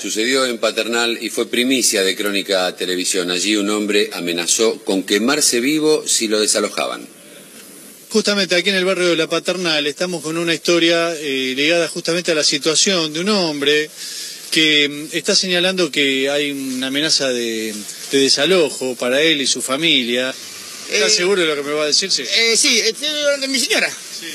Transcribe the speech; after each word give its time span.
Sucedió 0.00 0.46
en 0.46 0.58
Paternal 0.58 1.18
y 1.20 1.28
fue 1.30 1.48
primicia 1.50 2.02
de 2.02 2.16
Crónica 2.16 2.74
Televisión. 2.74 3.30
Allí 3.30 3.56
un 3.56 3.68
hombre 3.70 4.08
amenazó 4.14 4.82
con 4.84 5.02
quemarse 5.02 5.60
vivo 5.60 6.04
si 6.06 6.26
lo 6.28 6.40
desalojaban. 6.40 7.06
Justamente 8.08 8.54
aquí 8.54 8.70
en 8.70 8.76
el 8.76 8.84
barrio 8.84 9.08
de 9.08 9.16
La 9.16 9.28
Paternal 9.28 9.86
estamos 9.86 10.22
con 10.22 10.36
una 10.38 10.54
historia 10.54 11.14
eh, 11.16 11.52
ligada 11.54 11.86
justamente 11.88 12.32
a 12.32 12.34
la 12.34 12.42
situación 12.44 13.12
de 13.12 13.20
un 13.20 13.28
hombre 13.28 13.90
que 14.50 14.88
mm, 14.88 15.16
está 15.16 15.36
señalando 15.36 15.92
que 15.92 16.28
hay 16.30 16.50
una 16.50 16.88
amenaza 16.88 17.28
de, 17.28 17.74
de 18.10 18.18
desalojo 18.18 18.96
para 18.96 19.20
él 19.22 19.40
y 19.42 19.46
su 19.46 19.60
familia. 19.62 20.34
¿Estás 20.90 21.12
Eh, 21.12 21.16
seguro 21.16 21.42
de 21.42 21.46
lo 21.48 21.54
que 21.56 21.62
me 21.62 21.72
va 21.72 21.84
a 21.84 21.86
decir? 21.86 22.10
Sí. 22.10 22.22
Eh, 22.22 22.56
sí, 22.56 22.80
estoy 22.80 23.06
delante 23.08 23.42
de 23.46 23.48
mi 23.48 23.58
señora, 23.60 23.88
Sí. 23.90 24.26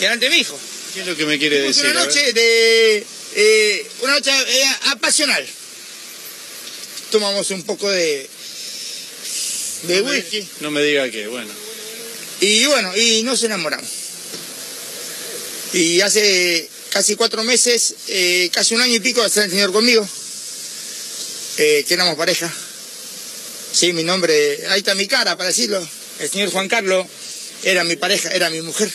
delante 0.00 0.24
de 0.28 0.34
mi 0.34 0.40
hijo. 0.40 0.58
¿Qué 0.94 1.00
es 1.02 1.06
lo 1.06 1.14
que 1.14 1.26
me 1.26 1.38
quiere 1.38 1.60
decir? 1.60 1.84
una 1.90 2.04
noche 2.04 2.32
de. 2.32 3.06
Eh, 3.34 3.86
una 4.00 4.12
noche 4.14 4.30
eh, 4.30 4.64
apasional. 4.86 5.46
Tomamos 7.10 7.50
un 7.50 7.62
poco 7.64 7.88
de. 7.90 8.28
de 9.84 10.00
No 10.00 10.04
me- 10.04 10.10
whisky. 10.18 10.48
No 10.60 10.70
me 10.70 10.82
diga 10.82 11.10
que, 11.10 11.26
bueno. 11.28 11.52
Y 12.40 12.64
bueno, 12.66 12.96
y 12.96 13.22
nos 13.22 13.42
enamoramos. 13.42 13.88
Y 15.72 16.00
hace 16.00 16.68
casi 16.90 17.14
cuatro 17.16 17.42
meses, 17.44 17.94
eh, 18.08 18.50
casi 18.52 18.74
un 18.74 18.80
año 18.80 18.94
y 18.94 19.00
pico, 19.00 19.24
está 19.24 19.44
el 19.44 19.50
señor 19.50 19.72
conmigo, 19.72 20.06
eh, 21.58 21.84
que 21.86 21.94
éramos 21.94 22.16
pareja. 22.16 22.52
Sí, 23.72 23.92
mi 23.92 24.02
nombre, 24.02 24.66
ahí 24.68 24.78
está 24.78 24.94
mi 24.94 25.06
cara 25.06 25.36
para 25.36 25.48
decirlo. 25.48 25.86
El 26.20 26.30
señor 26.30 26.50
Juan 26.50 26.68
Carlos 26.68 27.06
era 27.64 27.84
mi 27.84 27.96
pareja, 27.96 28.30
era 28.30 28.50
mi 28.50 28.60
mujer. 28.62 28.90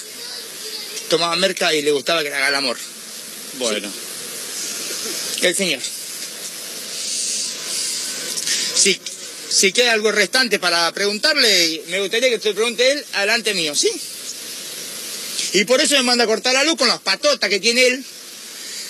Tomaba 1.09 1.35
merca 1.35 1.73
y 1.73 1.81
le 1.83 1.91
gustaba 1.91 2.23
que 2.23 2.29
le 2.29 2.35
haga 2.35 2.47
el 2.49 2.55
amor. 2.55 2.77
Bueno. 3.59 3.91
El 5.43 5.55
señor. 5.55 5.81
Si, 8.75 8.99
si 9.49 9.71
queda 9.71 9.91
algo 9.93 10.11
restante 10.11 10.57
para 10.59 10.91
preguntarle, 10.93 11.83
me 11.89 11.99
gustaría 12.01 12.29
que 12.29 12.39
te 12.39 12.53
pregunte 12.53 12.91
él 12.91 13.05
adelante 13.13 13.53
mío, 13.53 13.75
¿sí? 13.75 13.91
Y 15.53 15.65
por 15.65 15.79
eso 15.81 15.95
me 15.95 16.03
manda 16.03 16.23
a 16.23 16.27
cortar 16.27 16.53
la 16.53 16.63
luz 16.63 16.75
con 16.77 16.87
las 16.87 16.99
patotas 17.01 17.49
que 17.49 17.59
tiene 17.59 17.85
él. 17.87 18.03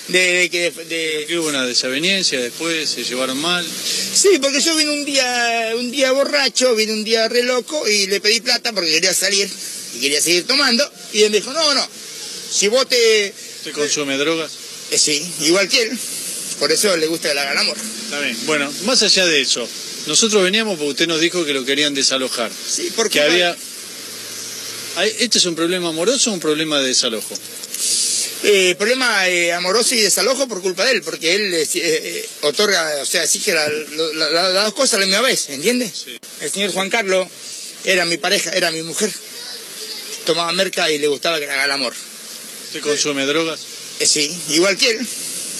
De, 0.08 0.18
de, 0.18 0.50
que- 0.50 0.70
de- 0.70 1.38
hubo 1.38 1.48
una 1.48 1.64
desaveniencia 1.64 2.38
después, 2.40 2.88
se 2.90 3.04
llevaron 3.04 3.38
mal. 3.38 3.66
Sí, 3.66 4.38
porque 4.40 4.60
yo 4.60 4.74
vine 4.76 4.90
un 4.92 5.04
día, 5.04 5.72
un 5.76 5.90
día 5.90 6.12
borracho, 6.12 6.74
vine 6.74 6.92
un 6.92 7.04
día 7.04 7.26
re 7.28 7.42
loco 7.42 7.88
y 7.88 8.06
le 8.06 8.20
pedí 8.20 8.40
plata 8.40 8.72
porque 8.72 8.90
quería 8.90 9.14
salir 9.14 9.48
y 9.96 10.00
quería 10.00 10.20
seguir 10.20 10.46
tomando. 10.46 10.88
Y 11.14 11.22
él 11.22 11.30
me 11.30 11.38
dijo, 11.38 11.52
no, 11.52 11.74
no, 11.74 11.88
si 12.50 12.68
vos 12.68 12.86
te... 12.88 13.34
¿Usted 13.58 13.72
consume 13.72 14.16
drogas? 14.18 14.52
Eh, 14.90 14.98
sí, 14.98 15.26
igual 15.40 15.68
que 15.70 15.82
él. 15.82 15.98
Por 16.58 16.70
eso 16.72 16.96
le 16.96 17.06
gusta 17.06 17.32
que 17.32 17.38
el 17.38 17.58
amor. 17.58 17.76
Está 18.04 18.20
bien. 18.20 18.36
Bueno, 18.46 18.72
más 18.84 19.02
allá 19.02 19.26
de 19.26 19.40
eso, 19.40 19.68
nosotros 20.06 20.42
veníamos 20.42 20.76
porque 20.76 20.90
usted 20.90 21.06
nos 21.08 21.20
dijo 21.20 21.44
que 21.44 21.52
lo 21.52 21.64
querían 21.64 21.94
desalojar. 21.94 22.50
Sí, 22.68 22.92
porque 22.94 23.18
Que 23.18 23.24
había... 23.24 23.56
¿Este 25.18 25.38
es 25.38 25.44
un 25.46 25.56
problema 25.56 25.88
amoroso 25.88 26.30
o 26.30 26.34
un 26.34 26.40
problema 26.40 26.78
de 26.80 26.86
desalojo? 26.88 27.34
Eh, 28.44 28.74
problema 28.78 29.26
eh, 29.28 29.52
amoroso 29.52 29.94
y 29.94 30.00
desalojo 30.00 30.46
por 30.46 30.60
culpa 30.62 30.84
de 30.84 30.92
él, 30.92 31.02
porque 31.02 31.34
él 31.34 31.52
eh, 31.54 31.62
eh, 31.62 31.68
eh, 31.74 32.28
otorga, 32.42 32.98
o 33.02 33.06
sea, 33.06 33.24
exige 33.24 33.52
la- 33.54 33.68
la- 33.68 34.30
la- 34.30 34.48
las 34.50 34.64
dos 34.66 34.74
cosas 34.74 34.94
a 34.94 35.00
la 35.00 35.06
misma 35.06 35.22
vez, 35.22 35.48
¿entiendes? 35.48 35.90
Sí. 36.04 36.18
El 36.42 36.50
señor 36.50 36.70
Juan 36.72 36.90
Carlos 36.90 37.26
era 37.84 38.04
mi 38.04 38.18
pareja, 38.18 38.50
era 38.50 38.70
mi 38.70 38.82
mujer. 38.82 39.10
Tomaba 40.26 40.52
merca 40.52 40.90
y 40.90 40.98
le 40.98 41.08
gustaba 41.08 41.40
que 41.40 41.46
le 41.46 41.52
haga 41.52 41.64
el 41.64 41.70
amor. 41.72 41.94
¿Usted 42.66 42.80
consume 42.80 43.24
drogas? 43.26 43.60
Sí, 44.04 44.30
igual 44.50 44.76
que 44.76 44.90
él. 44.90 45.06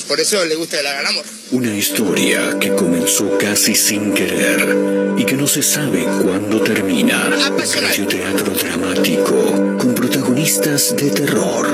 Por 0.08 0.20
eso 0.20 0.44
le 0.44 0.55
gusta 0.55 0.78
el 0.80 0.86
amor. 0.86 1.24
Una 1.52 1.74
historia 1.74 2.58
que 2.60 2.74
comenzó 2.74 3.38
casi 3.38 3.74
sin 3.74 4.12
querer 4.12 5.14
y 5.16 5.24
que 5.24 5.34
no 5.34 5.46
se 5.46 5.62
sabe 5.62 6.05
cuándo 6.22 6.61
termina. 6.61 7.27
Apasionante. 7.46 7.80
Radioteatro 7.80 8.52
dramático 8.52 9.77
con 9.78 9.95
protagonistas 9.95 10.95
de 10.96 11.11
terror. 11.11 11.68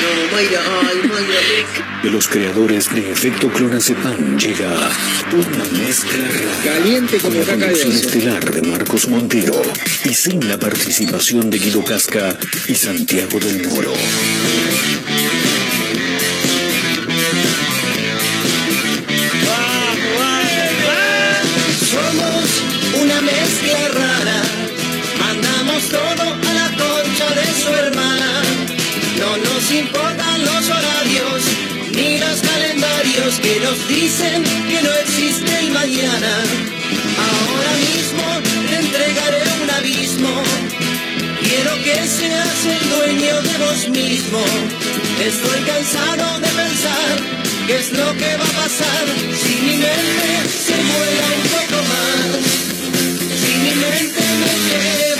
No, 0.00 0.36
Mayra, 0.36 0.60
ay, 0.86 1.08
Mayra. 1.08 2.02
De 2.02 2.10
los 2.10 2.28
creadores 2.28 2.94
de 2.94 3.10
Efecto 3.10 3.50
Clonazepam 3.50 4.38
llega 4.38 4.90
una 5.32 5.64
mezcla. 5.78 6.24
Caliente 6.62 7.18
como 7.18 7.40
con 7.40 7.46
la 7.46 7.52
conducción 7.54 7.92
estelar 7.92 8.50
de 8.52 8.62
Marcos 8.68 9.08
Montero 9.08 9.60
y 10.04 10.14
sin 10.14 10.46
la 10.48 10.58
participación 10.58 11.50
de 11.50 11.58
Guido 11.58 11.82
Casca 11.82 12.38
y 12.68 12.74
Santiago 12.74 13.40
del 13.40 13.66
Moro. 13.66 13.94
Todo 25.90 26.22
a 26.48 26.52
la 26.60 26.68
concha 26.76 27.28
de 27.34 27.46
su 27.60 27.68
hermana. 27.68 28.42
No 29.18 29.36
nos 29.36 29.70
importan 29.70 30.44
los 30.44 30.64
horarios 30.68 31.42
ni 31.92 32.18
los 32.18 32.40
calendarios 32.40 33.34
que 33.40 33.60
nos 33.60 33.88
dicen 33.88 34.44
que 34.68 34.82
no 34.82 34.92
existe 35.04 35.58
el 35.60 35.70
mañana. 35.70 36.32
Ahora 37.28 37.72
mismo 37.86 38.24
te 38.68 38.76
entregaré 38.76 39.42
un 39.62 39.70
abismo. 39.70 40.42
Quiero 41.42 41.74
que 41.82 42.06
seas 42.06 42.60
el 42.66 42.90
dueño 42.90 43.42
de 43.42 43.58
vos 43.58 43.88
mismo. 43.88 44.40
Estoy 45.20 45.60
cansado 45.62 46.40
de 46.40 46.48
pensar 46.48 47.14
qué 47.66 47.76
es 47.76 47.92
lo 47.92 48.12
que 48.16 48.36
va 48.36 48.44
a 48.44 48.62
pasar 48.62 49.04
si 49.42 49.54
mi 49.66 49.76
mente 49.76 50.30
se 50.66 50.76
vuela 50.90 51.26
un 51.38 51.44
poco 51.56 51.78
más. 51.92 52.68
Si 53.40 53.52
mi 53.64 53.74
mente 53.84 54.24
me 54.42 54.52
lleva 54.68 55.17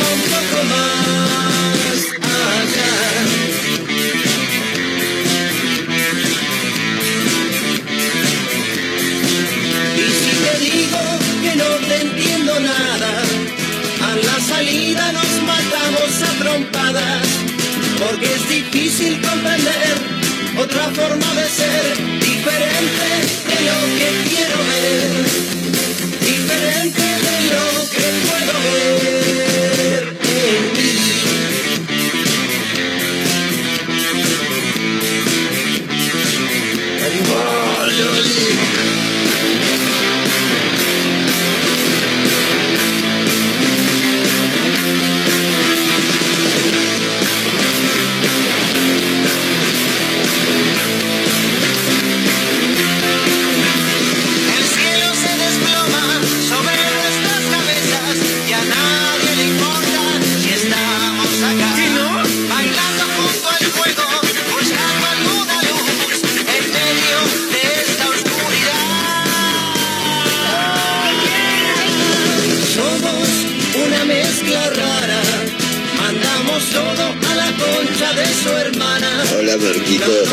diferente 26.20 27.02
de 27.02 27.36
lo 27.52 27.90
que 27.90 28.06
puedo 28.26 28.54
ver 28.64 29.27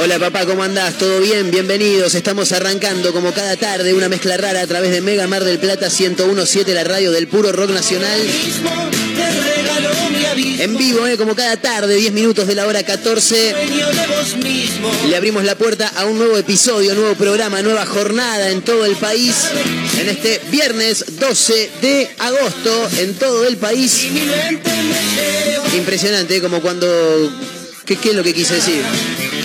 Hola, 0.06 0.19
papá, 0.19 0.46
¿cómo 0.46 0.62
andás? 0.62 1.00
¿Todo 1.00 1.19
bien? 1.19 1.50
Bienvenidos. 1.50 2.13
Estamos 2.13 2.52
arrancando 2.52 3.12
como 3.12 3.34
cada 3.34 3.57
tarde 3.57 3.92
una 3.92 4.07
mezcla 4.07 4.38
rara 4.38 4.62
a 4.62 4.68
través 4.68 4.92
de 4.92 5.02
Mega 5.02 5.25
Mar 5.25 5.44
del 5.44 5.57
Plata 5.57 5.88
1017, 5.90 6.75
la 6.75 6.84
radio 6.84 7.12
del 7.12 7.28
puro 7.28 7.52
rock 7.52 7.72
nacional. 7.72 8.22
En 10.60 10.78
vivo, 10.78 11.07
¿eh? 11.07 11.18
como 11.18 11.36
cada 11.36 11.57
tarde, 11.57 11.96
10 11.96 12.13
minutos 12.13 12.46
de 12.46 12.54
la 12.54 12.68
hora 12.68 12.84
14. 12.84 13.54
Dueño 13.54 13.88
de 13.88 14.06
vos 14.06 14.36
mismo. 14.36 14.92
Le 15.10 15.16
abrimos 15.16 15.44
la 15.44 15.56
puerta 15.57 15.92
a 15.96 16.06
un 16.06 16.19
nuevo 16.19 16.38
episodio, 16.38 16.94
nuevo 16.94 17.16
programa, 17.16 17.63
nueva 17.63 17.88
jornada 17.88 18.52
en 18.52 18.62
todo 18.62 18.86
el 18.86 18.96
país. 18.98 19.34
En 20.00 20.07
este 20.07 20.40
viernes 20.52 21.18
12 21.19 21.72
de 21.81 22.12
agosto, 22.19 22.90
en 23.00 23.16
todo 23.16 23.48
el 23.48 23.57
país. 23.57 24.06
Impresionante, 25.75 26.38
¿eh? 26.38 26.42
como 26.42 26.62
cuando... 26.62 26.88
¿Qué, 27.88 27.96
qué 27.96 28.10
es 28.10 28.16
lo 28.16 28.24
que 28.24 28.36
quise 28.36 28.54
decir? 28.54 28.84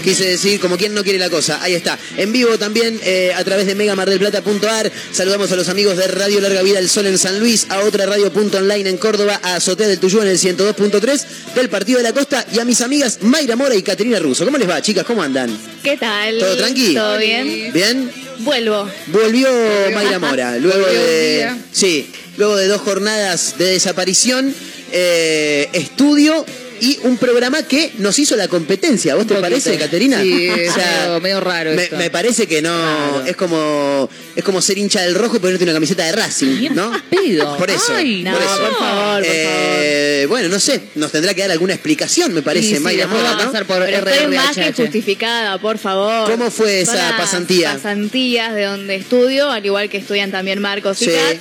Quise 0.02 0.26
decir, 0.26 0.60
como 0.60 0.76
quien 0.76 0.94
no 0.94 1.02
quiere 1.02 1.18
la 1.18 1.28
cosa. 1.28 1.62
Ahí 1.62 1.74
está. 1.74 1.98
En 2.16 2.32
vivo 2.32 2.58
también 2.58 2.98
eh, 3.04 3.32
a 3.36 3.44
través 3.44 3.66
de 3.66 3.74
megamardelplata.ar. 3.74 4.90
Saludamos 5.12 5.52
a 5.52 5.56
los 5.56 5.68
amigos 5.68 5.96
de 5.96 6.06
Radio 6.08 6.40
Larga 6.40 6.62
Vida 6.62 6.76
del 6.76 6.88
Sol 6.88 7.06
en 7.06 7.18
San 7.18 7.38
Luis, 7.38 7.66
a 7.68 7.80
otra 7.80 8.06
radio 8.06 8.32
punto 8.32 8.58
online 8.58 8.88
en 8.88 8.96
Córdoba, 8.96 9.40
a 9.42 9.56
Azotea 9.56 9.88
del 9.88 9.98
Tuyú 9.98 10.22
en 10.22 10.28
el 10.28 10.38
102.3 10.38 11.24
del 11.54 11.68
Partido 11.68 11.98
de 11.98 12.04
la 12.04 12.12
Costa 12.12 12.46
y 12.52 12.58
a 12.58 12.64
mis 12.64 12.80
amigas 12.80 13.18
Mayra 13.22 13.56
Mora 13.56 13.74
y 13.74 13.82
Caterina 13.82 14.18
Russo. 14.18 14.44
¿Cómo 14.44 14.58
les 14.58 14.68
va, 14.68 14.80
chicas? 14.80 15.04
¿Cómo 15.04 15.22
andan? 15.22 15.56
¿Qué 15.82 15.96
tal? 15.96 16.38
¿Todo 16.38 16.56
tranqui? 16.56 16.94
¿Todo 16.94 17.18
bien? 17.18 17.72
¿Bien? 17.72 18.10
Vuelvo. 18.38 18.88
Volvió 19.08 19.48
Mayra 19.92 20.18
Mora, 20.18 20.56
luego 20.58 20.86
de. 20.86 21.50
Sí, 21.72 22.10
luego 22.38 22.56
de 22.56 22.68
dos 22.68 22.80
jornadas 22.80 23.56
de 23.58 23.66
desaparición, 23.66 24.54
eh, 24.92 25.68
estudio 25.72 26.44
y 26.80 26.98
un 27.04 27.16
programa 27.18 27.62
que 27.62 27.92
nos 27.98 28.18
hizo 28.18 28.36
la 28.36 28.48
competencia. 28.48 29.14
¿Vos 29.14 29.24
te 29.26 29.34
poquito. 29.34 29.42
parece, 29.48 29.76
Caterina? 29.78 30.20
Sí, 30.22 30.48
es 30.48 30.70
O 30.70 30.74
sea, 30.74 31.04
medio, 31.06 31.20
medio 31.20 31.40
raro 31.40 31.72
me, 31.74 31.82
esto. 31.84 31.96
me 31.96 32.10
parece 32.10 32.46
que 32.46 32.62
no. 32.62 32.70
Claro. 32.70 33.24
Es 33.26 33.36
como 33.36 34.08
es 34.36 34.44
como 34.44 34.60
ser 34.62 34.78
hincha 34.78 35.02
del 35.02 35.14
rojo 35.14 35.36
y 35.36 35.38
ponerte 35.40 35.64
una 35.64 35.72
camiseta 35.72 36.04
de 36.04 36.12
Racing, 36.12 36.70
¿no? 36.74 36.90
pedo. 37.10 37.56
Por 37.56 37.70
eso. 37.70 37.92
Ay, 37.94 38.22
No, 38.22 38.32
por 38.32 38.42
eso. 38.42 38.56
por 38.60 38.78
favor, 38.78 39.22
por 39.22 39.24
Eh, 39.26 40.26
Bueno, 40.28 40.48
no 40.48 40.60
sé, 40.60 40.80
nos 40.94 41.10
tendrá 41.12 41.34
que 41.34 41.42
dar 41.42 41.50
alguna 41.50 41.74
explicación, 41.74 42.32
me 42.32 42.42
parece, 42.42 42.68
Sí, 42.68 42.74
sí, 42.76 42.80
Mayra 42.80 43.06
¿no? 43.06 43.12
pasar 43.46 43.64
por 43.66 43.84
Pero 43.84 44.08
estoy 44.10 44.36
más 44.36 44.54
que 44.56 44.72
justificada, 44.72 45.58
por 45.60 45.78
favor. 45.78 46.30
¿Cómo 46.30 46.50
fue 46.50 46.84
Son 46.84 46.94
esa 46.96 47.16
pasantía? 47.16 47.72
Pasantías 47.74 48.54
de 48.54 48.64
donde 48.64 48.94
estudio, 48.96 49.50
al 49.50 49.64
igual 49.64 49.88
que 49.88 49.98
estudian 49.98 50.30
también 50.30 50.60
Marcos 50.60 51.00
y 51.02 51.06
Sí. 51.06 51.10
Kat. 51.12 51.36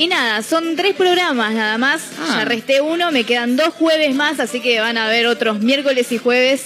Y 0.00 0.06
nada, 0.06 0.42
son 0.42 0.76
tres 0.76 0.94
programas 0.96 1.52
nada 1.52 1.76
más. 1.76 2.00
Ah. 2.18 2.36
Ya 2.38 2.44
resté 2.46 2.80
uno, 2.80 3.12
me 3.12 3.24
quedan 3.24 3.56
dos 3.56 3.68
jueves 3.74 4.14
más, 4.14 4.40
así 4.40 4.60
que 4.60 4.80
van 4.80 4.96
a 4.96 5.06
haber 5.06 5.26
otros 5.26 5.60
miércoles 5.60 6.10
y 6.10 6.16
jueves. 6.18 6.62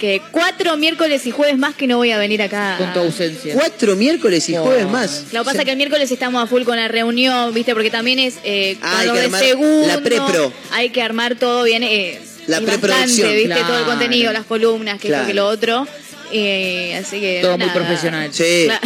Que 0.00 0.20
cuatro 0.32 0.76
miércoles 0.78 1.26
y 1.26 1.30
jueves 1.30 1.58
más 1.58 1.74
que 1.74 1.86
no 1.86 1.98
voy 1.98 2.10
a 2.10 2.18
venir 2.18 2.42
acá. 2.42 2.74
Con 2.78 2.92
tu 2.92 3.00
ausencia. 3.00 3.54
Cuatro 3.54 3.94
miércoles 3.96 4.48
y 4.48 4.56
Oh. 4.56 4.64
jueves 4.64 4.88
más. 4.88 5.26
Lo 5.32 5.40
que 5.42 5.44
pasa 5.44 5.58
es 5.58 5.64
que 5.66 5.70
el 5.72 5.76
miércoles 5.76 6.10
estamos 6.10 6.42
a 6.42 6.46
full 6.46 6.62
con 6.62 6.76
la 6.76 6.88
reunión, 6.88 7.52
¿viste? 7.54 7.72
Porque 7.74 7.90
también 7.90 8.18
es 8.18 8.38
eh, 8.42 8.76
con 8.80 8.88
hay 8.90 9.06
que 9.08 9.12
de 9.12 9.24
armar 9.26 9.40
segundo. 9.44 9.86
la 9.86 10.00
prepro. 10.00 10.52
Hay 10.72 10.90
que 10.90 11.02
armar 11.02 11.36
todo 11.36 11.62
bien. 11.64 11.82
eh, 11.84 12.18
La 12.48 12.60
preproducción. 12.62 13.30
¿viste? 13.32 13.48
Todo 13.54 13.58
el 13.60 13.66
Claro. 13.66 13.84
contenido, 13.86 14.32
las 14.32 14.44
columnas, 14.46 14.98
que 15.00 15.08
Claro. 15.08 15.22
esto, 15.22 15.28
que 15.28 15.34
lo 15.34 15.46
otro. 15.46 15.86
Eh, 16.32 16.96
así 17.00 17.20
que. 17.20 17.40
Todo 17.42 17.58
muy 17.58 17.68
profesional. 17.68 18.30
Sí. 18.32 18.68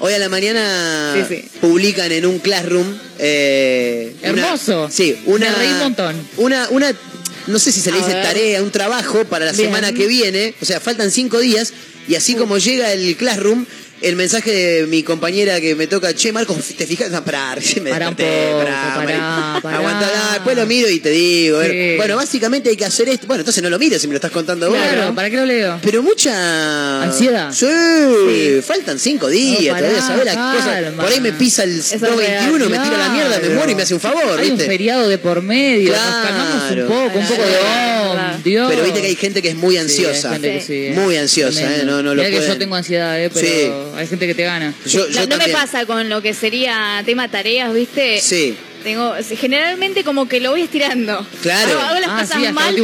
Hoy 0.00 0.12
a 0.12 0.18
la 0.18 0.28
mañana 0.28 1.14
Sí, 1.28 1.34
sí. 1.36 1.48
publican 1.60 2.10
en 2.12 2.26
un 2.26 2.38
classroom. 2.38 2.86
eh, 3.18 4.14
una- 4.22 4.28
Hermoso. 4.46 4.88
sí, 4.92 5.16
una. 5.26 5.50
Me 5.50 5.56
reí 5.56 5.68
un 5.72 5.78
montón. 5.78 6.16
Una, 6.36 6.68
una, 6.70 6.92
no 7.48 7.58
sé 7.58 7.72
si 7.72 7.80
se 7.80 7.90
le 7.90 7.96
A 7.98 8.00
dice 8.00 8.14
ver. 8.14 8.22
tarea, 8.24 8.62
un 8.62 8.70
trabajo 8.70 9.24
para 9.24 9.46
la 9.46 9.52
Bien. 9.52 9.66
semana 9.66 9.92
que 9.92 10.06
viene. 10.06 10.54
O 10.62 10.64
sea, 10.64 10.78
faltan 10.80 11.10
cinco 11.10 11.40
días. 11.40 11.72
Y 12.06 12.14
así 12.14 12.36
como 12.36 12.58
llega 12.58 12.92
el 12.92 13.16
classroom, 13.16 13.66
el 14.00 14.16
mensaje 14.16 14.50
de 14.52 14.86
mi 14.86 15.02
compañera 15.02 15.60
que 15.60 15.74
me 15.74 15.86
toca, 15.86 16.14
che, 16.14 16.32
Marcos, 16.32 16.56
¿te 16.76 16.86
fijas? 16.86 17.10
No, 17.10 17.24
pará, 17.24 17.54
recién 17.56 17.82
me 17.84 17.90
Pará 17.90 18.08
un 18.08 18.14
desperté, 18.16 18.46
poco, 18.52 18.58
pará, 18.64 18.94
pará, 18.94 18.96
Mari. 18.96 19.60
pará. 19.62 19.76
Aguantá, 19.78 20.10
después 20.34 20.56
lo 20.56 20.66
miro 20.66 20.88
y 20.88 21.00
te 21.00 21.10
digo. 21.10 21.62
Sí. 21.64 21.94
Bueno, 21.96 22.16
básicamente 22.16 22.70
hay 22.70 22.76
que 22.76 22.84
hacer 22.84 23.08
esto. 23.08 23.26
Bueno, 23.26 23.40
entonces 23.40 23.62
no 23.62 23.70
lo 23.70 23.78
mires 23.78 24.00
si 24.00 24.06
me 24.06 24.12
lo 24.12 24.18
estás 24.18 24.30
contando 24.30 24.68
vos. 24.70 24.78
Claro, 24.78 25.14
¿para 25.14 25.30
qué 25.30 25.36
lo 25.36 25.46
leo? 25.46 25.78
Pero 25.82 26.02
mucha 26.02 27.02
¿Ansiedad? 27.02 27.52
Sí, 27.52 28.60
faltan 28.64 28.98
cinco 28.98 29.28
días, 29.28 29.74
No, 29.74 29.78
todavía 29.78 30.00
sabés 30.02 30.24
las 30.24 30.36
cosas. 30.36 30.92
Por 30.94 31.06
ahí 31.06 31.20
me 31.20 31.32
pisa 31.32 31.64
el 31.64 31.78
es 31.78 32.00
221, 32.00 32.68
me 32.68 32.78
tira 32.78 32.98
la 32.98 33.08
mierda, 33.10 33.38
me 33.40 33.48
muero 33.50 33.70
y 33.72 33.74
me 33.74 33.82
hace 33.82 33.94
un 33.94 34.00
favor, 34.00 34.38
Hay 34.38 34.50
un 34.50 34.56
¿viste? 34.56 34.66
feriado 34.66 35.08
de 35.08 35.18
por 35.18 35.42
medio. 35.42 35.92
Nos 35.92 35.98
Claro. 36.00 36.28
calmamos 36.28 36.70
un 36.70 36.86
poco, 36.86 37.18
un 37.18 37.26
poco 37.26 37.42
de 37.42 38.38
Dios. 38.44 38.68
Pero 38.70 38.84
viste 38.84 39.00
que 39.00 39.06
hay 39.08 39.16
gente 39.16 39.42
que 39.42 39.48
es 39.50 39.56
muy 39.56 39.76
ansiosa. 39.76 40.30
gente 40.32 40.52
que 40.54 40.60
sí, 40.60 40.86
eh. 40.86 40.92
Muy 40.94 41.16
ansiosa. 41.16 41.60
¿eh? 41.62 41.82
No, 41.84 42.02
no 42.02 42.14
lo 42.14 42.22
que 42.22 42.32
yo 42.46 42.56
tengo 42.58 42.74
ansiedad, 42.76 43.20
¿eh? 43.22 43.30
Pero 43.32 43.46
Sí. 43.46 43.70
Hay 43.98 44.06
gente 44.06 44.28
que 44.28 44.34
te 44.34 44.44
gana. 44.44 44.72
Yo, 44.86 45.08
yo 45.08 45.20
No, 45.20 45.26
no 45.26 45.36
me 45.38 45.48
pasa 45.48 45.84
con 45.84 46.08
lo 46.08 46.22
que 46.22 46.32
sería 46.32 47.02
tema 47.04 47.28
tareas, 47.28 47.74
¿viste? 47.74 48.20
Sí. 48.20 48.56
Tengo, 48.88 49.14
generalmente 49.38 50.02
como 50.02 50.26
que 50.26 50.40
lo 50.40 50.52
voy 50.52 50.62
estirando. 50.62 51.26
Claro. 51.42 51.72
Hago, 51.78 51.80
hago 51.82 52.00
las 52.00 52.08
Ah, 52.08 52.20
cosas 52.22 52.36
sí, 52.42 52.52
mal, 52.54 52.74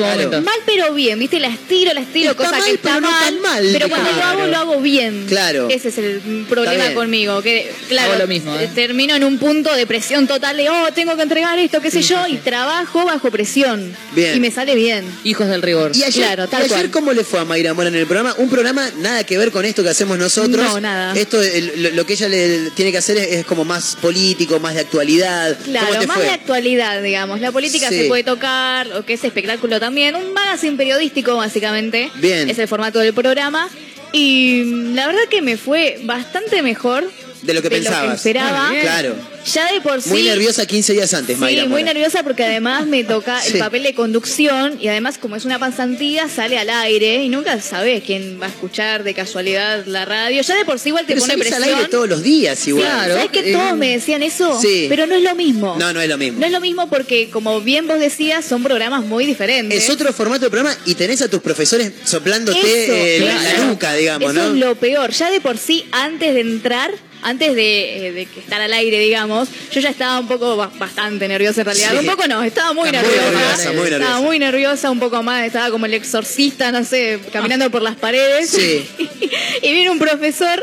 mal 0.43 0.55
pero 0.67 0.93
bien, 0.93 1.19
¿viste? 1.19 1.41
Las 1.41 1.57
tiro, 1.61 1.95
las 1.95 2.07
tiro, 2.13 2.33
Está 2.33 2.45
cosa 2.45 2.59
mal, 2.59 2.65
que 2.67 2.75
está 2.75 2.89
pero 2.91 3.01
no 3.01 3.09
tan 3.09 3.41
mal, 3.41 3.69
Pero 3.73 3.89
cuando 3.89 4.11
lo 4.11 4.17
claro. 4.19 4.39
hago, 4.39 4.47
lo 4.49 4.57
hago 4.59 4.81
bien. 4.83 5.25
Claro. 5.27 5.69
Ese 5.71 5.89
es 5.89 5.97
el 5.97 6.45
problema 6.47 6.93
conmigo. 6.93 7.41
Que, 7.41 7.73
claro, 7.89 8.11
Hago 8.13 8.21
lo 8.21 8.27
mismo, 8.29 8.55
¿eh? 8.55 8.69
termino 8.75 9.15
en 9.17 9.25
un 9.25 9.39
punto 9.39 9.75
de 9.75 9.87
presión 9.87 10.27
total 10.27 10.59
de, 10.59 10.69
oh, 10.69 10.93
tengo 10.95 11.17
que 11.17 11.23
entregar 11.23 11.59
esto, 11.59 11.81
qué 11.81 11.91
sé 11.91 12.03
yo, 12.03 12.23
sí, 12.27 12.33
y 12.35 12.37
trabajo 12.37 13.07
bajo 13.07 13.31
presión. 13.31 13.97
Bien. 14.15 14.37
Y 14.37 14.41
me 14.41 14.51
sale 14.51 14.75
bien. 14.75 15.07
Hijos 15.25 15.49
del 15.49 15.63
rigor. 15.63 15.93
Y 15.97 16.03
ayer, 16.05 16.27
Claro, 16.27 16.49
tal 16.49 16.61
y 16.61 16.65
ayer 16.67 16.77
cual. 16.77 16.91
¿cómo 16.91 17.13
le 17.15 17.25
fue 17.25 17.41
a 17.41 17.47
Mayra 17.47 17.73
Mora 17.73 17.89
en 17.89 17.95
el 17.95 18.05
programa? 18.07 18.35
Un 18.37 18.51
programa 18.51 18.91
nada 18.99 19.25
que 19.25 19.39
ver 19.39 19.51
con 19.51 19.65
esto 19.65 19.83
que 19.83 19.89
hacemos 19.89 20.19
nosotros. 20.19 20.63
No, 20.67 20.81
nada. 20.81 21.15
Esto, 21.19 21.41
el- 21.41 21.73
lo, 21.83 21.91
lo 21.93 22.05
que 22.07 22.13
ella 22.13 22.29
le 22.29 22.71
tiene 22.73 22.93
que 22.93 22.99
hacer 22.99 23.17
es, 23.17 23.29
es 23.39 23.47
como 23.47 23.65
más 23.65 23.97
político, 24.03 24.61
más 24.61 24.75
de 24.75 24.81
actualidad. 24.81 25.57
¿Cómo 25.95 26.01
te 26.03 26.07
más 26.07 26.17
fue? 26.17 26.25
de 26.27 26.31
actualidad, 26.33 27.03
digamos. 27.03 27.41
La 27.41 27.53
política 27.53 27.89
Sí. 27.89 28.03
se 28.03 28.05
puede 28.09 28.25
tocar, 28.25 28.91
o 28.93 29.05
que 29.05 29.15
es 29.15 29.25
espectáculo 29.25 29.81
también. 29.81 30.15
Un 30.17 30.33
magazine 30.33 30.77
periodístico, 30.77 31.37
básicamente. 31.37 32.11
Bien. 32.17 32.49
Es 32.49 32.59
el 32.59 32.69
formato 32.69 32.99
del 33.01 33.15
programa. 33.15 33.69
Y 34.13 34.63
mm, 34.65 34.95
la 34.95 35.07
verdad 35.07 35.23
que 35.31 35.43
me 35.43 35.57
fue 35.57 35.99
bastante 36.05 36.63
mejor 36.63 37.11
De 37.45 37.55
lo 37.55 37.63
que 37.63 37.69
de 37.69 37.77
pensabas. 37.77 38.03
Lo 38.05 38.11
que 38.11 38.17
esperaba. 38.17 38.71
Claro. 38.81 39.15
Ya 39.53 39.71
de 39.73 39.81
por 39.83 40.01
sí. 40.01 40.09
Muy 40.11 40.23
nerviosa 40.23 40.65
15 40.65 40.95
días 40.95 41.13
antes, 41.13 41.37
Sí, 41.37 41.41
Mayra 41.41 41.63
muy 41.67 41.83
Mora. 41.83 41.93
nerviosa 41.93 42.23
porque 42.23 42.45
además 42.45 42.87
me 42.87 43.05
toca 43.05 43.41
Sí. 43.43 43.53
el 43.55 43.59
papel 43.59 43.83
de 43.83 43.95
conducción 43.95 44.79
y 44.81 44.89
además 44.89 45.19
como 45.19 45.37
es 45.37 45.45
una 45.45 45.59
pasantía 45.59 46.29
sale 46.31 46.59
al 46.59 46.71
aire 46.71 47.23
y 47.23 47.29
nunca 47.29 47.61
sabes 47.61 48.03
quién 48.05 48.41
va 48.41 48.47
a 48.47 48.49
escuchar 48.49 49.05
de 49.05 49.13
casualidad 49.13 49.85
la 49.87 50.07
radio. 50.07 50.41
Ya 50.41 50.57
de 50.57 50.65
por 50.65 50.79
sí 50.79 50.89
igual 50.89 51.05
te 51.05 51.13
Pero 51.13 51.21
pone 51.27 51.37
presión. 51.37 51.63
al 51.63 51.69
aire 51.69 51.89
todos 51.91 52.09
los 52.09 52.23
días 52.23 52.67
igual. 52.67 52.87
Claro. 52.87 53.15
¿Sabes 53.17 53.31
que 53.31 53.51
eh, 53.51 53.53
todos 53.53 53.77
me 53.77 53.91
decían 53.91 54.23
eso? 54.23 54.59
Sí. 54.61 54.87
Pero 54.89 55.07
no 55.07 55.15
es 55.15 55.23
lo 55.23 55.35
mismo. 55.35 55.77
No, 55.79 55.93
no 55.93 56.01
es 56.01 56.09
lo 56.09 56.17
mismo. 56.17 56.41
No 56.41 56.47
es 56.47 56.53
lo 56.53 56.61
mismo 56.61 56.89
porque, 56.89 57.29
como 57.31 57.61
bien 57.61 57.87
vos 57.87 58.01
decías, 58.01 58.45
son 58.47 58.63
programas 58.63 59.05
muy 59.05 59.27
diferentes. 59.27 59.85
Es 59.85 59.91
otro 59.91 60.11
formato 60.15 60.47
de 60.47 60.51
programa 60.51 60.75
y 60.87 60.95
tenés 60.95 61.21
a 61.21 61.29
tus 61.29 61.43
profesores 61.43 61.93
soplándote 62.05 62.59
Eso, 62.59 62.95
eh, 62.95 63.21
la- 63.59 63.65
nuca, 63.67 63.93
digamos, 63.95 64.33
Eso 64.33 64.43
¿no? 64.43 64.55
es 64.55 64.57
lo 64.59 64.75
peor. 64.77 65.11
Ya 65.11 65.31
de 65.31 65.41
por 65.43 65.59
sí, 65.59 65.85
antes 65.93 66.33
de 66.33 66.41
entrar, 66.41 66.91
antes 67.25 67.55
de, 67.57 68.07
eh, 68.09 68.13
de 68.13 68.27
que 68.27 68.39
estar 68.41 68.61
al 68.61 68.73
aire, 68.73 68.99
digamos, 69.01 69.49
yo 69.73 69.81
ya 69.81 69.89
estaba 69.89 70.21
un 70.21 70.29
poco, 70.29 70.57
ba- 70.57 70.71
bastante 70.79 71.27
nerviosa 71.27 71.63
en 71.63 71.65
realidad. 71.65 71.91
Sí. 71.93 71.97
Un 71.97 72.07
poco 72.07 72.29
no, 72.29 72.43
estaba 72.43 72.73
muy 72.75 72.89
Está 72.91 73.03
muy 73.03 73.11
nerviosa. 73.11 73.73
Estaba 73.97 74.21
muy 74.21 74.39
nerviosa, 74.39 74.91
un 74.91 75.01
poco 75.01 75.23
más, 75.23 75.45
estaba 75.47 75.71
como 75.71 75.87
el 75.87 75.95
exorcista, 75.95 76.71
no 76.71 76.85
sé, 76.85 77.19
caminando 77.33 77.71
por 77.71 77.83
las 77.83 77.97
paredes. 77.97 78.51
Sí. 78.51 78.87
y 79.63 79.73
viene 79.73 79.91
un 79.91 79.99
profesor, 79.99 80.63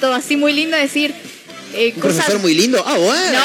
todo 0.00 0.14
así 0.14 0.36
muy 0.36 0.52
lindo, 0.52 0.76
a 0.76 0.80
decir... 0.80 1.14
eh, 1.74 1.92
Un 1.94 2.00
cosas- 2.00 2.16
profesor 2.24 2.40
muy 2.40 2.54
lindo. 2.54 2.82
Ah, 2.86 2.96
bueno. 2.96 3.38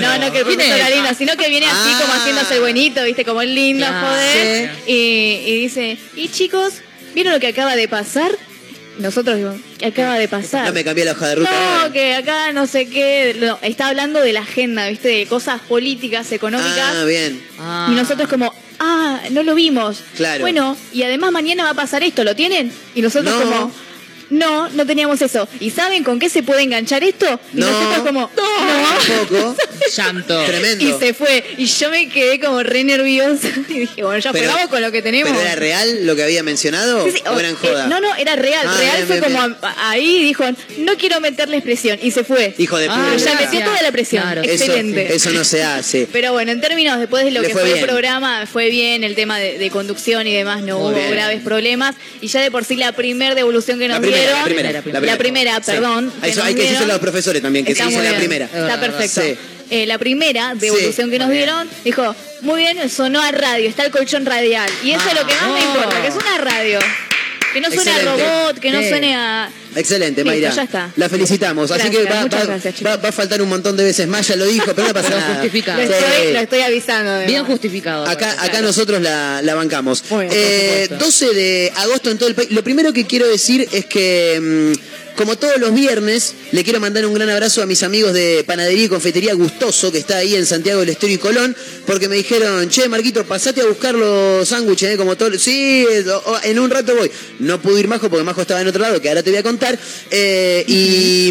no, 0.00 0.18
no, 0.18 0.26
no 0.26 0.32
que 0.32 0.40
el 0.40 0.60
era 0.60 0.90
lindo, 0.90 1.10
sino 1.16 1.36
que 1.36 1.48
viene 1.48 1.66
así 1.66 1.90
Ah. 1.92 1.98
como 2.00 2.12
haciéndose 2.14 2.54
el 2.54 2.60
buenito, 2.60 3.04
viste, 3.04 3.24
como 3.24 3.42
el 3.42 3.54
lindo, 3.54 3.86
Claro. 3.86 4.08
joder. 4.08 4.70
Y, 4.86 5.42
y 5.46 5.56
dice, 5.62 5.98
y 6.16 6.28
chicos, 6.30 6.72
¿vieron 7.14 7.32
lo 7.34 7.40
que 7.40 7.48
acaba 7.48 7.76
de 7.76 7.86
pasar? 7.88 8.32
Nosotros 9.00 9.36
digo, 9.36 9.54
¿qué 9.78 9.86
acaba 9.86 10.16
de 10.18 10.28
pasar? 10.28 10.66
No 10.66 10.72
me 10.72 10.84
cambié 10.84 11.04
la 11.04 11.12
hoja 11.12 11.28
de 11.28 11.34
ruta. 11.36 11.50
No, 11.50 11.56
ahora. 11.80 11.92
que 11.92 12.14
acá 12.14 12.52
no 12.52 12.66
sé 12.66 12.88
qué, 12.88 13.36
no, 13.40 13.58
está 13.62 13.88
hablando 13.88 14.20
de 14.20 14.32
la 14.32 14.40
agenda, 14.40 14.86
viste, 14.88 15.08
de 15.08 15.26
cosas 15.26 15.60
políticas, 15.62 16.30
económicas. 16.32 16.94
Ah, 16.96 17.04
bien. 17.04 17.42
Ah. 17.58 17.88
Y 17.90 17.94
nosotros 17.94 18.28
como, 18.28 18.54
ah, 18.78 19.20
no 19.30 19.42
lo 19.42 19.54
vimos. 19.54 20.02
Claro. 20.16 20.42
Bueno, 20.42 20.76
y 20.92 21.02
además 21.02 21.32
mañana 21.32 21.64
va 21.64 21.70
a 21.70 21.74
pasar 21.74 22.02
esto, 22.02 22.24
¿lo 22.24 22.36
tienen? 22.36 22.70
Y 22.94 23.00
nosotros 23.02 23.34
No. 23.34 23.40
como, 23.42 23.72
no, 24.30 24.68
no 24.70 24.86
teníamos 24.86 25.20
eso. 25.22 25.48
¿Y 25.60 25.70
saben 25.70 26.02
con 26.04 26.18
qué 26.18 26.28
se 26.28 26.42
puede 26.42 26.62
enganchar 26.62 27.02
esto? 27.04 27.38
Y 27.54 27.58
No. 27.60 27.66
nosotros 27.70 28.06
como, 28.06 28.20
no. 28.22 28.30
Tampoco. 29.26 29.56
Llanto. 29.96 30.44
Tremendo. 30.44 30.84
Y 30.84 30.92
se 30.98 31.14
fue. 31.14 31.44
Y 31.56 31.66
yo 31.66 31.90
me 31.90 32.08
quedé 32.08 32.38
como 32.40 32.62
re 32.62 32.84
nerviosa. 32.84 33.48
Y 33.68 33.80
dije, 33.80 34.02
bueno, 34.02 34.18
ya 34.18 34.32
Pero- 34.32 34.52
con 34.68 34.82
lo 34.82 34.90
que 34.92 35.02
tenemos. 35.02 35.30
¿Pero 35.30 35.40
era 35.42 35.54
real 35.56 36.06
lo 36.06 36.14
que 36.16 36.22
había 36.24 36.42
mencionado? 36.42 37.04
Sí, 37.04 37.12
sí, 37.12 37.22
¿O 37.26 37.32
o- 37.32 37.38
era 37.38 37.48
en 37.48 37.54
eh, 37.54 37.58
joda? 37.60 37.86
no, 37.86 38.00
no, 38.00 38.14
era 38.16 38.36
real. 38.36 38.66
Ah, 38.68 38.76
real 38.78 38.96
bien, 38.96 39.06
fue 39.06 39.20
bien, 39.20 39.32
como 39.32 39.46
bien. 39.46 39.56
a- 39.62 39.90
ahí 39.90 40.22
dijo, 40.24 40.44
no 40.78 40.96
quiero 40.96 41.20
meterle 41.20 41.56
expresión. 41.56 41.98
Y 42.02 42.10
se 42.10 42.24
fue. 42.24 42.54
Hijo 42.58 42.78
de 42.78 42.88
Ah, 42.88 42.94
puta. 42.94 43.06
Pero 43.10 43.24
ya 43.24 43.34
metió 43.40 43.64
toda 43.64 43.82
la 43.82 43.92
presión. 43.92 44.22
Claro. 44.22 44.42
eso, 44.42 44.52
Excelente. 44.64 45.14
eso 45.14 45.30
no 45.30 45.44
se 45.44 45.62
hace. 45.62 46.08
Pero 46.12 46.32
bueno, 46.32 46.52
en 46.52 46.60
términos 46.60 46.98
después 46.98 47.24
de 47.24 47.30
lo 47.30 47.40
Le 47.42 47.48
que 47.48 47.52
fue 47.54 47.78
el 47.78 47.84
programa, 47.86 48.46
fue 48.46 48.70
bien 48.70 49.02
el 49.04 49.14
tema 49.14 49.38
de, 49.38 49.58
de 49.58 49.70
conducción 49.70 50.26
y 50.26 50.34
demás, 50.34 50.62
no 50.62 50.78
Muy 50.78 50.90
hubo 50.92 50.98
bien. 50.98 51.10
graves 51.12 51.42
problemas. 51.42 51.94
Y 52.20 52.26
ya 52.28 52.40
de 52.40 52.50
por 52.50 52.64
sí 52.64 52.76
la 52.76 52.92
primer 52.92 53.34
devolución 53.34 53.78
que 53.78 53.88
nos 53.88 54.00
La 54.00 54.06
primera, 54.20 54.38
la 54.38 54.44
primera, 54.44 54.68
la 54.68 54.72
la 54.72 54.82
primera. 54.82 55.12
La 55.12 55.18
primera, 55.18 55.56
Sí. 55.56 55.62
perdón. 55.72 56.12
Ah, 56.22 56.26
Eso 56.28 56.42
hay 56.42 56.54
que 56.54 56.62
decirlo 56.62 56.84
a 56.84 56.88
los 56.88 56.98
profesores 56.98 57.42
también, 57.42 57.64
que 57.64 57.74
se 57.74 57.84
muy 57.84 58.02
la 58.04 58.16
primera. 58.16 58.44
Está 58.46 58.56
Es 58.58 58.62
verdad. 58.64 58.80
perfecto. 58.80 59.20
Sí. 59.22 59.36
Eh, 59.72 59.86
la 59.86 59.98
primera 59.98 60.54
devolución 60.56 61.06
Sí. 61.06 61.12
que 61.12 61.18
nos 61.20 61.28
bien. 61.28 61.44
dieron 61.44 61.70
dijo, 61.84 62.14
muy 62.40 62.60
bien, 62.60 62.90
sonó 62.90 63.22
a 63.22 63.30
radio, 63.30 63.68
está 63.68 63.84
el 63.84 63.90
colchón 63.92 64.26
radial. 64.26 64.68
Y 64.82 64.90
eso 64.90 65.08
es 65.08 65.14
lo 65.14 65.26
que 65.26 65.32
más 65.34 65.42
me 65.46 65.60
Vamos. 65.60 65.64
importa, 65.76 66.02
que 66.02 66.08
es 66.08 66.14
una 66.14 66.38
radio. 66.38 66.78
Que 67.52 67.60
no 67.60 67.70
suene 67.70 67.90
a 67.92 68.02
robot, 68.02 68.58
que 68.58 68.70
no 68.70 68.80
suene 68.80 69.14
a... 69.16 69.50
Excelente, 69.76 70.22
Listo, 70.24 70.30
Mayra. 70.36 70.54
ya 70.54 70.62
está. 70.64 70.92
La 70.96 71.08
felicitamos. 71.08 71.70
Así 71.70 71.90
que 71.90 72.04
va, 72.04 72.22
muchas 72.22 72.40
va- 72.42 72.46
gracias, 72.46 72.74
chicos. 72.74 72.92
va- 72.92 72.96
va 72.96 73.08
a 73.08 73.12
faltar 73.12 73.40
un 73.42 73.48
montón 73.48 73.76
de 73.76 73.84
veces 73.84 74.06
más, 74.08 74.26
ya 74.26 74.36
lo 74.36 74.46
dijo, 74.46 74.72
pero 74.74 74.88
no 74.88 74.94
pasa 74.94 75.10
nada. 75.10 75.34
justificado. 75.34 75.80
Lo 75.80 75.86
Sí. 75.86 75.92
estoy, 75.92 76.32
lo 76.32 76.38
estoy 76.40 76.60
avisando. 76.62 77.10
además. 77.10 77.26
Bien 77.28 77.44
justificado. 77.44 78.06
Acá, 78.06 78.36
acá 78.42 78.60
nosotros 78.60 79.00
la, 79.00 79.40
la 79.42 79.54
bancamos. 79.54 80.02
Bien, 80.10 80.28
Eh, 80.32 80.86
por 80.88 80.98
supuesto. 80.98 81.04
12 81.04 81.34
de 81.34 81.72
agosto 81.76 82.10
en 82.10 82.18
todo 82.18 82.28
el 82.28 82.34
país. 82.34 82.50
Lo 82.50 82.62
primero 82.64 82.92
que 82.92 83.06
quiero 83.06 83.26
decir 83.26 83.68
es 83.72 83.86
que, 83.86 84.72
mm, 84.76 84.99
como 85.20 85.36
todos 85.36 85.58
los 85.58 85.74
viernes, 85.74 86.32
le 86.50 86.64
quiero 86.64 86.80
mandar 86.80 87.04
un 87.04 87.12
gran 87.12 87.28
abrazo 87.28 87.60
a 87.62 87.66
mis 87.66 87.82
amigos 87.82 88.14
de 88.14 88.42
Panadería 88.46 88.84
y 88.84 88.88
Confetería 88.88 89.34
Gustoso, 89.34 89.92
que 89.92 89.98
está 89.98 90.16
ahí 90.16 90.34
en 90.34 90.46
Santiago 90.46 90.80
del 90.80 90.88
Estero 90.88 91.12
y 91.12 91.18
Colón, 91.18 91.54
porque 91.86 92.08
me 92.08 92.16
dijeron, 92.16 92.70
che, 92.70 92.88
Marquito, 92.88 93.22
pasate 93.26 93.60
a 93.60 93.66
buscar 93.66 93.94
los 93.94 94.48
sándwiches, 94.48 94.94
¿eh? 94.94 94.96
como 94.96 95.18
todo. 95.18 95.38
Sí, 95.38 95.84
o- 96.24 96.38
en 96.42 96.58
un 96.58 96.70
rato 96.70 96.96
voy. 96.96 97.10
No 97.38 97.60
pude 97.60 97.80
ir 97.80 97.86
Majo 97.88 98.08
porque 98.08 98.24
Majo 98.24 98.40
estaba 98.40 98.62
en 98.62 98.68
otro 98.68 98.80
lado, 98.80 98.98
que 99.02 99.10
ahora 99.10 99.22
te 99.22 99.28
voy 99.28 99.38
a 99.40 99.42
contar. 99.42 99.78
Eh, 100.10 100.64
y, 100.66 101.30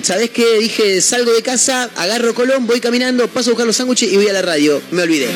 mm, 0.00 0.04
¿sabés 0.04 0.30
qué? 0.30 0.58
Dije, 0.60 1.00
salgo 1.00 1.32
de 1.32 1.42
casa, 1.42 1.90
agarro 1.96 2.32
Colón, 2.34 2.68
voy 2.68 2.78
caminando, 2.80 3.26
paso 3.26 3.50
a 3.50 3.52
buscar 3.54 3.66
los 3.66 3.74
sándwiches 3.74 4.12
y 4.12 4.16
voy 4.16 4.28
a 4.28 4.32
la 4.32 4.42
radio. 4.42 4.80
Me 4.92 5.02
olvidé. 5.02 5.26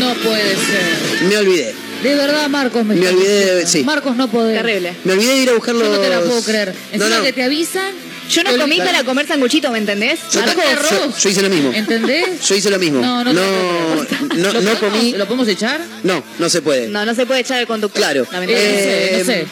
No 0.00 0.12
puede 0.24 0.50
ser. 0.56 1.28
Me 1.28 1.36
olvidé. 1.36 1.72
De 2.02 2.14
verdad, 2.14 2.48
Marcos, 2.48 2.84
me, 2.84 2.94
olvidé 2.94 3.54
de- 3.56 3.66
sí. 3.66 3.84
Marcos, 3.84 4.16
no 4.16 4.28
podés. 4.28 4.60
Terrible. 4.60 4.94
Me 5.04 5.12
olvidé 5.12 5.34
de 5.34 5.42
ir 5.42 5.50
a 5.50 5.52
buscar 5.54 5.74
Yo 5.74 5.80
los... 5.80 5.90
no 5.90 5.98
te 5.98 6.08
la 6.08 6.20
puedo 6.20 6.42
creer. 6.42 6.74
Encima 6.92 7.16
no. 7.18 7.22
que 7.22 7.32
te 7.32 7.42
avisan. 7.42 7.94
Yo 8.30 8.42
no 8.44 8.56
comí 8.56 8.78
para 8.78 9.04
comer 9.04 9.26
sanguchito, 9.26 9.70
¿me 9.70 9.78
entendés? 9.78 10.18
Yo, 10.32 10.40
Marcos, 10.40 10.64
yo- 10.90 11.18
yo 11.18 11.28
hice 11.28 11.42
lo 11.42 11.50
mismo. 11.50 11.72
¿Entendés? 11.72 12.40
Yo 12.48 12.54
hice 12.54 12.70
lo 12.70 12.78
mismo. 12.78 13.00
No, 13.00 13.22
no, 13.24 13.32
no, 13.32 13.40
te 13.40 13.46
la 13.46 13.94
puedo 13.94 14.06
creer. 14.06 14.22
no, 14.22 14.52
¿Lo 14.52 14.60
no 14.62 14.70
podemos- 14.74 14.98
comí. 14.98 15.12
¿Lo 15.12 15.26
podemos 15.26 15.48
echar? 15.48 15.80
No, 16.02 16.24
no 16.38 16.48
se 16.48 16.62
puede. 16.62 16.88
No, 16.88 17.04
no 17.04 17.14
se 17.14 17.26
puede 17.26 17.40
echar 17.40 17.60
el 17.60 17.66
conductor. 17.66 18.00
Claro. 18.00 18.26
Eh, 18.48 19.16
no 19.18 19.24
sé. 19.24 19.46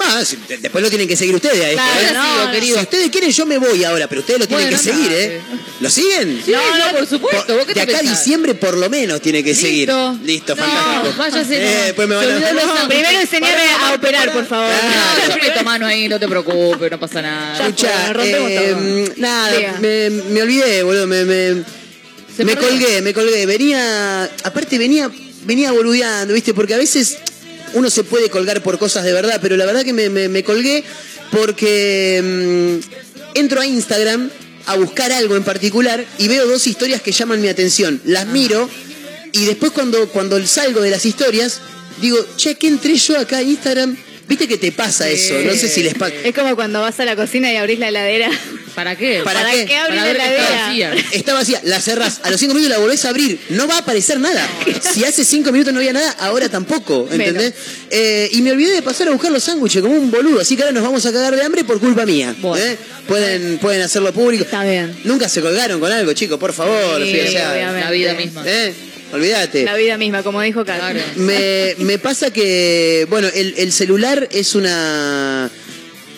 Ah, 0.00 0.22
de- 0.48 0.58
después 0.58 0.82
lo 0.82 0.88
tienen 0.88 1.06
que 1.08 1.16
seguir 1.16 1.34
ustedes 1.34 1.60
a 1.64 1.70
esto, 1.70 1.82
Claro, 1.82 2.00
¿eh? 2.00 2.12
no, 2.14 2.44
no. 2.46 2.52
querido. 2.52 2.76
Si 2.78 2.82
ustedes 2.82 3.10
quieren, 3.10 3.30
yo 3.30 3.46
me 3.46 3.58
voy 3.58 3.84
ahora, 3.84 4.06
pero 4.08 4.20
ustedes 4.20 4.40
lo 4.40 4.46
tienen 4.48 4.66
Bueno, 4.68 4.78
que 4.82 4.90
seguir. 4.92 5.12
¿eh? 5.12 5.40
¿Lo 5.80 5.90
siguen? 5.90 6.42
Sí, 6.44 6.52
no, 6.52 6.96
por 6.98 7.06
supuesto. 7.06 7.54
¿Vos 7.56 7.66
qué 7.66 7.74
de 7.74 7.74
te 7.74 7.80
acá 7.82 7.96
a 7.96 8.00
pensás? 8.00 8.18
diciembre 8.24 8.54
por 8.54 8.76
lo 8.76 8.88
menos 8.88 9.20
tiene 9.20 9.42
que 9.44 9.54
seguir. 9.54 9.88
Listo. 9.88 10.18
Listo, 10.22 10.56
No, 10.56 10.62
fantástico. 10.62 11.14
váyase, 11.18 11.56
Eh, 11.56 11.74
no. 11.78 11.84
después 11.84 12.08
me 12.08 12.14
van 12.16 12.24
Se 12.24 12.30
a... 12.32 12.36
olvidó 12.36 12.52
los 12.54 12.62
sándwiches. 12.64 12.86
Primero 12.88 13.20
enseñarme 13.20 13.68
a 13.84 13.92
operar, 13.94 14.32
por 14.32 14.46
favor. 14.46 14.70
No, 15.28 15.34
yo 15.36 15.42
meto 15.42 15.64
mano 15.64 15.86
ahí, 15.86 16.08
no 16.08 16.18
te 16.18 16.28
preocupes, 16.28 16.90
no 16.90 16.98
pasa 17.00 17.22
nada. 17.22 17.58
Escucha, 17.68 18.12
rompemos 18.12 18.50
eh, 18.50 19.04
todo. 19.06 19.14
nada, 19.18 19.52
Diga. 19.56 19.78
me, 19.80 20.10
me 20.10 20.42
olvidé, 20.42 20.82
boludo, 20.82 21.06
me, 21.06 21.24
me, 21.24 21.64
Se 22.36 22.44
me 22.44 22.54
perdió. 22.54 22.68
colgué, 22.70 23.02
me 23.02 23.12
colgué. 23.12 23.44
Venía, 23.46 24.24
aparte 24.44 24.78
venía, 24.78 25.10
venía 25.44 25.72
boludeando, 25.72 26.32
¿viste? 26.34 26.54
Porque 26.54 26.74
a 26.74 26.78
veces 26.78 27.18
uno 27.76 27.90
se 27.90 28.04
puede 28.04 28.28
colgar 28.30 28.62
por 28.62 28.78
cosas 28.78 29.04
de 29.04 29.12
verdad, 29.12 29.38
pero 29.40 29.56
la 29.56 29.66
verdad 29.66 29.84
que 29.84 29.92
me, 29.92 30.08
me- 30.08 30.42
colgué 30.44 30.82
porque 31.30 32.20
mm, 32.22 33.38
entro 33.38 33.60
a 33.60 33.66
Instagram 33.66 34.30
a 34.66 34.76
buscar 34.76 35.12
algo 35.12 35.36
en 35.36 35.44
particular 35.44 36.04
y 36.18 36.28
veo 36.28 36.46
dos 36.46 36.66
historias 36.66 37.00
que 37.02 37.12
llaman 37.12 37.40
mi 37.40 37.48
atención. 37.48 38.00
Las 38.04 38.26
miro 38.26 38.68
y 39.32 39.44
después 39.44 39.72
cuando, 39.72 40.08
cuando 40.08 40.44
salgo 40.46 40.80
de 40.80 40.90
las 40.90 41.04
historias, 41.06 41.60
digo, 42.00 42.18
che, 42.36 42.56
¿qué 42.56 42.68
entré 42.68 42.96
yo 42.96 43.18
acá 43.18 43.38
a 43.38 43.42
Instagram? 43.42 43.96
¿Viste 44.28 44.48
que 44.48 44.56
te 44.58 44.72
pasa 44.72 45.08
eso? 45.08 45.34
No 45.44 45.52
sé 45.54 45.68
si 45.68 45.82
les 45.84 45.94
pasa. 45.94 46.14
Es 46.24 46.34
como 46.34 46.56
cuando 46.56 46.80
vas 46.80 46.98
a 46.98 47.04
la 47.04 47.14
cocina 47.14 47.52
y 47.52 47.56
abrís 47.56 47.78
la 47.78 47.88
heladera. 47.88 48.30
¿Para 48.76 48.94
qué? 48.94 49.22
¿Para 49.24 49.40
¿Para 49.40 49.52
qué? 49.52 49.74
Para 49.88 49.94
la 49.94 50.10
está 50.10 50.66
vacía. 50.66 50.94
Está 51.10 51.34
vacía, 51.34 51.60
la 51.64 51.80
cerrás, 51.80 52.20
a 52.22 52.30
los 52.30 52.38
cinco 52.38 52.52
minutos 52.52 52.76
la 52.76 52.78
volvés 52.78 53.06
a 53.06 53.08
abrir, 53.08 53.40
no 53.48 53.66
va 53.66 53.76
a 53.76 53.78
aparecer 53.78 54.20
nada. 54.20 54.46
Si 54.92 55.02
hace 55.02 55.24
cinco 55.24 55.50
minutos 55.50 55.72
no 55.72 55.80
había 55.80 55.94
nada, 55.94 56.14
ahora 56.18 56.50
tampoco, 56.50 57.08
¿entendés? 57.10 57.54
Eh, 57.90 58.28
y 58.32 58.42
me 58.42 58.52
olvidé 58.52 58.74
de 58.74 58.82
pasar 58.82 59.08
a 59.08 59.12
buscar 59.12 59.32
los 59.32 59.42
sándwiches 59.42 59.80
como 59.80 59.94
un 59.94 60.10
boludo, 60.10 60.42
así 60.42 60.56
que 60.56 60.62
ahora 60.62 60.74
nos 60.74 60.82
vamos 60.84 61.06
a 61.06 61.12
cagar 61.12 61.34
de 61.34 61.42
hambre 61.42 61.64
por 61.64 61.80
culpa 61.80 62.04
mía. 62.04 62.36
¿eh? 62.58 62.76
Pueden, 63.08 63.56
pueden 63.58 63.80
hacerlo 63.80 64.12
público. 64.12 64.44
Está 64.44 64.62
bien. 64.62 64.94
Nunca 65.04 65.28
se 65.30 65.40
colgaron 65.40 65.80
con 65.80 65.90
algo, 65.90 66.12
chicos, 66.12 66.38
por 66.38 66.52
favor. 66.52 67.02
Sí. 67.02 67.16
La 67.32 67.90
vida 67.90 68.12
misma. 68.12 68.42
¿Eh? 68.46 68.74
Olvídate. 69.12 69.64
La 69.64 69.76
vida 69.76 69.96
misma, 69.96 70.22
como 70.22 70.42
dijo 70.42 70.66
Carlos. 70.66 71.02
Claro. 71.02 71.16
Me, 71.16 71.76
me 71.78 71.98
pasa 71.98 72.30
que, 72.30 73.06
bueno, 73.08 73.28
el, 73.32 73.54
el 73.56 73.72
celular 73.72 74.28
es 74.32 74.54
una... 74.54 75.50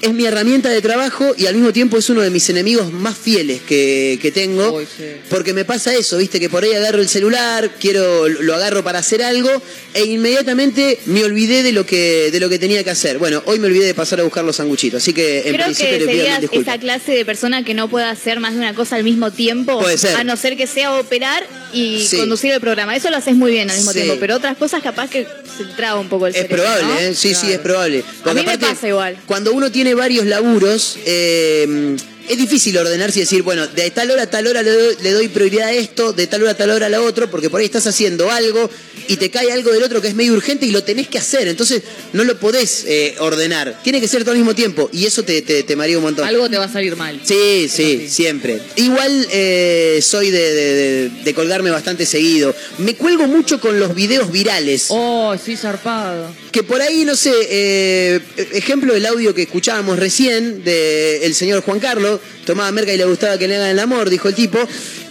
Es 0.00 0.12
mi 0.12 0.24
herramienta 0.24 0.68
de 0.70 0.80
trabajo 0.80 1.34
y 1.36 1.46
al 1.46 1.54
mismo 1.54 1.72
tiempo 1.72 1.98
es 1.98 2.08
uno 2.10 2.20
de 2.20 2.30
mis 2.30 2.48
enemigos 2.50 2.92
más 2.92 3.16
fieles 3.16 3.60
que, 3.62 4.18
que 4.20 4.30
tengo. 4.30 4.80
Sí. 4.80 5.04
Porque 5.28 5.52
me 5.52 5.64
pasa 5.64 5.94
eso, 5.94 6.18
viste, 6.18 6.40
que 6.40 6.48
por 6.48 6.64
ahí 6.64 6.72
agarro 6.72 7.00
el 7.00 7.08
celular, 7.08 7.70
quiero, 7.80 8.28
lo 8.28 8.54
agarro 8.54 8.84
para 8.84 9.00
hacer 9.00 9.22
algo 9.22 9.50
e 9.94 10.04
inmediatamente 10.04 10.98
me 11.06 11.24
olvidé 11.24 11.62
de 11.62 11.72
lo 11.72 11.84
que, 11.84 12.30
de 12.30 12.40
lo 12.40 12.48
que 12.48 12.58
tenía 12.58 12.84
que 12.84 12.90
hacer. 12.90 13.18
Bueno, 13.18 13.42
hoy 13.46 13.58
me 13.58 13.66
olvidé 13.66 13.86
de 13.86 13.94
pasar 13.94 14.20
a 14.20 14.24
buscar 14.24 14.44
los 14.44 14.56
sanguchitos, 14.56 15.02
así 15.02 15.12
que 15.12 15.48
en 15.48 15.54
Creo 15.54 15.66
principio 15.66 15.92
que 15.92 15.98
le 15.98 16.12
pido 16.12 16.24
serías 16.24 16.52
esa 16.52 16.78
clase 16.78 17.12
de 17.12 17.24
persona 17.24 17.64
que 17.64 17.74
no 17.74 17.88
puede 17.88 18.06
hacer 18.06 18.40
más 18.40 18.52
de 18.52 18.58
una 18.58 18.74
cosa 18.74 18.96
al 18.96 19.04
mismo 19.04 19.30
tiempo. 19.30 19.80
Puede 19.80 19.98
ser. 19.98 20.16
A 20.16 20.24
no 20.24 20.36
ser 20.36 20.56
que 20.56 20.66
sea 20.66 20.94
operar 20.94 21.46
y 21.72 22.00
Sí. 22.06 22.16
conducir 22.18 22.52
el 22.52 22.60
programa. 22.60 22.96
Eso 22.96 23.10
lo 23.10 23.16
haces 23.16 23.34
muy 23.34 23.52
bien 23.52 23.70
al 23.70 23.76
mismo 23.76 23.92
Sí. 23.92 24.00
tiempo. 24.00 24.16
Pero 24.20 24.36
otras 24.36 24.56
cosas 24.56 24.82
capaz 24.82 25.08
que 25.10 25.24
se 25.56 25.64
traba 25.76 26.00
un 26.00 26.08
poco 26.08 26.26
el 26.26 26.34
Es 26.34 26.42
cerebro, 26.42 26.62
probable, 26.64 26.84
¿no? 26.86 26.98
¿eh? 27.00 27.14
Sí, 27.14 27.34
sí, 27.34 27.52
es 27.52 27.58
probable. 27.58 28.04
A 28.24 28.34
mí 28.34 28.42
me 28.44 28.58
pasa 28.58 28.88
igual. 28.88 29.16
Cuando 29.26 29.52
uno 29.52 29.70
tiene 29.70 29.94
varios 29.94 30.26
laburos, 30.26 30.96
eh, 31.04 31.96
es 32.28 32.38
difícil 32.38 32.76
ordenarse 32.78 33.18
y 33.18 33.22
decir, 33.22 33.42
bueno, 33.42 33.66
de 33.66 33.90
tal 33.90 34.10
hora 34.10 34.22
a 34.24 34.30
tal 34.30 34.46
hora 34.46 34.62
le 34.62 34.70
doy, 34.70 34.96
le 35.02 35.12
doy 35.12 35.28
prioridad 35.28 35.68
a 35.68 35.72
esto, 35.72 36.12
de 36.12 36.26
tal 36.26 36.42
hora 36.42 36.52
a 36.52 36.56
tal 36.56 36.70
hora 36.70 36.86
a 36.86 36.88
lo 36.88 37.04
otro, 37.04 37.30
porque 37.30 37.50
por 37.50 37.60
ahí 37.60 37.66
estás 37.66 37.86
haciendo 37.86 38.30
algo 38.30 38.68
y 39.08 39.16
te 39.16 39.30
cae 39.30 39.50
algo 39.52 39.70
del 39.72 39.82
otro 39.82 40.02
que 40.02 40.08
es 40.08 40.14
medio 40.14 40.34
urgente 40.34 40.66
y 40.66 40.70
lo 40.70 40.84
tenés 40.84 41.08
que 41.08 41.18
hacer. 41.18 41.48
Entonces 41.48 41.82
no 42.12 42.24
lo 42.24 42.38
podés 42.38 42.84
eh, 42.86 43.14
ordenar. 43.20 43.80
Tiene 43.82 44.00
que 44.00 44.08
ser 44.08 44.22
todo 44.22 44.32
al 44.32 44.38
mismo 44.38 44.54
tiempo 44.54 44.90
y 44.92 45.06
eso 45.06 45.22
te, 45.22 45.40
te, 45.42 45.62
te 45.62 45.76
marea 45.76 45.96
un 45.96 46.04
montón. 46.04 46.26
Algo 46.28 46.48
te 46.50 46.58
va 46.58 46.64
a 46.66 46.72
salir 46.72 46.94
mal. 46.96 47.20
Sí, 47.24 47.68
sí, 47.70 48.06
siempre. 48.08 48.60
Igual 48.76 49.26
eh, 49.32 50.00
soy 50.02 50.30
de, 50.30 50.38
de- 50.54 50.74
de- 50.74 51.08
de 51.24 51.34
colgarme 51.34 51.70
bastante 51.70 52.04
seguido. 52.06 52.54
Me 52.78 52.94
cuelgo 52.96 53.26
mucho 53.26 53.60
con 53.60 53.78
los 53.80 53.94
videos 53.94 54.30
virales. 54.30 54.86
Oh, 54.88 55.34
sí, 55.42 55.56
zarpado. 55.56 56.30
Que 56.52 56.62
por 56.62 56.80
ahí, 56.80 57.04
no 57.04 57.14
sé, 57.14 57.32
eh, 57.50 58.20
ejemplo 58.52 58.94
del 58.94 59.04
audio 59.06 59.34
que 59.34 59.42
escuchábamos 59.42 59.98
recién 59.98 60.64
del 60.64 61.34
señor 61.34 61.62
Juan 61.62 61.78
Carlos, 61.78 62.20
tomaba 62.46 62.70
merca 62.72 62.92
y 62.92 62.96
le 62.96 63.04
gustaba 63.04 63.38
que 63.38 63.46
le 63.46 63.56
hagan 63.56 63.70
el 63.70 63.78
amor, 63.78 64.08
dijo 64.08 64.28
el 64.28 64.34
tipo. 64.34 64.58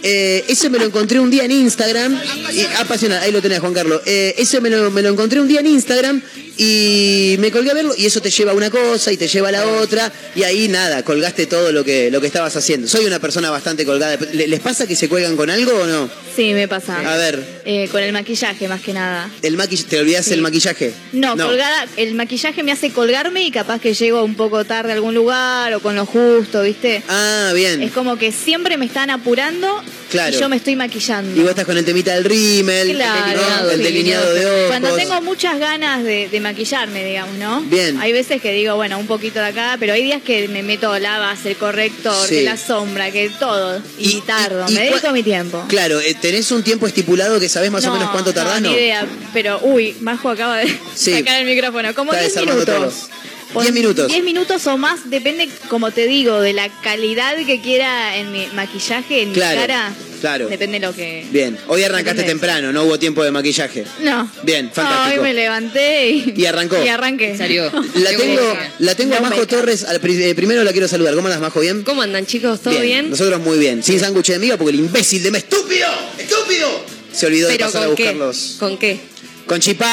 Eh, 0.02 0.44
ese 0.48 0.68
me 0.68 0.78
lo 0.78 0.86
encontré 0.86 1.20
un 1.20 1.30
día 1.30 1.44
en 1.44 1.52
Instagram. 1.52 2.20
Y, 2.52 2.62
apasionado, 2.80 3.22
ahí 3.22 3.30
lo 3.30 3.40
tenés, 3.40 3.60
Juan 3.60 3.74
Carlos. 3.74 4.02
Eh, 4.06 4.34
ese 4.38 4.60
me 4.60 4.70
lo, 4.70 4.90
me 4.90 5.02
lo 5.02 5.10
encontré 5.10 5.40
un 5.40 5.48
día 5.48 5.60
en 5.60 5.68
Instagram 5.68 6.22
y 6.58 7.36
me 7.38 7.50
colgué 7.52 7.70
a 7.70 7.74
verlo 7.74 7.94
y 7.96 8.04
eso 8.04 8.20
te 8.20 8.30
lleva 8.30 8.50
a 8.50 8.54
una 8.54 8.68
cosa 8.68 9.12
y 9.12 9.16
te 9.16 9.28
lleva 9.28 9.48
a 9.48 9.52
la 9.52 9.66
otra 9.66 10.12
y 10.34 10.42
ahí 10.42 10.66
nada, 10.68 11.04
colgaste 11.04 11.46
todo 11.46 11.70
lo 11.72 11.84
que, 11.84 12.10
lo 12.10 12.20
que 12.20 12.26
estabas 12.26 12.56
haciendo. 12.56 12.88
Soy 12.88 13.06
una 13.06 13.20
persona 13.20 13.48
bastante 13.50 13.84
colgada. 13.84 14.18
¿Le- 14.32 14.48
¿Les 14.48 14.60
pasa 14.60 14.86
que 14.86 14.96
se 14.96 15.08
cuelgan 15.08 15.36
con 15.36 15.48
algo 15.50 15.72
o 15.72 15.86
no? 15.86 16.10
Sí, 16.34 16.52
me 16.54 16.66
pasa. 16.68 16.98
A 17.00 17.16
ver, 17.16 17.62
Eh, 17.64 17.88
con 17.92 18.02
el 18.02 18.12
maquillaje, 18.12 18.66
más 18.68 18.80
que 18.80 18.92
nada. 18.92 19.30
el 19.42 19.56
maquillaje, 19.56 19.88
¿te 19.88 20.00
olvidas 20.00 20.26
Sí. 20.26 20.34
el 20.34 20.42
maquillaje? 20.42 20.92
No, 21.12 21.36
colgada, 21.36 21.86
el 21.96 22.14
maquillaje 22.14 22.62
me 22.64 22.72
hace 22.72 22.90
colgarme 22.90 23.42
y 23.44 23.50
capaz 23.52 23.80
que 23.80 23.94
llego 23.94 24.24
un 24.24 24.34
poco 24.34 24.64
tarde 24.64 24.90
a 24.92 24.94
algún 24.94 25.14
lugar 25.14 25.72
o 25.74 25.80
con 25.80 25.94
lo 25.94 26.06
justo, 26.06 26.62
¿viste? 26.62 27.02
Ah, 27.08 27.52
bien. 27.54 27.82
Es 27.82 27.92
como 27.92 28.16
que 28.18 28.32
siempre 28.32 28.76
me 28.76 28.86
están 28.86 29.10
apurando 29.10 29.82
Claro. 30.10 30.34
y 30.36 30.40
yo 30.40 30.48
me 30.48 30.56
estoy 30.56 30.74
maquillando. 30.76 31.36
Y 31.38 31.40
vos 31.42 31.50
estás 31.50 31.64
con 31.66 31.76
el 31.76 31.84
temita 31.84 32.14
del 32.14 32.24
rímel, 32.24 32.92
Claro, 32.94 33.40
¿no? 33.62 33.70
el 33.70 33.76
sí. 33.78 33.82
delineado 33.82 34.32
de 34.32 34.46
ojos. 34.46 34.66
Cuando 34.68 34.94
tengo 34.96 35.20
muchas 35.22 35.58
ganas 35.58 36.02
de, 36.04 36.28
de 36.28 36.40
maquillarme, 36.40 37.04
digamos, 37.04 37.34
¿no? 37.36 37.60
Bien. 37.62 38.00
Hay 38.00 38.12
veces 38.12 38.40
que 38.40 38.52
digo, 38.52 38.74
bueno, 38.76 38.98
un 38.98 39.06
poquito 39.06 39.38
de 39.40 39.46
acá, 39.46 39.76
pero 39.78 39.92
hay 39.92 40.02
días 40.02 40.22
que 40.22 40.48
me 40.48 40.62
meto 40.62 40.98
la 40.98 41.18
base, 41.18 41.50
el 41.50 41.56
corrector, 41.56 42.26
Sí. 42.26 42.36
que 42.36 42.42
la 42.42 42.56
sombra, 42.56 43.10
que 43.10 43.28
todo. 43.38 43.82
Y, 43.98 44.16
Y- 44.16 44.20
tardo, 44.22 44.64
y- 44.68 44.72
y 44.72 44.74
me 44.74 44.80
dedico 44.90 45.10
mi 45.12 45.22
tiempo. 45.22 45.64
Claro, 45.68 46.00
eh, 46.00 46.14
¿tenés 46.20 46.50
un 46.52 46.62
tiempo 46.62 46.86
estipulado 46.86 47.38
que 47.38 47.48
sabés 47.48 47.70
más 47.70 47.84
o 47.84 47.88
No, 47.88 47.94
menos 47.94 48.10
cuánto 48.10 48.32
tardás? 48.32 48.60
No, 48.62 48.70
ni 48.70 48.74
idea. 48.76 49.06
Pero, 49.32 49.60
uy, 49.62 49.94
Majo 50.00 50.30
acaba 50.30 50.56
de 50.58 50.68
Sí. 50.94 51.12
sacar 51.18 51.40
el 51.40 51.46
micrófono. 51.46 51.94
Como 51.94 52.12
Está 52.12 52.22
10 52.22 52.34
desarmando 52.34 52.64
minutos. 52.64 52.94
todo. 53.08 53.17
Pon 53.52 53.62
10 53.62 53.74
minutos. 53.74 54.08
10 54.08 54.24
minutos 54.24 54.66
o 54.66 54.76
más, 54.76 55.08
depende, 55.10 55.48
como 55.68 55.90
te 55.90 56.06
digo, 56.06 56.40
de 56.40 56.52
la 56.52 56.68
calidad 56.82 57.36
que 57.46 57.60
quiera 57.60 58.16
en 58.16 58.30
mi 58.32 58.46
maquillaje, 58.54 59.22
en 59.22 59.32
Claro, 59.32 59.60
mi 59.60 59.66
cara. 59.66 59.92
claro. 60.20 60.48
Depende 60.48 60.78
lo 60.80 60.94
que. 60.94 61.24
Bien, 61.30 61.56
hoy 61.68 61.82
arrancaste 61.82 62.24
temprano, 62.24 62.72
no 62.72 62.84
hubo 62.84 62.98
tiempo 62.98 63.24
de 63.24 63.30
maquillaje. 63.30 63.84
No. 64.02 64.30
Bien, 64.42 64.66
No, 64.66 64.72
fantástico. 64.72 65.22
hoy 65.22 65.28
me 65.28 65.34
levanté 65.34 66.10
y. 66.10 66.34
Y 66.36 66.46
arrancó. 66.46 66.76
Y 66.84 66.88
arranqué. 66.88 67.36
Salió. 67.38 67.70
La 67.94 68.10
tengo, 68.10 68.58
la 68.80 68.94
tengo 68.94 69.14
a 69.16 69.20
Majo 69.20 69.46
Torres. 69.46 69.84
al 69.84 69.96
eh, 70.02 70.34
primero 70.34 70.62
la 70.64 70.72
quiero 70.72 70.86
saludar. 70.88 71.14
¿Cómo 71.14 71.28
andas, 71.28 71.40
Majo? 71.40 71.60
¿Bien? 71.60 71.82
¿Cómo 71.84 72.02
andan 72.02 72.26
chicos? 72.26 72.60
¿Todo 72.60 72.78
bien? 72.80 73.10
Nosotros 73.10 73.40
muy 73.40 73.58
bien. 73.58 73.82
Sin 73.82 73.98
sándwich 73.98 74.26
de 74.28 74.38
miga 74.38 74.56
porque 74.56 74.72
el 74.74 74.80
imbécil 74.80 75.22
de 75.22 75.30
me 75.30 75.38
estúpido, 75.38 75.88
estúpido. 76.18 76.68
Se 77.12 77.26
olvidó 77.26 77.48
de 77.48 77.54
¿Pero 77.56 77.66
pasar 77.66 77.82
a 77.90 77.94
qué? 77.94 78.02
buscarlos. 78.04 78.56
¿Con 78.60 78.76
qué? 78.78 79.00
Con 79.48 79.60
chipá. 79.60 79.86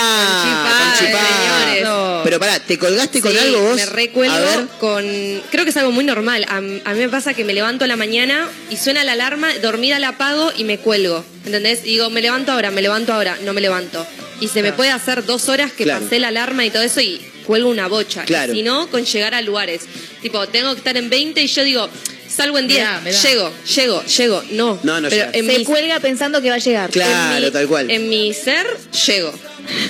Con 0.78 1.08
chipá. 1.08 1.20
señores. 1.66 1.84
No. 1.84 2.22
Pero 2.24 2.40
pará, 2.40 2.60
¿te 2.60 2.78
colgaste 2.78 3.22
con 3.22 3.32
Sí, 3.32 3.38
algo 3.38 3.62
vos? 3.62 3.76
Me 3.76 3.84
A 3.84 3.86
recuelgo 3.88 4.36
ver. 4.38 4.68
con. 4.80 5.06
Creo 5.50 5.64
que 5.64 5.70
es 5.70 5.78
algo 5.78 5.92
muy 5.92 6.04
normal. 6.04 6.46
A, 6.50 6.58
a 6.58 6.62
mí 6.62 7.00
me 7.00 7.10
pasa 7.10 7.34
que 7.34 7.44
me 7.46 7.54
levanto 7.54 7.86
a 7.86 7.88
la 7.88 7.96
mañana 7.96 8.48
y 8.70 8.78
suena 8.78 9.04
la 9.04 9.14
alarma, 9.14 9.54
dormida 9.62 9.98
la 10.00 10.10
apago 10.10 10.52
y 10.58 10.64
me 10.66 10.78
cuelgo. 10.78 11.24
¿Entendés? 11.46 11.80
Y 11.86 11.90
digo, 11.92 12.10
me 12.10 12.22
levanto 12.22 12.52
ahora, 12.52 12.70
me 12.72 12.82
levanto 12.82 13.14
ahora, 13.14 13.38
no 13.44 13.54
me 13.54 13.62
levanto. 13.62 14.06
Y 14.42 14.50
se 14.50 14.62
me 14.62 14.74
puede 14.74 14.92
hacer 14.92 15.24
dos 15.26 15.48
horas 15.48 15.72
que 15.72 15.86
Claro. 15.86 16.04
pasé 16.04 16.20
la 16.20 16.28
alarma 16.28 16.66
y 16.66 16.70
todo 16.72 16.84
eso 16.84 17.00
y 17.00 17.22
cuelgo 17.46 17.70
una 17.70 17.88
bocha. 17.88 18.24
Claro. 18.26 18.52
Y 18.54 18.58
si 18.58 18.64
no, 18.64 18.88
con 18.90 19.06
llegar 19.06 19.34
a 19.34 19.42
lugares. 19.42 19.84
Tipo, 20.22 20.48
tengo 20.48 20.74
que 20.74 20.80
estar 20.80 20.98
en 20.98 21.10
20 21.10 21.42
y 21.42 21.48
yo 21.48 21.64
digo, 21.64 21.90
salgo 22.36 22.58
en 22.60 22.68
10. 22.68 22.80
Me 22.80 22.86
da, 22.86 23.02
me 23.02 23.12
da. 23.12 23.22
Llego, 23.22 23.52
llego, 23.76 24.04
llego. 24.06 24.44
No. 24.52 24.80
No, 24.84 25.02
no 25.02 25.10
Pero 25.10 25.26
en 25.34 25.46
Se 25.48 25.58
mi, 25.60 25.64
cuelga 25.66 26.00
pensando 26.00 26.42
que 26.42 26.50
va 26.50 26.56
a 26.56 26.60
llegar. 26.60 26.90
Claro, 26.92 27.46
mi- 27.46 27.52
tal 27.52 27.68
cual. 27.68 27.90
En 27.92 28.10
mi 28.10 28.34
ser, 28.34 28.66
llego. 29.08 29.34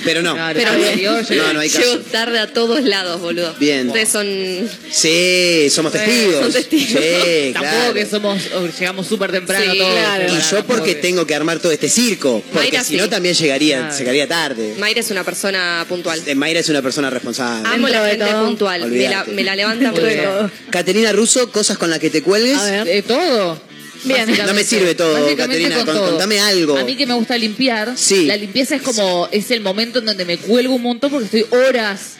Pero 0.04 0.22
no. 0.22 0.32
Claro, 0.32 0.58
Pero. 0.58 0.72
No, 1.42 1.52
no 1.52 1.60
hay 1.60 1.68
Llego 1.68 1.84
caso. 1.98 1.98
tarde 2.10 2.38
a 2.38 2.46
todos 2.50 2.82
lados, 2.84 3.20
boludo. 3.20 3.54
Bien. 3.58 3.88
Ustedes 3.88 4.08
son... 4.08 4.26
Sí, 4.90 5.68
somos 5.70 5.92
testigos. 5.92 6.40
son 6.40 6.52
testigos. 6.52 6.88
Sí, 7.02 7.50
Tampoco 7.52 7.74
claro. 7.76 7.94
que 7.94 8.06
somos, 8.06 8.42
o 8.54 8.66
llegamos 8.68 9.06
súper 9.06 9.32
temprano 9.32 9.70
Sí, 9.72 9.78
todos. 9.78 9.92
claro. 9.92 10.24
Y 10.32 10.50
yo 10.50 10.64
porque 10.64 10.94
tengo 10.94 11.26
que 11.26 11.34
armar 11.34 11.58
todo 11.58 11.72
este 11.72 11.90
circo. 11.90 12.42
Porque 12.54 12.78
si 12.78 12.84
sí. 12.84 12.96
no 12.96 13.10
también 13.10 13.34
llegaría, 13.34 13.80
Claro. 13.80 13.98
llegaría 13.98 14.26
tarde. 14.28 14.74
Mayra 14.78 15.00
es 15.00 15.10
una 15.10 15.24
persona 15.24 15.84
puntual. 15.88 16.22
Eh, 16.26 16.34
Mayra 16.34 16.60
es 16.60 16.68
una 16.70 16.80
persona 16.80 17.10
responsable. 17.10 17.68
Amo 17.68 17.88
la 17.88 18.08
gente 18.08 18.24
puntual. 18.32 18.86
Me 18.88 19.08
la, 19.10 19.24
me 19.24 19.44
la 19.44 19.56
levanta 19.56 19.92
todo. 19.92 20.50
Caterina 20.70 21.12
Russo, 21.12 21.50
cosas 21.52 21.76
con 21.76 21.90
las 21.90 21.98
que 21.98 22.08
te 22.08 22.22
cuelgues. 22.38 22.58
A 22.58 22.70
ver. 22.84 22.88
Eh, 22.88 23.02
todo. 23.02 23.60
Bien. 24.04 24.26
No 24.46 24.54
me 24.54 24.62
sirve 24.62 24.94
todo, 24.94 25.36
Caterina, 25.36 25.76
con 25.78 25.86
todo. 25.86 26.10
contame 26.10 26.38
algo. 26.38 26.76
A 26.78 26.84
mí 26.84 26.94
que 26.96 27.06
me 27.06 27.14
gusta 27.14 27.36
limpiar, 27.36 27.94
Sí. 27.96 28.26
la 28.26 28.36
limpieza 28.36 28.76
es 28.76 28.82
como, 28.82 29.28
es 29.32 29.50
el 29.50 29.60
momento 29.62 29.98
en 29.98 30.04
donde 30.04 30.24
me 30.24 30.38
cuelgo 30.38 30.74
un 30.74 30.82
montón 30.82 31.10
porque 31.10 31.24
estoy 31.24 31.46
horas. 31.50 32.12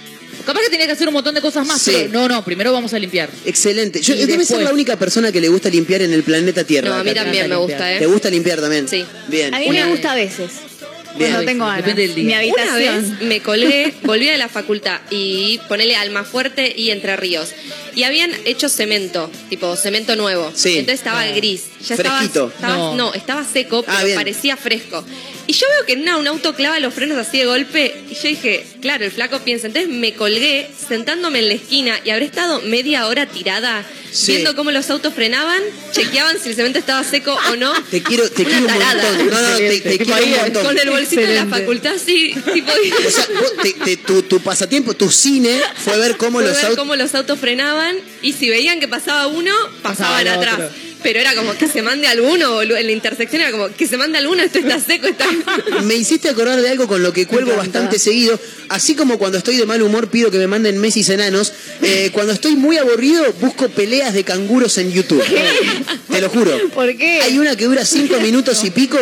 Capaz 0.44 0.60
que 0.62 0.68
tenía 0.70 0.86
que 0.86 0.92
hacer 0.92 1.06
un 1.08 1.14
montón 1.14 1.34
de 1.34 1.40
cosas 1.40 1.66
más, 1.66 1.80
Sí. 1.80 1.92
pero 1.94 2.08
no, 2.10 2.28
no, 2.28 2.44
primero 2.44 2.72
vamos 2.72 2.92
a 2.92 2.98
limpiar. 2.98 3.28
Excelente. 3.44 4.00
Yo, 4.00 4.14
debe 4.14 4.26
después- 4.26 4.48
ser 4.48 4.62
la 4.62 4.72
única 4.72 4.96
persona 4.96 5.30
que 5.32 5.40
le 5.40 5.48
gusta 5.48 5.68
limpiar 5.68 6.02
en 6.02 6.12
el 6.12 6.22
planeta 6.22 6.64
Tierra. 6.64 6.88
No, 6.88 6.94
a 6.94 6.98
mí 7.04 7.10
Caterina. 7.10 7.24
también 7.24 7.48
me 7.48 7.56
gusta, 7.56 7.94
¿eh? 7.94 7.98
¿Te 7.98 8.06
gusta 8.06 8.30
limpiar 8.30 8.60
también? 8.60 8.88
Sí. 8.88 9.04
Bien. 9.28 9.54
A 9.54 9.58
mí 9.60 9.68
Una- 9.68 9.84
me 9.86 9.90
gusta 9.92 10.12
a 10.12 10.14
veces. 10.16 10.50
Bien. 11.16 11.30
Cuando 11.30 11.46
tengo 11.46 11.64
ganas. 11.66 11.78
Depende 11.84 12.02
del 12.02 12.14
día. 12.14 12.40
Mi 12.40 12.50
Una 12.50 12.76
vez 12.76 13.04
me 13.22 13.40
colgué, 13.40 13.94
volví 14.02 14.26
de 14.26 14.36
la 14.36 14.48
facultad 14.48 15.00
y 15.10 15.58
ponele 15.68 15.96
Almafuerte 15.96 16.74
y 16.76 16.90
Entre 16.90 17.16
Ríos. 17.16 17.50
Y 17.96 18.04
habían 18.04 18.30
hecho 18.44 18.68
cemento, 18.68 19.28
tipo 19.48 19.74
cemento 19.74 20.14
nuevo. 20.14 20.52
Sí. 20.54 20.78
Entonces 20.78 21.00
estaba 21.00 21.24
No. 21.26 21.34
gris. 21.34 21.62
Ya 21.84 21.96
Fresquito. 21.96 22.52
Estaba, 22.54 22.74
estaba- 22.74 22.76
No. 22.76 22.94
no. 22.94 23.14
estaba 23.14 23.44
seco, 23.44 23.84
Ah, 23.88 23.98
pero 24.02 24.14
parecía 24.14 24.56
fresco. 24.56 25.04
Y 25.48 25.52
yo 25.52 25.66
veo 25.76 25.86
que 25.86 25.92
en 25.92 26.02
una, 26.02 26.16
un 26.18 26.26
auto 26.26 26.54
clava 26.54 26.78
los 26.80 26.92
frenos 26.92 27.16
así 27.18 27.38
de 27.38 27.46
golpe. 27.46 27.94
Y 28.10 28.14
yo 28.14 28.22
dije, 28.28 28.66
claro, 28.82 29.04
el 29.04 29.12
flaco 29.12 29.38
piensa. 29.40 29.68
Entonces 29.68 29.90
me 29.90 30.12
colgué 30.14 30.68
sentándome 30.88 31.38
en 31.38 31.48
la 31.48 31.54
esquina 31.54 31.98
y 32.04 32.10
habré 32.10 32.24
estado 32.26 32.60
media 32.62 33.06
hora 33.06 33.26
tirada 33.26 33.84
Sí. 34.12 34.32
viendo 34.32 34.56
cómo 34.56 34.70
los 34.72 34.88
autos 34.90 35.12
frenaban, 35.14 35.60
chequeaban 35.92 36.38
si 36.42 36.48
el 36.48 36.56
cemento 36.56 36.78
estaba 36.80 37.04
seco 37.04 37.38
o 37.52 37.56
no. 37.56 37.72
Te 37.90 38.02
quiero, 38.02 38.28
te 38.30 38.42
Una 38.42 38.50
quiero 38.50 38.66
un 38.66 38.78
tarada. 38.80 39.02
montón. 39.12 39.26
No, 39.30 39.40
no, 39.50 39.56
te, 39.56 39.82
quiero 39.98 40.24
un 40.24 40.30
montón. 40.40 40.64
Con 40.66 40.78
el 40.78 40.90
bolsito 40.90 41.20
de 41.22 41.34
la 41.34 41.46
facultad, 41.46 41.92
sí, 42.04 42.34
tipo. 42.52 42.72
O 42.72 43.10
sea, 43.10 43.26
vos 43.40 43.52
te- 43.62 43.72
te- 43.72 43.96
tu, 43.98 44.22
tu 44.22 44.40
pasatiempo, 44.40 44.94
tu 44.94 45.10
cine 45.12 45.60
fue 45.84 45.96
ver 45.98 46.16
cómo 46.16 46.38
Fue 46.38 46.48
los 46.48 46.56
ver 46.56 46.64
autos. 46.66 46.78
cómo 46.78 46.96
los 46.96 47.14
autos 47.14 47.38
frenaban 47.38 47.85
y 48.22 48.32
si 48.32 48.48
veían 48.48 48.80
que 48.80 48.88
pasaba 48.88 49.26
uno, 49.26 49.52
Pasaba 49.82 50.16
pasaban 50.22 50.28
atrás. 50.28 50.54
otro. 50.54 50.70
Pero 51.02 51.20
era 51.20 51.34
como 51.36 51.54
que 51.56 51.68
se 51.68 51.82
mande 51.82 52.08
alguno, 52.08 52.52
boludo. 52.54 52.76
en 52.78 52.86
la 52.86 52.92
intersección 52.92 53.42
era 53.42 53.52
como 53.52 53.68
que 53.68 53.86
se 53.86 53.96
mande 53.96 54.18
alguno, 54.18 54.42
esto 54.42 54.58
está 54.58 54.80
seco, 54.80 55.06
está... 55.06 55.26
Me 55.84 55.94
hiciste 55.94 56.28
acordar 56.28 56.60
de 56.60 56.68
algo 56.68 56.88
con 56.88 57.02
lo 57.02 57.12
que 57.12 57.26
cuelgo 57.26 57.54
bastante 57.54 57.98
seguido. 57.98 58.40
Así 58.70 58.96
como 58.96 59.16
cuando 59.18 59.38
estoy 59.38 59.56
de 59.56 59.66
mal 59.66 59.80
humor 59.82 60.08
pido 60.08 60.30
que 60.32 60.38
me 60.38 60.46
manden 60.48 60.78
Messi 60.78 61.04
enanos. 61.12 61.52
eh, 61.82 62.10
cuando 62.14 62.32
estoy 62.32 62.56
muy 62.56 62.78
aburrido 62.78 63.24
busco 63.40 63.68
peleas 63.68 64.14
de 64.14 64.24
canguros 64.24 64.78
en 64.78 64.90
YouTube. 64.90 65.22
Te 66.10 66.20
lo 66.20 66.28
juro. 66.30 66.58
¿Por 66.70 66.96
qué? 66.96 67.20
Hay 67.22 67.38
una 67.38 67.54
que 67.56 67.66
dura 67.66 67.84
cinco 67.84 68.18
minutos 68.20 68.64
y 68.64 68.70
pico 68.70 68.98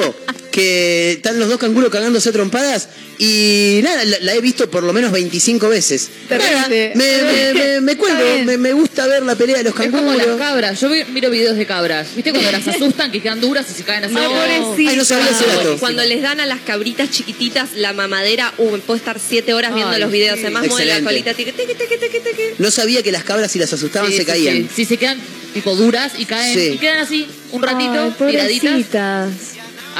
que 0.54 1.12
están 1.14 1.40
los 1.40 1.48
dos 1.48 1.58
canguros 1.58 1.90
cagándose 1.90 2.28
a 2.28 2.32
trompadas 2.32 2.88
y 3.18 3.80
nada, 3.82 4.04
la, 4.04 4.18
la 4.20 4.34
he 4.34 4.40
visto 4.40 4.70
por 4.70 4.84
lo 4.84 4.92
menos 4.92 5.10
25 5.10 5.68
veces. 5.68 6.08
Nada, 6.30 6.68
me, 6.68 6.92
me, 6.94 7.54
me- 7.54 7.80
me 7.80 7.96
cuelgo, 7.96 8.44
me, 8.44 8.56
me 8.56 8.72
gusta 8.72 9.06
ver 9.08 9.24
la 9.24 9.34
pelea 9.34 9.58
de 9.58 9.64
los 9.64 9.72
Es 9.80 9.90
como 9.90 10.12
las 10.12 10.16
canguros. 10.26 10.38
cabras. 10.38 10.80
Yo 10.80 10.88
vi- 10.90 11.04
miro 11.06 11.28
videos 11.30 11.56
de 11.56 11.66
cabras. 11.66 12.14
¿Viste 12.14 12.30
cuando 12.30 12.52
las 12.52 12.68
asustan 12.68 13.10
que 13.10 13.20
quedan 13.20 13.40
duras 13.40 13.66
y 13.68 13.74
se 13.74 13.82
caen 13.82 14.04
así? 14.04 14.14
Pobrecita. 14.14 14.90
Ay, 14.90 14.96
no 14.96 15.04
sabía 15.04 15.30
ese 15.30 15.44
dato. 15.46 15.76
Cuando 15.80 16.04
les 16.04 16.22
dan 16.22 16.38
a 16.38 16.46
las 16.46 16.60
cabritas 16.60 17.10
chiquititas 17.10 17.70
la 17.74 17.92
mamadera, 17.92 18.52
uh, 18.58 18.70
me 18.70 18.78
puedo 18.78 18.96
estar 18.96 19.18
siete 19.18 19.54
horas 19.54 19.74
viendo 19.74 19.92
Ay, 19.92 20.00
los 20.00 20.12
videos. 20.12 20.36
sí. 20.38 20.42
Además, 20.44 20.68
mueve 20.68 20.84
la 20.86 21.00
colita, 21.00 21.34
tiqui, 21.34 21.50
tiqui, 21.52 21.74
tiqui. 21.76 22.42
No 22.58 22.70
sabía 22.70 23.02
que 23.02 23.10
las 23.10 23.24
cabras 23.24 23.50
si 23.50 23.58
las 23.58 23.72
asustaban 23.72 24.08
Sí, 24.10 24.16
se 24.18 24.22
sí, 24.22 24.26
caían. 24.26 24.68
Sí, 24.74 24.84
se 24.84 24.96
quedan 24.98 25.18
tipo 25.52 25.74
duras 25.74 26.12
y 26.16 26.24
caen. 26.26 26.56
Sí. 26.56 26.66
Y 26.74 26.78
quedan 26.78 26.98
así 26.98 27.26
un 27.52 27.60
ratito, 27.62 28.14
Ay, 28.20 28.30
tiraditas. 28.30 29.30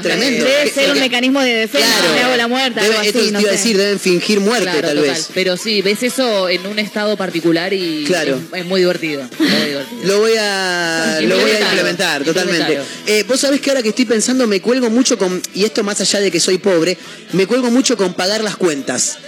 Tremendo. 0.02 0.44
Debe 0.44 0.70
ser 0.70 0.90
un 0.92 1.00
mecanismo 1.00 1.40
de 1.40 1.54
defensa. 1.54 1.86
Claro. 1.98 2.14
Me 2.14 2.20
hago 2.22 2.36
la 2.36 2.48
muerta, 2.48 2.80
Debe- 2.82 2.90
algo 2.96 3.02
esto 3.06 3.18
así, 3.18 3.26
te 3.28 3.32
no 3.32 3.40
iba 3.40 3.48
a 3.50 3.52
decir, 3.52 3.76
deben 3.76 4.00
fingir 4.00 4.40
muerte 4.40 4.64
Claro, 4.64 4.80
tal 4.88 4.96
total. 4.96 5.14
vez. 5.14 5.28
Pero 5.34 5.56
sí, 5.56 5.82
ves 5.82 6.02
eso 6.02 6.48
en 6.48 6.66
un 6.66 6.78
estado 6.78 7.16
particular 7.16 7.72
y 7.72 8.04
Claro. 8.06 8.40
es, 8.52 8.60
es 8.60 8.66
muy 8.66 8.80
divertido. 8.80 9.28
Muy 9.38 9.48
divertido. 9.68 10.00
Lo 10.04 10.20
voy 10.20 10.32
a, 10.38 11.18
lo 11.22 11.38
voy 11.38 11.50
a 11.50 11.60
implementar, 11.60 12.24
totalmente. 12.24 12.78
Eh, 13.06 13.24
Vos 13.26 13.40
sabés 13.40 13.60
que 13.60 13.70
ahora 13.70 13.82
que 13.82 13.88
estoy 13.90 14.04
pensando 14.04 14.46
me 14.46 14.60
cuelgo 14.60 14.90
mucho 14.90 15.16
con, 15.18 15.40
y 15.54 15.64
esto 15.64 15.82
más 15.82 16.00
allá 16.00 16.20
de 16.20 16.30
que 16.30 16.40
soy 16.40 16.58
pobre, 16.58 16.96
me 17.32 17.46
cuelgo 17.46 17.70
mucho 17.70 17.96
con 17.96 18.14
pagar 18.14 18.42
las 18.42 18.56
cuentas. 18.56 19.18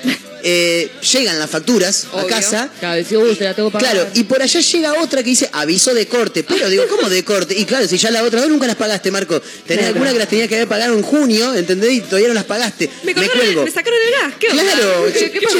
Eh, 0.48 0.88
llegan 1.12 1.40
las 1.40 1.50
facturas 1.50 2.06
a 2.12 2.18
Obvio. 2.18 2.28
casa. 2.28 2.70
Cada 2.80 2.94
vez 2.94 3.10
uh, 3.10 3.34
te 3.34 3.42
la 3.42 3.52
tengo. 3.54 3.68
Claro, 3.72 4.06
y 4.14 4.22
por 4.22 4.40
allá 4.40 4.60
llega 4.60 4.92
otra 5.02 5.20
que 5.24 5.30
dice 5.30 5.50
aviso 5.52 5.92
de 5.92 6.06
corte. 6.06 6.44
Pero 6.44 6.70
digo, 6.70 6.84
¿cómo 6.88 7.08
de 7.10 7.24
corte? 7.24 7.52
Y 7.58 7.64
claro, 7.64 7.88
si 7.88 7.98
ya 7.98 8.12
la 8.12 8.22
otra 8.22 8.40
vez 8.42 8.48
nunca 8.48 8.68
las 8.68 8.76
pagaste, 8.76 9.10
Marco. 9.10 9.40
Tenés 9.40 9.78
Claro. 9.86 9.86
alguna 9.94 10.12
que 10.12 10.18
las 10.20 10.28
tenías 10.28 10.48
que 10.48 10.54
haber 10.54 10.68
pagado 10.68 10.94
en 10.94 11.02
junio, 11.02 11.52
¿entendés? 11.52 11.94
Y 11.94 12.00
todavía 12.02 12.28
no 12.28 12.34
las 12.34 12.44
pagaste. 12.44 12.88
Me, 13.02 13.06
Me, 13.12 13.14
cortaron 13.14 13.38
el- 13.40 13.44
cuelgo. 13.46 13.64
me 13.64 13.70
sacaron 13.72 13.98
el 14.06 14.12
gas. 14.22 14.34
¿Qué 14.38 14.48
onda? 14.50 14.62
Claro, 14.62 15.06
¿Qué, 15.12 15.30
qué 15.32 15.40
pasó? 15.40 15.58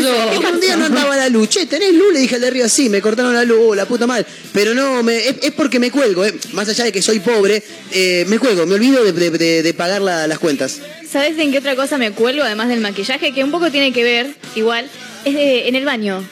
Un 0.54 0.60
día 0.60 0.76
no 0.76 0.84
andaba 0.86 1.16
la 1.16 1.28
luz. 1.30 1.48
Che, 1.48 1.66
¿tenés 1.66 1.92
luz? 1.92 2.12
Le 2.12 2.20
dije 2.20 2.36
al 2.36 2.40
de 2.42 2.46
arriba, 2.46 2.68
sí, 2.68 2.88
me 2.88 3.00
cortaron 3.02 3.34
la 3.34 3.42
luz, 3.42 3.58
oh, 3.60 3.74
la 3.74 3.86
puta 3.86 4.06
madre. 4.06 4.24
Pero 4.52 4.72
no, 4.72 5.02
me- 5.02 5.16
es, 5.30 5.34
es 5.42 5.50
porque 5.50 5.80
me 5.80 5.90
cuelgo, 5.90 6.24
eh. 6.24 6.32
Más 6.52 6.68
allá 6.68 6.84
de 6.84 6.92
que 6.92 7.02
soy 7.02 7.18
pobre, 7.18 7.60
eh, 7.90 8.24
me 8.28 8.38
cuelgo, 8.38 8.64
me 8.66 8.76
olvido 8.76 9.02
de, 9.02 9.10
de- 9.12 9.30
de- 9.30 9.62
de 9.64 9.74
pagar 9.74 10.00
la- 10.00 10.28
las 10.28 10.38
cuentas. 10.38 10.76
¿Sabes 11.16 11.38
en 11.38 11.50
qué 11.50 11.56
otra 11.60 11.74
cosa 11.76 11.96
me 11.96 12.10
cuelgo, 12.10 12.42
además 12.44 12.68
del 12.68 12.80
maquillaje? 12.80 13.32
Que 13.32 13.42
un 13.42 13.50
poco 13.50 13.70
tiene 13.70 13.90
que 13.90 14.04
ver, 14.04 14.34
igual, 14.54 14.86
es 15.24 15.32
de- 15.32 15.66
en 15.66 15.74
el 15.74 15.86
baño. 15.86 16.22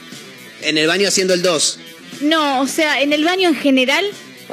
En 0.60 0.76
el 0.76 0.86
baño 0.86 1.08
haciendo 1.08 1.32
el 1.32 1.40
2. 1.40 1.78
No, 2.20 2.60
o 2.60 2.66
sea, 2.66 3.00
en 3.00 3.14
el 3.14 3.24
baño 3.24 3.48
en 3.48 3.54
general, 3.56 4.04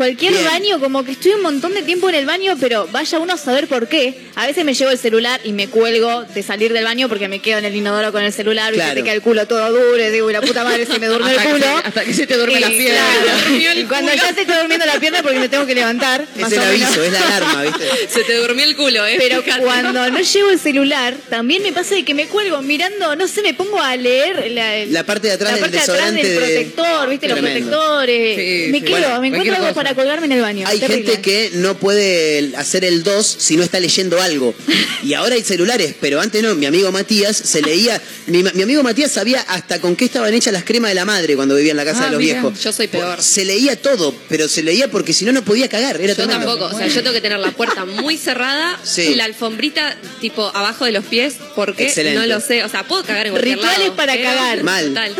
cualquier 0.02 0.34
Bien. 0.34 0.46
baño, 0.46 0.80
como 0.80 1.04
que 1.06 1.12
estoy 1.12 1.34
un 1.34 1.44
montón 1.44 1.76
de 1.76 1.84
tiempo 1.84 2.10
en 2.10 2.16
el 2.16 2.26
baño, 2.26 2.58
pero 2.60 2.88
vaya 2.92 3.20
uno 3.20 3.34
a 3.34 3.38
saber 3.38 3.68
por 3.68 3.88
qué. 3.88 4.16
A 4.36 4.48
veces 4.48 4.66
me 4.66 4.74
llevo 4.74 4.90
el 4.90 4.98
celular 4.98 5.40
y 5.44 5.54
me 5.54 5.68
cuelgo 5.68 6.24
de 6.24 6.42
salir 6.42 6.74
del 6.74 6.84
baño 6.86 7.08
porque 7.08 7.28
me 7.28 7.38
quedo 7.38 7.60
en 7.60 7.66
el 7.66 7.76
inodoro 7.76 8.12
con 8.12 8.24
el 8.24 8.34
celular 8.34 8.74
y 8.74 8.78
Claro. 8.78 8.96
te 8.96 9.04
queda 9.04 9.14
el 9.14 9.22
culo 9.22 9.46
todo 9.46 9.70
duro 9.72 10.04
y 10.04 10.10
digo, 10.10 10.28
"Y 10.28 10.34
la 10.34 10.42
puta 10.42 10.64
madre 10.64 10.88
se 10.88 10.98
me 10.98 11.06
durmió 11.06 11.30
el 11.30 11.38
que 11.38 11.50
culo. 11.50 11.66
se- 11.66 11.88
hasta 11.88 12.04
que 12.04 12.14
se 12.16 12.26
te 12.26 12.36
duerme 12.36 12.58
Y, 12.58 12.62
la 12.62 12.70
pierna. 12.70 13.00
claro, 13.22 13.80
y 13.80 13.84
cuando 13.84 14.12
ya 14.12 14.34
se 14.34 14.42
está 14.42 14.58
durmiendo 14.60 14.86
la 14.88 15.00
pierna 15.00 15.22
porque 15.22 15.38
me 15.38 15.50
tengo 15.50 15.68
que 15.68 15.76
levantar, 15.76 16.26
Es 16.36 16.42
más 16.42 16.52
el 16.52 16.58
o 16.58 16.62
menos. 16.64 16.82
aviso, 16.88 17.04
es 17.04 17.12
la 17.14 17.22
alarma, 17.28 17.64
¿viste? 17.64 17.86
Se 18.10 18.24
te 18.24 18.36
durmió 18.38 18.66
el 18.66 18.76
culo, 18.76 19.06
¿eh? 19.06 19.18
Pero 19.20 19.44
Fíjate. 19.44 19.64
cuando 19.64 20.10
no 20.10 20.20
llevo 20.20 20.50
el 20.50 20.58
celular, 20.60 21.14
también 21.30 21.62
me 21.62 21.74
pasa 21.74 21.94
de 21.94 22.04
que 22.04 22.16
me 22.16 22.26
cuelgo 22.26 22.60
mirando, 22.64 23.16
no 23.16 23.28
sé, 23.28 23.44
me 23.44 23.54
pongo 23.54 23.80
a 23.80 23.96
leer 23.96 24.50
la, 24.50 24.84
La 24.88 25.04
parte 25.04 25.28
de 25.28 25.34
atrás 25.34 25.52
la 25.52 25.58
del 25.62 25.72
de 25.72 25.78
atrás 25.80 26.00
protector, 26.38 27.10
¿viste? 27.10 27.28
Los 27.28 27.38
protectores. 27.38 28.36
Sí, 28.36 28.72
me 28.72 28.80
sí. 28.80 28.84
quedo, 28.86 28.98
Bueno, 28.98 29.22
me 29.22 29.28
encuentro 29.28 29.54
algo 29.58 29.68
cosa. 29.68 29.74
Para 29.96 30.04
colgarme 30.04 30.26
en 30.28 30.32
el 30.34 30.42
baño. 30.42 30.68
Hay 30.68 30.80
Terrible. 30.80 31.04
gente 31.14 31.22
que 31.22 31.52
no 31.56 31.78
puede 31.78 32.52
hacer 32.58 32.84
el 32.86 33.04
2 33.04 33.26
si 33.40 33.56
no 33.58 33.64
está 33.64 33.80
leyendo 33.80 34.22
algo. 34.22 34.54
Y 35.04 35.16
ahora 35.16 35.34
hay 35.34 35.42
celulares, 35.42 35.96
pero 36.00 36.22
antes 36.22 36.44
no. 36.44 36.54
Mi 36.54 36.68
amigo 36.68 36.92
Matías 36.92 37.36
se 37.36 37.64
leía. 37.64 38.00
Mi, 38.28 38.44
mi 38.44 38.62
amigo 38.62 38.84
Matías 38.84 39.12
sabía 39.12 39.42
hasta 39.42 39.82
con 39.82 39.96
qué 39.96 40.06
estaban 40.06 40.32
hechas 40.32 40.54
las 40.54 40.64
cremas 40.64 40.92
de 40.92 40.96
la 40.96 41.06
madre 41.06 41.36
cuando 41.36 41.56
vivía 41.56 41.72
en 41.72 41.78
la 41.78 41.86
casa 41.86 42.02
Ah, 42.04 42.06
de 42.06 42.12
los 42.12 42.20
mira. 42.20 42.34
viejos. 42.42 42.64
Yo 42.64 42.72
soy 42.72 42.88
peor. 42.88 43.20
Se 43.20 43.44
leía 43.44 43.76
todo, 43.82 44.14
pero 44.30 44.48
se 44.48 44.62
leía 44.62 44.92
porque 44.92 45.14
si 45.14 45.26
no, 45.26 45.32
no 45.32 45.44
podía 45.44 45.68
cagar. 45.70 45.96
Era 46.00 46.10
Yo 46.10 46.16
tremendo. 46.16 46.46
tampoco, 46.46 46.76
o 46.76 46.78
sea, 46.78 46.86
yo 46.86 47.02
tengo 47.02 47.14
que 47.14 47.22
tener 47.22 47.40
la 47.40 47.50
puerta 47.52 47.84
muy 47.86 48.16
cerrada, 48.16 48.80
Sí. 48.84 49.16
la 49.16 49.26
alfombrita 49.26 49.98
tipo 50.20 50.46
abajo 50.54 50.86
de 50.86 50.92
los 50.92 51.04
pies, 51.06 51.34
porque 51.56 51.86
Excelente. 51.88 52.20
no 52.20 52.28
lo 52.28 52.40
sé, 52.40 52.64
o 52.64 52.70
sea, 52.70 52.84
puedo 52.84 53.04
cagar 53.04 53.26
en 53.26 53.32
cualquier 53.34 53.56
Rituales 53.58 53.80
lado, 53.80 53.96
para 53.96 54.22
cagar. 54.22 54.64
Mal. 54.64 54.88
Total. 54.90 55.16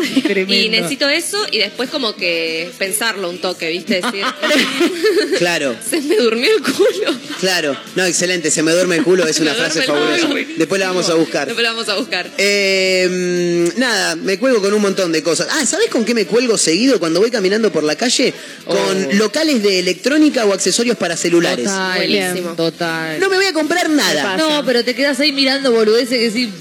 Y 0.48 0.68
necesito 0.68 1.08
eso 1.08 1.44
y 1.50 1.58
después 1.58 1.90
como 1.90 2.14
que 2.14 2.70
pensarlo 2.78 3.28
un 3.30 3.38
toque, 3.40 3.68
¿viste? 3.68 4.00
Decir, 4.00 4.24
Claro, 5.38 5.74
se 5.88 6.00
me 6.00 6.16
durmió 6.16 6.48
el 6.56 6.62
culo. 6.62 7.18
claro. 7.40 7.76
No, 7.96 8.04
excelente. 8.04 8.50
Se 8.50 8.62
me 8.62 8.72
duerme 8.72 8.96
el 8.96 9.02
culo, 9.04 9.26
es 9.26 9.40
una 9.40 9.54
frase 9.54 9.82
fabulosa. 9.82 10.28
Después 10.56 10.78
la 10.80 10.88
vamos 10.88 11.08
a 11.08 11.14
buscar. 11.14 11.46
Después 11.46 11.66
lo 11.66 11.72
vamos 11.72 11.88
a 11.88 11.96
buscar. 11.96 12.30
Eh, 12.38 13.08
mm, 13.74 13.78
nada, 13.80 14.14
me 14.16 14.38
cuelgo 14.38 14.60
con 14.60 14.72
un 14.72 14.82
montón 14.82 15.10
de 15.10 15.22
cosas. 15.22 15.48
Ah, 15.50 15.66
¿sabés 15.66 15.88
con 15.88 16.04
qué 16.04 16.14
me 16.14 16.26
cuelgo 16.26 16.56
seguido 16.58 16.98
cuando 17.00 17.20
voy 17.20 17.30
caminando 17.30 17.72
por 17.72 17.82
la 17.82 17.96
calle? 17.96 18.32
Con 18.64 18.76
Oh. 18.76 19.12
locales 19.14 19.62
de 19.62 19.78
electrónica 19.80 20.44
o 20.44 20.52
accesorios 20.52 20.96
para 20.96 21.16
celulares. 21.16 21.64
Total, 21.66 21.96
Buenísimo. 21.98 22.54
total. 22.54 23.18
No 23.20 23.28
me 23.28 23.36
voy 23.36 23.46
a 23.46 23.52
comprar 23.52 23.90
nada. 23.90 24.36
No, 24.36 24.64
pero 24.64 24.84
te 24.84 24.94
quedas 24.94 25.18
ahí 25.20 25.32
mirando 25.32 25.72
boludeces 25.72 26.18
que 26.18 26.30
sí, 26.30 26.52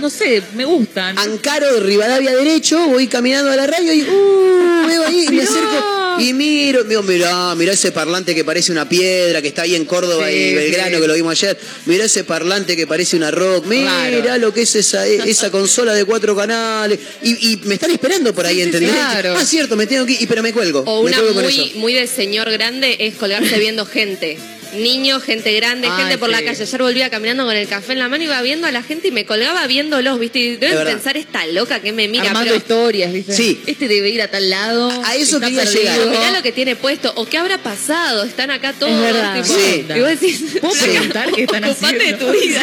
no 0.00 0.10
sé, 0.10 0.42
me 0.54 0.64
gustan. 0.64 1.18
Ancaro 1.18 1.74
de 1.74 1.80
Rivadavia 1.80 2.34
derecho, 2.34 2.86
voy 2.88 3.06
caminando 3.06 3.50
a 3.50 3.56
la 3.56 3.66
radio 3.66 3.92
y 3.92 4.02
uh, 4.02 4.86
veo 4.86 5.06
ahí 5.06 5.26
y 5.28 5.32
me 5.32 5.42
acerco 5.44 6.16
Y 6.18 6.32
miro, 6.34 6.84
digo, 6.84 7.02
mirá, 7.02 7.54
mirá 7.54 7.72
ese 7.72 7.92
parlante 7.92 8.34
que 8.34 8.44
parece 8.44 8.72
una 8.72 8.88
piedra, 8.88 9.40
que 9.40 9.48
está 9.48 9.62
ahí 9.62 9.74
en 9.74 9.84
Córdoba 9.84 10.28
Sí, 10.28 10.34
y 10.34 10.54
Belgrano, 10.54 10.96
sí. 10.96 11.02
que 11.02 11.08
lo 11.08 11.14
vimos 11.14 11.32
ayer. 11.32 11.58
Mirá 11.86 12.04
ese 12.04 12.24
parlante 12.24 12.76
que 12.76 12.86
parece 12.86 13.16
una 13.16 13.30
rock. 13.30 13.66
Mirá 13.66 14.08
Claro. 14.22 14.38
lo 14.38 14.52
que 14.54 14.62
es 14.62 14.74
esa, 14.76 15.06
esa 15.06 15.50
consola 15.50 15.94
de 15.94 16.04
cuatro 16.04 16.34
canales. 16.36 16.98
Y, 17.22 17.52
y 17.52 17.56
me 17.64 17.74
están 17.74 17.90
esperando 17.90 18.34
por 18.34 18.44
ahí, 18.46 18.56
Sí, 18.56 18.62
¿entendés? 18.62 18.90
claro. 18.92 19.34
Ah, 19.38 19.44
cierto, 19.44 19.76
me 19.76 19.86
tengo 19.86 20.04
que 20.06 20.12
ir, 20.12 20.22
y- 20.22 20.26
pero 20.26 20.42
me 20.42 20.52
cuelgo. 20.52 20.80
O 20.86 21.02
me 21.02 21.10
una 21.10 21.18
cuelgo 21.20 21.40
muy, 21.42 21.60
eso. 21.68 21.78
muy 21.78 21.94
de 21.94 22.06
señor 22.06 22.50
grande 22.50 22.96
es 23.00 23.14
colgarse 23.14 23.58
viendo 23.58 23.86
gente. 23.86 24.38
Niños, 24.74 25.22
gente 25.22 25.52
grande, 25.54 25.88
Ay, 25.90 26.02
gente 26.02 26.18
por 26.18 26.28
la 26.28 26.38
sí. 26.38 26.44
calle. 26.44 26.62
Ayer 26.62 26.82
volvía 26.82 27.10
caminando 27.10 27.44
con 27.44 27.56
el 27.56 27.66
café 27.68 27.92
en 27.92 27.98
la 27.98 28.08
mano, 28.08 28.22
iba 28.24 28.40
viendo 28.42 28.66
a 28.66 28.70
la 28.72 28.82
gente 28.82 29.08
y 29.08 29.10
me 29.10 29.24
colgaba 29.26 29.66
viéndolos, 29.66 30.18
¿viste? 30.18 30.38
Y 30.38 30.56
deben 30.56 30.84
pensar 30.84 31.16
esta 31.16 31.46
loca 31.46 31.80
que 31.80 31.92
me 31.92 32.08
mira. 32.08 32.24
Armando 32.24 32.44
pero 32.50 32.56
historias, 32.56 33.12
¿viste? 33.12 33.34
Sí. 33.34 33.60
Este 33.66 33.88
debe 33.88 34.10
ir 34.10 34.22
a 34.22 34.28
tal 34.28 34.48
lado. 34.50 34.90
A 35.04 35.16
eso 35.16 35.40
quería 35.40 35.62
perdido. 35.64 35.80
llegar. 35.82 36.08
Mirá 36.08 36.30
lo 36.32 36.42
que 36.42 36.52
tiene 36.52 36.76
puesto, 36.76 37.12
o 37.16 37.26
qué 37.26 37.38
habrá 37.38 37.58
pasado, 37.62 38.24
están 38.24 38.50
acá 38.50 38.72
todos. 38.72 38.92
Es 38.92 39.00
verdad. 39.00 39.42
tipo, 39.42 39.54
Sí. 39.54 39.84
Y 39.94 40.00
vos 40.00 40.08
decís, 40.08 40.40
¿Puedo 40.60 40.74
flaca, 40.74 40.90
preguntar 40.92 41.32
qué 41.32 41.42
están 41.42 41.64
ocupate 41.64 41.98
de 41.98 42.04
haciendo? 42.04 42.26
tu 42.26 42.32
vida. 42.40 42.62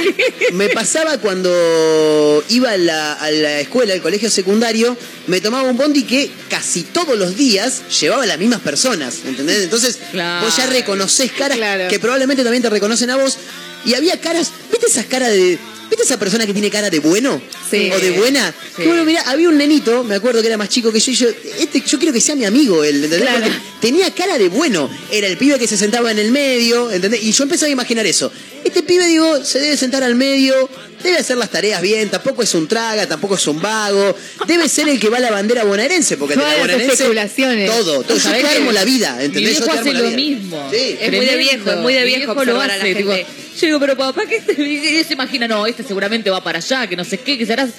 Me 0.53 0.69
pasaba 0.69 1.17
cuando 1.19 2.43
iba 2.49 2.71
a 2.71 2.77
la, 2.77 3.13
a 3.13 3.31
la 3.31 3.59
escuela, 3.59 3.93
al 3.93 4.01
colegio 4.01 4.29
secundario, 4.29 4.97
me 5.27 5.41
tomaba 5.41 5.69
un 5.69 5.77
bondi 5.77 6.03
que 6.03 6.29
casi 6.49 6.83
todos 6.83 7.17
los 7.17 7.35
días 7.35 7.81
llevaba 7.99 8.25
las 8.25 8.37
mismas 8.39 8.61
personas, 8.61 9.19
¿entendés? 9.25 9.63
Entonces 9.63 9.99
Claro. 10.11 10.45
vos 10.45 10.55
ya 10.55 10.67
reconoces 10.67 11.31
caras 11.31 11.57
Claro. 11.57 11.87
que 11.89 11.96
probablemente 11.99 12.43
también 12.43 12.63
te 12.63 12.69
reconocen 12.69 13.09
a 13.09 13.17
vos. 13.17 13.37
Y 13.85 13.93
había 13.93 14.19
caras, 14.19 14.51
¿viste 14.71 14.87
esas 14.87 15.05
caras 15.05 15.31
de... 15.31 15.57
¿Viste 15.89 16.03
esa 16.03 16.19
persona 16.19 16.45
que 16.45 16.51
tiene 16.51 16.69
cara 16.69 16.89
de 16.89 16.99
bueno? 16.99 17.41
Sí. 17.71 17.89
¿O 17.95 17.99
de 17.99 18.11
buena? 18.11 18.53
Sí. 18.75 18.83
Bueno, 18.83 19.05
mira, 19.05 19.21
había 19.25 19.47
un 19.47 19.57
nenito, 19.57 20.03
me 20.03 20.15
acuerdo 20.15 20.41
que 20.41 20.47
era 20.47 20.57
más 20.57 20.67
chico 20.67 20.91
que 20.91 20.99
yo, 20.99 21.11
y 21.13 21.15
yo, 21.15 21.29
este, 21.59 21.81
yo 21.81 21.97
quiero 21.97 22.11
que 22.11 22.19
sea 22.19 22.35
mi 22.35 22.43
amigo 22.43 22.83
él, 22.83 23.05
¿entendés? 23.05 23.21
Claro. 23.21 23.45
Porque 23.45 23.57
tenía 23.79 24.13
cara 24.13 24.37
de 24.37 24.49
bueno. 24.49 24.89
Era 25.09 25.27
el 25.27 25.37
pibe 25.37 25.57
que 25.57 25.65
se 25.65 25.77
sentaba 25.77 26.11
en 26.11 26.19
el 26.19 26.33
medio, 26.33 26.91
¿entendés? 26.91 27.23
Y 27.23 27.31
yo 27.31 27.43
empezaba 27.43 27.67
a 27.67 27.71
imaginar 27.71 28.05
eso. 28.05 28.29
Este 28.67 28.83
pibe, 28.83 29.05
digo, 29.07 29.43
se 29.43 29.59
debe 29.59 29.77
sentar 29.77 30.03
al 30.03 30.15
medio, 30.15 30.69
debe 31.01 31.17
hacer 31.17 31.37
las 31.37 31.49
tareas 31.49 31.81
bien, 31.81 32.09
tampoco 32.09 32.43
es 32.43 32.53
un 32.53 32.67
traga, 32.67 33.07
tampoco 33.07 33.35
es 33.35 33.47
un 33.47 33.61
vago. 33.61 34.15
Debe 34.45 34.67
ser 34.67 34.89
el 34.89 34.99
que 34.99 35.09
va 35.09 35.17
a 35.17 35.21
la 35.21 35.31
bandera 35.31 35.63
bonaerense, 35.63 36.17
porque 36.17 36.33
el 36.33 36.39
de 36.39 36.45
la 36.45 36.51
Todas 36.51 36.57
las 36.67 36.67
bonaerense. 36.75 36.93
especulaciones. 37.03 37.69
Todo, 37.71 38.03
todo. 38.03 38.17
Yo 38.17 38.19
¿Sabés 38.23 38.43
te 38.43 38.49
armo 38.57 38.71
la 38.71 38.83
vida, 38.85 39.15
Mi 39.17 39.25
¿entendés? 39.25 39.59
Yo 39.59 39.59
viejo 39.61 39.65
te 39.65 39.71
armo 39.79 39.81
hace 39.89 39.93
lo 39.93 40.03
vida. 40.07 40.15
mismo. 40.15 40.69
Sí. 40.71 40.97
Es 40.99 41.11
muy 41.11 41.25
de 41.25 41.37
viejo, 41.37 41.69
es 41.71 41.77
muy 41.77 41.93
de 41.93 41.99
Mi 42.01 42.05
viejo 42.07 42.33
lo 42.33 42.39
observar 42.41 42.71
a 42.71 42.77
la 42.77 42.83
hace. 42.83 42.93
Digo, 42.95 43.11
gente. 43.13 43.31
yo 43.59 43.65
digo, 43.67 43.79
pero 43.79 43.97
papá, 43.97 44.23
¿qué 44.27 44.41
se 45.07 45.13
imagina? 45.13 45.47
No, 45.47 45.65
este 45.65 45.83
seguramente 45.83 46.29
va 46.29 46.43
para 46.43 46.59
allá, 46.59 46.87
que 46.87 46.95
no 46.95 47.05
sé 47.05 47.19
qué, 47.19 47.37
que 47.37 47.45
serás. 47.45 47.69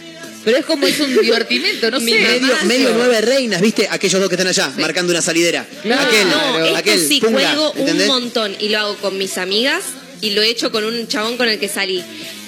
Pero 0.45 0.57
es 0.57 0.65
como 0.65 0.87
es 0.87 0.99
un 1.01 1.15
divertimento, 1.21 1.91
no 1.91 1.99
sé. 1.99 2.05
Mi 2.07 2.13
Medio, 2.13 2.55
medio 2.65 2.91
nueve 2.95 3.21
reinas, 3.21 3.61
¿viste? 3.61 3.89
Aquellos 3.91 4.21
dos 4.21 4.29
que 4.31 4.37
están 4.37 4.47
allá, 4.49 4.73
marcando 4.79 5.13
una 5.13 5.21
salidera. 5.21 5.67
Claro. 5.83 6.03
Aquel, 6.09 6.29
No, 6.31 6.65
esto 6.65 6.77
aquel, 6.79 7.07
sí 7.07 7.21
punga, 7.21 7.33
cuelgo 7.53 7.75
¿entendés? 7.77 8.09
un 8.09 8.15
montón 8.23 8.57
y 8.59 8.69
lo 8.71 8.79
hago 8.79 8.97
con 8.97 9.19
mis 9.19 9.37
amigas 9.37 9.83
y 10.21 10.31
lo 10.31 10.43
he 10.43 10.49
hecho 10.49 10.71
con 10.71 10.85
un 10.85 11.07
chabón 11.09 11.37
con 11.37 11.49
el 11.49 11.59
que 11.59 11.69
salí. 11.69 12.03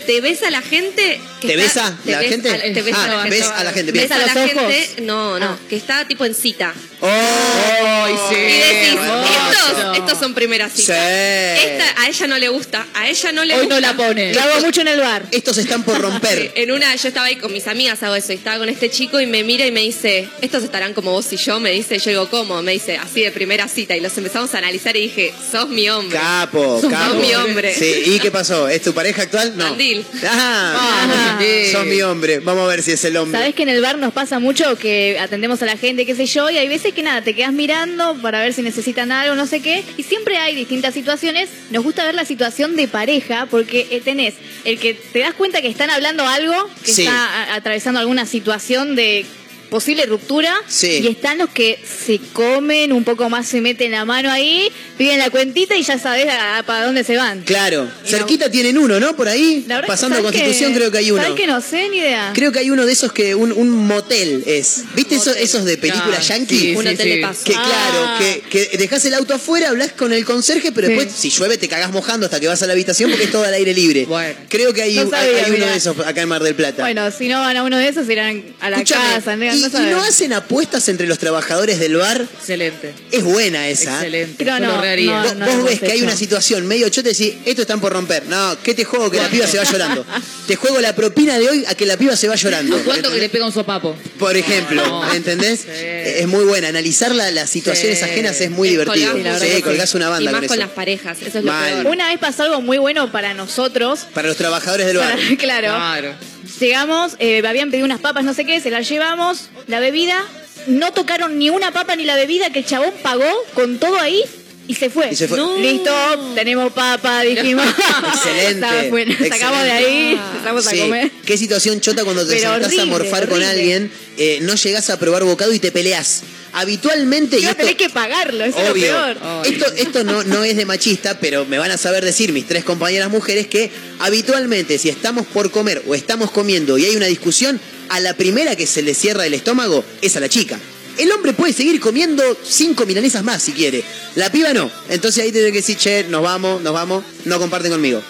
Te 0.06 0.20
besa 0.20 0.50
la 0.50 0.62
gente. 0.62 1.20
Que 1.40 1.48
¿Te 1.48 1.55
está- 1.64 1.90
besa 1.90 1.98
te 2.05 2.11
la 2.12 2.18
gente? 2.20 2.50
Te 2.74 2.83
besa 2.83 3.05
Ah, 3.05 3.07
la 3.09 3.22
gente. 3.22 3.31
ves 3.38 3.46
a 3.48 3.64
la 3.64 3.72
gente, 3.72 3.92
bien. 3.92 4.05
Ves 4.05 4.12
a 4.12 4.18
la 4.18 4.24
¿Besa 4.26 4.40
los 4.46 4.53
ojos? 4.57 4.72
gente. 4.74 5.03
No, 5.03 5.38
no, 5.38 5.46
Ah. 5.46 5.59
que 5.68 5.76
está 5.76 6.05
tipo 6.07 6.24
en 6.24 6.35
cita. 6.35 6.74
Ay, 7.03 8.14
sí. 8.29 8.35
Y 8.37 8.40
decís, 8.42 9.00
estos, 9.00 9.96
estos 9.98 10.18
son 10.18 10.35
primeras 10.35 10.72
citas. 10.72 10.96
Sí. 10.96 11.66
Esta 11.66 12.03
a 12.03 12.09
ella 12.09 12.26
no 12.26 12.38
le 12.38 12.48
gusta, 12.48 12.87
a 12.94 13.09
ella 13.09 13.33
no 13.33 13.44
le 13.44 13.55
Hoy 13.55 13.61
gusta. 13.61 13.74
no 13.74 13.81
la 13.81 13.94
pone. 13.96 14.35
Lo 14.35 14.40
hago 14.42 14.61
mucho 14.61 14.81
en 14.83 14.88
el 14.88 15.00
bar. 15.00 15.24
Estos 15.31 15.57
están 15.59 15.83
por 15.83 15.98
romper. 16.00 16.53
En 16.61 16.70
una, 16.72 16.94
yo 16.94 17.09
estaba 17.09 17.26
ahí 17.26 17.37
con 17.37 17.53
mis 17.53 17.66
amigas, 17.68 18.03
hago 18.03 18.14
eso, 18.16 18.33
y 18.33 18.37
estaba 18.37 18.59
con 18.59 18.68
este 18.68 18.90
chico 18.90 19.18
y 19.20 19.26
me 19.26 19.44
mira 19.44 19.64
y 19.66 19.70
me 19.72 19.81
dice, 19.81 20.29
estos 20.42 20.62
estarán 20.62 20.92
como 20.94 21.12
vos 21.12 21.33
y 21.33 21.37
yo, 21.37 21.59
me 21.59 21.70
dice, 21.70 21.98
yo 21.98 22.11
digo, 22.11 22.29
¿cómo? 22.29 22.61
Me 22.62 22.72
dice, 22.72 22.98
así 22.98 23.22
de 23.22 23.31
primera 23.31 23.66
cita, 23.68 23.96
y 23.96 24.00
los 24.00 24.16
empezamos 24.18 24.55
a 24.55 24.59
analizar 24.59 24.94
y 24.96 25.03
dije, 25.03 25.33
sos 25.50 25.68
mi 25.68 25.88
hombre. 25.88 26.18
Capo, 26.18 26.81
Sos 26.81 26.90
capo. 26.90 27.14
mi 27.14 27.35
hombre. 27.35 27.74
Sí, 27.74 28.03
¿y 28.07 28.18
qué 28.20 28.31
pasó? 28.31 28.68
¿Es 28.68 28.83
tu 28.83 28.92
pareja 28.92 29.22
actual? 29.22 29.57
No. 29.57 29.64
Mandil. 29.70 30.05
Ah, 30.24 30.76
Ah, 30.76 31.30
sí. 31.38 31.73
sos 31.73 31.87
mi 31.87 32.01
hombre. 32.03 32.40
Vamos 32.40 32.64
a 32.64 32.66
ver 32.69 32.83
si 32.83 32.93
es 32.93 33.05
el 33.05 33.16
hombre. 33.16 33.38
Sabes 33.38 33.55
que 33.55 33.62
en 33.62 33.69
el 33.69 33.81
bar 33.81 33.99
nos 33.99 34.12
pasa 34.12 34.38
mucho 34.38 34.77
que 34.77 35.19
atendemos 35.21 35.62
a 35.62 35.66
la 35.66 35.77
gente, 35.77 36.07
qué 36.07 36.14
sé 36.14 36.27
yo, 36.27 36.51
y 36.51 36.59
hay 36.59 36.69
veces 36.69 36.93
que 36.95 37.03
nada, 37.03 37.23
te 37.23 37.35
quedas 37.35 37.53
mirando 37.53 38.16
para 38.23 38.40
ver 38.40 38.53
si 38.55 38.62
necesitan 38.62 39.12
algo, 39.12 39.35
no 39.35 39.47
sé 39.47 39.61
qué, 39.61 39.83
y 39.97 40.03
siempre 40.03 40.37
hay 40.38 40.55
distintas 40.55 40.95
situaciones. 40.95 41.49
Nos 41.71 41.85
gusta 41.85 42.05
ver 42.05 42.14
la 42.14 42.25
situación 42.25 42.77
de 42.77 42.88
pareja 42.88 43.47
porque 43.51 43.87
eh, 43.90 44.01
tenés 44.05 44.35
el 44.64 44.79
que 44.79 44.95
te 44.95 45.21
das 45.21 45.35
cuenta 45.35 45.61
que 45.62 45.69
están 45.69 45.90
hablando 45.90 46.27
algo, 46.27 46.55
que 46.85 46.93
Sí. 46.93 47.03
está 47.03 47.14
a- 47.53 47.55
atravesando 47.55 48.01
alguna 48.01 48.27
situación 48.27 48.97
de 48.97 49.25
posible 49.70 50.04
ruptura, 50.06 50.54
Sí. 50.68 51.00
y 51.02 51.06
están 51.09 51.38
los 51.38 51.48
que 51.50 51.78
se 52.04 52.18
comen, 52.33 52.92
un 52.92 53.04
poco 53.04 53.30
más 53.30 53.46
se 53.46 53.61
meten 53.61 53.92
la 53.92 54.04
mano 54.04 54.30
ahí, 54.30 54.70
piden 54.98 55.18
la 55.18 55.30
cuentita 55.30 55.76
y 55.76 55.83
ya 55.83 55.98
sabes 55.98 56.26
a- 56.28 56.59
a- 56.59 56.62
para 56.64 56.85
dónde 56.87 57.04
se 57.04 57.16
van. 57.16 57.42
Claro. 57.42 57.88
Y 58.04 58.11
Cerquita 58.11 58.50
tienen 58.50 58.76
uno, 58.78 58.98
¿no? 59.00 59.14
Por 59.16 59.28
ahí. 59.28 59.64
La 59.68 59.76
verdad 59.76 59.87
que 59.87 59.92
Pasando 59.92 60.16
a 60.16 60.18
¿sabes 60.18 60.33
Constitución 60.33 60.74
creo 60.74 60.90
que 60.90 60.98
hay 60.98 61.11
uno. 61.11 61.22
¿Sabes 61.22 61.37
que 61.40 61.46
no 61.46 61.61
sé? 61.61 61.88
Ni 61.88 61.98
idea. 61.98 62.33
Creo 62.35 62.52
que 62.52 62.59
hay 62.59 62.70
uno 62.70 62.85
de 62.85 62.92
esos 62.92 63.12
que 63.12 63.35
un, 63.35 63.52
un 63.52 63.87
motel 63.87 64.42
es. 64.46 64.83
¿Viste 64.94 65.14
esos, 65.14 65.28
Motel. 65.28 65.42
esos 65.44 65.64
de 65.64 65.78
película 65.78 66.16
Ah, 66.18 66.22
yankee? 66.22 66.59
sí, 66.59 66.74
Un 66.76 66.83
sí, 66.83 66.88
hotel 66.88 67.06
sí. 67.06 67.16
de 67.16 67.22
paso. 67.22 67.44
Que 67.44 67.54
Ah. 67.56 68.18
claro, 68.18 68.18
que, 68.50 68.68
que 68.70 68.76
dejas 68.78 69.04
el 69.04 69.14
auto 69.14 69.35
afuera, 69.35 69.68
hablas 69.70 69.92
con 69.92 70.12
el 70.12 70.24
conserje, 70.24 70.72
pero 70.72 70.88
Sí. 70.88 70.94
después 70.94 71.14
si 71.16 71.30
llueve 71.30 71.56
te 71.59 71.68
cagás 71.68 71.92
mojando 71.92 72.26
hasta 72.26 72.40
que 72.40 72.48
vas 72.48 72.62
a 72.62 72.66
la 72.66 72.72
habitación 72.72 73.11
porque 73.11 73.24
es 73.26 73.30
todo 73.33 73.44
al 73.44 73.54
aire 73.54 73.72
libre. 73.72 74.04
Bueno. 74.06 74.35
Creo 74.48 74.72
que 74.72 74.83
hay, 74.83 74.94
No 74.96 75.02
un- 75.02 75.11
sabía, 75.11 75.44
hay 75.44 75.52
uno 75.52 75.66
de 75.66 75.76
esos 75.76 75.98
acá 76.00 76.22
en 76.22 76.28
Mar 76.28 76.42
del 76.42 76.54
Plata. 76.54 76.83
Bueno, 76.83 77.11
si 77.11 77.28
no 77.28 77.40
van 77.40 77.56
a 77.56 77.62
uno 77.62 77.76
de 77.76 77.88
esos, 77.88 78.09
irán 78.09 78.42
a 78.61 78.70
la 78.70 78.85
casa. 78.85 79.37
¿no? 79.37 79.60
¿Y, 79.68 79.90
No 79.90 80.05
y 80.05 80.09
hacen 80.09 80.33
apuestas 80.33 80.88
entre 80.88 81.07
los 81.07 81.18
trabajadores 81.18 81.79
del 81.79 81.96
bar? 81.96 82.27
Excelente. 82.38 82.94
Es 83.11 83.23
buena 83.23 83.68
esa. 83.68 83.94
Excelente. 83.96 84.35
Pero 84.38 84.53
Yo 84.53 84.61
no, 84.61 84.73
no, 84.77 85.23
Vos, 85.23 85.37
no 85.37 85.46
vos 85.57 85.64
ves 85.64 85.81
que 85.81 85.92
hay 85.92 86.03
una 86.03 86.16
situación 86.16 86.66
medio 86.66 86.88
chote 86.88 87.11
y 87.11 87.12
decís, 87.12 87.35
esto 87.44 87.62
están 87.62 87.81
por 87.81 87.92
romper. 87.92 88.27
No, 88.27 88.57
¿qué 88.62 88.75
te 88.75 88.85
juego? 88.85 89.11
Que 89.11 89.18
la 89.18 89.29
piba 89.29 89.46
se 89.46 89.59
va 89.59 89.64
llorando. 89.64 90.05
Te 90.46 90.57
juego 90.57 90.81
la 90.81 90.96
propina 90.96 91.38
de 91.38 91.49
hoy 91.49 91.64
a 91.68 91.75
que 91.77 91.87
la 91.87 91.96
piba 91.96 92.16
se 92.16 92.27
va 92.27 92.35
llorando. 92.35 92.77
¿Cuánto 92.85 93.11
que 93.12 93.18
le 93.18 93.29
pega 93.29 93.46
un 93.46 93.53
sopapo? 93.53 93.94
Por 94.18 94.37
ejemplo, 94.37 94.85
No. 94.85 95.12
¿entendés? 95.14 95.61
Sí. 95.61 95.68
Es 95.70 96.27
muy 96.27 96.44
buena. 96.44 96.68
Analizar 96.68 97.14
la- 97.14 97.31
las 97.31 97.49
situaciones 97.51 97.99
Sí. 97.99 98.05
ajenas 98.05 98.40
es 98.40 98.51
muy 98.51 98.68
Es 98.68 98.73
divertido. 98.73 99.12
Sí, 99.38 99.62
colgás 99.62 99.94
una 99.94 100.07
Y 100.07 100.11
banda 100.11 100.31
más 100.33 100.40
con 100.40 100.49
con 100.49 100.57
eso. 100.59 100.66
las 100.66 100.75
parejas, 100.75 101.18
eso 101.23 101.38
es 101.38 101.44
lo 101.44 101.53
peor. 101.53 101.87
Una 101.87 102.09
vez 102.09 102.18
pasó 102.18 102.42
algo 102.42 102.61
muy 102.61 102.79
bueno 102.79 103.12
para 103.12 103.33
nosotros. 103.35 104.01
Para 104.12 104.27
los 104.29 104.37
trabajadores 104.37 104.87
del 104.87 104.96
bar. 104.96 105.12
Para- 105.16 105.37
claro. 105.38 105.68
Claro. 105.68 106.14
Llegamos, 106.58 107.12
eh, 107.18 107.42
habían 107.46 107.70
pedido 107.70 107.84
unas 107.86 108.00
papas, 108.00 108.24
no 108.24 108.34
sé 108.34 108.44
qué, 108.44 108.60
se 108.60 108.70
las 108.70 108.88
llevamos, 108.88 109.50
la 109.66 109.80
bebida. 109.80 110.26
No 110.66 110.92
tocaron 110.92 111.38
ni 111.38 111.48
una 111.50 111.72
papa 111.72 111.96
ni 111.96 112.04
la 112.04 112.16
bebida, 112.16 112.50
que 112.50 112.58
el 112.60 112.66
chabón 112.66 112.92
pagó 113.02 113.24
con 113.54 113.78
todo 113.78 113.98
ahí 113.98 114.22
y 114.68 114.74
se 114.74 114.90
fue. 114.90 115.08
Y 115.10 115.16
se 115.16 115.26
fue. 115.26 115.38
No. 115.38 115.56
Listo, 115.58 115.90
tenemos 116.34 116.72
papa, 116.72 117.22
dijimos. 117.22 117.64
Excelente, 118.14 118.90
bueno, 118.90 119.14
sacamos 119.28 119.62
de 119.64 119.70
ahí, 119.70 120.16
Ah. 120.20 120.30
empezamos 120.32 120.66
a 120.66 120.76
comer. 120.76 121.10
Qué 121.24 121.38
situación 121.38 121.80
chota 121.80 122.04
cuando 122.04 122.26
te 122.26 122.34
sentás 122.38 122.62
a 122.62 122.66
horrible, 122.66 122.84
morfar 122.86 123.28
con 123.28 123.42
alguien, 123.42 123.90
eh, 124.18 124.38
no 124.42 124.54
llegás 124.54 124.90
a 124.90 124.98
probar 124.98 125.24
bocado 125.24 125.52
y 125.54 125.58
te 125.58 125.72
peleás. 125.72 126.22
Habitualmente, 126.52 127.38
y 127.38 127.44
a 127.44 127.50
esto, 127.50 127.62
tener 127.62 127.76
que 127.76 127.90
pagarlo, 127.90 128.44
eso 128.44 128.58
Obvio. 128.58 128.86
es 128.86 129.14
lo 129.14 129.20
peor. 129.20 129.46
Esto, 129.46 129.72
esto 129.76 130.04
no, 130.04 130.24
no 130.24 130.42
es 130.44 130.56
de 130.56 130.66
machista, 130.66 131.18
pero 131.20 131.44
me 131.46 131.58
van 131.58 131.70
a 131.70 131.76
saber 131.76 132.04
decir 132.04 132.32
mis 132.32 132.46
tres 132.46 132.64
compañeras 132.64 133.10
mujeres 133.10 133.46
que 133.46 133.70
habitualmente 134.00 134.78
si 134.78 134.88
estamos 134.88 135.26
por 135.26 135.50
comer 135.50 135.82
o 135.86 135.94
estamos 135.94 136.30
comiendo 136.30 136.76
y 136.78 136.86
hay 136.86 136.96
una 136.96 137.06
discusión, 137.06 137.60
a 137.88 138.00
la 138.00 138.14
primera 138.14 138.56
que 138.56 138.66
se 138.66 138.82
le 138.82 138.94
cierra 138.94 139.26
el 139.26 139.34
estómago 139.34 139.84
es 140.00 140.16
a 140.16 140.20
la 140.20 140.28
chica. 140.28 140.58
El 140.98 141.10
hombre 141.12 141.32
puede 141.32 141.52
seguir 141.52 141.80
comiendo 141.80 142.22
cinco 142.44 142.84
milanesas 142.84 143.24
más 143.24 143.42
si 143.42 143.52
quiere. 143.52 143.82
La 144.16 144.30
piba 144.30 144.52
no. 144.52 144.70
Entonces 144.88 145.24
ahí 145.24 145.32
tiene 145.32 145.48
que 145.50 145.58
decir, 145.58 145.76
che, 145.76 146.04
nos 146.04 146.22
vamos, 146.22 146.60
nos 146.62 146.72
vamos, 146.72 147.04
no 147.24 147.38
comparten 147.38 147.72
conmigo. 147.72 148.02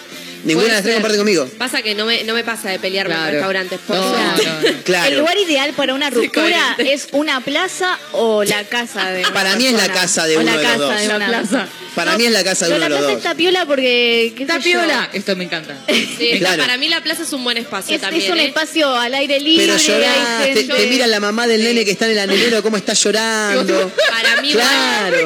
Ninguna 0.43 0.67
de 0.67 0.73
las 0.73 0.81
tres 0.83 0.95
comparte 0.95 1.17
conmigo. 1.17 1.47
Pasa 1.57 1.81
que 1.81 1.93
no 1.95 2.05
me, 2.05 2.23
no 2.23 2.33
me 2.33 2.43
pasa 2.43 2.69
de 2.69 2.79
pelearme 2.79 3.13
Claro. 3.13 3.27
en 3.27 3.33
restaurantes. 3.33 3.79
Por 3.85 3.95
No, 3.97 4.09
suerte. 4.09 4.45
no, 4.45 4.61
no. 4.71 4.77
Claro. 4.83 5.11
El 5.11 5.19
lugar 5.19 5.37
ideal 5.37 5.73
para 5.73 5.93
una 5.93 6.09
ruptura 6.09 6.73
coherente. 6.75 6.93
es 6.93 7.07
una 7.11 7.41
plaza 7.41 7.97
o 8.13 8.43
la 8.43 8.63
casa 8.65 9.09
de 9.11 9.21
una 9.21 9.33
Para 9.33 9.55
mí 9.55 9.65
es 9.67 9.73
la 9.73 9.79
persona. 9.79 10.01
casa 10.01 10.25
de 10.25 10.37
O 10.37 10.41
uno 10.41 10.51
la 10.51 10.57
de 10.57 10.63
los 10.63 10.71
casa 10.71 10.83
dos. 10.85 11.01
de 11.01 11.07
La 11.07 11.15
una- 11.17 11.27
plaza. 11.27 11.67
Para 11.95 12.17
mí 12.17 12.25
es 12.25 12.31
la 12.31 12.43
casa 12.43 12.65
de 12.65 12.71
Pero 12.71 12.77
uno 12.77 12.83
de 12.85 12.89
la 12.89 12.95
los 12.95 12.99
plaza 12.99 13.13
dos. 13.13 13.25
está 13.25 13.35
piola 13.35 13.65
porque. 13.65 14.33
¿qué 14.37 14.43
¿Está 14.43 14.61
sé 14.61 14.71
yo? 14.71 14.79
piola? 14.79 15.09
Esto 15.13 15.35
me 15.35 15.43
encanta. 15.43 15.75
Sí, 15.87 16.29
está- 16.31 16.39
Claro. 16.39 16.63
Para 16.63 16.77
mí 16.77 16.87
la 16.89 17.01
plaza 17.03 17.23
es 17.23 17.33
un 17.33 17.43
buen 17.43 17.57
espacio 17.57 17.95
Es, 17.95 18.01
también. 18.01 18.23
es 18.25 18.29
un 18.31 18.39
¿eh? 18.39 18.45
espacio 18.45 18.95
al 18.95 19.13
aire 19.13 19.39
libre. 19.39 19.65
Pero 19.65 19.77
llorás, 19.77 20.43
te 20.77 20.87
mira 20.87 21.07
la 21.07 21.19
mamá 21.19 21.47
del 21.47 21.63
nene 21.63 21.83
que 21.85 21.91
está 21.91 22.05
en 22.05 22.11
el 22.11 22.19
anhelero, 22.19 22.63
cómo 22.63 22.77
está 22.77 22.93
llorando. 22.93 23.91
Para 24.09 24.41
mí, 24.41 24.51
Claro. 24.53 25.17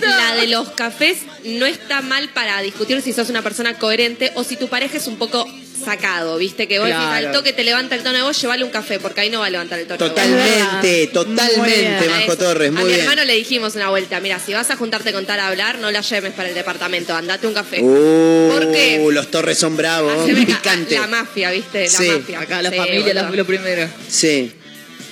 la 0.00 0.34
de 0.36 0.46
los 0.46 0.70
cafés 0.70 1.18
no 1.46 1.66
está 1.66 2.02
mal 2.02 2.28
para 2.30 2.60
discutir 2.62 3.00
si 3.02 3.12
sos 3.12 3.28
una 3.30 3.42
persona 3.42 3.78
coherente 3.78 4.32
o 4.34 4.44
si 4.44 4.56
tu 4.56 4.68
pareja 4.68 4.96
es 4.98 5.06
un 5.06 5.16
poco 5.16 5.46
sacado, 5.84 6.38
¿viste? 6.38 6.66
Que 6.66 6.78
vos 6.78 6.88
decís, 6.88 7.00
Claro. 7.02 7.28
al 7.28 7.32
toque 7.34 7.52
te 7.52 7.62
levanta 7.62 7.94
el 7.94 8.02
tono 8.02 8.16
de 8.16 8.22
voz, 8.22 8.40
llévale 8.40 8.64
un 8.64 8.70
café, 8.70 8.98
porque 8.98 9.20
ahí 9.20 9.30
no 9.30 9.40
va 9.40 9.46
a 9.46 9.50
levantar 9.50 9.78
el 9.78 9.86
tono 9.86 9.98
de 9.98 10.04
voz. 10.04 10.14
Totalmente, 10.14 11.02
Es 11.04 11.12
verdad. 11.12 11.26
Muy 11.26 11.36
totalmente, 11.36 11.98
bien. 12.06 12.10
Majo. 12.10 12.36
Torres, 12.36 12.68
a 12.68 12.72
mi 12.72 12.84
bien. 12.84 13.00
hermano 13.00 13.24
le 13.24 13.34
dijimos 13.34 13.74
una 13.76 13.90
vuelta, 13.90 14.18
mira, 14.20 14.38
si 14.40 14.52
vas 14.54 14.70
a 14.70 14.76
juntarte 14.76 15.12
con 15.12 15.26
tal 15.26 15.38
a 15.38 15.48
hablar, 15.48 15.78
no 15.78 15.90
la 15.90 16.00
lleves 16.00 16.32
para 16.32 16.48
el 16.48 16.54
departamento, 16.54 17.14
andate 17.14 17.46
un 17.46 17.54
café. 17.54 17.80
Uh, 17.82 18.50
¿Por 18.52 18.72
qué? 18.72 19.06
los 19.12 19.30
Torres 19.30 19.58
son 19.58 19.76
bravos, 19.76 20.28
picante. 20.30 20.94
La 20.98 21.06
mafia, 21.06 21.50
¿viste? 21.50 21.84
La 21.84 21.88
Sí. 21.98 22.08
mafia. 22.08 22.40
Acá 22.40 22.62
la 22.62 22.70
Sí, 22.70 22.76
familia 22.76 23.14
la- 23.14 23.30
lo 23.30 23.44
primero. 23.44 23.88
Sí. 24.08 24.50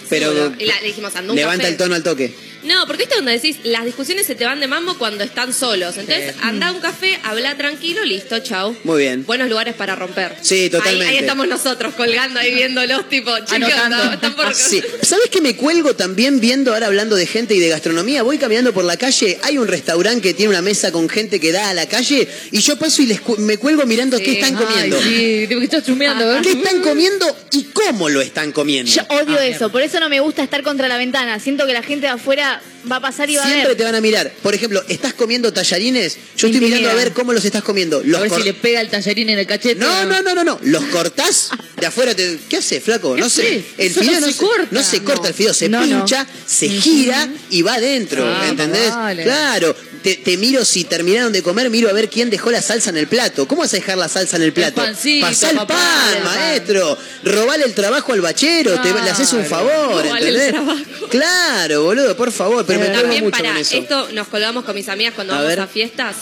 Pero 0.09 0.31
Sí, 0.33 0.39
boludo. 0.39 0.55
Y 0.59 0.65
la- 0.67 0.81
le 0.81 0.87
dijimos, 0.89 1.15
anda 1.17 1.31
un 1.33 1.37
levanta 1.37 1.59
café. 1.63 1.73
el 1.73 1.77
tono 1.79 1.95
al 1.95 2.03
toque. 2.03 2.33
No, 2.65 2.87
porque 2.87 3.05
esto 3.05 3.17
cuando 3.17 3.31
decís, 3.31 3.59
las 3.65 3.85
discusiones 3.85 4.27
se 4.27 4.35
te 4.35 4.45
van 4.45 4.61
de 4.61 4.67
mambo 4.67 4.97
cuando 4.99 5.23
están 5.25 5.53
solos. 5.53 5.97
Entonces, 5.97 6.33
Sí. 6.35 6.41
anda 6.43 6.69
a 6.69 6.73
un 6.73 6.81
café, 6.81 7.19
habla 7.23 7.57
tranquilo, 7.57 8.05
listo, 8.05 8.39
chau. 8.41 8.77
Muy 8.85 9.03
bien. 9.03 9.25
Buenos 9.27 9.49
lugares 9.49 9.75
para 9.75 9.95
romper. 9.95 10.35
Sí, 10.41 10.71
totalmente. 10.71 11.07
Ahí, 11.07 11.17
ahí 11.17 11.21
estamos 11.21 11.47
nosotros 11.49 11.95
colgando 11.95 12.41
ahí 12.41 12.55
viéndolos, 12.55 13.09
tipo, 13.09 13.31
chicos, 13.41 13.69
están 13.69 14.35
por... 14.37 14.55
Sí. 14.55 14.83
¿Sabes 15.03 15.29
que 15.31 15.41
me 15.41 15.57
cuelgo 15.57 15.95
también 15.95 16.41
viendo, 16.41 16.73
ahora 16.73 16.87
hablando 16.87 17.17
de 17.17 17.27
gente 17.27 17.55
y 17.55 17.61
de 17.61 17.69
gastronomía? 17.69 18.23
Voy 18.23 18.39
caminando 18.39 18.73
por 18.73 18.85
la 18.85 18.97
calle, 18.97 19.39
hay 19.43 19.59
un 19.59 19.69
restaurante 19.69 20.23
que 20.23 20.35
tiene 20.35 20.51
una 20.51 20.63
mesa 20.63 20.91
con 20.93 21.09
gente 21.09 21.41
que 21.41 21.53
da 21.53 21.71
a 21.71 21.75
la 21.75 21.87
calle 21.87 22.27
y 22.51 22.61
yo 22.61 22.77
paso 22.79 23.03
y 23.03 23.07
les 23.07 23.21
cu- 23.21 23.37
me 23.39 23.59
cuelgo 23.59 23.85
mirando 23.87 24.19
qué 24.19 24.33
están 24.41 24.55
comiendo. 24.55 24.97
Ay, 24.97 25.03
sí, 25.43 25.47
tipo 25.49 25.61
que 25.61 25.65
estás 25.67 25.85
chumeando. 25.85 26.37
¿eh? 26.37 26.41
¿Qué 26.43 26.53
están 26.53 26.81
comiendo 26.81 27.37
y 27.53 27.65
cómo 27.65 28.09
lo 28.09 28.21
están 28.21 28.53
comiendo? 28.53 28.91
Yo 28.91 29.03
odio 29.11 29.39
Ah, 29.39 29.47
eso, 29.47 29.71
por 29.71 29.83
eso 29.83 30.01
no 30.01 30.09
me 30.09 30.21
gusta 30.21 30.43
estar 30.43 30.63
contra 30.63 30.89
la 30.89 30.97
ventana. 30.97 31.39
Siento 31.41 31.67
que 31.67 31.73
la 31.73 31.83
gente 31.83 32.07
de 32.07 32.13
afuera 32.13 32.54
va 32.91 32.97
a 32.97 33.01
pasar 33.01 33.31
y 33.31 33.37
va 33.37 33.45
a 33.45 33.47
Siempre 33.47 33.75
te 33.75 33.85
van 33.85 33.95
a 33.95 34.01
mirar. 34.01 34.33
Por 34.43 34.55
ejemplo, 34.55 34.83
¿estás 34.89 35.15
comiendo 35.15 35.53
tallarines? 35.53 36.17
Yo 36.37 36.49
estoy 36.49 36.61
mirando 36.61 36.91
a 36.91 36.95
ver 36.95 37.13
cómo 37.13 37.33
los 37.33 37.45
estás 37.45 37.63
comiendo. 37.63 38.03
Los 38.05 38.19
A 38.19 38.23
ver 38.23 38.29
cor- 38.31 38.39
si 38.41 38.45
le 38.45 38.55
pega 38.55 38.81
el 38.81 38.89
tallarín 38.91 39.29
en 39.31 39.39
el 39.39 39.47
cachete. 39.47 39.77
No, 39.77 40.05
no, 40.05 40.23
no, 40.23 40.35
no, 40.35 40.45
no. 40.45 40.59
Los 40.63 40.85
cortás 40.87 41.51
de 41.81 41.87
afuera. 41.87 42.15
Te... 42.15 42.39
¿Qué 42.49 42.59
hace, 42.59 42.81
flaco? 42.81 43.17
No 43.17 43.25
¿Qué 43.25 43.31
sé. 43.31 43.65
El 43.79 43.91
Eso 43.91 44.01
fideo 44.01 44.21
no 44.21 44.27
no, 44.27 44.33
se 44.33 44.39
corta. 44.39 44.67
No 44.71 44.83
se 44.83 45.03
corta 45.03 45.23
No. 45.23 45.29
el 45.29 45.35
fideo, 45.35 45.55
se 45.55 45.69
No, 45.69 45.81
no. 45.87 45.99
pincha, 45.99 46.27
se 46.47 46.69
gira 46.69 47.29
y 47.51 47.63
va 47.63 47.75
adentro. 47.75 48.25
Ah, 48.27 48.47
¿Entendés? 48.49 48.91
vale. 48.91 49.23
Claro. 49.23 49.75
Te, 50.05 50.17
te 50.17 50.37
miro 50.37 50.65
si 50.67 50.85
terminaron 50.85 51.33
de 51.33 51.43
comer, 51.43 51.71
miro 51.71 51.89
a 51.89 51.93
ver 51.93 52.09
quién 52.11 52.29
dejó 52.31 52.51
la 52.51 52.61
salsa 52.63 52.91
en 52.91 52.99
el 52.99 53.09
plato. 53.09 53.49
¿Cómo 53.49 53.63
vas 53.63 53.73
a 53.73 53.77
dejar 53.79 53.97
la 53.99 54.07
salsa 54.09 54.37
en 54.37 54.43
el 54.43 54.53
plato? 54.53 54.77
pancito, 54.83 55.27
Pasá 55.27 55.51
el 55.51 55.57
pan, 55.57 55.67
el 56.15 56.23
pan. 56.23 56.25
maestro. 56.25 56.99
Robale 57.25 57.65
el 57.65 57.73
trabajo 57.75 58.13
al 58.13 58.21
bachero. 58.21 58.79
Te, 58.83 58.93
le 58.93 59.01
haces 59.11 59.33
un 59.33 59.45
favor, 59.47 60.05
Robale 60.05 60.29
el 60.29 60.37
¿entendés? 60.37 60.51
trabajo. 60.53 61.09
Claro, 61.11 61.83
boludo, 61.85 62.17
por 62.17 62.31
favor. 62.31 62.65
Pero 62.67 62.81
me 62.81 62.89
También 62.89 63.25
mucho 63.25 63.37
para 63.39 63.49
con 63.53 63.57
eso. 63.63 63.77
esto 63.77 64.09
nos 64.13 64.29
colgamos 64.29 64.65
con 64.65 64.75
mis 64.75 64.89
amigas 64.91 65.15
cuando 65.15 65.33
A 65.33 65.37
vamos 65.37 65.49
ver. 65.49 65.61
a 65.61 65.67
fiestas 65.67 66.17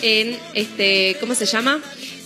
en 0.00 0.38
este, 0.54 1.16
¿cómo 1.20 1.34
se 1.34 1.44
llama? 1.44 1.80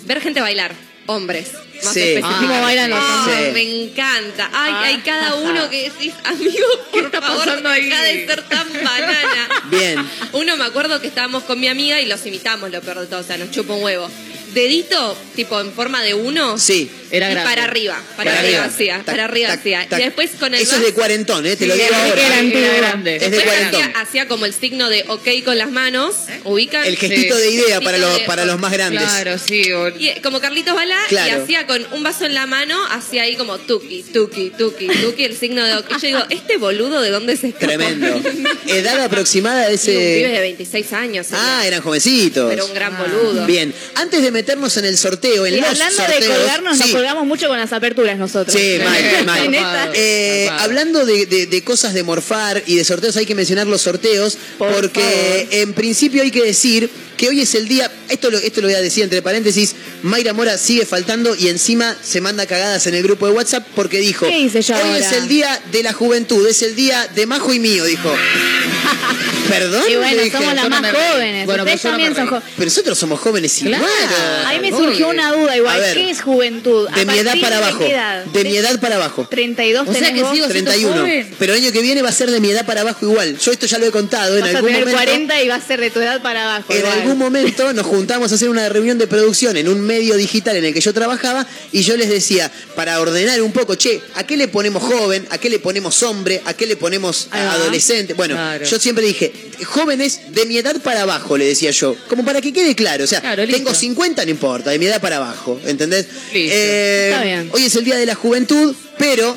Ver 0.05 0.21
gente 0.21 0.41
bailar, 0.41 0.73
hombres. 1.07 1.53
Más 1.85 1.95
Sí. 1.95 2.01
específico. 2.01 2.39
¿Cómo 2.41 2.63
bailan 2.63 2.91
los 2.91 2.99
Ah, 3.03 3.17
hombres? 3.27 3.47
Sí. 3.47 3.53
Me 3.55 3.83
encanta. 3.85 4.51
Ay, 4.53 4.73
Ah. 4.75 4.83
hay 4.85 4.97
cada 4.99 5.35
uno 5.35 5.69
que 5.69 5.91
decís, 5.91 6.15
amigo, 6.25 6.67
por 6.93 7.05
está 7.07 7.21
favor, 7.21 7.39
pasando 7.45 7.69
ahí? 7.71 7.85
deja 7.87 8.03
de 8.03 8.27
ser 8.27 8.43
tan 8.49 8.73
banana. 8.73 9.49
Bien. 9.65 10.09
Uno 10.33 10.57
me 10.57 10.65
acuerdo 10.65 11.01
que 11.01 11.09
estábamos 11.09 11.43
con 11.45 11.59
mi 11.59 11.69
amiga 11.69 12.01
y 12.01 12.07
los 12.07 12.25
imitamos, 12.27 12.71
lo 12.71 12.81
peor 12.81 13.01
de 13.01 13.07
todo, 13.07 13.21
o 13.21 13.25
sea, 13.25 13.37
nos 13.37 13.51
chupa 13.51 13.75
un 13.75 13.83
huevo. 13.83 14.09
Dedito, 14.55 15.17
tipo 15.35 15.61
en 15.61 15.73
forma 15.73 16.03
de 16.03 16.15
uno. 16.15 16.59
Sí. 16.59 16.91
Era 17.11 17.29
y 17.29 17.33
grande. 17.35 17.51
para 17.51 17.65
arriba, 17.65 18.01
para, 18.17 18.31
Para 18.31 18.41
arriba, 18.43 18.65
hacía, 18.65 18.97
Tac, 18.97 19.05
para 19.05 19.25
arriba 19.27 19.53
hacía. 19.53 19.87
Y 19.91 19.97
después 19.97 20.31
con 20.41 20.55
el 20.55 20.63
Eso 20.63 20.77
es 20.77 20.83
de 20.83 20.93
cuarentón, 20.95 21.45
¿eh? 21.45 21.57
Te 21.57 21.67
lo 21.67 21.75
digo 21.75 21.87
era 21.87 22.05
ahora. 22.05 22.23
grande. 22.29 22.65
Era 22.67 22.77
grande. 22.79 23.17
Es 23.17 23.31
de 23.31 23.43
cuarentón. 23.43 23.93
hacía, 23.97 24.29
como 24.29 24.47
el 24.47 24.55
signo 24.55 24.89
de 24.89 25.05
ok 25.09 25.29
con 25.45 25.59
las 25.59 25.71
manos, 25.71 26.15
ubican. 26.45 26.87
El 26.87 26.97
gestito 26.97 27.37
Sí. 27.37 27.41
de 27.43 27.51
idea 27.51 27.65
Gestito 27.67 27.85
para 27.85 27.99
los, 27.99 28.19
de- 28.19 28.25
para 28.25 28.45
los 28.47 28.59
más 28.59 28.73
grandes. 28.73 29.03
Claro, 29.03 29.37
sí. 29.39 29.71
o- 29.73 29.89
Y, 29.99 30.09
eh, 30.09 30.21
como 30.23 30.41
Carlitos 30.41 30.75
Balá, 30.75 30.99
Claro. 31.09 31.29
y 31.29 31.43
hacía 31.43 31.67
con 31.67 31.87
un 31.93 32.03
vaso 32.03 32.25
en 32.25 32.33
la 32.33 32.47
mano, 32.47 32.79
hacía 32.91 33.25
ahí 33.25 33.37
como 33.37 33.59
tuki, 33.59 34.03
tuki, 34.05 34.51
tuki, 34.57 34.87
tuki, 34.87 35.25
el 35.25 35.37
signo 35.37 35.65
de 35.67 35.75
ok. 35.77 35.91
Y 35.91 36.01
yo 36.01 36.07
digo, 36.07 36.21
¿este 36.31 36.57
boludo 36.57 37.03
de 37.03 37.11
dónde 37.11 37.37
se 37.37 37.49
escapó? 37.49 37.67
Tremendo. 37.67 38.23
Edad 38.69 38.99
aproximada 39.05 39.69
de 39.69 39.75
Y 39.75 39.77
un 39.77 39.81
pibe 39.85 39.95
de 40.29 40.33
ese. 40.33 40.41
26 40.41 40.93
años. 40.95 41.27
Ah, 41.33 41.63
eran 41.67 41.83
jovencitos. 41.83 42.49
pero 42.49 42.65
un 42.65 42.73
gran 42.73 42.97
boludo. 42.97 43.45
Bien, 43.47 43.75
antes 43.97 44.23
de 44.23 44.31
meternos 44.43 44.77
en 44.77 44.85
el 44.85 44.99
sorteo, 44.99 45.47
en 45.47 45.55
Y 45.55 45.61
los 45.61 45.69
hablando 45.71 46.03
de 46.03 46.09
sorteos- 46.09 46.37
colgarnos, 46.37 46.79
nos 46.79 46.91
colgamos 46.91 47.27
mucho 47.27 47.49
con 47.49 47.59
las 47.59 47.73
aperturas 47.73 48.19
nosotros. 48.19 48.55
Sí, 48.55 48.79
mal, 48.85 49.25
mal. 49.55 49.91
Eh, 49.95 50.47
Zarpado. 50.49 50.65
hablando 50.65 51.07
de, 51.07 51.27
de- 51.27 51.47
de 51.47 51.65
cosas 51.65 51.95
de 51.95 52.03
morfar 52.03 52.63
y 52.67 52.77
de 52.77 52.85
sorteos, 52.85 53.17
hay 53.17 53.27
que 53.27 53.35
mencionar 53.35 53.67
los 53.67 53.83
sorteos, 53.83 54.37
Por 54.59 54.73
porque 54.75 55.01
favor. 55.01 55.55
en 55.63 55.73
principio 55.75 56.23
hay 56.23 56.31
que 56.31 56.43
decir 56.43 56.91
que 57.17 57.29
hoy 57.29 57.41
es 57.41 57.55
el 57.55 57.69
día, 57.69 57.91
esto 58.09 58.31
lo, 58.31 58.39
esto 58.39 58.61
lo 58.61 58.69
voy 58.69 58.75
a 58.77 58.81
decir 58.81 59.05
entre 59.05 59.23
paréntesis, 59.23 59.75
Mayra 60.03 60.33
Mora 60.33 60.59
sigue 60.59 60.85
faltando 60.87 61.35
y 61.37 61.49
encima 61.49 61.97
se 62.03 62.21
manda 62.21 62.47
cagadas 62.47 62.87
en 62.87 62.95
el 62.95 63.03
grupo 63.03 63.27
de 63.27 63.33
WhatsApp 63.33 63.67
porque 63.75 63.99
dijo, 64.01 64.27
¿Qué 64.27 64.39
hice 64.39 64.63
yo 64.63 64.75
hoy 64.75 64.81
ahora? 64.83 64.99
es 64.99 65.13
el 65.13 65.29
día 65.29 65.61
de 65.71 65.83
la 65.83 65.93
juventud, 65.93 66.47
es 66.47 66.63
el 66.63 66.75
día 66.75 67.07
de 67.15 67.27
Majo 67.27 67.53
y 67.53 67.59
mío, 67.59 67.85
dijo. 67.85 68.13
¿Perdón? 69.49 69.83
Y 69.91 69.97
bueno, 69.97 70.23
dije. 70.23 70.37
somos 70.39 70.55
las 70.55 70.69
más 70.69 70.93
jóvenes. 70.93 71.47
Bueno, 71.47 71.63
Ustedes 71.65 71.85
no 71.85 71.91
también 71.91 72.15
son 72.15 72.27
jóvenes. 72.29 72.49
Pero 72.57 72.65
nosotros 72.67 72.99
somos 72.99 73.21
jóvenes 73.21 73.63
igual. 73.63 73.81
Claro. 73.81 74.47
Ahí 74.47 74.61
me 74.61 74.71
surgió 74.71 75.09
una 75.09 75.33
duda 75.33 75.53
A 75.53 75.57
igual. 75.57 75.81
ver. 75.81 75.95
¿Qué 75.95 76.11
es 76.11 76.23
juventud? 76.23 76.87
¿A 76.91 76.97
De 76.97 77.05
mi 77.07 77.19
edad 77.19 77.35
para 77.41 77.59
de 77.59 77.65
abajo. 77.65 77.85
edad? 77.85 78.25
De 78.27 78.45
mi 78.45 78.57
edad 78.57 78.81
para 78.81 78.97
abajo. 78.97 79.27
32 79.31 79.89
O 79.89 79.93
sea 79.93 80.13
que 80.13 80.19
sigo 80.21 80.31
siendo 80.33 80.49
31. 80.49 80.97
joven. 80.97 81.35
Pero 81.39 81.55
el 81.55 81.63
año 81.65 81.73
que 81.73 81.81
viene 81.83 82.03
va 82.03 82.09
a 82.09 82.13
ser 82.13 82.31
de 82.31 82.41
mi 82.41 82.51
edad 82.51 82.65
para 82.65 82.81
abajo 82.83 83.05
igual. 83.05 83.37
Yo 83.39 83.53
esto 83.53 83.67
ya 83.67 83.79
lo 83.79 83.87
he 83.87 83.91
contado 83.91 84.37
en 84.37 84.41
Vas 84.43 84.55
a 84.55 84.57
algún 84.59 84.71
tener 84.71 84.87
momento. 84.87 85.03
40 85.05 85.43
y 85.43 85.49
va 85.49 85.55
a 85.57 85.61
ser 85.61 85.81
de 85.81 85.91
tu 85.91 86.01
edad 86.01 86.23
para 86.23 86.45
abajo. 86.45 86.73
En 86.73 86.79
igual. 86.79 87.02
Algún 87.03 87.19
momento 87.19 87.73
nos 87.73 87.87
juntamos 87.87 88.33
a 88.33 88.35
hacer 88.35 88.49
una 88.49 88.69
reunión 88.69 88.99
de 88.99 89.07
producción 89.07 89.57
en 89.57 89.69
un 89.69 89.81
medio 89.81 90.17
digital 90.17 90.57
en 90.57 90.65
el 90.65 90.73
que 90.75 90.81
yo 90.81 90.93
trabajaba 90.93 91.47
y 91.73 91.83
yo 91.83 91.97
les 91.97 92.09
decía, 92.09 92.51
para 92.75 93.01
ordenar 93.01 93.41
un 93.43 93.53
poco, 93.53 93.75
che, 93.75 94.01
¿a 94.15 94.25
qué 94.27 94.37
le 94.37 94.49
ponemos 94.49 94.83
joven? 94.83 95.27
¿A 95.31 95.39
qué 95.39 95.51
le 95.51 95.59
ponemos 95.59 96.03
hombre? 96.03 96.41
¿A 96.45 96.55
qué 96.55 96.67
le 96.67 96.77
ponemos 96.77 97.29
adolescente? 97.31 98.15
Bueno, 98.15 98.35
Claro. 98.35 98.65
yo 98.65 98.79
siempre 98.79 99.05
dije, 99.05 99.33
jóvenes 99.65 100.21
de 100.33 100.47
mi 100.47 100.57
edad 100.59 100.77
para 100.83 101.03
abajo, 101.03 101.37
le 101.37 101.47
decía 101.47 101.71
yo, 101.71 101.97
como 102.09 102.25
para 102.25 102.41
que 102.41 102.53
quede 102.53 102.75
claro. 102.75 103.05
O 103.05 103.07
sea, 103.07 103.21
Claro, 103.21 103.47
tengo 103.47 103.75
50, 103.75 104.25
no 104.25 104.31
importa, 104.31 104.71
de 104.71 104.79
mi 104.79 104.87
edad 104.87 105.01
para 105.01 105.17
abajo, 105.17 105.61
¿entendés? 105.67 106.07
Listo. 106.33 106.55
Está 106.57 107.23
bien. 107.25 107.51
Hoy 107.53 107.65
es 107.65 107.77
el 107.77 107.85
Día 107.85 107.97
de 107.97 108.07
la 108.07 108.15
Juventud, 108.15 108.75
pero, 108.99 109.37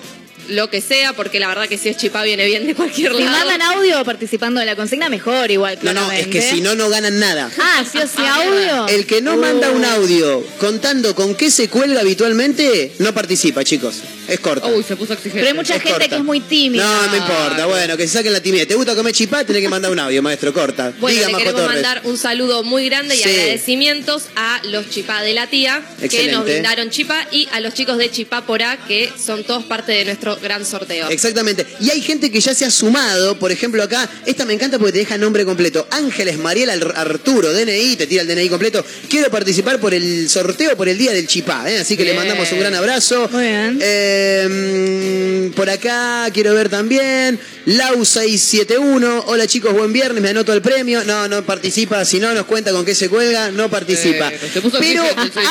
lo 0.49 0.71
que 0.71 0.81
sea, 0.81 1.13
porque 1.13 1.41
la 1.41 1.49
verdad 1.49 1.69
que 1.69 1.79
si 1.79 1.89
es 1.89 1.97
chipá 1.97 2.23
viene 2.23 2.45
bien 2.47 2.67
de 2.67 2.75
cualquier 2.75 3.13
Si 3.17 3.23
lado. 3.23 3.37
mandan 3.47 3.63
audio 3.63 4.05
participando 4.05 4.61
de 4.61 4.67
la 4.67 4.77
consigna, 4.77 5.09
mejor 5.09 5.51
igual, 5.51 5.79
No, 5.83 5.93
no, 5.93 6.11
es 6.13 6.27
que 6.29 6.41
si 6.43 6.61
no, 6.61 6.75
no 6.75 6.89
ganan 6.89 7.19
nada. 7.19 7.51
Ah, 7.61 7.85
sí 7.91 7.99
o 7.99 8.07
sí, 8.07 8.23
audio. 8.27 8.87
El 8.89 9.07
que 9.07 9.21
no 9.23 9.35
Uh. 9.35 9.41
manda 9.41 9.71
un 9.71 9.85
audio 9.85 10.45
contando 10.59 11.15
con 11.15 11.35
qué 11.35 11.51
se 11.51 11.69
cuelga 11.69 12.01
habitualmente, 12.01 12.93
no 12.99 13.13
participa, 13.15 13.65
chicos. 13.65 13.97
Es 14.27 14.41
corta. 14.41 14.69
Uy, 14.69 14.83
se 14.83 14.97
puso 14.97 15.13
exigente. 15.13 15.41
Pero 15.41 15.49
hay 15.49 15.55
mucha 15.55 15.75
Es 15.77 15.83
gente 15.83 15.93
corta. 15.99 16.09
que 16.09 16.15
es 16.17 16.25
muy 16.25 16.41
tímida. 16.41 16.83
No, 16.83 17.07
no 17.09 17.17
importa. 17.17 17.67
Bueno, 17.67 17.95
que 17.99 18.07
se 18.09 18.15
saquen 18.15 18.33
la 18.33 18.41
timidez. 18.41 18.67
¿Te 18.67 18.75
gusta 18.75 18.95
comer 18.95 19.13
chipá? 19.13 19.45
Tenés 19.45 19.61
que 19.61 19.69
mandar 19.69 19.91
un 19.91 19.99
audio, 19.99 20.23
maestro. 20.23 20.51
Corta. 20.55 20.95
Bueno, 20.99 21.15
Diga, 21.17 21.27
le 21.27 21.33
Majo 21.33 21.39
queremos 21.45 21.61
Torres. 21.63 21.75
mandar 21.83 22.01
un 22.05 22.17
saludo 22.17 22.63
muy 22.65 22.87
grande 22.89 23.15
y 23.17 23.19
Sí. 23.19 23.29
agradecimientos 23.29 24.25
a 24.37 24.61
los 24.65 24.89
chipá 24.89 25.21
de 25.23 25.35
la 25.35 25.47
tía 25.49 25.83
que 26.11 26.33
nos 26.33 26.45
brindaron 26.45 26.89
chipá 26.91 27.27
y 27.33 27.49
a 27.53 27.61
los 27.61 27.75
chicos 27.75 27.99
de 27.99 28.11
Chipá 28.11 28.47
por 28.47 28.63
A 28.63 28.79
que 28.79 29.13
son 29.23 29.45
todos 29.45 29.65
parte 29.65 29.93
de 29.93 30.05
nuestro 30.07 30.34
otro 30.35 30.45
gran 30.45 30.65
sorteo. 30.65 31.09
Exactamente. 31.09 31.67
Y 31.81 31.91
hay 31.91 32.01
gente 32.01 32.31
que 32.31 32.41
ya 32.41 32.55
se 32.55 32.65
ha 32.65 32.71
sumado, 32.71 33.39
por 33.39 33.51
ejemplo 33.53 33.83
acá, 33.83 34.09
esta 34.27 34.45
me 34.45 34.53
encanta 34.55 34.79
porque 34.79 34.93
te 34.93 34.99
deja 34.99 35.17
nombre 35.19 35.45
completo. 35.45 35.87
Ángeles 35.91 36.39
Mariela 36.39 36.75
Ar- 36.75 36.95
Arturo, 36.97 37.53
DNI, 37.53 37.97
te 37.97 38.07
tira 38.07 38.23
el 38.23 38.29
DNI 38.29 38.49
completo. 38.49 38.85
Quiero 39.09 39.31
participar 39.31 39.81
por 39.81 39.95
el 39.95 40.29
sorteo 40.29 40.77
por 40.77 40.89
el 40.89 40.99
día 40.99 41.13
del 41.13 41.27
chipá, 41.27 41.71
¿eh? 41.71 41.79
así 41.79 41.97
que 41.97 42.05
le 42.05 42.15
mandamos 42.15 42.51
un 42.53 42.61
gran 42.61 42.75
abrazo. 42.75 43.29
Muy 43.33 43.43
bien. 43.45 43.79
Eh, 43.81 45.49
mm, 45.51 45.55
por 45.55 45.69
acá 45.71 46.29
quiero 46.33 46.55
ver 46.55 46.69
también. 46.69 47.39
Lau671, 47.67 49.25
hola 49.27 49.47
chicos, 49.47 49.73
buen 49.73 49.93
viernes, 49.93 50.23
me 50.23 50.29
anoto 50.31 50.53
el 50.53 50.61
premio. 50.63 51.03
No, 51.05 51.29
no 51.29 51.45
participa, 51.45 52.05
si 52.05 52.19
no 52.21 52.33
nos 52.35 52.45
cuenta 52.47 52.73
con 52.73 52.85
qué 52.85 52.95
se 52.95 53.09
cuelga, 53.09 53.51
no 53.51 53.71
participa. 53.71 54.29
Eh, 54.33 54.39
Pero 54.81 55.03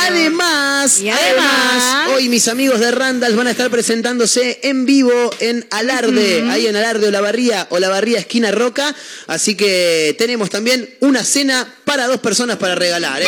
además, 0.07 0.99
Y 0.99 1.09
además- 1.09 2.09
hoy 2.15 2.29
mis 2.29 2.47
amigos 2.47 2.79
de 2.79 2.91
Randall 2.91 3.35
van 3.35 3.47
a 3.47 3.51
estar 3.51 3.69
presentándose 3.69 4.59
en 4.63 4.72
vivo 4.73 5.31
en 5.39 5.65
Alarde, 5.71 6.43
ahí 6.49 6.67
en 6.67 6.75
Alarde 6.75 7.07
Olavarría, 7.07 7.67
Olavarría 7.69 8.19
esquina 8.19 8.51
Roca. 8.51 8.93
Así 9.27 9.55
que 9.55 10.15
tenemos 10.17 10.49
también 10.49 10.89
una 10.99 11.23
cena 11.23 11.67
para 11.85 12.07
dos 12.07 12.19
personas 12.19 12.57
para 12.57 12.75
regalar. 12.75 13.21
¿eh? 13.21 13.27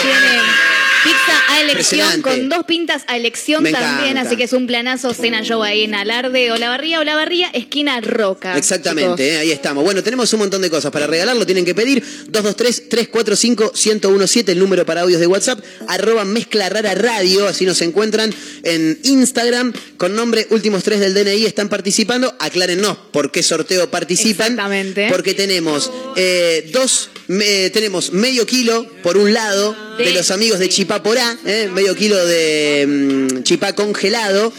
Pizza 1.05 1.33
a 1.49 1.61
elección 1.61 2.21
con 2.21 2.49
dos 2.49 2.65
pintas 2.65 3.03
a 3.07 3.15
elección 3.15 3.63
Me 3.63 3.71
también, 3.71 4.11
encanta. 4.11 4.27
así 4.29 4.35
que 4.37 4.43
es 4.45 4.53
un 4.53 4.65
planazo 4.67 5.13
cena 5.13 5.41
show 5.43 5.61
ahí 5.63 5.83
en 5.83 5.93
Alarde, 5.95 6.51
Olavarría, 6.51 6.99
Olavarría, 6.99 7.47
esquina 7.53 8.01
Roca. 8.01 8.57
Exactamente, 8.57 9.33
¿eh? 9.33 9.37
ahí 9.37 9.51
estamos. 9.51 9.83
Bueno, 9.83 10.01
tenemos 10.03 10.31
un 10.33 10.39
montón 10.39 10.61
de 10.63 10.69
cosas 10.69 10.91
para 10.91 11.07
regalar, 11.07 11.35
lo 11.37 11.45
tienen 11.45 11.63
que 11.63 11.75
pedir. 11.75 12.03
223-345-1017, 12.31 14.49
el 14.49 14.59
número 14.59 14.85
para 14.85 15.01
audios 15.01 15.19
de 15.19 15.27
WhatsApp, 15.27 15.59
arroba 15.87 16.25
mezcla 16.25 16.69
rara 16.69 16.93
radio, 16.95 17.47
así 17.47 17.65
nos 17.65 17.81
encuentran 17.81 18.33
en 18.63 18.99
Instagram, 19.03 19.73
con 19.97 20.15
nombre 20.15 20.47
últimos 20.49 20.83
tres 20.83 20.99
del 20.99 21.13
DNI, 21.13 21.45
están 21.45 21.69
participando. 21.69 22.35
Aclárennos 22.39 22.97
por 23.11 23.31
qué 23.31 23.43
sorteo 23.43 23.89
participan. 23.89 24.53
Exactamente. 24.53 25.07
Porque 25.11 25.33
tenemos 25.33 25.91
eh, 26.15 26.69
dos, 26.73 27.09
me- 27.27 27.69
tenemos 27.69 28.11
medio 28.11 28.45
kilo 28.45 28.85
por 29.03 29.17
un 29.17 29.33
lado 29.33 29.75
de, 29.97 30.03
De- 30.05 30.13
los 30.13 30.31
amigos 30.31 30.60
de 30.60 30.69
Chipá 30.69 31.01
Porá, 31.03 31.38
¿eh? 31.45 31.69
medio 31.73 31.95
kilo 31.95 32.23
de 32.25 32.86
mm, 32.88 33.43
chipá 33.43 33.73
congelado. 33.73 34.51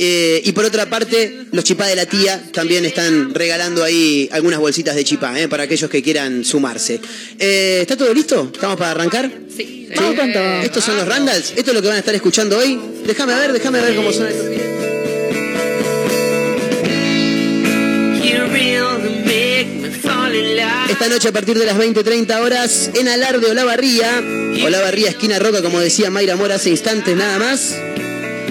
eh, 0.00 0.40
y 0.44 0.52
por 0.52 0.64
otra 0.64 0.88
parte, 0.88 1.46
los 1.52 1.64
chipá 1.64 1.86
de 1.86 1.96
la 1.96 2.06
tía 2.06 2.40
también 2.52 2.84
están 2.84 3.34
regalando 3.34 3.82
ahí 3.84 4.28
algunas 4.32 4.60
bolsitas 4.60 4.94
de 4.94 5.02
chipá 5.04 5.38
¿eh? 5.40 5.48
para 5.48 5.64
aquellos 5.64 5.90
que 5.90 6.02
quieran 6.02 6.44
sumarse. 6.44 7.00
Eh, 7.38 7.78
¿Está 7.82 7.96
todo 7.96 8.12
listo? 8.14 8.50
¿Estamos 8.52 8.76
para 8.76 8.92
arrancar? 8.92 9.30
Sí. 9.56 9.88
Vamos. 9.96 10.64
¿Estos 10.64 10.84
son 10.84 10.96
los 10.96 11.06
Randalls? 11.08 11.52
¿Esto 11.56 11.70
es 11.70 11.74
lo 11.74 11.80
que 11.82 11.88
van 11.88 11.96
a 11.96 12.00
estar 12.00 12.14
escuchando 12.14 12.58
hoy? 12.58 12.78
Déjame 13.06 13.34
ver, 13.34 13.52
déjame 13.52 13.80
ver 13.80 13.96
cómo 13.96 14.12
suena. 14.12 14.30
Esta 20.88 21.06
noche 21.08 21.28
a 21.28 21.32
partir 21.32 21.58
de 21.58 21.66
las 21.66 21.76
20.30 21.76 22.40
horas 22.40 22.90
en 22.94 23.08
Alarde 23.08 23.50
Olavarría. 23.50 24.22
Olavarría, 24.64 25.10
esquina 25.10 25.38
Roca, 25.38 25.60
como 25.60 25.80
decía 25.80 26.10
Mayra 26.10 26.34
Mora 26.34 26.54
hace 26.54 26.70
instantes 26.70 27.14
nada 27.14 27.38
más. 27.38 27.76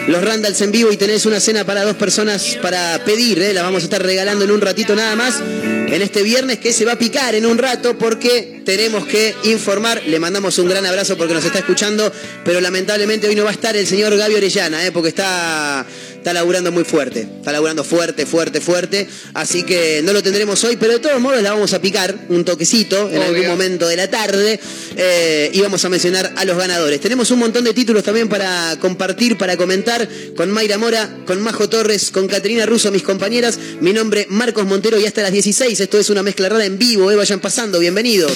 Los 0.08 0.24
Randalls 0.24 0.62
en 0.62 0.72
vivo 0.72 0.92
y 0.92 0.98
tenés 0.98 1.26
una 1.26 1.40
cena 1.40 1.66
para 1.66 1.84
dos 1.84 1.98
personas 1.98 2.58
para 2.62 3.04
pedir, 3.04 3.42
¿eh? 3.42 3.54
la 3.54 3.64
vamos 3.64 3.82
a 3.82 3.86
estar 3.86 4.02
regalando 4.02 4.46
en 4.46 4.52
un 4.52 4.62
ratito 4.62 4.96
nada 4.96 5.16
más. 5.16 5.42
En 5.42 6.02
este 6.02 6.22
viernes 6.22 6.60
que 6.60 6.72
se 6.74 6.86
va 6.86 6.94
a 6.94 7.00
picar 7.00 7.34
en 7.34 7.46
un 7.46 7.58
rato 7.58 7.98
porque 7.98 8.62
tenemos 8.64 9.06
que 9.06 9.36
informar. 9.44 10.04
Le 10.06 10.20
mandamos 10.20 10.58
un 10.60 10.70
gran 10.70 10.86
abrazo 10.86 11.18
porque 11.18 11.34
nos 11.34 11.44
está 11.44 11.60
escuchando, 11.60 12.12
pero 12.46 12.62
lamentablemente 12.62 13.28
hoy 13.28 13.36
no 13.36 13.46
va 13.46 13.50
a 13.50 13.54
estar 13.54 13.76
el 13.76 13.88
señor 13.88 14.16
Gaby 14.16 14.36
Orellana, 14.36 14.86
¿eh? 14.86 14.92
porque 14.92 15.10
está, 15.10 15.86
está 16.18 16.34
laburando 16.34 16.72
muy 16.72 16.84
fuerte. 16.84 17.22
Está 17.22 17.52
laburando 17.52 17.84
fuerte, 17.84 18.26
fuerte, 18.26 18.62
fuerte. 18.62 19.08
Así 19.34 19.64
que 19.64 20.02
no 20.04 20.14
lo 20.14 20.22
tendremos 20.22 20.64
hoy, 20.64 20.76
pero 20.76 20.94
de 20.94 21.00
todos 21.00 21.20
modos 21.22 21.42
la 21.42 21.54
vamos 21.54 21.74
a 21.74 21.82
picar 21.82 22.16
un 22.30 22.44
toquecito 22.44 23.10
en 23.10 23.18
Obvio. 23.18 23.24
algún 23.24 23.48
momento 23.48 23.88
de 23.88 23.96
la 23.96 24.10
tarde 24.10 24.60
eh, 24.96 25.50
y 25.54 25.62
vamos 25.62 25.84
a 25.86 25.90
mencionar 25.90 26.34
a 26.36 26.46
los 26.46 26.58
ganadores. 26.58 27.00
Tenemos 27.00 27.32
un 27.32 27.40
montón 27.40 27.64
de 27.64 27.74
títulos 27.74 28.04
también 28.04 28.28
para 28.30 28.78
compartir, 28.80 29.38
para 29.38 29.58
comentar 29.58 30.08
con 30.36 30.52
Mayra 30.52 30.78
Mora, 30.78 31.10
con 31.26 31.42
Majo 31.42 31.70
Torres, 31.70 32.12
con 32.12 32.28
Caterina 32.28 32.66
Russo, 32.66 32.92
mis 32.92 33.04
compañeras. 33.04 33.58
Mi 33.80 33.94
nombre 33.94 34.28
Marcos 34.30 34.66
Montero 34.66 35.00
y 35.00 35.06
hasta 35.06 35.22
las 35.22 35.32
16. 35.32 35.80
Esto 35.80 35.98
es 35.98 36.10
una 36.10 36.24
mezcla 36.24 36.50
rara 36.50 36.66
en 36.66 36.78
vivo, 36.78 37.12
eh, 37.12 37.16
vayan 37.16 37.40
pasando, 37.40 37.80
bienvenidos. 37.80 38.34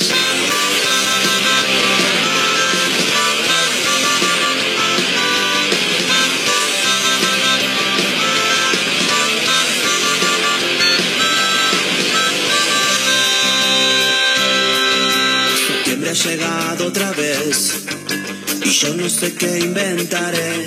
Yo 18.81 18.95
no 18.95 19.07
sé 19.07 19.31
qué 19.35 19.59
inventaré. 19.59 20.65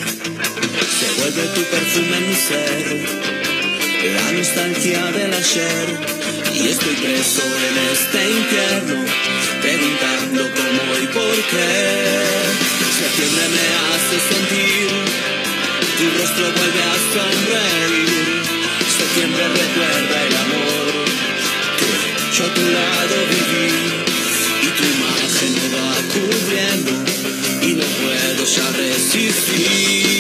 Se 0.99 1.09
vuelve 1.19 1.43
tu 1.55 1.63
perfume 1.63 2.17
en 2.17 2.29
mi 2.29 2.37
ser, 2.37 2.87
la 4.15 4.33
nostalgia 4.33 5.05
del 5.17 5.35
ayer. 5.35 5.87
Y 6.55 6.69
estoy 6.69 6.95
preso 6.95 7.43
en 7.69 7.75
este 7.93 8.21
infierno, 8.39 8.99
preguntando 9.63 10.43
cómo 10.59 10.83
y 11.03 11.07
por 11.09 11.37
qué. 11.51 11.73
Septiembre 13.01 13.47
me 13.57 13.67
hace 13.83 14.17
sentir, 14.31 14.91
tu 15.99 16.05
rostro 16.19 16.45
vuelve 16.55 16.83
a 16.83 16.97
sonreír. 17.15 18.43
Septiembre 18.97 19.45
recuerda 19.49 20.17
el 20.29 20.37
amor 20.45 20.87
que 21.79 21.91
yo 22.37 22.45
a 22.45 22.55
tu 22.55 22.63
lado 22.79 23.17
viví 23.35 23.71
y 24.63 24.69
tu 24.77 24.83
imagen 24.95 25.53
me 25.59 25.67
va 25.75 25.95
cubriendo 26.15 27.44
y 27.67 27.75
no 27.75 27.85
puedo 27.85 28.45
ya 28.45 28.71
resistir. 28.73 30.15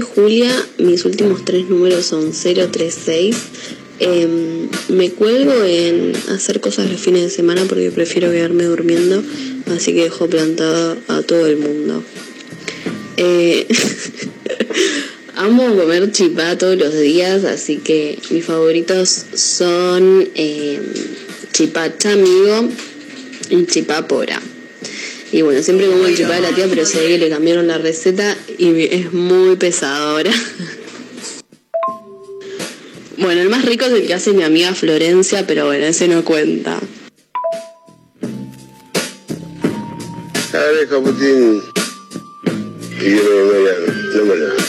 Julia, 0.00 0.52
mis 0.78 1.04
últimos 1.04 1.44
tres 1.44 1.68
números 1.68 2.06
son 2.06 2.32
036. 2.32 3.36
Em, 3.98 4.68
me 4.88 5.10
cuelgo 5.10 5.64
en 5.64 6.12
hacer 6.28 6.60
cosas 6.60 6.90
los 6.90 7.00
fines 7.00 7.22
de 7.22 7.30
semana 7.30 7.64
porque 7.66 7.90
prefiero 7.90 8.30
quedarme 8.30 8.64
durmiendo, 8.64 9.22
así 9.74 9.94
que 9.94 10.04
dejo 10.04 10.28
plantada 10.28 10.96
a 11.08 11.22
todo 11.22 11.46
el 11.46 11.56
mundo. 11.56 12.02
Eh, 13.16 13.66
amo 15.36 15.74
comer 15.76 16.12
chipá 16.12 16.58
todos 16.58 16.76
los 16.76 16.98
días, 16.98 17.44
así 17.44 17.78
que 17.78 18.18
mis 18.30 18.44
favoritos 18.44 19.24
son 19.34 20.28
em, 20.34 20.82
chipá 21.52 21.94
y 23.48 23.66
chipá 23.66 24.06
pora. 24.06 24.42
Y 25.36 25.42
bueno, 25.42 25.62
siempre 25.62 25.86
como 25.86 26.06
el 26.06 26.16
chipá 26.16 26.36
de 26.36 26.40
la 26.40 26.52
tía, 26.52 26.64
pero 26.66 26.86
sé 26.86 26.98
que 27.08 27.18
le 27.18 27.28
cambiaron 27.28 27.66
la 27.66 27.76
receta 27.76 28.34
y 28.56 28.84
es 28.84 29.12
muy 29.12 29.56
pesado 29.56 30.16
ahora. 30.16 30.30
Bueno, 33.18 33.40
el 33.40 33.48
más 33.48 33.64
rico 33.64 33.86
es 33.86 33.92
el 33.92 34.06
que 34.06 34.12
hace 34.12 34.32
mi 34.32 34.42
amiga 34.42 34.74
Florencia, 34.74 35.46
pero 35.46 35.64
bueno, 35.64 35.86
ese 35.86 36.06
no 36.06 36.22
cuenta. 36.22 36.78
Dale, 40.52 40.86
Caputín. 40.86 41.62
Y 43.00 43.14
no 43.14 44.24
no 44.24 44.65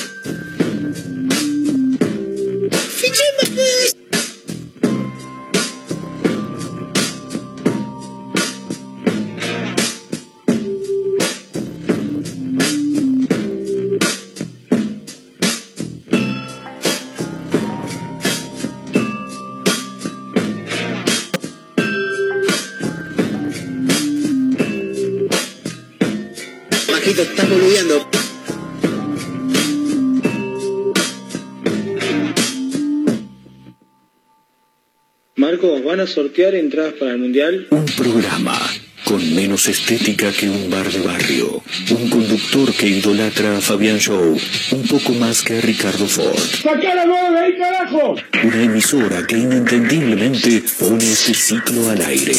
a 36.08 36.10
sortear 36.10 36.56
entradas 36.56 36.94
para 36.94 37.12
el 37.12 37.18
Mundial. 37.18 37.68
Un 37.70 37.86
programa 37.86 38.58
con 39.04 39.36
menos 39.36 39.68
estética 39.68 40.32
que 40.32 40.50
un 40.50 40.70
bar 40.70 40.90
de 40.90 41.02
barrio. 41.02 41.62
Un 41.92 42.10
conductor 42.10 42.74
que 42.74 42.88
idolatra 42.88 43.58
a 43.58 43.62
Fabián 43.62 44.00
Show. 44.00 44.38
Un 44.72 44.88
poco 44.88 45.14
más 45.14 45.42
que 45.42 45.58
a 45.58 45.62
Ricardo 45.62 46.08
Ford. 46.08 46.40
¡Sacá 46.64 46.96
la 46.96 47.06
mano 47.06 47.32
de 47.32 47.40
ahí, 47.40 47.58
carajo! 47.58 48.16
Una 48.44 48.64
emisora 48.64 49.26
que 49.28 49.38
inentendiblemente 49.38 50.64
pone 50.80 51.04
este 51.04 51.34
ciclo 51.34 51.90
al 51.90 52.02
aire. 52.02 52.36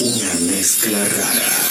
Una 0.00 0.52
mezcla 0.52 0.98
rara. 0.98 1.61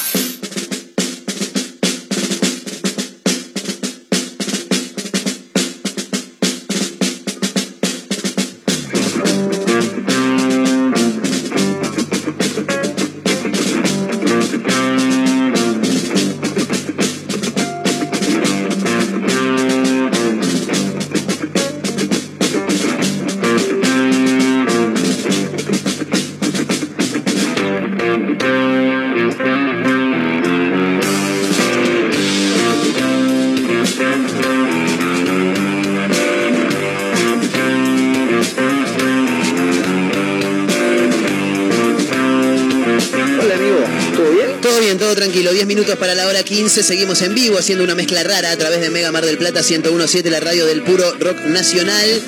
Hola 43.13 43.55
amigo, 43.55 43.79
¿todo 44.15 44.31
bien? 44.31 44.61
Todo 44.61 44.79
bien, 44.79 44.97
todo 44.97 45.15
tranquilo. 45.15 45.51
10 45.51 45.65
minutos 45.65 45.97
para 45.97 46.15
la 46.15 46.27
hora 46.27 46.43
15, 46.43 46.83
seguimos 46.83 47.21
en 47.21 47.33
vivo 47.33 47.57
haciendo 47.57 47.83
una 47.83 47.95
mezcla 47.95 48.23
rara 48.23 48.51
a 48.51 48.57
través 48.57 48.81
de 48.81 48.89
Mega 48.89 49.11
Mar 49.11 49.25
del 49.25 49.37
Plata 49.37 49.61
1017, 49.61 50.29
la 50.29 50.39
radio 50.39 50.65
del 50.65 50.83
puro 50.83 51.13
rock 51.19 51.39
nacional. 51.45 52.21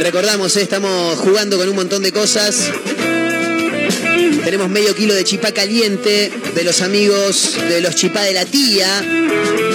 Recordamos, 0.00 0.56
eh, 0.56 0.62
estamos 0.62 1.18
jugando 1.18 1.56
con 1.56 1.68
un 1.68 1.76
montón 1.76 2.02
de 2.02 2.12
cosas. 2.12 2.70
Tenemos 4.44 4.68
medio 4.68 4.94
kilo 4.94 5.14
de 5.14 5.24
chipá 5.24 5.52
caliente 5.52 6.32
de 6.54 6.64
los 6.64 6.80
amigos 6.80 7.54
de 7.68 7.80
los 7.80 7.94
chipá 7.94 8.22
de 8.22 8.34
la 8.34 8.44
tía. 8.44 9.04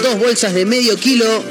Dos 0.01 0.19
bolsas 0.19 0.53
de 0.53 0.65
medio 0.65 0.97
kilo 0.97 1.43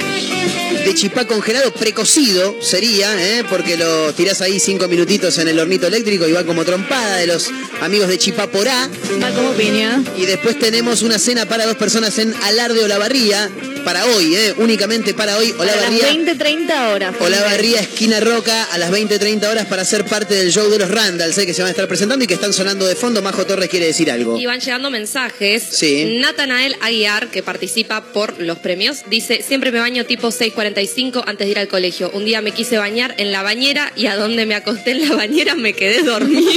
de 0.85 0.95
chipá 0.95 1.26
congelado 1.26 1.72
precocido 1.72 2.57
sería, 2.61 3.14
¿eh? 3.18 3.45
porque 3.49 3.76
lo 3.76 4.12
tirás 4.14 4.41
ahí 4.41 4.59
cinco 4.59 4.89
minutitos 4.89 5.39
en 5.39 5.49
el 5.49 5.59
hornito 5.59 5.87
eléctrico 5.87 6.26
y 6.26 6.33
va 6.33 6.45
como 6.45 6.64
trompada 6.64 7.16
de 7.16 7.26
los 7.26 7.51
amigos 7.80 8.09
de 8.09 8.18
Chipá 8.18 8.49
Porá. 8.49 8.89
Va 9.22 9.30
como 9.30 9.53
piña. 9.53 10.03
Y 10.16 10.26
después 10.26 10.59
tenemos 10.59 11.03
una 11.03 11.18
cena 11.18 11.47
para 11.47 11.66
dos 11.66 11.76
personas 11.76 12.18
en 12.18 12.35
Alarde 12.43 12.85
Olavarría, 12.85 13.51
para 13.83 14.07
hoy, 14.07 14.35
¿eh? 14.37 14.55
únicamente 14.59 15.14
para 15.14 15.37
hoy. 15.37 15.53
Para 15.53 15.76
las 15.76 15.76
Olavarría, 15.76 16.07
20, 16.07 16.35
30 16.35 16.89
horas. 16.91 17.14
Olavarría, 17.20 17.80
esquina 17.80 18.20
Roca, 18.20 18.64
a 18.64 18.78
las 18.78 18.91
20-30 18.91 19.49
horas 19.51 19.66
para 19.66 19.85
ser 19.85 20.05
parte 20.05 20.35
del 20.35 20.51
show 20.53 20.68
de 20.70 20.78
los 20.78 20.91
Randalls, 20.91 21.37
¿eh? 21.39 21.47
que 21.47 21.55
se 21.55 21.62
van 21.62 21.68
a 21.68 21.70
estar 21.70 21.89
presentando 21.89 22.24
y 22.24 22.28
que 22.28 22.35
están 22.35 22.53
sonando 22.53 22.87
de 22.87 22.95
fondo. 22.97 23.22
Majo 23.22 23.45
Torres 23.47 23.68
quiere 23.68 23.87
decir 23.87 24.11
algo. 24.11 24.39
Y 24.39 24.47
van 24.47 24.61
llegando 24.61 24.91
mensajes. 24.91 25.62
Sí. 25.70 26.18
Natanael 26.20 26.76
Aguiar, 26.80 27.28
que 27.30 27.43
participa 27.43 28.03
por 28.12 28.41
los 28.41 28.59
premios, 28.59 29.03
dice, 29.09 29.43
siempre 29.47 29.72
me 29.72 29.80
baño 29.80 30.05
tipo 30.05 30.28
6.45 30.28 31.24
antes 31.26 31.47
de 31.47 31.51
ir 31.51 31.59
al 31.59 31.68
colegio. 31.68 32.11
Un 32.14 32.24
día 32.24 32.41
me 32.41 32.53
quise 32.53 32.78
bañar 32.78 33.14
en 33.18 33.33
la 33.33 33.43
bañera 33.43 33.93
y 33.97 34.07
a 34.07 34.16
donde 34.16 34.47
me 34.47 34.55
acosté 34.55 34.93
en 34.93 35.09
la 35.09 35.14
bañera 35.16 35.55
me 35.55 35.72
quedé 35.74 36.03
dormido. 36.03 36.43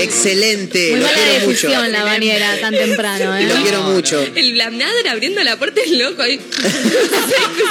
Excelente, 0.00 0.90
Muy 0.90 1.00
lo 1.00 1.06
mala 1.06 1.16
quiero 1.16 1.32
mucho. 1.46 1.48
decisión 1.48 1.92
la 1.92 2.04
bañera 2.04 2.60
tan 2.60 2.74
temprano, 2.74 3.36
¿eh? 3.36 3.46
Lo 3.46 3.62
quiero 3.62 3.82
mucho. 3.82 4.20
El 4.34 4.54
blamnader 4.92 5.08
abriendo 5.12 5.42
la 5.42 5.58
puerta 5.58 5.80
es 5.84 5.90
loco 5.92 6.22
ahí. 6.22 6.38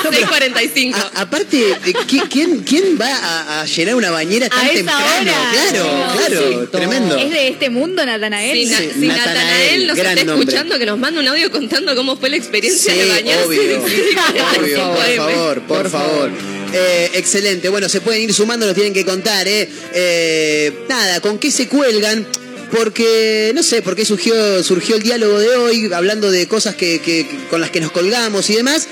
6.45. 0.03 0.95
A- 0.95 1.21
aparte, 1.21 1.75
¿qui- 2.07 2.27
¿quién, 2.29 2.59
quién 2.59 2.97
va 2.99 3.07
a, 3.07 3.61
a 3.61 3.65
llenar 3.65 3.95
una 3.95 4.11
bañera 4.11 4.49
tan 4.49 4.59
A 4.59 4.65
esa 4.65 4.73
temprano? 4.75 5.31
hora. 5.31 5.51
Claro, 5.51 5.83
No, 5.85 6.13
claro, 6.17 6.69
tremendo. 6.69 7.15
¿Es 7.17 7.29
de 7.31 7.47
este 7.49 7.69
mundo, 7.69 8.05
Natanael? 8.05 8.57
Si, 8.57 8.65
Na- 8.71 8.77
Sí, 8.79 8.89
si 8.99 9.07
Natanael, 9.07 9.87
Natanael 9.87 9.87
nos 9.87 9.97
está 9.97 10.15
nombre. 10.25 10.43
escuchando, 10.45 10.79
que 10.79 10.85
nos 10.85 10.97
manda 10.99 11.19
un 11.21 11.27
audio 11.27 11.51
contando 11.51 11.95
cómo 11.95 12.17
fue 12.17 12.29
la 12.29 12.37
experiencia 12.37 12.93
Sí, 12.93 12.99
de 12.99 13.07
bañarse. 13.07 13.45
obvio, 13.45 13.61
obvio, 13.83 14.45
por 14.55 14.65
6.45 14.65 15.15
favor, 15.17 15.61
por 15.63 15.89
favor. 15.89 16.31
Eh, 16.73 17.11
excelente, 17.15 17.67
bueno, 17.69 17.89
se 17.89 17.99
pueden 18.01 18.21
ir 18.21 18.33
sumando, 18.33 18.65
nos 18.65 18.75
tienen 18.75 18.93
que 18.93 19.03
contar, 19.05 19.45
¿eh? 19.47 19.67
Eh, 19.93 20.71
Nada, 20.87 21.19
¿con 21.19 21.37
qué 21.37 21.51
se 21.51 21.67
cuelgan? 21.67 22.25
Porque, 22.71 23.51
no 23.53 23.63
sé, 23.63 23.81
por 23.81 23.95
qué 23.95 24.05
surgió, 24.05 24.63
surgió 24.63 24.95
el 24.95 25.03
diálogo 25.03 25.39
de 25.39 25.55
hoy, 25.55 25.91
hablando 25.93 26.31
de 26.31 26.47
cosas 26.47 26.75
que, 26.75 27.45
con 27.49 27.59
las 27.59 27.69
que 27.69 27.81
nos 27.81 27.91
colgamos 27.91 28.49
y 28.49 28.55
demás. 28.55 28.87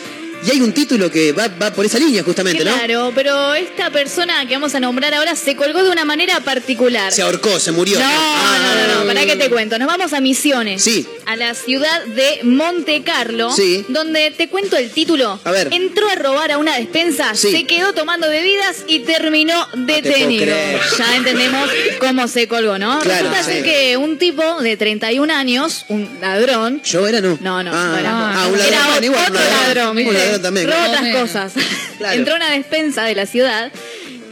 Y 0.45 0.51
hay 0.51 0.61
un 0.61 0.71
título 0.73 1.11
que 1.11 1.31
va, 1.33 1.47
va 1.61 1.71
por 1.71 1.85
esa 1.85 1.99
línea, 1.99 2.23
justamente, 2.23 2.63
¿no? 2.63 2.73
Claro, 2.73 3.11
pero 3.13 3.53
esta 3.55 3.89
persona 3.89 4.45
que 4.47 4.53
vamos 4.53 4.73
a 4.73 4.79
nombrar 4.79 5.13
ahora 5.13 5.35
se 5.35 5.55
colgó 5.55 5.83
de 5.83 5.89
una 5.91 6.05
manera 6.05 6.39
particular. 6.39 7.11
Se 7.11 7.21
ahorcó, 7.21 7.59
se 7.59 7.71
murió. 7.71 7.99
No, 7.99 8.05
no, 8.05 8.75
no, 8.87 8.99
no, 9.01 9.05
para 9.07 9.25
que 9.25 9.35
te 9.35 9.49
cuento. 9.49 9.77
Nos 9.77 9.87
vamos 9.87 10.13
a 10.13 10.21
Misiones. 10.21 10.81
Sí. 10.81 11.05
A 11.25 11.35
la 11.35 11.53
ciudad 11.55 12.03
de 12.05 12.39
Monte 12.43 13.03
Carlo. 13.03 13.51
Sí. 13.51 13.85
Donde 13.89 14.31
te 14.31 14.47
cuento 14.49 14.77
el 14.77 14.89
título. 14.91 15.39
A 15.43 15.51
ver. 15.51 15.69
Entró 15.73 16.07
a 16.09 16.15
robar 16.15 16.51
a 16.53 16.57
una 16.57 16.75
despensa, 16.77 17.35
Sí. 17.35 17.51
se 17.51 17.65
quedó 17.65 17.93
tomando 17.93 18.29
bebidas 18.29 18.83
y 18.87 18.99
terminó 18.99 19.67
puedo 19.71 19.85
detenido. 19.85 20.55
Ya 20.97 21.15
entendemos 21.17 21.69
cómo 21.99 22.27
se 22.27 22.47
colgó, 22.47 22.77
¿no? 22.77 22.99
Claro, 22.99 23.29
Resulta 23.29 23.43
sí. 23.43 23.51
ser 23.51 23.63
que 23.63 23.97
un 23.97 24.17
tipo 24.17 24.61
de 24.61 24.77
31 24.77 25.29
años, 25.31 25.85
un 25.89 26.09
ladrón. 26.21 26.81
¿Yo 26.83 27.07
era 27.07 27.19
no? 27.21 27.37
No, 27.41 27.61
no, 27.63 27.71
Ah, 27.73 27.89
no 27.91 27.97
era 27.97 28.09
ah, 28.11 28.47
un 28.47 28.57
ladrón 28.57 28.73
Era 28.73 28.79
también, 28.87 29.03
igual, 29.03 29.23
otro 29.23 29.35
un 29.35 29.43
ladrón. 29.43 29.67
ladrón, 29.67 29.95
O 30.33 30.35
otras 30.37 30.51
menos. 30.53 30.75
cosas. 31.21 31.53
Claro. 31.97 32.17
Entró 32.17 32.33
a 32.33 32.37
una 32.37 32.51
despensa 32.51 33.03
de 33.03 33.15
la 33.15 33.25
ciudad 33.25 33.71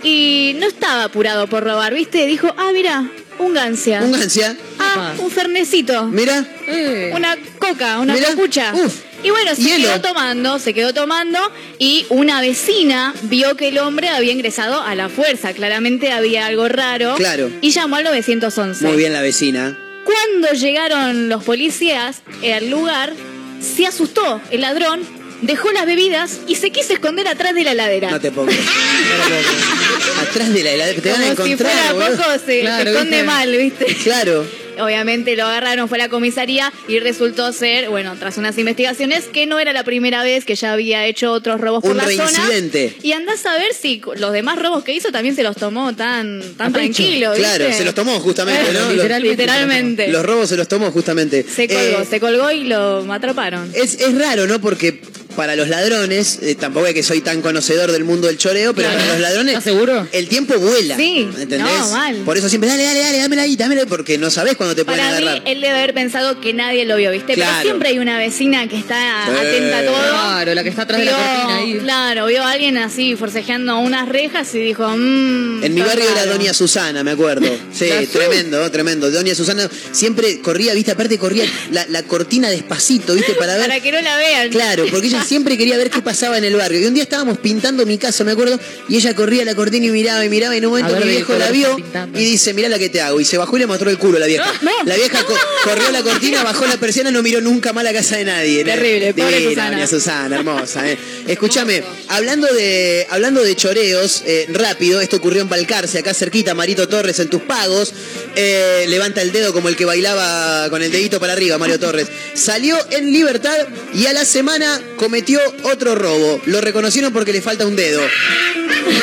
y 0.03 0.55
no 0.59 0.67
estaba 0.67 1.03
apurado 1.05 1.47
por 1.47 1.63
robar, 1.63 1.93
¿viste? 1.93 2.25
Dijo, 2.27 2.53
ah, 2.57 2.69
mira, 2.73 3.09
un 3.39 3.53
gancia. 3.53 4.01
Un 4.01 4.11
gancia. 4.13 4.55
Ah, 4.79 5.13
un 5.17 5.29
fernecito. 5.29 6.05
Mira. 6.05 6.45
Eh. 6.67 7.11
Una 7.15 7.35
coca, 7.59 7.99
una 7.99 8.13
Mirá. 8.13 8.27
copucha. 8.29 8.73
Uf. 8.73 9.01
Y 9.23 9.31
bueno, 9.31 9.55
se 9.55 9.63
Hielo. 9.63 9.87
quedó 9.87 10.01
tomando, 10.01 10.59
se 10.59 10.73
quedó 10.75 10.93
tomando 10.93 11.39
y 11.79 12.05
una 12.09 12.39
vecina 12.39 13.13
vio 13.23 13.57
que 13.57 13.69
el 13.69 13.79
hombre 13.79 14.09
había 14.09 14.31
ingresado 14.31 14.81
a 14.81 14.93
la 14.95 15.09
fuerza. 15.09 15.53
Claramente 15.53 16.11
había 16.11 16.45
algo 16.45 16.67
raro. 16.67 17.15
Claro. 17.15 17.49
Y 17.61 17.71
llamó 17.71 17.95
al 17.95 18.03
911. 18.03 18.85
Muy 18.87 18.95
bien 18.95 19.13
la 19.13 19.21
vecina. 19.21 19.77
Cuando 20.05 20.51
llegaron 20.53 21.29
los 21.29 21.43
policías 21.43 22.21
al 22.55 22.69
lugar, 22.69 23.11
se 23.59 23.87
asustó 23.87 24.39
el 24.51 24.61
ladrón, 24.61 25.01
dejó 25.41 25.71
las 25.71 25.85
bebidas 25.85 26.39
y 26.47 26.55
se 26.55 26.71
quiso 26.71 26.93
esconder 26.93 27.27
atrás 27.27 27.53
de 27.55 27.63
la 27.63 27.73
ladera. 27.73 28.11
No 28.11 28.19
te 28.19 28.31
pongo. 28.31 28.51
Atrás 30.29 30.53
de 30.53 30.63
la 30.63 30.71
heladera. 30.71 31.01
Te 31.01 31.11
van 31.11 31.21
a 31.23 31.35
Como 31.35 31.45
si 31.45 31.51
encontrar. 31.53 31.93
fuera 31.95 32.09
poco, 32.17 32.23
se, 32.45 32.61
Claro, 32.61 32.83
se 32.83 32.89
esconde 32.91 33.09
¿viste? 33.17 33.23
mal, 33.23 33.51
¿viste? 33.57 33.85
Claro. 34.03 34.45
Obviamente 34.79 35.35
lo 35.35 35.45
agarraron, 35.45 35.89
fue 35.89 35.97
a 35.97 36.03
la 36.03 36.09
comisaría 36.09 36.71
y 36.87 36.99
resultó 36.99 37.51
ser, 37.51 37.89
bueno, 37.89 38.15
tras 38.19 38.37
unas 38.37 38.55
investigaciones, 38.59 39.23
que 39.25 39.47
no 39.47 39.57
era 39.57 39.73
la 39.73 39.83
primera 39.83 40.21
vez 40.21 40.45
que 40.45 40.53
ya 40.53 40.73
había 40.73 41.03
hecho 41.07 41.31
otros 41.31 41.59
robos 41.59 41.81
por 41.81 41.91
Un 41.93 41.97
la 41.97 42.05
reincidente. 42.05 42.89
zona. 42.91 43.01
Y 43.03 43.11
andás 43.13 43.43
a 43.47 43.53
ver 43.57 43.73
si 43.73 43.99
los 44.17 44.31
demás 44.33 44.59
robos 44.61 44.83
que 44.83 44.93
hizo 44.93 45.11
también 45.11 45.35
se 45.35 45.41
los 45.41 45.55
tomó 45.55 45.95
tan, 45.95 46.43
tan 46.57 46.73
tranquilo, 46.73 47.31
¿viste? 47.31 47.41
Claro, 47.57 47.73
se 47.75 47.85
los 47.85 47.95
tomó 47.95 48.19
justamente, 48.19 48.71
¿no? 48.71 48.91
Literalmente. 49.19 50.09
Los 50.09 50.23
robos 50.23 50.49
se 50.49 50.57
los 50.57 50.67
tomó 50.67 50.91
justamente. 50.91 51.43
Se 51.43 51.67
colgó, 51.67 51.81
Eh, 52.01 52.07
se 52.07 52.19
colgó 52.19 52.51
y 52.51 52.65
lo 52.65 53.11
atraparon. 53.11 53.71
Es, 53.73 53.99
es 53.99 54.15
raro, 54.15 54.45
¿no? 54.45 54.61
Porque 54.61 55.01
para 55.37 55.55
los 55.55 55.69
ladrones, 55.69 56.39
eh, 56.41 56.55
tampoco 56.55 56.87
es 56.87 56.93
que 56.93 57.03
soy 57.03 57.21
tan 57.21 57.41
conocedor 57.41 57.91
del 57.93 58.03
mundo 58.03 58.27
del 58.27 58.37
choreo, 58.37 58.73
pero 58.73 58.89
Claro. 58.89 58.99
para 59.03 59.13
los 59.13 59.21
ladrones. 59.21 59.53
¿Estás 59.57 59.63
seguro? 59.63 60.07
El 60.11 60.27
tiempo 60.27 60.55
vuela. 60.59 60.97
Sí, 60.97 61.29
¿Entendés? 61.39 61.59
no, 61.61 61.91
mal. 61.91 62.15
Por 62.25 62.37
eso 62.37 62.49
siempre, 62.49 62.69
dale, 62.69 62.83
dale, 62.83 62.99
dale, 62.99 63.19
dámela 63.19 63.43
ahí, 63.43 63.55
dámela 63.55 63.81
ahí, 63.81 63.87
porque 63.87 64.17
no 64.17 64.29
sabés 64.31 64.57
cuándo 64.57 64.75
te 64.75 64.83
pueden 64.83 64.99
Para 64.99 65.17
mí, 65.19 65.25
agarrar. 65.27 65.43
él 65.47 65.61
debe 65.61 65.77
haber 65.77 65.93
pensado 65.93 66.41
que 66.41 66.53
nadie 66.53 66.83
lo 66.85 66.97
vio, 66.97 67.11
¿viste? 67.11 67.35
Claro. 67.35 67.51
Pero 67.59 67.69
siempre 67.69 67.89
hay 67.89 67.99
una 67.99 68.17
vecina 68.17 68.67
que 68.67 68.77
está 68.77 68.97
Sí. 69.27 69.31
atenta 69.47 69.77
a 69.79 69.85
todo. 69.85 69.95
Claro, 69.95 70.53
la 70.55 70.63
que 70.63 70.69
está 70.69 70.81
atrás 70.81 70.99
de 70.99 71.05
la 71.05 71.11
Vio- 71.11 71.19
cortina 71.19 71.55
ahí. 71.57 71.77
Claro, 71.83 72.25
vio 72.25 72.43
a 72.43 72.51
alguien 72.51 72.77
así 72.77 73.15
forcejeando 73.15 73.77
unas 73.77 74.09
rejas 74.09 74.53
y 74.55 74.59
dijo, 74.59 74.87
mmm. 74.89 75.63
En 75.63 75.73
mi 75.73 75.81
barrio 75.81 76.09
era 76.09 76.25
Doña 76.25 76.53
Susana, 76.53 77.03
me 77.03 77.11
acuerdo. 77.11 77.47
Sí, 77.77 77.89
tremendo, 78.11 78.69
tremendo. 78.71 79.11
Doña 79.11 79.35
Susana 79.35 79.69
siempre 79.91 80.39
corría, 80.41 80.73
viste, 80.73 80.91
aparte 80.91 81.19
corría 81.19 81.45
la, 81.71 81.85
la 81.89 82.01
cortina 82.03 82.49
despacito, 82.49 83.13
viste, 83.13 83.33
para 83.33 83.53
ver. 83.55 83.67
Para 83.67 83.79
que 83.79 83.91
no 83.91 84.01
la 84.01 84.17
vean. 84.17 84.49
Claro, 84.49 84.85
porque 84.89 85.07
ella 85.07 85.23
siempre 85.27 85.57
quería 85.57 85.77
ver 85.77 85.89
qué 85.89 86.01
pasaba 86.01 86.37
en 86.37 86.43
el 86.43 86.55
barrio. 86.55 86.79
Y 86.81 86.85
un 86.85 86.93
día 86.93 87.03
estábamos 87.03 87.37
pintando 87.37 87.85
mi 87.85 87.97
casa, 87.97 88.23
me 88.23 88.31
acuerdo, 88.31 88.59
y 88.89 88.95
ella 88.95 89.13
corría 89.15 89.41
a 89.43 89.45
la 89.45 89.55
cortina 89.55 89.85
y 89.85 89.89
miraba 89.91 90.23
y 90.25 90.29
miraba, 90.29 90.55
y 90.55 90.59
en 90.59 90.65
un 90.65 90.71
momento 90.71 90.93
ver 90.93 91.05
mi 91.05 91.11
viejo 91.11 91.33
la 91.37 91.51
vio 91.51 91.77
y 92.15 92.23
dice, 92.25 92.53
mirá 92.53 92.69
la 92.69 92.79
que 92.79 92.89
te 92.89 93.01
hago. 93.01 93.19
Y 93.19 93.25
se 93.25 93.37
bajó 93.37 93.57
y 93.57 93.59
le 93.61 93.67
mostró 93.67 93.89
el 93.89 93.97
culo 93.97 94.17
a 94.17 94.19
la 94.21 94.27
vieja. 94.27 94.51
La 94.85 94.95
vieja 94.95 95.23
co- 95.23 95.35
corrió 95.63 95.91
la 95.91 96.01
cortina, 96.03 96.43
bajó 96.43 96.65
la 96.65 96.77
persiana, 96.77 97.11
no 97.11 97.21
miró 97.21 97.41
nunca 97.41 97.73
más 97.73 97.83
la 97.83 97.93
casa 97.93 98.17
de 98.17 98.25
nadie. 98.25 98.63
Terrible, 98.65 99.13
pobre 99.13 99.43
Susana. 99.49 99.71
doña 99.71 99.87
Susana, 99.87 100.35
hermosa. 100.37 100.89
eh. 100.89 100.97
Escúchame, 101.27 101.83
hablando 102.07 102.47
de, 102.53 103.05
hablando 103.09 103.43
de 103.43 103.55
choreos, 103.55 104.23
eh, 104.25 104.47
rápido, 104.53 105.01
esto 105.01 105.17
ocurrió 105.17 105.41
en 105.41 105.49
Balcarce, 105.49 105.99
acá 105.99 106.13
cerquita, 106.13 106.53
Marito 106.53 106.87
Torres 106.87 107.19
en 107.19 107.29
tus 107.29 107.41
pagos. 107.41 107.93
Eh, 108.39 108.85
levanta 108.87 109.21
el 109.23 109.31
dedo 109.31 109.51
como 109.51 109.67
el 109.67 109.75
que 109.75 109.85
bailaba 109.85 110.69
con 110.69 110.83
el 110.83 110.91
dedito 110.91 111.19
para 111.19 111.33
arriba, 111.33 111.57
Mario 111.57 111.79
Torres. 111.79 112.07
Salió 112.35 112.77
en 112.91 113.11
libertad 113.11 113.67
y 113.95 114.05
a 114.05 114.13
la 114.13 114.25
semana 114.25 114.79
cometió 114.95 115.39
otro 115.63 115.95
robo. 115.95 116.39
Lo 116.45 116.61
reconocieron 116.61 117.11
porque 117.11 117.33
le 117.33 117.41
falta 117.41 117.65
un 117.65 117.75
dedo. 117.75 118.01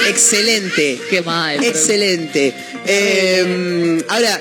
Excelente. 0.09 1.01
Qué 1.11 1.21
mal. 1.23 1.65
Excelente. 1.65 2.55
Eh, 2.87 4.05
ahora, 4.09 4.41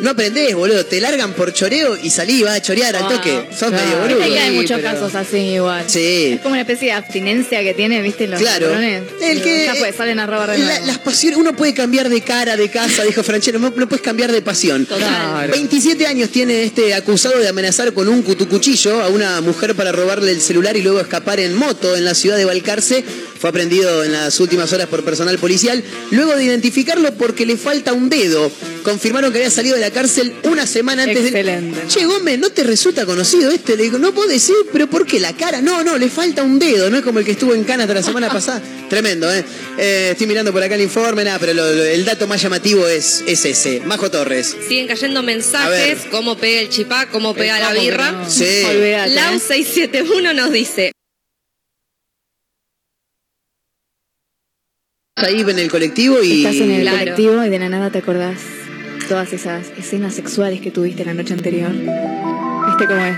no 0.00 0.10
aprendés, 0.10 0.54
boludo. 0.54 0.84
Te 0.86 1.00
largan 1.00 1.32
por 1.32 1.52
choreo 1.52 1.96
y 2.02 2.10
salí, 2.10 2.42
vas 2.42 2.56
a 2.56 2.62
chorear 2.62 2.94
al 2.96 3.04
Ah, 3.04 3.08
toque. 3.08 3.48
Sos 3.50 3.68
claro. 3.70 3.76
medio 3.84 3.98
boludo. 4.00 4.22
Hay 4.40 4.50
muchos 4.52 4.80
pero- 4.80 4.92
casos 4.92 5.14
así 5.14 5.36
igual. 5.38 5.84
Sí. 5.88 6.32
Es 6.34 6.40
como 6.40 6.52
una 6.52 6.62
especie 6.62 6.88
de 6.88 6.92
abstinencia 6.92 7.62
que 7.62 7.74
tiene, 7.74 8.00
viste, 8.02 8.26
los 8.26 8.40
Claro. 8.40 8.66
ladrones. 8.68 9.02
El 9.22 9.42
que- 9.42 9.64
Ya 9.66 9.74
pues, 9.78 9.94
salen 9.96 10.18
a 10.20 10.26
robar 10.26 10.50
de 10.50 10.58
La- 10.58 10.64
nuevo. 10.66 10.86
las 10.86 10.98
pasiones, 10.98 11.38
uno 11.38 11.54
puede 11.54 11.74
cambiar 11.74 12.08
de 12.08 12.20
cara, 12.20 12.56
de 12.56 12.68
casa, 12.70 13.02
dijo 13.04 13.22
Franchero, 13.22 13.58
no, 13.58 13.72
no 13.74 13.88
puedes 13.88 14.02
cambiar 14.02 14.32
de 14.32 14.42
pasión. 14.42 14.86
Total. 14.86 15.48
27 15.50 16.06
años 16.06 16.30
tiene 16.30 16.64
este 16.64 16.94
acusado 16.94 17.38
de 17.38 17.48
amenazar 17.48 17.92
con 17.92 18.08
un 18.08 18.22
cutucuchillo 18.22 19.00
a 19.02 19.08
una 19.08 19.40
mujer 19.40 19.74
para 19.74 19.92
robarle 19.92 20.30
el 20.32 20.40
celular 20.40 20.76
y 20.76 20.82
luego 20.82 21.00
escapar 21.00 21.40
en 21.40 21.54
moto 21.54 21.96
en 21.96 22.04
la 22.04 22.14
ciudad 22.14 22.36
de 22.36 22.44
Balcarce. 22.44 23.04
Fue 23.44 23.50
aprendido 23.50 24.02
en 24.04 24.12
las 24.12 24.40
últimas 24.40 24.72
horas 24.72 24.86
por 24.86 25.04
personal 25.04 25.36
policial. 25.38 25.84
Luego 26.10 26.34
de 26.34 26.44
identificarlo 26.44 27.12
porque 27.12 27.44
le 27.44 27.58
falta 27.58 27.92
un 27.92 28.08
dedo. 28.08 28.50
Confirmaron 28.82 29.30
que 29.32 29.36
había 29.40 29.50
salido 29.50 29.74
de 29.74 29.82
la 29.82 29.90
cárcel 29.90 30.32
una 30.44 30.66
semana 30.66 31.02
antes 31.02 31.20
de. 31.20 31.28
Excelente. 31.28 31.82
Che, 31.86 32.06
Gómez, 32.06 32.38
¿no 32.38 32.48
te 32.48 32.62
resulta 32.64 33.04
conocido 33.04 33.50
este? 33.50 33.76
Le 33.76 33.82
digo, 33.82 33.98
no 33.98 34.14
puedo 34.14 34.30
decir, 34.30 34.54
pero 34.72 34.86
¿por 34.88 35.04
qué 35.06 35.20
la 35.20 35.34
cara? 35.34 35.60
No, 35.60 35.84
no, 35.84 35.98
le 35.98 36.08
falta 36.08 36.42
un 36.42 36.58
dedo, 36.58 36.88
no 36.88 36.96
es 36.96 37.02
como 37.02 37.18
el 37.18 37.26
que 37.26 37.32
estuvo 37.32 37.52
en 37.52 37.64
Cana 37.64 37.82
hasta 37.82 37.92
la 37.92 38.02
semana 38.02 38.28
pasada. 38.32 38.62
Tremendo, 38.88 39.30
¿eh? 39.30 39.44
Eh, 39.76 40.08
Estoy 40.12 40.26
mirando 40.26 40.50
por 40.50 40.62
acá 40.62 40.76
el 40.76 40.80
informe, 40.80 41.22
nada, 41.22 41.38
pero 41.38 41.52
lo- 41.52 41.70
lo- 41.70 41.84
el 41.84 42.02
dato 42.06 42.26
más 42.26 42.40
llamativo 42.40 42.88
es, 42.88 43.24
es 43.26 43.44
ese. 43.44 43.80
Majo 43.80 44.10
Torres. 44.10 44.56
Siguen 44.66 44.86
cayendo 44.86 45.22
mensajes, 45.22 45.98
cómo 46.10 46.38
pega 46.38 46.62
el 46.62 46.70
chipá, 46.70 47.10
cómo 47.10 47.34
pega 47.34 47.58
la 47.58 47.66
¿Cómo 47.66 47.78
que 47.78 47.84
birra. 47.90 48.10
no? 48.12 48.30
Sí. 48.30 48.62
Olvídate, 48.70 49.10
¿eh? 49.12 49.14
Lau 49.16 49.38
671 49.38 50.32
nos 50.32 50.50
dice, 50.50 50.92
Ahí 55.16 55.42
en 55.42 55.58
el 55.60 55.70
colectivo 55.70 56.20
y. 56.22 56.44
Estás 56.44 56.60
en 56.60 56.72
el 56.72 56.80
Claro. 56.82 56.98
colectivo 56.98 57.44
y 57.44 57.48
de 57.48 57.58
la 57.60 57.68
nada 57.68 57.90
te 57.90 57.98
acordás 57.98 58.38
todas 59.08 59.32
esas 59.32 59.68
escenas 59.78 60.12
sexuales 60.14 60.60
que 60.60 60.72
tuviste 60.72 61.04
la 61.04 61.14
noche 61.14 61.34
anterior. 61.34 61.70
¿Viste 61.70 62.86
cómo 62.88 63.00
es? 63.00 63.16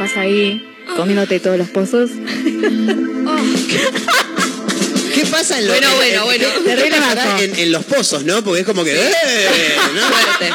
Vas 0.00 0.16
ahí 0.16 0.60
comiéndote 0.96 1.38
todos 1.38 1.56
los 1.56 1.68
pozos. 1.68 2.10
¿Qué 5.14 5.26
pasa 5.26 5.58
en 5.58 5.66
los 5.66 5.76
Bueno, 5.76 5.90
en- 5.92 5.96
bueno, 5.96 6.14
en- 6.16 6.24
bueno. 6.24 6.44
¿qué 6.64 6.70
Terrible 6.76 6.98
pasará 6.98 7.24
majo. 7.26 7.42
en, 7.42 7.58
en 7.58 7.72
los 7.72 7.84
pozos, 7.84 8.24
¿no? 8.24 8.42
Porque 8.44 8.60
es 8.60 8.66
como 8.66 8.84
que. 8.84 8.94
¡eh! 8.94 9.10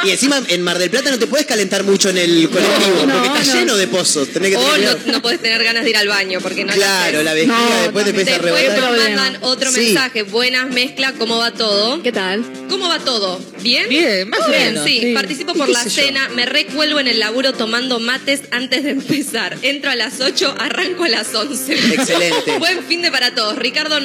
Y 0.05 0.11
encima 0.11 0.41
en 0.47 0.61
Mar 0.61 0.77
del 0.79 0.89
Plata 0.89 1.11
no 1.11 1.19
te 1.19 1.27
puedes 1.27 1.45
calentar 1.45 1.83
mucho 1.83 2.09
en 2.09 2.17
el 2.17 2.49
colectivo, 2.49 3.05
No, 3.05 3.13
porque 3.23 3.39
está 3.39 3.53
no. 3.53 3.59
lleno 3.59 3.77
de 3.77 3.87
pozos. 3.87 4.27
Tenés 4.29 4.51
que 4.51 4.55
tener 4.57 4.71
o 4.71 4.75
cuidado. 4.75 4.99
no, 5.05 5.11
no 5.13 5.21
podés 5.21 5.41
tener 5.41 5.63
ganas 5.63 5.83
de 5.83 5.89
ir 5.89 5.97
al 5.97 6.07
baño 6.07 6.39
porque 6.41 6.63
no 6.63 6.71
lo 6.71 6.77
Claro, 6.77 7.13
haces. 7.17 7.23
la 7.25 7.33
vejiga 7.33 7.57
No, 7.57 7.81
después 7.83 8.03
te 8.05 8.09
empieza 8.11 8.31
a 8.31 8.39
Después 8.39 8.61
rebotar. 8.61 8.89
problema. 8.89 9.21
mandan 9.21 9.37
otro 9.43 9.71
Sí. 9.71 9.79
mensaje. 9.81 10.23
Buenas 10.23 10.69
mezcla, 10.69 11.13
¿cómo 11.13 11.37
va 11.37 11.51
todo? 11.51 12.01
¿Qué 12.03 12.11
tal? 12.11 12.43
¿Cómo 12.69 12.87
va 12.87 12.99
todo? 12.99 13.39
¿Bien? 13.61 13.87
Bien, 13.89 14.29
más 14.29 14.41
o 14.41 14.47
Bien, 14.49 14.73
menos, 14.73 14.85
sí. 14.85 14.99
sí. 15.01 15.13
Participo 15.13 15.53
¿Y 15.55 15.57
por 15.57 15.69
la 15.69 15.83
cena, 15.83 16.29
me 16.29 16.45
recuelvo 16.45 16.99
en 16.99 17.07
el 17.07 17.19
laburo 17.19 17.53
tomando 17.53 17.99
mates 17.99 18.41
antes 18.51 18.83
de 18.83 18.89
empezar. 18.91 19.57
Entro 19.61 19.91
a 19.91 19.95
las 19.95 20.19
8, 20.21 20.55
arranco 20.59 21.03
a 21.03 21.09
las 21.09 21.33
11. 21.33 21.73
Excelente. 21.73 22.57
Buen 22.59 22.83
fin 22.85 23.01
de 23.01 23.11
para 23.11 23.33
todos. 23.33 23.57
Ricardo 23.57 23.99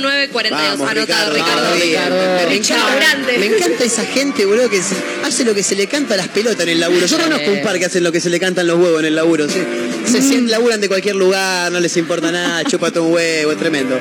942. 0.49 0.79
Vamos, 0.79 0.91
Anotado, 0.91 1.35
Ricardo, 1.35 1.35
Ricardo. 1.35 1.63
vamos, 1.63 1.83
Ricardo. 1.83 2.49
Me, 2.49 2.57
encanta, 2.57 2.95
grande. 2.97 3.39
me 3.39 3.47
encanta 3.47 3.85
esa 3.85 4.05
gente, 4.05 4.45
boludo, 4.47 4.71
que 4.71 4.83
se- 4.83 4.95
hace 5.25 5.45
lo 5.45 5.55
que 5.55 5.63
se 5.63 5.75
le 5.77 5.87
canta 5.87 6.15
a 6.15 6.17
las 6.17 6.29
pelotas 6.29 6.63
en 6.63 6.71
el 6.71 6.81
laburo. 6.81 7.07
Yo 7.07 7.19
conozco 7.19 7.51
un 7.51 7.63
par 7.63 7.79
que 7.79 7.85
hacen 7.87 8.03
lo 8.05 8.13
que 8.13 8.21
se 8.21 8.31
le 8.31 8.41
cantan 8.41 8.67
los 8.67 8.79
huevos 8.79 9.01
en 9.01 9.07
el 9.07 9.15
laburo. 9.15 9.49
¿sí? 9.49 9.59
Se 10.07 10.21
sienten, 10.23 10.51
laburan 10.51 10.81
de 10.81 10.89
cualquier 10.89 11.17
lugar, 11.17 11.71
no 11.71 11.79
les 11.81 11.97
importa 11.97 12.33
nada, 12.33 12.65
chupa 12.71 12.91
todo 12.91 13.05
un 13.05 13.15
huevo, 13.15 13.53
es 13.53 13.59
tremendo. 13.59 13.99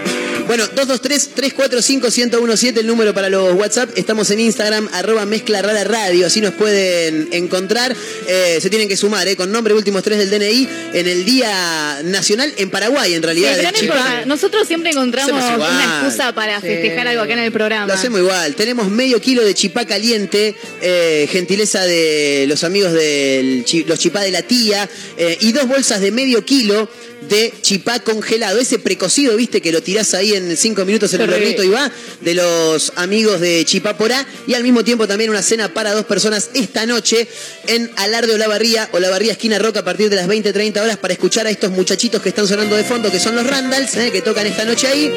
Bueno, 0.48 0.66
223-345-1017, 0.76 2.78
el 2.80 2.88
número 2.88 3.14
para 3.14 3.30
los 3.30 3.54
WhatsApp. 3.54 3.92
Estamos 3.96 4.32
en 4.32 4.40
Instagram, 4.40 4.90
arroba 4.94 5.26
mezcla 5.26 5.62
rara 5.62 5.84
radio, 5.84 6.26
así 6.26 6.42
nos 6.42 6.54
pueden 6.54 7.28
encontrar. 7.32 7.96
Eh, 8.28 8.58
se 8.62 8.70
tienen 8.70 8.88
que 8.88 8.98
sumar, 8.98 9.28
eh, 9.28 9.36
con 9.36 9.52
nombre 9.52 9.74
últimos 9.76 10.02
tres 10.04 10.18
del 10.18 10.30
DNI, 10.32 10.68
en 10.94 11.08
el 11.08 11.26
Día 11.26 12.00
Nacional 12.04 12.52
en 12.58 12.70
Paraguay, 12.72 13.14
en 13.14 13.20
Sí, 13.22 13.26
realidad. 13.26 13.54
pero 13.58 13.72
no 13.72 13.78
importa. 13.80 14.26
Nosotros 14.26 14.68
siempre 14.68 14.90
encontramos 14.92 15.44
una 15.56 15.84
excusa 15.84 16.29
para 16.34 16.62
festejar 16.62 17.08
algo 17.08 17.24
acá 17.24 17.34
en 17.34 17.40
el 17.40 17.52
programa. 17.52 17.88
Lo 17.88 17.94
hacemos 17.94 18.20
igual. 18.20 18.56
Tenemos 18.56 18.90
medio 18.90 19.20
kilo 19.20 19.44
de 19.44 19.54
chipá 19.54 19.86
caliente, 19.86 20.56
eh, 20.82 21.28
gentileza 21.32 21.84
de 21.86 22.46
los 22.48 22.64
amigos 22.64 22.94
de 22.94 23.64
los 23.88 24.00
chipá 24.00 24.22
de 24.22 24.32
la 24.32 24.42
tía, 24.42 24.90
eh, 25.18 25.38
y 25.42 25.52
dos 25.52 25.68
bolsas 25.68 26.02
de 26.02 26.12
medio 26.12 26.46
kilo 26.46 26.90
de 27.28 27.54
chipá 27.62 28.00
congelado. 28.00 28.60
Ese 28.60 28.80
precocido, 28.80 29.36
viste, 29.36 29.62
que 29.62 29.72
lo 29.72 29.82
tirás 29.82 30.14
ahí 30.14 30.34
en 30.34 30.56
cinco 30.58 30.86
minutos 30.86 31.14
en 31.14 31.22
el 31.22 31.34
hornito 31.34 31.64
y 31.64 31.70
va, 31.70 31.92
de 32.22 32.34
los 32.34 32.94
amigos 32.96 33.40
de 33.42 33.64
Chipá 33.66 33.98
Porá. 33.98 34.26
Y 34.48 34.54
al 34.54 34.64
mismo 34.64 34.84
tiempo 34.84 35.08
también 35.08 35.30
una 35.30 35.42
cena 35.42 35.74
para 35.74 35.94
dos 35.94 36.06
personas 36.06 36.50
esta 36.54 36.86
noche 36.86 37.28
en 37.68 37.92
Alarde 37.98 38.34
Olavarría, 38.34 38.90
Olavarría 38.92 39.34
Esquina 39.34 39.60
Roca, 39.60 39.82
a 39.82 39.86
partir 39.86 40.10
de 40.10 40.16
las 40.16 40.28
20-30 40.28 40.82
horas 40.82 40.98
para 40.98 41.14
escuchar 41.14 41.48
a 41.48 41.50
estos 41.50 41.72
muchachitos 41.72 42.22
que 42.22 42.30
están 42.30 42.48
sonando 42.48 42.76
de 42.76 42.84
fondo, 42.84 43.12
que 43.12 43.20
son 43.20 43.36
los 43.36 43.46
Randalls, 43.46 43.96
eh, 43.96 44.12
que 44.12 44.22
tocan 44.22 44.46
esta 44.48 44.66
noche 44.66 44.88
ahí. 44.88 45.12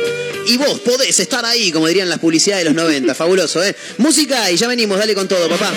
Y 0.46 0.56
vos 0.56 0.80
podés 0.80 1.18
estar 1.20 1.44
ahí, 1.44 1.70
como 1.70 1.86
dirían 1.86 2.08
las 2.08 2.18
publicidades 2.18 2.64
de 2.64 2.70
los 2.70 2.82
90. 2.82 3.14
Fabuloso, 3.14 3.62
¿eh? 3.62 3.74
Música 3.98 4.50
y 4.50 4.56
ya 4.56 4.66
venimos, 4.66 4.98
dale 4.98 5.14
con 5.14 5.28
todo, 5.28 5.48
papá. 5.48 5.72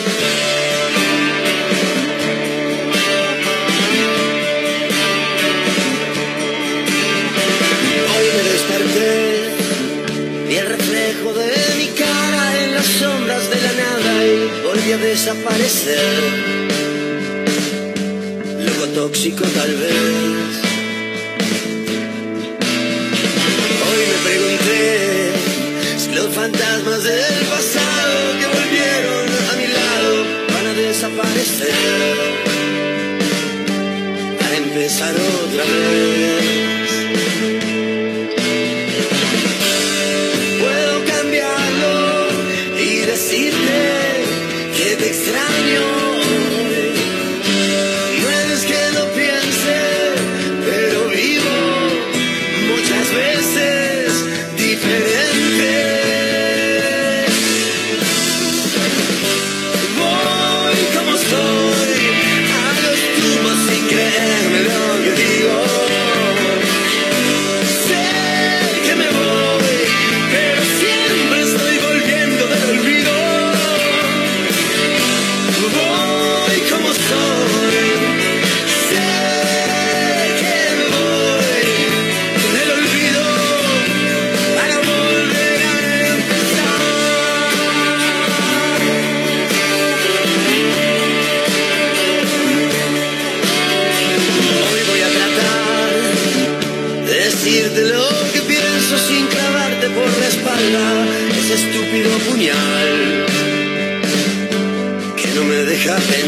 A 14.96 14.98
desaparecer. 14.98 16.22
Loco 18.66 18.88
tóxico 18.94 19.44
tal 19.44 19.74
vez. 19.76 20.52
Hoy 23.88 24.02
me 24.12 24.18
pregunté 24.30 25.32
si 25.98 26.10
los 26.16 26.30
fantasmas 26.34 27.04
del 27.04 27.46
pasado 27.56 28.16
que 28.40 28.48
volvieron 28.58 29.26
a 29.52 29.54
mi 29.60 29.68
lado 29.80 30.14
van 30.54 30.68
a 30.68 30.74
desaparecer. 30.74 32.16
Para 34.40 34.56
empezar 34.58 35.14
otra 35.14 35.64
vez. 35.64 36.45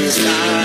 Deja 0.07 0.56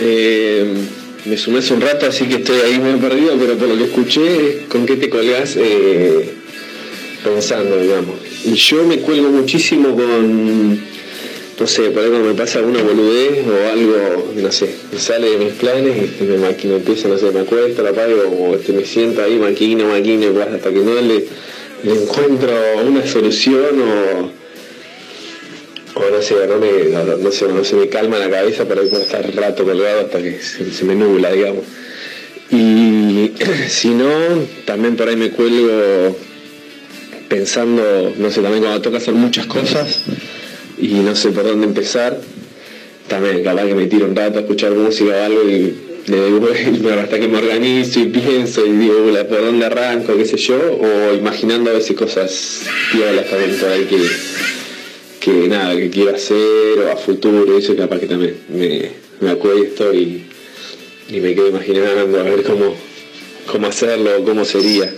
Eh, 0.00 0.64
me 1.26 1.36
sumé 1.36 1.58
hace 1.58 1.74
un 1.74 1.80
rato, 1.80 2.06
así 2.06 2.26
que 2.26 2.36
estoy 2.36 2.58
ahí 2.60 2.78
medio 2.78 2.98
perdido, 2.98 3.36
pero 3.38 3.54
por 3.56 3.68
lo 3.68 3.76
que 3.76 3.84
escuché, 3.84 4.66
¿con 4.68 4.86
qué 4.86 4.96
te 4.96 5.08
colgás? 5.08 5.56
Eh, 5.56 6.34
pensando, 7.22 7.80
digamos. 7.80 8.16
yo 8.44 8.84
me 8.84 8.98
cuelgo 8.98 9.30
muchísimo 9.30 9.94
con, 9.94 10.74
no 11.58 11.66
sé, 11.66 11.90
por 11.90 12.02
ahí 12.02 12.10
me 12.10 12.34
pasa 12.34 12.58
alguna 12.58 12.82
boludez 12.82 13.46
o 13.46 13.70
algo, 13.72 14.32
no 14.36 14.52
sé, 14.52 14.74
me 14.92 14.98
sale 14.98 15.30
de 15.30 15.38
mis 15.38 15.54
planes 15.54 16.10
y 16.20 16.24
me, 16.24 16.36
maquino, 16.38 16.76
empiezo, 16.76 17.08
no 17.08 17.16
sé, 17.16 17.30
me 17.30 17.40
acuesto, 17.40 17.82
la 17.82 17.90
apago 17.90 18.22
o 18.28 18.54
este, 18.54 18.72
me 18.72 18.84
siento 18.84 19.22
ahí, 19.22 19.38
maquino, 19.38 19.88
maquino, 19.88 20.26
hasta 20.42 20.70
que 20.70 20.80
no 20.80 20.92
le 20.94 21.24
encuentro 21.84 22.52
una 22.86 23.06
solución 23.06 23.80
o, 23.80 24.43
o 25.94 26.46
no 26.46 26.58
me, 26.58 26.84
no, 26.90 27.04
no 27.04 27.16
no 27.16 27.64
se 27.64 27.76
me 27.76 27.88
calma 27.88 28.18
la 28.18 28.28
cabeza 28.28 28.66
para 28.66 28.82
ir 28.82 28.92
estar 28.92 29.34
rato 29.34 29.64
colgado 29.64 30.00
hasta 30.00 30.18
que 30.20 30.40
se, 30.40 30.84
me 30.84 30.94
nubla, 30.94 31.30
digamos. 31.32 31.64
Y 32.50 33.32
si 33.68 33.90
no, 33.90 34.08
también 34.64 34.96
por 34.96 35.08
ahí 35.08 35.16
me 35.16 35.30
cuelgo 35.30 36.16
pensando, 37.28 38.12
no 38.16 38.30
sé, 38.30 38.42
también 38.42 38.62
cuando 38.62 38.82
toca 38.82 38.98
hacer 38.98 39.14
muchas 39.14 39.46
cosas 39.46 40.02
y 40.78 40.94
no 40.94 41.14
sé 41.14 41.30
por 41.30 41.44
dónde 41.44 41.66
empezar, 41.66 42.20
también 43.08 43.42
capaz 43.42 43.66
que 43.66 43.74
me 43.74 43.86
tiro 43.86 44.06
un 44.06 44.16
rato 44.16 44.38
a 44.38 44.42
escuchar 44.42 44.72
música 44.72 45.12
o 45.12 45.24
algo 45.24 45.48
y 45.48 45.74
le 46.06 46.16
doy 46.16 46.40
hasta 47.02 47.18
que 47.18 47.28
me 47.28 47.38
organizo 47.38 48.00
y 48.00 48.06
pienso 48.06 48.66
y 48.66 48.72
digo 48.72 48.96
por 49.28 49.40
dónde 49.40 49.66
arranco, 49.66 50.16
qué 50.16 50.26
sé 50.26 50.36
yo, 50.36 50.56
o 50.56 51.14
imaginando 51.14 51.70
a 51.70 51.74
veces 51.74 51.96
cosas 51.96 52.62
piolas 52.92 53.26
también 53.30 53.58
por 53.58 53.70
ahí 53.70 53.84
que, 53.84 53.96
que 55.24 55.48
nada, 55.48 55.74
que 55.74 55.88
quiero 55.88 56.14
hacer 56.14 56.78
o 56.80 56.92
a 56.92 56.96
futuro, 56.96 57.56
eso 57.56 57.74
capaz 57.74 57.98
que 57.98 58.06
también 58.06 58.36
me, 58.48 58.90
me 59.20 59.30
acuesto 59.30 59.94
y, 59.94 60.22
y 61.08 61.20
me 61.20 61.34
quedo 61.34 61.48
imaginando 61.48 62.20
a 62.20 62.22
ver 62.24 62.42
cómo, 62.42 62.74
cómo 63.50 63.66
hacerlo, 63.68 64.22
cómo 64.24 64.44
sería. 64.44 64.92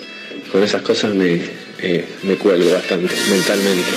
Con 0.50 0.64
esas 0.64 0.82
cosas 0.82 1.14
me, 1.14 1.40
eh, 1.80 2.04
me 2.24 2.34
cuelgo 2.36 2.72
bastante 2.72 3.14
mentalmente. 3.30 3.92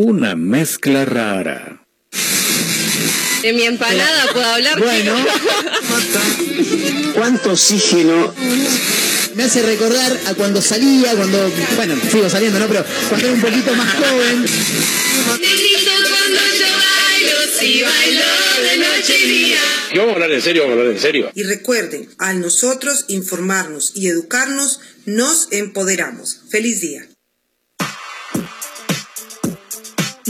Una 0.00 0.36
mezcla 0.36 1.04
rara. 1.04 1.84
De 3.42 3.52
mi 3.52 3.62
empanada 3.62 4.32
puedo 4.32 4.46
hablar. 4.46 4.78
Bueno. 4.78 5.26
¿Cuánto 7.14 7.50
oxígeno? 7.50 8.32
Me 9.34 9.42
hace 9.42 9.60
recordar 9.62 10.16
a 10.26 10.34
cuando 10.34 10.62
salía, 10.62 11.16
cuando, 11.16 11.50
bueno, 11.74 11.96
sigo 12.12 12.30
saliendo, 12.30 12.60
¿no? 12.60 12.68
Pero 12.68 12.84
cuando 13.08 13.26
era 13.26 13.34
un 13.34 13.40
poquito 13.40 13.74
más 13.74 13.92
joven. 13.96 14.44
Te 14.44 15.56
grito 15.56 15.90
cuando 15.90 16.40
yo 16.60 16.66
bailo, 16.78 17.36
si 17.58 17.82
bailo 17.82 18.24
de 18.70 18.78
noche 18.78 19.18
y 19.18 19.28
día. 19.28 19.60
Y 19.94 19.98
vamos 19.98 20.12
a 20.12 20.14
hablar 20.14 20.30
en 20.30 20.42
serio, 20.42 20.62
vamos 20.62 20.76
a 20.76 20.78
hablar 20.78 20.94
en 20.94 21.02
serio. 21.02 21.32
Y 21.34 21.42
recuerden, 21.42 22.08
al 22.18 22.40
nosotros 22.40 23.04
informarnos 23.08 23.90
y 23.96 24.06
educarnos, 24.06 24.78
nos 25.06 25.48
empoderamos. 25.50 26.42
Feliz 26.48 26.82
día. 26.82 27.08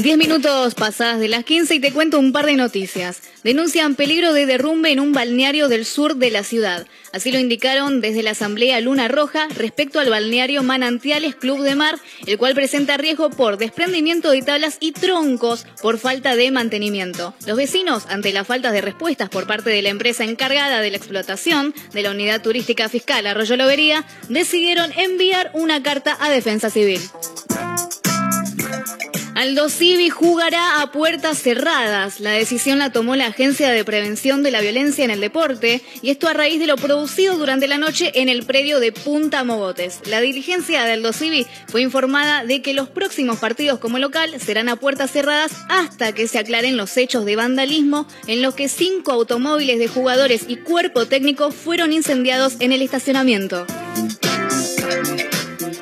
10 0.03 0.17
minutos 0.17 0.77
pasadas 0.77 1.19
de 1.19 1.27
las 1.27 1.43
15 1.43 1.75
y 1.75 1.81
te 1.81 1.93
cuento 1.93 2.21
un 2.21 2.31
par 2.31 2.47
de 2.47 2.55
noticias. 2.55 3.21
Denuncian 3.43 3.97
peligro 3.97 4.33
de 4.33 4.47
derrumbe 4.47 4.93
en 4.93 5.01
un 5.01 5.13
balneario 5.13 5.67
del 5.67 5.85
sur 5.85 6.15
de 6.15 6.31
la 6.31 6.45
ciudad. 6.45 6.87
Así 7.13 7.33
lo 7.33 7.41
indicaron 7.41 8.01
desde 8.01 8.23
la 8.23 8.31
Asamblea 8.31 8.81
Luna 8.81 9.09
Roja 9.09 9.49
respecto 9.57 9.99
al 9.99 10.09
balneario 10.09 10.63
Manantiales 10.63 11.35
Club 11.35 11.63
de 11.63 11.75
Mar, 11.75 11.99
el 12.27 12.39
cual 12.39 12.55
presenta 12.55 12.97
riesgo 12.97 13.31
por 13.31 13.59
desprendimiento 13.59 14.31
de 14.31 14.43
tablas 14.43 14.77
y 14.79 14.93
troncos 14.93 15.67
por 15.83 15.99
falta 15.99 16.37
de 16.37 16.53
mantenimiento. 16.53 17.35
Los 17.45 17.57
vecinos, 17.57 18.07
ante 18.09 18.33
la 18.33 18.45
falta 18.45 18.71
de 18.71 18.83
respuestas 18.83 19.29
por 19.31 19.49
parte 19.49 19.71
de 19.71 19.83
la 19.83 19.89
empresa 19.89 20.23
encargada 20.23 20.81
de 20.81 20.91
la 20.91 20.97
explotación 20.97 21.75
de 21.93 22.03
la 22.03 22.13
unidad 22.13 22.41
turística 22.41 22.89
fiscal 22.89 23.27
Arroyo 23.27 23.57
Lobería, 23.57 24.05
decidieron 24.29 24.93
enviar 24.97 25.51
una 25.55 25.83
carta 25.83 26.17
a 26.21 26.31
Defensa 26.31 26.71
Civil. 26.71 27.01
Aldo 29.39 29.69
Civi 29.69 30.11
jugará 30.11 30.83
a 30.83 30.91
puertas 30.91 31.41
cerradas. 31.41 32.19
La 32.19 32.33
decisión 32.33 32.81
la 32.81 32.91
tomó 32.91 33.15
la 33.15 33.27
Agencia 33.27 33.71
de 33.71 33.85
Prevención 33.85 34.43
de 34.43 34.51
la 34.51 34.61
Violencia 34.61 35.05
en 35.05 35.13
el 35.13 35.21
Deporte 35.21 35.81
y 36.03 36.11
esto 36.11 36.27
a 36.27 36.33
raíz 36.33 36.59
de 36.59 36.67
lo 36.67 36.75
producido 36.75 37.37
durante 37.37 37.69
la 37.69 37.79
noche 37.79 38.11
en 38.21 38.29
el 38.29 38.45
predio 38.45 38.81
de 38.81 38.91
Punta 38.91 39.45
Mogotes. 39.45 40.01
La 40.07 40.21
dirigencia 40.21 40.83
de 40.83 40.95
Aldo 40.95 41.13
Civi 41.13 41.47
fue 41.69 41.83
informada 41.83 42.45
de 42.45 42.63
que 42.63 42.75
los 42.75 42.89
próximos 42.89 43.39
partidos 43.39 43.79
como 43.79 44.01
local 44.01 44.41
serán 44.41 44.69
a 44.69 44.75
puertas 44.75 45.13
cerradas 45.13 45.53
hasta 45.69 46.13
que 46.13 46.27
se 46.27 46.41
aclaren 46.41 46.77
los 46.77 46.97
hechos 46.97 47.25
de 47.25 47.37
vandalismo 47.37 48.09
en 48.27 48.43
los 48.43 48.57
que 48.57 48.69
cinco 48.69 49.13
automóviles 49.13 49.79
de 49.79 49.87
jugadores 49.87 50.47
y 50.49 50.57
cuerpo 50.57 51.07
técnico 51.07 51.53
fueron 51.53 51.93
incendiados 51.93 52.57
en 52.59 52.73
el 52.73 52.83
estacionamiento. 52.83 53.67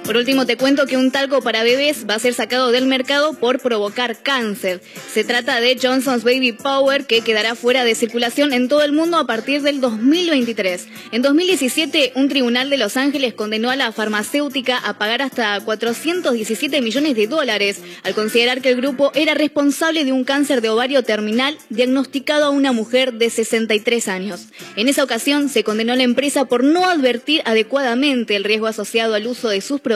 Por 0.06 0.16
último, 0.16 0.46
te 0.46 0.56
cuento 0.56 0.86
que 0.86 0.96
un 0.96 1.10
talco 1.10 1.42
para 1.42 1.64
bebés 1.64 2.06
va 2.08 2.14
a 2.14 2.20
ser 2.20 2.32
sacado 2.32 2.70
del 2.70 2.86
mercado 2.86 3.32
por 3.32 3.58
provocar 3.58 4.22
cáncer. 4.22 4.80
Se 5.12 5.24
trata 5.24 5.60
de 5.60 5.76
Johnson's 5.82 6.22
Baby 6.22 6.52
Power, 6.52 7.06
que 7.06 7.22
quedará 7.22 7.56
fuera 7.56 7.82
de 7.82 7.96
circulación 7.96 8.52
en 8.52 8.68
todo 8.68 8.84
el 8.84 8.92
mundo 8.92 9.18
a 9.18 9.26
partir 9.26 9.62
del 9.62 9.80
2023. 9.80 10.86
En 11.10 11.22
2017, 11.22 12.12
un 12.14 12.28
tribunal 12.28 12.70
de 12.70 12.76
Los 12.76 12.96
Ángeles 12.96 13.34
condenó 13.34 13.68
a 13.68 13.74
la 13.74 13.90
farmacéutica 13.90 14.78
a 14.78 14.96
pagar 14.96 15.22
hasta 15.22 15.58
417 15.58 16.80
millones 16.82 17.16
de 17.16 17.26
dólares 17.26 17.80
al 18.04 18.14
considerar 18.14 18.60
que 18.60 18.68
el 18.70 18.76
grupo 18.76 19.10
era 19.16 19.34
responsable 19.34 20.04
de 20.04 20.12
un 20.12 20.22
cáncer 20.22 20.60
de 20.60 20.68
ovario 20.68 21.02
terminal 21.02 21.58
diagnosticado 21.68 22.44
a 22.44 22.50
una 22.50 22.70
mujer 22.70 23.14
de 23.14 23.28
63 23.28 24.06
años. 24.06 24.46
En 24.76 24.88
esa 24.88 25.02
ocasión, 25.02 25.48
se 25.48 25.64
condenó 25.64 25.94
a 25.94 25.96
la 25.96 26.04
empresa 26.04 26.44
por 26.44 26.62
no 26.62 26.86
advertir 26.86 27.42
adecuadamente 27.44 28.36
el 28.36 28.44
riesgo 28.44 28.68
asociado 28.68 29.14
al 29.14 29.26
uso 29.26 29.48
de 29.48 29.60
sus 29.60 29.80
productos 29.80 29.95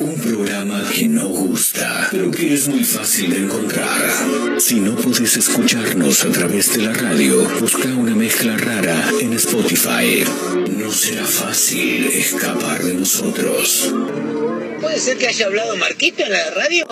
Que 0.93 1.07
no 1.07 1.27
gusta, 1.27 2.09
pero 2.11 2.29
que 2.29 2.53
es 2.53 2.67
muy 2.67 2.83
fácil 2.83 3.31
de 3.31 3.37
encontrar. 3.37 4.59
Si 4.59 4.79
no 4.79 4.95
puedes 4.95 5.37
escucharnos 5.37 6.25
a 6.25 6.31
través 6.31 6.73
de 6.73 6.83
la 6.83 6.93
radio, 6.93 7.47
busca 7.59 7.87
una 7.87 8.13
mezcla 8.13 8.57
rara 8.57 9.09
en 9.19 9.33
Spotify. 9.33 10.23
No 10.69 10.91
será 10.91 11.25
fácil 11.25 12.05
escapar 12.07 12.83
de 12.83 12.93
nosotros. 12.95 13.93
¿Puede 14.81 14.99
ser 14.99 15.17
que 15.17 15.27
haya 15.27 15.45
hablado 15.45 15.77
Marquito 15.77 16.23
en 16.23 16.31
la 16.31 16.49
radio? 16.51 16.87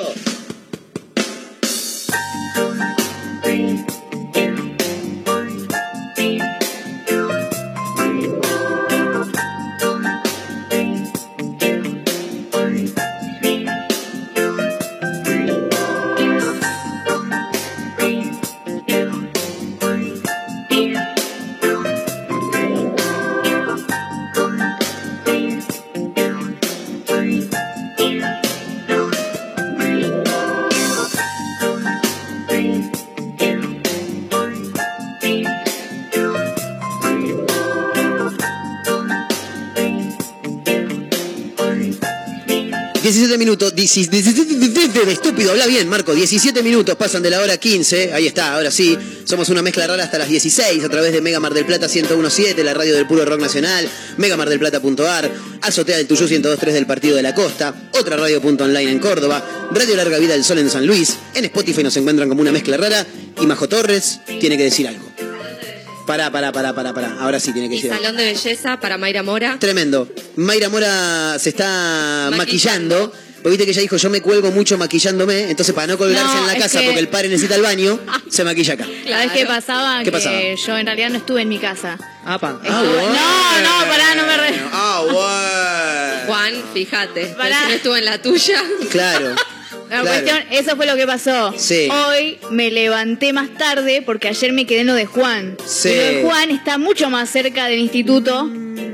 Minutos, 43.49 43.73
estúpido, 45.07 45.51
habla 45.51 45.65
bien, 45.65 45.89
Marco. 45.89 46.13
17 46.13 46.61
minutos 46.61 46.95
pasan 46.95 47.23
de 47.23 47.31
la 47.31 47.41
hora 47.41 47.57
15. 47.57 48.13
Ahí 48.13 48.27
está, 48.27 48.53
ahora 48.53 48.69
sí. 48.69 48.95
Somos 49.23 49.49
una 49.49 49.61
mezcla 49.61 49.87
rara 49.87 50.03
hasta 50.03 50.19
las 50.19 50.29
16 50.29 50.83
a 50.83 50.89
través 50.89 51.13
de 51.13 51.21
Mega 51.21 51.39
Mar 51.39 51.53
del 51.53 51.65
Plata 51.65 51.87
1017, 51.87 52.63
la 52.63 52.73
radio 52.73 52.93
del 52.93 53.07
puro 53.07 53.25
rock 53.25 53.39
nacional, 53.39 53.89
megamardelplata.ar, 54.17 55.31
Azotea 55.61 55.97
del 55.97 56.07
Tuyú 56.07 56.27
1023 56.27 56.73
del 56.75 56.85
Partido 56.85 57.15
de 57.15 57.23
la 57.23 57.33
Costa, 57.33 57.73
otra 57.93 58.17
radio.online 58.17 58.91
en 58.91 58.99
Córdoba, 58.99 59.69
Radio 59.71 59.95
Larga 59.95 60.19
Vida 60.19 60.33
del 60.33 60.43
Sol 60.43 60.59
en 60.59 60.69
San 60.69 60.85
Luis. 60.85 61.17
En 61.33 61.45
Spotify 61.45 61.83
nos 61.83 61.97
encuentran 61.97 62.29
como 62.29 62.41
una 62.41 62.51
mezcla 62.51 62.77
rara. 62.77 63.05
Y 63.41 63.47
Majo 63.47 63.67
Torres 63.69 64.19
tiene 64.39 64.57
que 64.57 64.63
decir 64.63 64.87
algo. 64.87 65.09
Pará, 66.05 66.31
pará, 66.31 66.51
pará, 66.51 66.73
pará, 66.73 66.93
pará. 66.93 67.17
Ahora 67.19 67.39
sí 67.39 67.53
tiene 67.53 67.69
que 67.69 67.79
algo. 67.87 68.03
salón 68.03 68.17
de 68.17 68.25
belleza 68.25 68.79
para 68.79 68.97
Mayra 68.97 69.23
Mora. 69.23 69.57
Tremendo. 69.59 70.09
Mayra 70.35 70.67
Mora 70.69 71.37
se 71.39 71.49
está 71.49 72.31
maquillando. 72.35 73.13
Porque 73.41 73.49
viste 73.49 73.65
que 73.65 73.71
ella 73.71 73.81
dijo, 73.81 73.97
yo 73.97 74.09
me 74.09 74.21
cuelgo 74.21 74.51
mucho 74.51 74.77
maquillándome, 74.77 75.49
entonces 75.49 75.73
para 75.73 75.87
no 75.87 75.97
colgarse 75.97 76.35
No, 76.35 76.41
en 76.41 76.47
la 76.47 76.55
casa 76.57 76.79
que- 76.79 76.85
porque 76.87 76.99
el 76.99 77.07
padre 77.07 77.29
necesita 77.29 77.55
el 77.55 77.61
baño, 77.61 77.99
se 78.29 78.43
maquilla 78.43 78.73
acá. 78.73 78.85
¿Sabes 79.07 79.31
qué 79.31 79.45
pasaba? 79.45 79.99
¿Qué 79.99 80.05
que 80.05 80.11
pasaba? 80.11 80.39
yo 80.53 80.77
en 80.77 80.85
realidad 80.85 81.09
no 81.09 81.17
estuve 81.17 81.41
en 81.43 81.49
mi 81.49 81.57
casa. 81.59 81.97
Apa. 82.25 82.59
Ah, 82.63 82.83
Estuve- 82.83 83.07
No, 83.07 83.61
no, 83.83 83.89
pará, 83.89 84.15
no 84.15 84.25
me 84.27 84.37
re... 84.37 84.53
Ah, 84.73 86.23
Juan, 86.27 86.53
fíjate. 86.73 87.25
Pará. 87.37 87.61
Si 87.63 87.67
no 87.69 87.73
estuvo 87.75 87.95
en 87.95 88.05
la 88.05 88.21
tuya. 88.21 88.61
Claro. 88.91 89.35
La 89.89 90.01
Claro. 90.01 90.05
cuestión, 90.21 90.37
eso 90.51 90.75
fue 90.75 90.85
lo 90.85 90.95
que 90.95 91.07
pasó. 91.07 91.51
Sí. 91.57 91.89
Hoy 91.89 92.37
me 92.51 92.69
levanté 92.69 93.33
más 93.33 93.49
tarde 93.57 94.03
porque 94.05 94.27
ayer 94.27 94.53
me 94.53 94.67
quedé 94.67 94.81
en 94.81 94.87
lo 94.87 94.93
de 94.93 95.07
Juan. 95.07 95.57
Sí. 95.65 95.89
Y 95.89 95.95
lo 95.95 96.01
de 96.03 96.21
Juan 96.23 96.51
está 96.51 96.77
mucho 96.77 97.09
más 97.09 97.27
cerca 97.31 97.65
del 97.65 97.79
instituto 97.79 98.47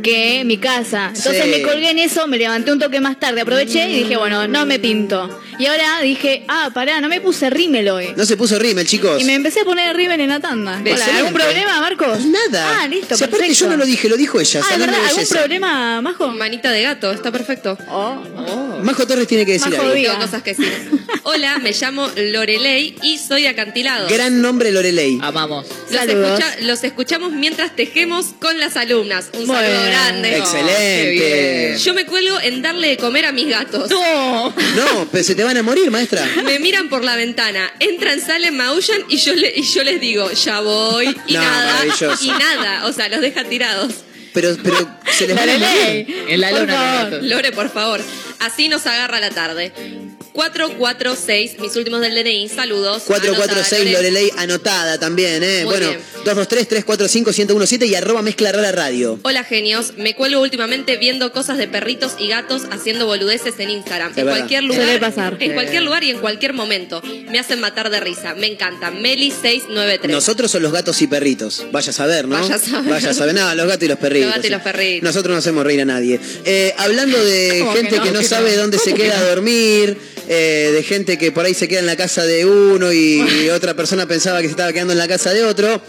que 0.03 0.43
mi 0.45 0.57
casa. 0.57 1.11
Entonces 1.15 1.43
Sí. 1.43 1.49
me 1.49 1.61
colgué 1.61 1.89
en 1.91 1.99
eso, 1.99 2.27
me 2.27 2.37
levanté 2.37 2.71
un 2.71 2.79
toque 2.79 2.99
más 2.99 3.19
tarde, 3.19 3.41
aproveché 3.41 3.89
y 3.89 4.03
dije, 4.03 4.17
bueno, 4.17 4.47
no 4.47 4.65
me 4.65 4.79
pinto. 4.79 5.39
Y 5.57 5.65
ahora 5.67 6.01
dije, 6.01 6.43
ah, 6.47 6.69
pará, 6.73 6.99
no 7.01 7.07
me 7.07 7.21
puse 7.21 7.49
rímel 7.49 7.87
hoy. 7.89 8.09
No 8.17 8.25
se 8.25 8.35
puso 8.37 8.59
rímel, 8.59 8.85
chicos. 8.85 9.21
Y 9.21 9.23
me 9.23 9.33
empecé 9.35 9.61
a 9.61 9.63
poner 9.63 9.95
rímel 9.95 10.19
en 10.19 10.29
la 10.29 10.39
tanda. 10.39 10.81
Hola. 10.81 11.05
¿Algún 11.17 11.33
problema, 11.33 11.79
Marcos? 11.79 12.25
Nada. 12.25 12.81
Ah, 12.81 12.87
listo, 12.87 13.15
Si 13.15 13.23
aparte 13.23 13.45
perfecto. 13.47 13.65
yo 13.65 13.71
no 13.71 13.77
lo 13.77 13.85
dije, 13.85 14.09
lo 14.09 14.17
dijo 14.17 14.39
ella. 14.39 14.61
Ah. 14.63 14.73
¿Algún 14.73 14.91
belleza. 14.91 15.35
problema, 15.39 16.01
Majo? 16.01 16.27
Manita 16.29 16.71
de 16.71 16.81
gato, 16.83 17.11
está 17.11 17.31
perfecto. 17.31 17.77
Majo 18.83 19.07
Torres 19.07 19.27
tiene 19.27 19.45
que 19.45 19.53
decir 19.53 19.69
Majo 19.71 19.81
algo. 19.83 19.93
Tengo 19.93 20.19
cosas 20.19 20.43
que 20.43 20.53
decir. 20.53 20.91
Hola, 21.23 21.57
me 21.59 21.71
llamo 21.71 22.07
Lorelei 22.15 22.95
y 23.01 23.17
soy 23.17 23.43
de 23.43 23.47
acantilado. 23.49 24.07
Gran 24.09 24.41
nombre 24.41 24.71
Lorelei. 24.71 25.17
Amamos. 25.21 25.65
Los, 25.89 26.01
escucha- 26.03 26.55
los 26.61 26.83
escuchamos 26.83 27.31
mientras 27.31 27.75
tejemos 27.75 28.27
con 28.39 28.59
las 28.59 28.75
alumnas. 28.77 29.29
Un 29.33 29.47
Bueno. 29.47 29.61
Grande. 29.83 30.37
Excelente. 30.37 31.77
Yo 31.83 31.93
me 31.93 32.05
cuelgo 32.05 32.39
en 32.41 32.61
darle 32.61 32.89
de 32.89 32.97
comer 32.97 33.25
a 33.25 33.31
mis 33.31 33.47
gatos. 33.47 33.89
No. 33.89 34.49
No, 34.49 35.07
pero 35.11 35.23
se 35.23 35.35
te 35.35 35.43
van 35.43 35.57
a 35.57 35.63
morir, 35.63 35.89
maestra. 35.91 36.25
Me 36.43 36.59
miran 36.59 36.89
por 36.89 37.03
la 37.03 37.15
ventana, 37.15 37.71
entran, 37.79 38.19
salen, 38.21 38.55
maullan 38.55 39.01
y 39.09 39.17
yo, 39.17 39.33
le- 39.33 39.53
y 39.55 39.63
yo 39.63 39.83
les 39.83 39.99
digo, 39.99 40.31
ya 40.31 40.59
voy 40.61 41.15
y 41.27 41.33
No, 41.33 41.41
nada. 41.41 41.83
Y 42.21 42.27
nada, 42.29 42.85
o 42.85 42.93
sea, 42.93 43.09
los 43.09 43.21
deja 43.21 43.43
tirados. 43.45 43.93
Pero, 44.33 44.57
pero 44.61 44.77
se 45.11 45.27
les 45.27 45.35
van 45.35 45.49
a. 45.49 45.53
En 45.53 46.41
la 46.41 46.51
gato. 46.51 47.19
Lore, 47.21 47.51
por 47.53 47.69
favor. 47.71 48.01
Así 48.39 48.67
nos 48.67 48.85
agarra 48.85 49.19
la 49.21 49.29
tarde. 49.29 49.71
446, 50.35 51.59
mis 51.59 51.75
últimos 51.77 52.01
del 52.01 52.13
DNI, 52.13 52.49
saludos. 52.49 53.03
446 53.03 53.81
Anotada, 53.81 53.83
Lore. 53.83 54.11
Lorelei 54.11 54.31
anotada 54.37 54.99
también, 54.99 55.41
¿eh? 55.43 55.61
Muy 55.63 55.71
bueno, 55.71 55.89
bien. 55.89 56.01
223-345-1017 56.25 57.87
y 57.87 57.95
arroba 57.95 58.21
mezcla 58.21 58.51
rara 58.51 58.73
radio. 58.73 59.17
Hola 59.23 59.45
genios, 59.45 59.93
me 59.95 60.13
cuelgo 60.13 60.41
últimamente 60.41 60.97
viendo 60.97 61.31
cosas 61.31 61.57
de 61.57 61.69
perritos 61.69 62.15
y 62.19 62.27
gatos 62.27 62.63
haciendo 62.69 63.05
boludeces 63.05 63.53
en 63.59 63.69
Instagram. 63.69 64.11
Es 64.11 64.17
en 64.17 64.25
verdad. 64.25 64.39
cualquier 64.39 64.63
lugar. 64.63 64.99
Pasar. 64.99 65.37
En 65.39 65.53
cualquier 65.53 65.83
lugar 65.83 66.03
y 66.03 66.09
en 66.09 66.19
cualquier 66.19 66.53
momento. 66.53 67.01
Me 67.29 67.39
hacen 67.39 67.61
matar 67.61 67.89
de 67.89 67.99
risa. 68.01 68.33
Me 68.35 68.47
encanta. 68.47 68.91
Meli693. 68.91 70.09
Nosotros 70.09 70.51
son 70.51 70.63
los 70.63 70.73
gatos 70.73 71.01
y 71.01 71.07
perritos. 71.07 71.65
Vaya 71.71 71.91
a 71.91 71.93
saber, 71.93 72.27
¿no? 72.27 72.39
Vaya 72.41 72.55
a 72.55 72.59
saber. 72.59 72.91
Vaya 72.91 73.09
a 73.11 73.13
saber. 73.13 73.35
No, 73.35 73.55
los 73.55 73.67
gatos 73.67 73.83
y 73.83 73.87
los 73.87 73.99
perritos. 73.99 74.27
Los 74.27 74.35
gatos 74.35 74.49
y 74.49 74.51
los 74.51 74.61
perritos. 74.61 75.03
Nosotros 75.03 75.31
no 75.33 75.39
hacemos 75.39 75.63
reír 75.63 75.81
a 75.81 75.85
nadie. 75.85 76.19
Eh, 76.43 76.73
hablando 76.77 77.23
de 77.23 77.59
¿Cómo 77.59 77.73
que 77.73 77.79
gente 77.79 77.97
no? 77.97 78.03
que 78.03 78.11
no, 78.11 78.23
sabe 78.23 78.51
no. 78.55 78.61
dónde 78.63 78.77
se 78.79 78.91
¿Cómo 78.91 78.95
que 78.97 79.03
queda 79.03 79.19
a 79.19 79.23
dormir, 79.23 79.97
eh, 80.27 80.71
de 80.73 80.83
gente 80.83 81.17
que 81.17 81.31
por 81.31 81.45
ahí 81.45 81.53
se 81.53 81.67
queda 81.67 81.79
en 81.79 81.85
la 81.85 81.95
casa 81.95 82.23
de 82.25 82.45
uno 82.45 82.91
y 82.91 83.49
otra 83.49 83.75
persona 83.75 84.07
pensaba 84.07 84.41
que 84.41 84.47
se 84.47 84.51
estaba 84.51 84.73
quedando 84.73 84.93
en 84.93 84.99
la 84.99 85.07
casa 85.07 85.33
de 85.33 85.43
otro. 85.43 85.81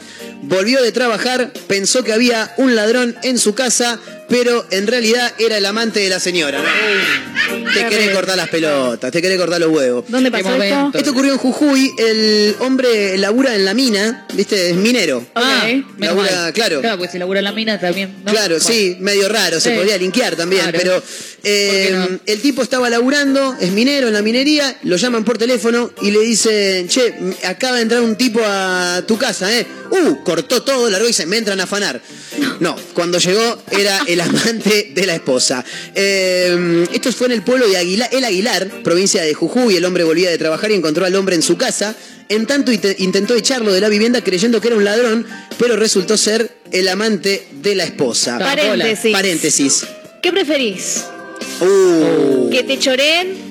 Volvió 0.43 0.83
de 0.83 0.93
trabajar, 0.93 1.53
pensó 1.67 2.05
que 2.05 2.13
había 2.13 2.55
un 2.57 2.75
ladrón 2.75 3.17
en 3.23 3.39
su 3.39 3.55
casa, 3.55 3.99
pero 4.29 4.67
en 4.71 4.87
realidad 4.87 5.33
era 5.39 5.57
el 5.59 5.67
amante 5.67 6.01
de 6.01 6.09
la 6.09 6.21
señora. 6.21 6.59
¿no? 6.61 7.73
Te 7.73 7.87
querés 7.87 8.11
cortar 8.11 8.37
las 8.37 8.49
pelotas, 8.49 9.11
te 9.13 9.23
querés 9.23 9.39
cortar 9.39 9.61
los 9.61 9.71
huevos. 9.71 10.05
¿Dónde 10.09 10.31
pasó 10.31 10.61
esto? 10.61 10.91
Esto 10.99 11.11
ocurrió 11.13 11.33
en 11.33 11.39
Jujuy, 11.39 11.93
el 11.99 12.57
hombre 12.61 13.17
labura 13.19 13.55
en 13.55 13.65
la 13.65 13.75
mina, 13.75 14.27
¿viste? 14.35 14.71
Es 14.71 14.77
minero. 14.77 15.25
Ah, 15.35 15.65
menos 15.67 16.17
Labura, 16.17 16.53
claro. 16.53 16.81
Claro, 16.81 16.99
pues 16.99 17.13
si 17.13 17.19
labura 17.19 17.41
en 17.41 17.45
la 17.45 17.53
mina 17.53 17.79
también. 17.79 18.15
¿no? 18.25 18.33
Claro, 18.33 18.57
Bueno. 18.57 18.65
sí, 18.65 18.97
medio 19.01 19.29
raro, 19.29 19.61
se 19.61 19.71
Sí. 19.71 19.77
podría 19.77 19.97
linkear 19.99 20.35
también, 20.37 20.63
Claro. 20.63 20.79
pero 20.79 21.03
eh, 21.45 22.19
el 22.27 22.41
tipo 22.43 22.63
estaba 22.63 22.91
laburando, 22.91 23.57
es 23.61 23.71
minero 23.71 24.09
en 24.09 24.15
la 24.15 24.23
minería, 24.23 24.77
lo 24.83 24.97
llaman 24.97 25.25
por 25.25 25.39
teléfono 25.39 25.93
y 26.03 26.11
le 26.11 26.21
dicen, 26.21 26.89
che, 26.89 27.15
acaba 27.45 27.77
de 27.77 27.83
entrar 27.83 28.01
un 28.01 28.17
tipo 28.17 28.41
a 28.45 29.03
tu 29.07 29.17
casa, 29.19 29.53
¿eh? 29.57 29.67
Uh, 29.91 30.25
cortó 30.25 30.63
todo, 30.63 30.91
largó 30.91 31.09
y 31.09 31.13
se 31.13 31.27
me 31.27 31.37
entran 31.37 31.61
a 31.61 31.65
afanar. 31.65 32.01
No, 32.61 32.77
cuando 32.95 33.19
llegó 33.19 33.59
era 33.71 34.01
el 34.07 34.21
amante 34.21 34.93
de 34.95 35.07
la 35.07 35.15
esposa. 35.15 35.65
Eh, 35.95 36.87
esto 36.93 37.13
fue 37.13 37.27
en 37.29 37.33
el 37.35 37.43
pueblo 37.43 37.69
de 37.69 37.77
Aguilar, 37.77 38.09
El 38.13 38.25
Aguilar, 38.25 38.69
provincia 38.83 39.23
de 39.23 39.35
Jujuy, 39.35 39.77
el 39.77 39.85
hombre 39.85 40.05
volvía 40.05 40.31
de 40.31 40.39
trabajar 40.39 40.71
y 40.71 40.75
encontró 40.75 41.05
al 41.07 41.15
hombre 41.15 41.35
en 41.37 41.43
su 41.43 41.57
casa. 41.57 41.95
En 42.29 42.47
tanto 42.47 42.73
inte- 42.73 42.97
intentó 42.99 43.35
echarlo 43.37 43.73
de 43.73 43.81
la 43.81 43.89
vivienda 43.89 44.21
creyendo 44.23 44.61
que 44.61 44.69
era 44.69 44.77
un 44.77 44.85
ladrón, 44.85 45.27
pero 45.59 45.77
resultó 45.77 46.17
ser 46.17 46.57
el 46.73 46.89
amante 46.89 47.47
de 47.63 47.75
la 47.77 47.85
esposa. 47.85 48.39
Paréntesis. 48.39 49.13
Paréntesis. 49.13 49.87
¿Qué 50.23 50.33
preferís? 50.33 51.05
Uh. 51.61 52.51
¿Que 52.51 52.65
te 52.65 52.79
choreen 52.79 53.46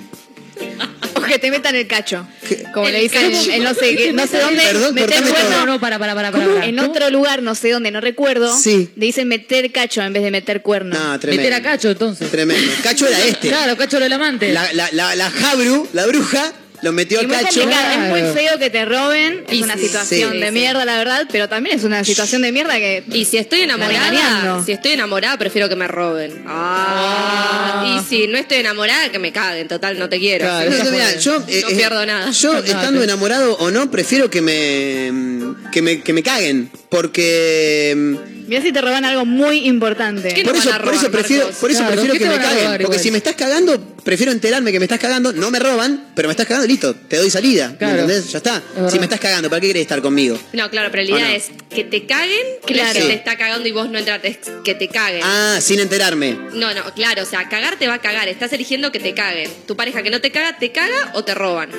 o 1.15 1.21
que 1.21 1.39
te 1.39 1.49
metan 1.51 1.75
el 1.75 1.87
cacho? 1.87 2.27
Como 2.73 2.89
le 2.89 3.01
dicen 3.01 3.31
cacho. 3.31 3.51
en 3.51 3.63
no 3.63 3.73
sé, 3.73 3.95
qué- 3.95 4.13
no 4.13 4.27
sé 4.27 4.39
dónde, 4.39 4.61
Perdón, 4.63 4.93
meter 4.95 5.23
cuerno. 5.23 5.49
No, 5.49 5.65
no, 5.65 5.79
para, 5.79 5.97
para, 5.99 6.13
para, 6.15 6.31
para. 6.31 6.45
para. 6.45 6.65
En 6.65 6.79
otro 6.79 7.09
lugar, 7.09 7.41
no 7.41 7.55
sé 7.55 7.71
dónde, 7.71 7.91
no 7.91 8.01
recuerdo, 8.01 8.55
Sí. 8.57 8.89
le 8.95 9.05
dicen 9.07 9.27
meter 9.27 9.71
cacho 9.71 10.01
en 10.01 10.13
vez 10.13 10.23
de 10.23 10.31
meter 10.31 10.61
cuerno. 10.61 10.95
No, 10.97 11.19
tremendo. 11.19 11.43
Meter 11.43 11.53
a 11.53 11.61
Cacho 11.63 11.89
entonces. 11.91 12.29
Tremendo. 12.31 12.71
Cacho 12.83 13.07
era 13.07 13.23
este. 13.25 13.47
Claro, 13.49 13.75
Cacho 13.77 13.97
era 13.97 14.05
el 14.05 14.13
amante. 14.13 14.51
La, 14.53 14.71
la, 14.73 14.89
la, 14.91 15.15
la 15.15 15.29
Jabru, 15.31 15.87
la 15.93 16.05
bruja, 16.05 16.53
lo 16.85 16.91
metió 16.91 17.19
Y 17.19 17.25
muy 17.25 17.35
Cacho. 17.35 17.61
complicado, 17.61 18.03
es 18.03 18.09
muy 18.09 18.21
feo 18.33 18.59
que 18.59 18.69
te 18.69 18.85
roben, 18.85 19.43
es 19.47 19.55
Y 19.55 19.63
una 19.63 19.75
situación 19.75 20.33
sí, 20.33 20.37
de 20.39 20.45
sí. 20.45 20.51
mierda, 20.51 20.85
la 20.85 20.97
verdad, 20.97 21.27
pero 21.31 21.49
también 21.49 21.77
es 21.77 21.83
una 21.83 22.03
situación 22.03 22.43
de 22.43 22.51
mierda 22.51 22.75
que... 22.75 23.03
Y 23.11 23.25
si 23.25 23.37
estoy 23.37 23.61
enamorada, 23.61 24.63
si 24.63 24.71
estoy 24.71 24.91
enamorada, 24.91 25.35
prefiero 25.39 25.67
que 25.67 25.75
me 25.75 25.87
roben. 25.87 26.43
Ah. 26.45 27.97
Y 27.97 28.07
si 28.07 28.27
no 28.27 28.37
estoy 28.37 28.57
enamorada, 28.57 29.09
que 29.09 29.17
me 29.17 29.31
caguen. 29.31 29.67
Total, 29.67 29.97
no 29.97 30.07
te 30.09 30.19
quiero. 30.19 30.45
Claro. 30.45 30.69
No, 30.69 31.19
yo, 31.19 31.43
eh, 31.47 31.61
No 31.63 31.69
eh, 31.69 31.75
pierdo 31.75 32.05
nada. 32.05 32.29
Yo, 32.29 32.57
estando 32.59 33.03
enamorado 33.03 33.57
o 33.57 33.71
no, 33.71 33.89
prefiero 33.89 34.29
que 34.29 34.41
me, 34.41 35.55
que 35.71 35.81
me, 35.81 36.01
que 36.01 36.13
me 36.13 36.21
caguen. 36.21 36.69
Porque. 36.89 38.34
Mirá 38.47 38.61
si 38.61 38.71
te 38.71 38.81
roban 38.81 39.03
algo 39.05 39.25
muy 39.25 39.65
importante. 39.67 40.33
¿Qué 40.33 40.43
Por 40.43 40.55
eso, 40.55 40.69
por 40.83 40.93
eso 40.93 41.11
prefiero, 41.11 41.49
por 41.49 41.71
eso 41.71 41.79
Claro, 41.79 41.93
prefiero 41.93 42.13
¿qué 42.13 42.19
que 42.19 42.25
te 42.25 42.29
me 42.29 42.37
caguen. 42.43 42.65
porque 42.71 42.83
igual? 42.83 42.99
si 42.99 43.11
me 43.11 43.17
estás 43.17 43.35
cagando, 43.35 43.79
prefiero 44.03 44.31
enterarme 44.31 44.71
que 44.71 44.79
me 44.79 44.85
estás 44.85 44.99
cagando. 44.99 45.33
No 45.33 45.49
me 45.51 45.59
roban, 45.59 46.09
pero 46.15 46.27
me 46.27 46.33
estás 46.33 46.45
cagando, 46.45 46.67
listo. 46.67 46.93
Te 46.95 47.17
doy 47.17 47.29
salida. 47.29 47.69
¿me 47.69 47.77
Claro. 47.77 47.93
¿Entendés? 48.01 48.31
Ya 48.31 48.37
está. 48.37 48.61
Si 48.91 48.99
me 48.99 49.05
estás 49.05 49.19
cagando, 49.19 49.49
¿para 49.49 49.59
qué 49.61 49.67
querés 49.67 49.81
estar 49.81 50.01
conmigo? 50.01 50.37
No, 50.53 50.69
claro, 50.69 50.89
pero 50.91 51.03
la 51.03 51.09
idea 51.17 51.35
es 51.35 51.45
que 51.69 51.83
te 51.83 52.05
caguen, 52.05 52.45
Claro. 52.65 52.93
que 52.93 53.01
Sí. 53.01 53.07
te 53.07 53.13
está 53.13 53.37
cagando 53.37 53.67
y 53.67 53.71
vos 53.71 53.89
no 53.89 53.97
entraste, 53.97 54.27
es 54.27 54.37
que 54.63 54.75
te 54.75 54.87
caguen. 54.89 55.21
Ah, 55.23 55.57
sin 55.61 55.79
enterarme. 55.79 56.33
No, 56.53 56.73
no, 56.73 56.83
claro, 56.93 57.23
o 57.23 57.25
sea, 57.25 57.49
cagar 57.49 57.77
te 57.77 57.87
va 57.87 57.95
a 57.95 57.99
cagar, 58.01 58.27
estás 58.27 58.53
eligiendo 58.53 58.91
que 58.91 58.99
te 58.99 59.13
caguen. 59.13 59.49
Tu 59.67 59.75
pareja 59.75 60.03
que 60.03 60.09
no 60.11 60.21
te 60.21 60.31
caga, 60.31 60.57
te 60.57 60.71
caga 60.71 61.11
o 61.13 61.23
te 61.23 61.33
roban. 61.33 61.69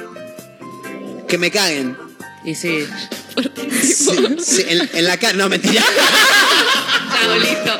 Que 1.28 1.38
me 1.38 1.50
caguen. 1.50 1.96
Y 2.44 2.54
sí. 2.54 2.86
Sí, 3.82 4.16
sí, 4.44 4.64
en, 4.68 4.88
en 4.92 5.04
la 5.04 5.16
cara. 5.18 5.34
No, 5.34 5.48
mentira. 5.48 5.82
Listo. 7.40 7.78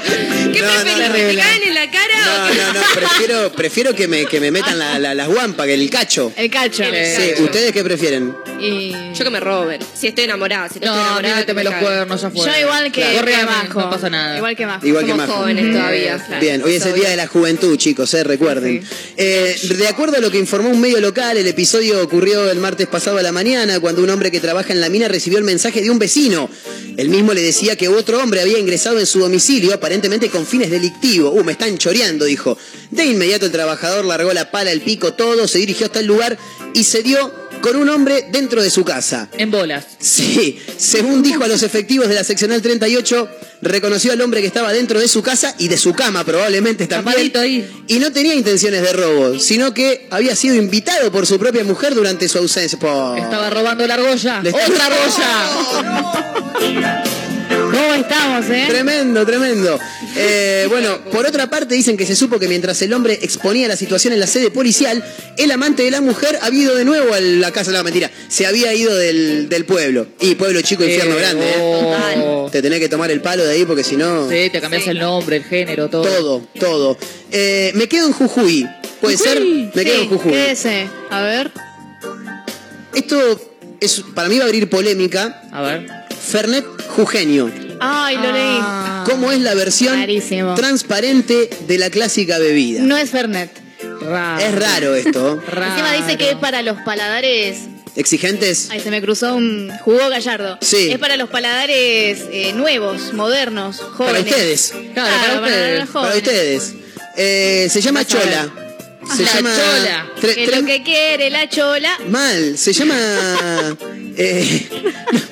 ¿Qué 0.53 0.61
No, 0.61 0.67
no, 0.69 0.83
preferís? 0.83 1.09
no, 1.09 1.15
¿Que 1.15 1.21
te 1.21 1.33
no. 1.35 1.43
caguen 1.43 1.69
en 1.69 1.75
la 1.75 1.91
cara 1.91 2.15
o 2.27 2.39
No, 2.49 2.53
que 2.53 2.59
no, 2.63 2.73
no. 2.73 2.81
Prefiero, 2.95 3.53
prefiero 3.57 3.95
que, 3.95 4.09
me, 4.09 4.27
que 4.27 4.41
me 4.41 4.51
metan 4.51 4.79
la- 4.79 4.99
la- 4.99 5.15
las 5.15 5.29
guampas, 5.29 5.67
que 5.67 5.75
el 5.75 5.89
cacho. 5.91 6.33
El 6.37 6.51
cacho. 6.51 6.83
El 6.83 7.07
Sí, 7.17 7.31
cacho. 7.31 7.45
¿ustedes 7.45 7.73
qué 7.73 7.85
prefieren? 7.85 8.35
Y... 8.61 8.93
Yo 9.15 9.25
que 9.25 9.31
me 9.31 9.41
roben. 9.41 9.81
Si 9.95 10.09
estoy 10.09 10.25
enamorada, 10.25 10.69
si 10.69 10.81
no, 10.81 10.87
No, 10.87 10.93
estoy 10.93 11.05
enamorada. 11.07 11.47
que 11.47 11.55
me 11.55 11.65
los 11.65 11.75
cuernos 11.75 12.21
ya 12.21 12.31
fue. 12.31 12.47
Yo 12.47 12.59
igual 12.61 12.91
que, 12.93 13.03
Corre 13.15 13.31
que 13.31 13.37
a 13.37 13.41
mí, 13.47 13.51
Majo. 13.69 13.81
no 13.81 13.91
pasa 13.91 14.11
nada. 14.11 14.37
Igual 14.37 14.57
que 14.57 14.67
Majo. 14.67 14.87
Igual 14.87 15.05
que 15.05 15.11
Somos 15.13 15.27
Majo. 15.29 15.41
jóvenes 15.41 15.73
todavía. 15.73 16.25
claro. 16.27 16.41
Bien, 16.41 16.63
hoy 16.65 16.75
es 16.75 16.87
el 16.87 16.95
Día 16.95 17.11
de 17.11 17.17
la 17.17 17.27
Juventud, 17.27 17.77
chicos, 17.77 18.13
eh, 18.15 18.25
recuerden. 18.25 18.85
Eh, 19.17 19.57
de 19.79 19.89
acuerdo 19.89 20.17
a 20.17 20.21
lo 20.21 20.31
que 20.31 20.39
informó 20.39 20.71
un 20.71 20.81
medio 20.81 21.01
local, 21.01 21.37
el 21.37 21.47
episodio 21.47 22.03
ocurrió 22.03 22.51
el 22.51 22.59
martes 22.59 22.87
pasado 22.89 23.19
a 23.19 23.23
la 23.23 23.33
mañana, 23.33 23.79
cuando 23.81 24.03
un 24.03 24.11
hombre 24.11 24.31
que 24.31 24.41
trabaja 24.41 24.73
en 24.73 24.81
la 24.81 24.89
mina 24.89 25.07
recibió 25.09 25.39
el 25.39 25.45
mensaje 25.47 25.81
de 25.81 25.91
un 25.91 25.99
vecino. 25.99 26.51
El 26.97 27.09
mismo 27.09 27.33
le 27.33 27.43
decía 27.43 27.77
que 27.77 27.89
otro 27.89 28.23
hombre 28.23 28.41
había 28.41 28.59
ingresado 28.59 28.99
en 28.99 29.07
su 29.07 29.21
domicilio, 29.21 29.73
aparentemente 29.73 30.29
con 30.29 30.47
fines 30.47 30.71
delictivos. 30.71 31.33
Uh, 31.35 31.45
me 31.45 31.53
están 31.53 31.79
choreando, 31.79 32.25
dijo. 32.25 32.59
De 32.91 33.05
inmediato 33.05 33.47
el 33.47 33.53
trabajador 33.53 34.05
largó 34.05 34.33
la 34.33 34.51
pala, 34.51 34.71
el 34.71 34.83
pico, 34.83 35.15
todo, 35.15 35.49
se 35.49 35.59
dirigió 35.59 35.87
hasta 35.87 36.01
el 36.01 36.07
lugar 36.07 36.39
y 36.75 36.85
se 36.85 37.03
dio 37.03 37.46
con 37.61 37.77
un 37.77 37.89
hombre 37.89 38.27
dentro 38.31 38.63
de 38.63 38.71
su 38.71 38.85
casa. 38.85 39.29
En 39.37 39.51
bolas. 39.51 39.85
Sí, 39.99 40.59
según 40.77 41.23
dijo 41.23 41.45
a 41.45 41.49
los 41.49 41.63
efectivos 41.63 42.09
de 42.09 42.15
la 42.15 42.25
seccional 42.25 42.63
38, 42.63 43.29
reconoció 43.63 44.13
al 44.13 44.21
hombre 44.21 44.41
que 44.41 44.47
estaba 44.47 44.73
dentro 44.73 45.01
de 45.01 45.09
su 45.09 45.23
casa 45.23 45.55
y 45.59 45.69
de 45.69 45.77
su 45.77 45.95
cama 45.95 46.25
probablemente 46.25 46.87
también. 46.87 47.33
Ahí. 47.37 47.69
Y 47.89 47.99
no 47.99 48.13
tenía 48.13 48.35
intenciones 48.35 48.83
de 48.83 48.93
robo, 48.93 49.39
sino 49.39 49.75
que 49.75 50.07
había 50.11 50.37
sido 50.37 50.55
invitado 50.55 51.11
por 51.11 51.27
su 51.27 51.39
propia 51.39 51.65
mujer 51.65 51.95
durante 51.95 52.29
su 52.29 52.39
ausencia. 52.39 52.77
Estaba 52.77 53.51
robando 53.51 53.87
la 53.87 53.95
argolla. 53.95 54.41
¡Otra 54.41 54.87
argolla! 54.87 55.45
¿Cómo 57.77 57.93
estamos, 57.95 58.47
eh? 58.49 58.65
Tremendo, 58.69 59.27
tremendo. 59.27 59.79
Eh, 60.17 60.67
bueno, 60.71 60.99
por 61.13 61.27
otra 61.27 61.51
parte 61.51 61.75
dicen 61.75 61.97
que 61.99 62.07
se 62.07 62.17
supo 62.17 62.39
que 62.39 62.49
mientras 62.49 62.81
el 62.81 62.93
hombre 62.95 63.19
exponía 63.21 63.69
la 63.69 63.77
situación 63.77 64.15
en 64.15 64.21
la 64.21 64.27
sede 64.27 64.51
policial, 64.51 65.05
el 65.37 65.51
amante 65.51 65.83
de 65.83 65.91
la 65.91 66.01
mujer 66.01 66.39
había 66.41 66.63
ido 66.63 66.75
de 66.75 66.87
nuevo 66.87 67.13
a 67.13 67.21
la 67.21 67.53
casa, 67.53 67.73
no, 67.73 67.85
mentira, 67.85 68.11
se 68.29 68.47
había 68.47 68.73
ido 68.73 68.97
del, 68.97 69.51
del 69.51 69.67
pueblo. 69.67 70.07
Y 70.21 70.37
pueblo 70.37 70.63
chico, 70.63 70.85
infierno 70.85 71.17
Eh, 71.17 71.19
grande, 71.19 71.51
¿eh? 71.51 71.55
oh. 71.61 72.49
Te 72.51 72.63
tenés 72.63 72.81
que 72.81 72.89
tomar 72.89 73.11
el 73.11 73.21
palo 73.21 73.45
de 73.45 73.53
ahí 73.53 73.65
porque 73.67 73.85
si 73.85 73.97
no... 73.97 74.27
Sí, 74.31 74.49
te 74.51 74.59
cambias 74.61 74.87
el 74.87 74.99
nombre, 74.99 75.37
el 75.37 75.45
género, 75.45 75.91
todo. 75.91 76.05
Todo, 76.05 76.43
todo. 76.59 76.99
Eh, 77.31 77.73
me 77.75 77.89
quedo 77.89 78.07
en 78.07 78.13
Jujuy. 78.15 78.67
¿Puede 79.03 79.19
ser? 79.19 79.39
Me 79.43 79.85
quedo 79.85 80.03
en 80.03 80.09
Jujuy. 80.09 80.33
Quédese. 80.33 80.89
A 81.11 81.21
ver. 81.21 81.51
Esto 82.95 83.39
es, 83.81 84.03
para 84.15 84.31
mí 84.31 84.39
va 84.39 84.45
a 84.45 84.47
abrir 84.47 84.71
polémica. 84.71 85.43
A 85.53 85.61
ver. 85.61 85.87
Fernet 86.19 86.65
Jujeño. 86.89 87.66
Ay, 87.81 88.17
lo 88.17 88.33
leí. 88.33 88.61
¿Cómo 89.07 89.33
es 89.33 89.41
la 89.41 89.55
versión 89.55 89.99
Rarísimo. 89.99 90.55
transparente 90.55 91.51
de 91.67 91.79
la 91.79 91.91
clásica 91.91 92.39
bebida? 92.39 92.83
No 92.83 92.97
es 92.97 93.11
Fernet. 93.11 93.51
Raro. 94.01 94.45
Es 94.45 94.55
raro 94.55 94.95
esto. 94.95 95.33
Encima 95.47 95.93
dice 95.93 96.17
que 96.17 96.31
es 96.31 96.37
para 96.37 96.63
los 96.63 96.79
paladares. 96.83 97.59
¿Exigentes? 97.97 98.69
Ahí 98.71 98.81
se 98.81 98.91
me 98.91 99.01
cruzó 99.01 99.35
un 99.35 99.71
jugo 99.81 100.09
gallardo. 100.11 100.59
Sí. 100.61 100.91
Es 100.93 100.99
para 100.99 101.17
los 101.17 101.31
paladares 101.31 102.25
eh, 102.31 102.53
nuevos, 102.55 103.15
modernos, 103.15 103.81
jóvenes. 103.81 104.23
Para 104.23 104.31
ustedes. 104.31 104.75
Claro, 104.93 105.41
para 105.41 105.41
ustedes. 105.41 105.89
Para 105.89 106.17
ustedes. 106.17 106.75
Eh, 107.17 107.69
se 107.71 107.81
llama. 107.81 108.05
Chola. 108.05 108.66
Se 109.15 109.23
La 109.23 109.33
llama. 109.35 109.55
Chola. 109.55 110.07
tre- 110.21 110.35
tre- 110.47 110.61
lo 110.61 110.67
que 110.67 110.83
quiere 110.83 111.31
la 111.31 111.49
chola. 111.49 111.91
Mal, 112.09 112.57
se 112.59 112.73
llama. 112.73 112.97
eh, 114.17 114.69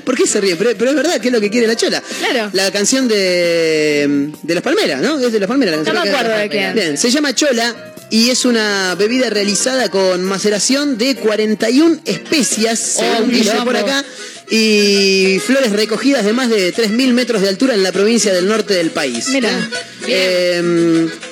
¿Por 0.04 0.16
qué 0.16 0.26
se 0.26 0.40
ríe? 0.40 0.56
Pero, 0.56 0.70
pero 0.78 0.90
es 0.90 0.96
verdad 0.96 1.20
que 1.20 1.28
es 1.28 1.32
lo 1.34 1.40
que 1.40 1.50
quiere 1.50 1.66
la 1.66 1.76
chola. 1.76 2.02
Claro. 2.18 2.50
La 2.52 2.70
canción 2.70 3.08
de. 3.08 4.30
de 4.42 4.54
las 4.54 4.62
palmeras, 4.62 5.00
¿no? 5.00 5.18
Es 5.18 5.32
de 5.32 5.40
las 5.40 5.48
palmeras 5.48 5.76
la 5.76 5.78
No 5.78 5.84
canción. 5.84 6.04
me 6.04 6.10
que- 6.10 6.16
acuerdo 6.16 6.38
de 6.38 6.48
quién. 6.48 6.74
Bien, 6.74 6.98
se 6.98 7.10
llama 7.10 7.34
chola 7.34 7.94
y 8.10 8.30
es 8.30 8.44
una 8.44 8.94
bebida 8.96 9.30
realizada 9.30 9.88
con 9.90 10.22
maceración 10.22 10.96
de 10.98 11.16
41 11.16 11.98
especias, 12.04 12.78
según 12.78 13.24
un 13.24 13.30
dice 13.30 13.56
por 13.64 13.76
acá, 13.76 14.04
y 14.50 15.38
flores 15.44 15.72
recogidas 15.72 16.24
de 16.24 16.32
más 16.32 16.48
de 16.50 16.72
3.000 16.74 17.12
metros 17.12 17.42
de 17.42 17.48
altura 17.48 17.74
en 17.74 17.82
la 17.82 17.92
provincia 17.92 18.32
del 18.32 18.46
norte 18.46 18.74
del 18.74 18.90
país. 18.90 19.28
Mira. 19.28 19.50
Eh, 20.06 20.60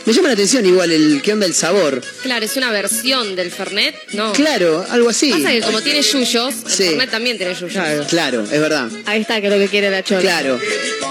me 0.06 0.12
llama 0.14 0.28
la 0.28 0.34
atención 0.34 0.64
igual 0.64 0.90
el 0.92 1.20
qué 1.22 1.34
onda 1.34 1.44
el 1.44 1.52
sabor. 1.54 2.00
Claro, 2.22 2.44
es 2.44 2.56
una 2.56 2.70
versión 2.72 3.36
del 3.36 3.50
Fernet, 3.50 3.94
¿no? 4.14 4.32
Claro, 4.32 4.84
algo 4.88 5.10
así. 5.10 5.30
Pasa 5.30 5.50
que 5.50 5.60
como 5.60 5.82
tiene 5.82 6.00
yuyos, 6.00 6.54
el 6.64 6.70
Sí. 6.72 6.84
Fernet 6.84 7.10
también 7.10 7.36
tiene 7.36 7.54
yuyos. 7.54 8.06
Claro, 8.08 8.42
es 8.44 8.60
verdad. 8.60 8.88
Ahí 9.04 9.20
está, 9.20 9.40
que 9.42 9.48
es 9.48 9.52
lo 9.52 9.58
que 9.58 9.68
quiere 9.68 9.90
la 9.90 10.02
chola. 10.02 10.20
Claro. 10.22 10.58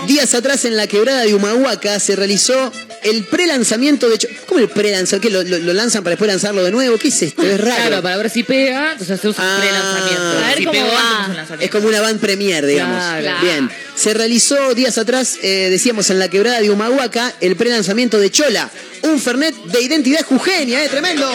Días 0.07 0.33
atrás 0.33 0.65
en 0.65 0.75
la 0.75 0.87
quebrada 0.87 1.21
de 1.21 1.35
Humahuaca 1.35 1.99
se 1.99 2.15
realizó 2.15 2.71
el 3.03 3.25
prelanzamiento 3.25 4.09
de... 4.09 4.17
¿Cómo 4.47 4.59
el 4.59 4.67
prelanzamiento? 4.67 5.21
¿Qué? 5.21 5.29
Lo, 5.29 5.43
lo- 5.43 5.59
lo 5.63 5.73
lanzan 5.73 6.03
para 6.03 6.11
después 6.13 6.27
lanzarlo 6.29 6.63
de 6.63 6.71
nuevo? 6.71 6.97
¿Qué 6.97 7.09
es 7.09 7.21
esto? 7.21 7.43
Es 7.43 7.61
raro. 7.61 7.75
Claro, 7.87 8.01
para 8.01 8.17
ver 8.17 8.29
si 8.31 8.41
pega, 8.43 8.93
entonces 8.93 9.19
hacemos 9.19 9.37
un 9.37 9.43
Ah. 9.45 9.57
pre-lanzamiento. 9.61 10.23
A 10.23 10.47
ver 10.47 10.57
si 10.57 10.65
cómo 10.65 10.71
pegó, 10.79 10.87
va. 10.93 10.99
hacemos 11.09 11.29
un 11.29 11.35
lanzamiento. 11.35 11.65
Es 11.65 11.71
como 11.71 11.90
una 11.91 12.01
van 12.01 12.19
premier, 12.19 12.65
digamos. 12.65 12.97
Claro. 12.97 13.41
Bien. 13.41 13.69
Se 13.95 14.13
realizó 14.13 14.73
días 14.73 14.97
atrás, 14.97 15.37
eh, 15.43 15.67
decíamos, 15.69 16.09
en 16.09 16.19
la 16.19 16.29
quebrada 16.29 16.59
de 16.59 16.69
Humahuaca, 16.71 17.33
el 17.41 17.55
prelanzamiento 17.55 18.19
de 18.19 18.31
Chola. 18.31 18.69
Un 19.03 19.19
Fernet 19.19 19.55
de 19.55 19.81
identidad 19.81 20.25
jujeña, 20.25 20.83
¿eh? 20.83 20.89
Tremendo. 20.89 21.31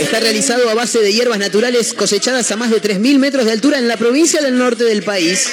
Está 0.00 0.20
realizado 0.20 0.68
a 0.70 0.74
base 0.74 1.00
de 1.00 1.12
hierbas 1.12 1.38
naturales 1.38 1.92
cosechadas 1.94 2.50
a 2.50 2.56
más 2.56 2.70
de 2.70 2.80
3.000 2.80 3.18
metros 3.18 3.44
de 3.44 3.52
altura 3.52 3.78
en 3.78 3.88
la 3.88 3.96
provincia 3.96 4.40
del 4.40 4.56
norte 4.56 4.84
del 4.84 5.02
país. 5.02 5.48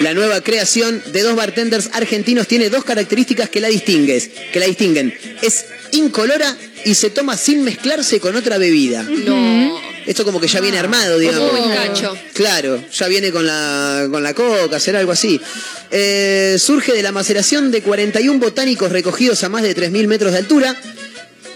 La 0.00 0.14
nueva 0.14 0.40
creación 0.40 1.02
de 1.12 1.22
dos 1.22 1.34
bartenders 1.34 1.90
argentinos 1.92 2.46
tiene 2.46 2.70
dos 2.70 2.84
características 2.84 3.48
que 3.48 3.60
la, 3.60 3.68
distingues, 3.68 4.30
que 4.52 4.60
la 4.60 4.66
distinguen. 4.66 5.16
Es 5.42 5.66
incolora 5.92 6.56
y 6.84 6.94
se 6.94 7.10
toma 7.10 7.36
sin 7.36 7.64
mezclarse 7.64 8.20
con 8.20 8.36
otra 8.36 8.58
bebida. 8.58 9.02
No. 9.02 9.80
Esto 10.06 10.24
como 10.24 10.40
que 10.40 10.48
ya 10.48 10.60
viene 10.60 10.78
armado, 10.78 11.18
digamos. 11.18 11.50
Como 11.50 11.64
un 11.64 11.74
cacho. 11.74 12.16
Claro, 12.32 12.82
ya 12.90 13.08
viene 13.08 13.30
con 13.30 13.46
la, 13.46 14.06
con 14.10 14.22
la 14.22 14.32
coca, 14.32 14.80
será 14.80 15.00
algo 15.00 15.12
así. 15.12 15.38
Eh, 15.90 16.56
surge 16.58 16.92
de 16.92 17.02
la 17.02 17.12
maceración 17.12 17.70
de 17.70 17.82
41 17.82 18.38
botánicos 18.38 18.90
recogidos 18.90 19.44
a 19.44 19.48
más 19.48 19.62
de 19.62 19.76
3.000 19.76 20.06
metros 20.06 20.32
de 20.32 20.38
altura. 20.38 20.74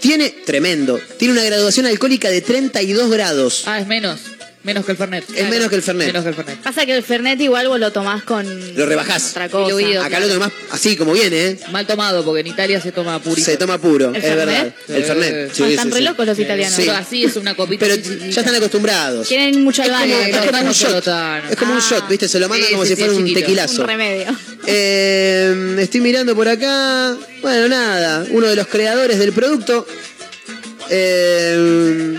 Tiene, 0.03 0.31
tremendo, 0.31 0.99
tiene 1.17 1.33
una 1.33 1.45
graduación 1.45 1.85
alcohólica 1.85 2.29
de 2.29 2.41
32 2.41 3.09
grados. 3.09 3.63
Ah, 3.67 3.79
es 3.79 3.87
menos. 3.87 4.19
Menos 4.63 4.85
que 4.85 4.91
el 4.93 4.97
Fernet. 4.97 5.25
Es 5.35 5.49
menos 5.49 5.69
que 5.69 5.75
el 5.75 5.81
Fernet. 5.81 6.07
Menos 6.07 6.23
que 6.23 6.29
el 6.29 6.35
Fernet. 6.35 6.57
Pasa 6.61 6.85
que 6.85 6.95
el 6.95 7.03
Fernet 7.03 7.39
igual 7.41 7.67
vos 7.67 7.79
lo 7.79 7.91
tomás 7.91 8.23
con 8.23 8.45
Lo 8.77 8.85
rebajás. 8.85 9.31
otra 9.31 9.49
cosa. 9.49 10.05
Acá 10.05 10.19
lo 10.21 10.27
tomás 10.29 10.51
así 10.71 10.95
como 10.95 11.11
viene, 11.11 11.47
¿eh? 11.47 11.59
Mal 11.71 11.85
tomado, 11.85 12.23
porque 12.23 12.39
en 12.41 12.47
Italia 12.47 12.79
se 12.79 12.93
toma 12.93 13.19
purito. 13.21 13.45
Se 13.45 13.57
toma 13.57 13.77
puro, 13.77 14.09
¿El 14.11 14.15
es 14.15 14.23
Fernet? 14.23 14.45
verdad. 14.47 14.73
El 14.87 15.03
Fernet. 15.03 15.49
Ah, 15.51 15.53
sí, 15.53 15.63
están 15.63 15.85
sí, 15.87 15.91
re 15.91 15.97
sí. 15.99 16.03
locos 16.05 16.25
los 16.25 16.39
italianos. 16.39 16.75
Sí. 16.75 16.87
Así 16.89 17.23
es 17.25 17.35
una 17.35 17.55
copita. 17.55 17.85
Pero 17.85 18.01
ya 18.29 18.39
están 18.41 18.55
acostumbrados. 18.55 19.27
Quieren 19.27 19.61
mucho 19.63 19.83
Es 19.83 19.89
al 19.89 19.95
como, 20.01 20.13
baño. 20.17 20.25
es 20.27 20.37
como 20.47 20.61
un 20.67 20.71
shot. 20.71 21.07
Es 21.51 21.57
como 21.57 21.73
un 21.73 21.79
shot, 21.81 22.07
¿viste? 22.07 22.27
Se 22.29 22.39
lo 22.39 22.47
mandan 22.47 22.67
Sí, 22.67 22.73
como 22.73 22.83
sí, 22.85 22.89
si 22.91 22.95
sí, 22.95 23.01
fuera 23.01 23.13
un 23.17 23.25
chiquito. 23.25 23.39
tequilazo. 23.41 23.81
Un 23.81 23.87
remedio. 23.87 24.25
Eh, 24.65 25.75
estoy 25.79 25.99
mirando 25.99 26.35
por 26.35 26.47
acá. 26.47 27.17
Bueno, 27.41 27.67
nada. 27.67 28.25
Uno 28.31 28.47
de 28.47 28.55
los 28.55 28.67
creadores 28.67 29.19
del 29.19 29.33
producto. 29.33 29.85
eh, 30.89 32.17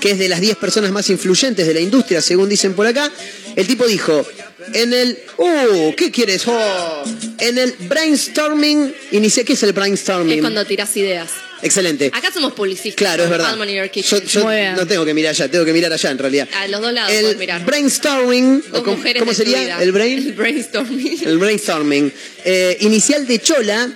que 0.00 0.12
es 0.12 0.18
de 0.18 0.28
las 0.28 0.40
10 0.40 0.56
personas 0.56 0.90
más 0.90 1.08
influyentes 1.10 1.66
de 1.66 1.74
la 1.74 1.80
industria, 1.80 2.20
según 2.20 2.48
dicen 2.48 2.74
por 2.74 2.86
acá. 2.86 3.10
El 3.56 3.66
tipo 3.66 3.86
dijo, 3.86 4.26
en 4.74 4.92
el... 4.92 5.18
¡Uh! 5.38 5.94
¿Qué 5.96 6.10
quieres? 6.10 6.46
Oh, 6.46 7.04
en 7.38 7.58
el 7.58 7.72
brainstorming... 7.80 8.94
Inicia, 9.12 9.44
¿Qué 9.44 9.52
es 9.54 9.62
el 9.62 9.72
brainstorming? 9.72 10.34
Es 10.34 10.40
cuando 10.40 10.64
tiras 10.64 10.96
ideas. 10.96 11.30
Excelente. 11.62 12.10
Acá 12.12 12.30
somos 12.32 12.52
publicistas. 12.52 12.96
Claro, 12.96 13.22
es 13.24 13.30
verdad. 13.30 13.56
Yo, 13.94 14.22
yo 14.24 14.44
no 14.76 14.86
tengo 14.86 15.04
que 15.04 15.14
mirar 15.14 15.30
allá, 15.30 15.48
tengo 15.48 15.64
que 15.64 15.72
mirar 15.72 15.92
allá 15.92 16.10
en 16.10 16.18
realidad. 16.18 16.48
A 16.54 16.66
los 16.66 16.80
dos 16.80 16.92
lados 16.92 17.12
El 17.12 17.36
mirar. 17.36 17.64
brainstorming, 17.64 18.64
o 18.72 18.82
mujeres 18.82 19.22
¿cómo 19.22 19.32
sería? 19.32 19.80
El 19.80 19.92
brain... 19.92 20.18
El 20.26 20.32
brainstorming. 20.32 21.18
El 21.24 21.38
brainstorming. 21.38 22.12
Eh, 22.44 22.78
inicial 22.80 23.26
de 23.26 23.38
Chola, 23.38 23.92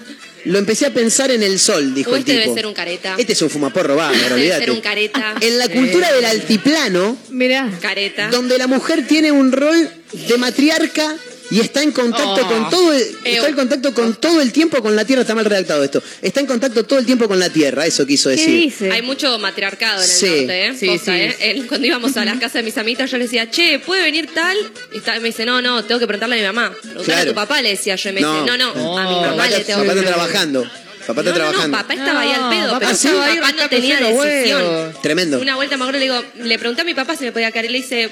lo 0.47 0.59
empecé 0.59 0.87
a 0.87 0.95
pensar 0.95 1.31
en 1.31 1.43
el 1.43 1.59
sol, 1.59 1.95
dijo 1.95 2.11
el 2.15 2.21
este 2.21 2.33
tipo. 2.33 2.43
debe 2.45 2.55
ser 2.55 2.67
un 2.67 2.75
careta. 2.75 3.15
Este 3.19 3.33
es 3.33 3.43
un 3.43 3.51
fumaporro, 3.51 3.97
va, 3.97 4.11
Debe 4.11 4.35
olvídate. 4.35 4.61
ser 4.65 4.71
un 4.71 4.81
careta. 4.81 5.35
En 5.41 5.59
la 5.59 5.69
cultura 5.69 6.13
del 6.13 6.25
altiplano, 6.25 7.17
Mirá. 7.31 7.71
Careta. 7.81 8.29
donde 8.31 8.57
la 8.59 8.67
mujer 8.67 9.07
tiene 9.07 9.33
un 9.33 9.53
rol 9.53 9.89
de 10.13 10.37
matriarca 10.39 11.15
y 11.51 11.61
está 11.61 11.83
en 11.83 11.93
contacto 11.93 12.35
Oh. 12.45 12.49
con 12.49 12.71
todo 12.71 12.93
el, 12.93 13.03
está 13.25 13.49
en 13.49 13.55
contacto 13.55 13.95
con 13.95 14.15
todo 14.17 14.41
el 14.41 14.53
tiempo 14.53 14.83
con 14.83 14.97
la 14.97 15.05
tierra, 15.05 15.23
está 15.23 15.35
mal 15.35 15.45
redactado 15.45 15.85
esto. 15.85 16.03
Está 16.23 16.41
en 16.41 16.47
contacto 16.47 16.85
todo 16.85 16.99
el 16.99 17.07
tiempo 17.07 17.29
con 17.29 17.39
la 17.39 17.51
tierra, 17.51 17.87
eso 17.87 18.07
quiso 18.07 18.29
¿Qué 18.31 18.37
decir. 18.37 18.55
dice? 18.61 18.91
Hay 18.93 19.03
mucho 19.03 19.39
matriarcado 19.39 20.03
en 20.03 20.11
el 20.11 20.17
Sí. 20.17 20.27
norte, 20.27 20.67
¿eh? 20.67 20.75
Sí, 20.79 20.87
Posta, 20.89 21.13
sí. 21.13 21.19
¿eh? 21.21 21.37
El- 21.41 21.67
cuando 21.67 21.87
íbamos 21.87 22.17
a 22.17 22.25
las 22.25 22.35
casas 22.37 22.55
de 22.55 22.63
mis 22.65 22.77
amitas, 22.79 23.11
yo 23.11 23.19
le 23.19 23.25
decía, 23.25 23.51
che, 23.51 23.79
¿puede 23.79 24.03
venir 24.03 24.29
tal? 24.35 24.57
Y 24.93 24.99
está- 24.99 25.19
me 25.21 25.29
dice, 25.29 25.45
no, 25.47 25.61
no, 25.63 25.85
tengo 25.85 25.99
que 26.01 26.07
preguntarle 26.07 26.37
a 26.37 26.39
mi 26.53 26.57
mamá. 26.57 26.71
Preguntarle 26.73 27.05
Claro. 27.05 27.23
a 27.23 27.27
tu 27.27 27.35
papá, 27.35 27.63
le 27.63 27.71
decía 27.71 27.97
yo. 27.97 28.11
Y 28.11 28.13
me 28.13 28.21
No. 28.21 28.33
dice, 28.43 28.47
no, 28.47 28.57
no, 28.57 28.75
No. 28.75 28.99
a 28.99 29.03
mi 29.05 29.15
mamá 29.15 29.29
Papá, 29.37 29.47
le 29.49 29.61
tengo 29.65 29.81
papá 29.81 29.93
que 29.95 29.99
está 30.01 30.03
preguntar. 30.03 30.15
trabajando. 30.15 30.71
Papá 31.07 31.21
está 31.21 31.31
no, 31.31 31.39
no, 31.39 31.45
no, 31.45 31.51
trabajando. 31.51 31.79
papá 31.79 31.95
estaba 31.95 32.21
ahí 32.21 32.33
al 32.33 32.51
pedo, 32.51 32.67
papá 32.73 32.79
pero 32.81 32.91
estaba 32.91 33.27
ahí 33.27 33.37
papá 33.39 33.53
no 33.53 33.69
tenía 33.69 34.01
decisión. 34.01 34.63
huevos. 34.63 35.03
Tremendo. 35.03 35.39
Una 35.41 35.55
vuelta 35.55 35.77
me 35.77 35.85
acuerdo, 35.85 36.01
le 36.01 36.05
digo, 36.07 36.23
le 36.43 36.59
pregunté 36.59 36.83
a 36.83 36.85
mi 36.85 36.95
papá 36.95 37.15
si 37.15 37.23
me 37.25 37.31
podía 37.31 37.53
caer 37.53 37.67
y 37.67 37.69
le 37.69 37.79
dice, 37.79 38.11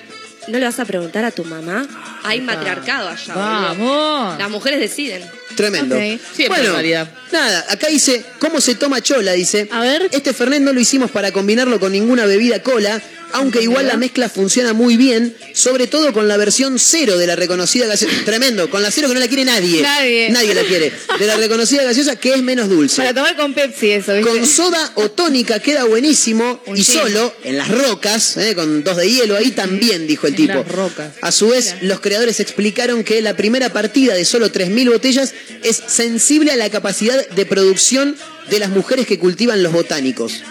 ¿no 0.49 0.59
le 0.59 0.65
vas 0.65 0.79
a 0.81 0.85
preguntar 0.85 1.25
a 1.25 1.31
tu 1.31 1.45
mamá? 1.45 1.87
Hay 2.23 2.41
matriarcado 2.41 3.09
allá. 3.09 3.35
Vamos. 3.35 4.39
Las 4.39 4.51
mujeres 4.51 4.81
deciden. 4.81 5.23
Tremendo. 5.57 5.95
Ok. 5.97 6.03
Siempre 6.33 6.47
bueno, 6.61 6.73
realidad. 6.73 7.09
nada, 7.33 7.65
acá 7.71 7.87
dice, 7.89 8.25
¿cómo 8.41 8.61
se 8.61 8.75
toma 8.75 9.01
chola? 9.01 9.33
Dice, 9.33 9.69
A 9.71 9.81
ver. 9.81 10.09
este 10.11 10.33
Fernet 10.33 10.61
no 10.63 10.73
lo 10.73 10.81
hicimos 10.81 11.11
para 11.11 11.31
combinarlo 11.33 11.79
con 11.79 11.93
ninguna 11.93 12.27
bebida 12.27 12.61
cola, 12.63 13.01
aunque 13.35 13.63
igual 13.63 13.87
la 13.89 13.97
mezcla 13.97 14.29
funciona 14.29 14.73
muy 14.73 14.97
bien, 14.97 15.37
sobre 15.53 15.87
todo 15.87 16.13
con 16.13 16.29
la 16.29 16.37
versión 16.37 16.79
cero 16.79 17.19
de 17.19 17.27
la 17.27 17.37
reconocida 17.37 17.87
gaseosa. 17.87 18.15
Tremendo, 18.25 18.71
con 18.71 18.83
la 18.83 18.91
cero 18.91 19.09
que 19.09 19.15
no 19.15 19.21
la 19.21 19.27
quiere 19.29 19.45
nadie. 19.45 19.83
Nadie. 19.83 20.31
Nadie 20.31 20.55
la 20.55 20.63
quiere. 20.63 20.93
De 21.19 21.27
la 21.27 21.37
reconocida 21.37 21.83
gaseosa 21.83 22.17
que 22.17 22.33
es 22.35 22.43
menos 22.43 22.69
dulce. 22.69 22.97
Para 22.97 23.13
tomar 23.13 23.37
con 23.37 23.53
Pepsi 23.53 23.91
eso, 23.91 24.15
¿viste? 24.15 24.31
Con 24.31 24.47
soda 24.47 24.93
o 24.95 25.11
tónica 25.11 25.59
queda 25.59 25.85
buenísimo 25.85 26.63
y 26.75 26.85
solo 26.85 27.35
en 27.43 27.59
las 27.59 27.69
rocas, 27.69 28.37
eh, 28.37 28.55
con 28.55 28.85
dos 28.85 28.97
de 28.97 29.11
hielo 29.11 29.37
ahí 29.37 29.51
también, 29.51 30.07
dijo 30.07 30.27
el 30.27 30.35
En 30.35 30.37
tipo. 30.37 30.55
las 30.55 30.69
rocas. 30.69 31.13
A 31.21 31.33
su 31.33 31.49
vez, 31.49 31.75
los 31.83 32.01
creadores 32.01 32.39
explicaron 32.41 33.03
que 33.05 33.21
la 33.21 33.37
primera 33.37 33.73
partida 33.73 34.15
de 34.15 34.25
solo 34.25 34.53
3.000 34.53 34.91
botellas 34.91 35.35
es 35.63 35.83
sensible 35.89 36.53
a 36.53 36.57
la 36.57 36.71
capacidad 36.71 37.29
de 37.29 37.47
producción 37.47 38.17
de 38.51 38.59
las 38.61 38.71
mujeres 38.71 39.07
que 39.07 39.19
cultivan 39.19 39.63
los 39.63 39.73
botánicos. 39.73 40.43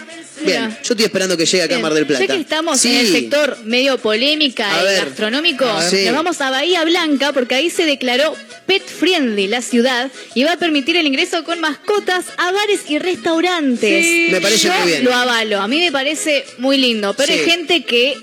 Bien, 0.44 0.70
yo 0.70 0.94
estoy 0.94 1.04
esperando 1.04 1.36
que 1.36 1.46
llegue 1.46 1.62
acá 1.64 1.76
a. 1.76 1.78
Mar 1.80 1.94
del 1.94 2.06
Plata. 2.06 2.24
Ya 2.24 2.34
que 2.34 2.40
estamos 2.40 2.80
Sí. 2.80 2.90
en 2.90 2.96
el 3.06 3.12
sector 3.12 3.58
medio 3.64 3.98
polémica 3.98 4.78
A 4.78 4.82
y 4.82 4.84
ver. 4.84 5.04
gastronómico, 5.06 5.64
A 5.64 5.80
ver. 5.80 5.90
Sí. 5.90 6.04
nos 6.06 6.14
vamos 6.14 6.40
a 6.40 6.50
Bahía 6.50 6.84
Blanca 6.84 7.32
porque 7.32 7.54
ahí 7.54 7.70
se 7.70 7.84
declaró 7.84 8.34
pet 8.66 8.82
friendly 8.84 9.46
la 9.48 9.62
ciudad 9.62 10.10
y 10.34 10.44
va 10.44 10.52
a 10.52 10.56
permitir 10.56 10.96
el 10.96 11.06
ingreso 11.06 11.44
con 11.44 11.60
mascotas 11.60 12.26
a 12.36 12.52
bares 12.52 12.80
y 12.88 12.98
restaurantes. 12.98 14.04
Sí. 14.04 14.28
Me 14.30 14.40
parece 14.40 14.68
Yo 14.68 14.74
muy 14.74 14.86
bien. 14.90 15.04
Lo 15.04 15.14
avalo, 15.14 15.60
a 15.60 15.68
mí 15.68 15.78
me 15.80 15.92
parece 15.92 16.44
muy 16.58 16.78
lindo, 16.78 17.14
pero 17.14 17.32
hay 17.32 17.40
gente 17.40 17.84
que 17.84 18.16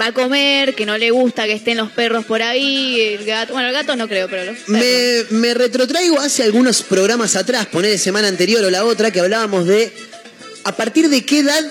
va 0.00 0.06
a 0.06 0.12
comer, 0.12 0.74
que 0.76 0.86
no 0.86 0.96
le 0.98 1.10
gusta 1.10 1.46
que 1.46 1.52
estén 1.52 1.76
los 1.76 1.90
perros 1.90 2.24
por 2.24 2.42
ahí, 2.42 3.00
el 3.18 3.24
gato, 3.24 3.52
bueno, 3.54 3.68
el 3.68 3.74
gato 3.74 3.96
no 3.96 4.06
creo, 4.08 4.28
pero 4.28 4.44
los. 4.44 4.68
Me, 4.68 5.24
me 5.30 5.52
retrotraigo 5.54 6.20
hace 6.20 6.44
algunos 6.44 6.82
programas 6.82 7.34
atrás, 7.34 7.66
poner 7.66 7.98
semana 7.98 8.28
anterior 8.28 8.64
o 8.64 8.70
la 8.70 8.84
otra, 8.84 9.10
que 9.10 9.18
hablábamos 9.20 9.66
de 9.66 9.92
a 10.64 10.72
partir 10.72 11.08
de 11.08 11.24
qué 11.24 11.40
edad 11.40 11.64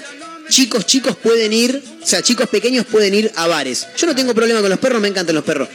chicos 0.49 0.85
chicos 0.85 1.15
pueden 1.15 1.53
ir, 1.53 1.83
o 2.01 2.05
sea, 2.05 2.21
chicos 2.21 2.47
pequeños 2.49 2.85
pueden 2.85 3.13
ir 3.13 3.31
a 3.35 3.47
bares. 3.47 3.87
Yo 3.97 4.07
no 4.07 4.15
tengo 4.15 4.33
problema 4.33 4.61
con 4.61 4.69
los 4.69 4.79
perros, 4.79 5.01
me 5.01 5.07
encantan 5.09 5.35
los 5.35 5.43
perros. 5.43 5.67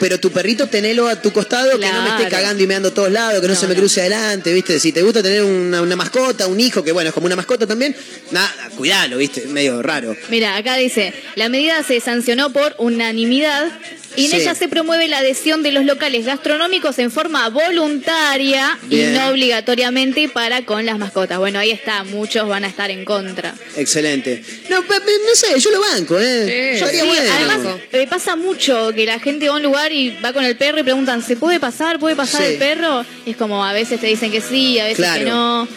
Pero 0.00 0.18
tu 0.18 0.30
perrito 0.30 0.68
tenelo 0.68 1.08
a 1.08 1.20
tu 1.20 1.32
costado, 1.32 1.78
que 1.78 1.86
no 1.86 2.02
me 2.02 2.08
esté 2.10 2.28
cagando 2.28 2.62
y 2.62 2.66
meando 2.66 2.88
a 2.88 2.94
todos 2.94 3.10
lados, 3.10 3.40
que 3.40 3.48
no, 3.48 3.54
se 3.54 3.66
me 3.66 3.74
cruce 3.74 4.00
adelante, 4.00 4.52
¿viste? 4.52 4.78
Si 4.78 4.92
te 4.92 5.02
gusta 5.02 5.22
tener 5.22 5.42
una, 5.42 5.82
una 5.82 5.96
mascota, 5.96 6.46
un 6.46 6.60
hijo, 6.60 6.82
que 6.84 6.92
bueno, 6.92 7.08
es 7.08 7.14
como 7.14 7.26
una 7.26 7.36
mascota 7.36 7.66
también, 7.66 7.96
nada, 8.30 8.52
cuidalo, 8.76 9.18
¿viste? 9.18 9.46
Medio 9.46 9.82
raro. 9.82 10.16
Mira, 10.30 10.56
acá 10.56 10.76
dice, 10.76 11.12
la 11.34 11.48
medida 11.48 11.82
se 11.82 12.00
sancionó 12.00 12.52
por 12.52 12.74
unanimidad 12.78 13.70
y 14.14 14.26
en 14.26 14.30
Sí. 14.32 14.36
ella 14.36 14.54
se 14.54 14.68
promueve 14.68 15.08
la 15.08 15.18
adhesión 15.18 15.62
de 15.62 15.72
los 15.72 15.84
locales 15.84 16.26
gastronómicos 16.26 16.98
en 16.98 17.10
forma 17.10 17.48
voluntaria 17.48 18.78
Bien. 18.84 19.14
y 19.14 19.18
no 19.18 19.28
obligatoriamente 19.28 20.28
para 20.28 20.64
con 20.64 20.84
las 20.84 20.98
mascotas. 20.98 21.38
Bueno, 21.38 21.58
ahí 21.58 21.70
está, 21.70 22.04
muchos 22.04 22.48
van 22.48 22.64
a 22.64 22.68
estar 22.68 22.90
en 22.90 23.04
contra. 23.04 23.54
Excelente. 23.76 24.44
No, 24.68 24.82
no 24.82 25.34
sé, 25.34 25.58
yo 25.58 25.70
lo 25.72 25.80
banco, 25.80 26.18
¿eh? 26.20 26.72
Sí. 26.74 26.80
Yo 26.80 26.86
haría 26.86 27.02
Sí, 27.02 27.08
bueno. 27.08 27.32
además, 27.34 27.58
me 27.92 28.06
pasa 28.06 28.36
mucho 28.36 28.92
que 28.94 29.04
la 29.06 29.18
gente 29.18 29.48
va 29.48 29.54
a 29.54 29.56
un 29.58 29.62
lugar 29.62 29.92
y 29.92 30.10
va 30.24 30.32
con 30.32 30.44
el 30.44 30.56
perro 30.56 30.78
y 30.80 30.82
preguntan, 30.82 31.22
¿se 31.22 31.36
puede 31.36 31.58
pasar? 31.60 31.98
¿Puede 31.98 32.16
pasar 32.16 32.42
Sí. 32.42 32.52
el 32.52 32.58
perro? 32.58 33.04
Y 33.26 33.30
es 33.32 33.36
como, 33.36 33.64
a 33.64 33.72
veces 33.72 34.00
te 34.00 34.06
dicen 34.06 34.30
que 34.30 34.40
sí, 34.40 34.78
a 34.78 34.84
veces 34.84 34.98
Claro. 34.98 35.18
que 35.24 35.30
no. 35.30 35.68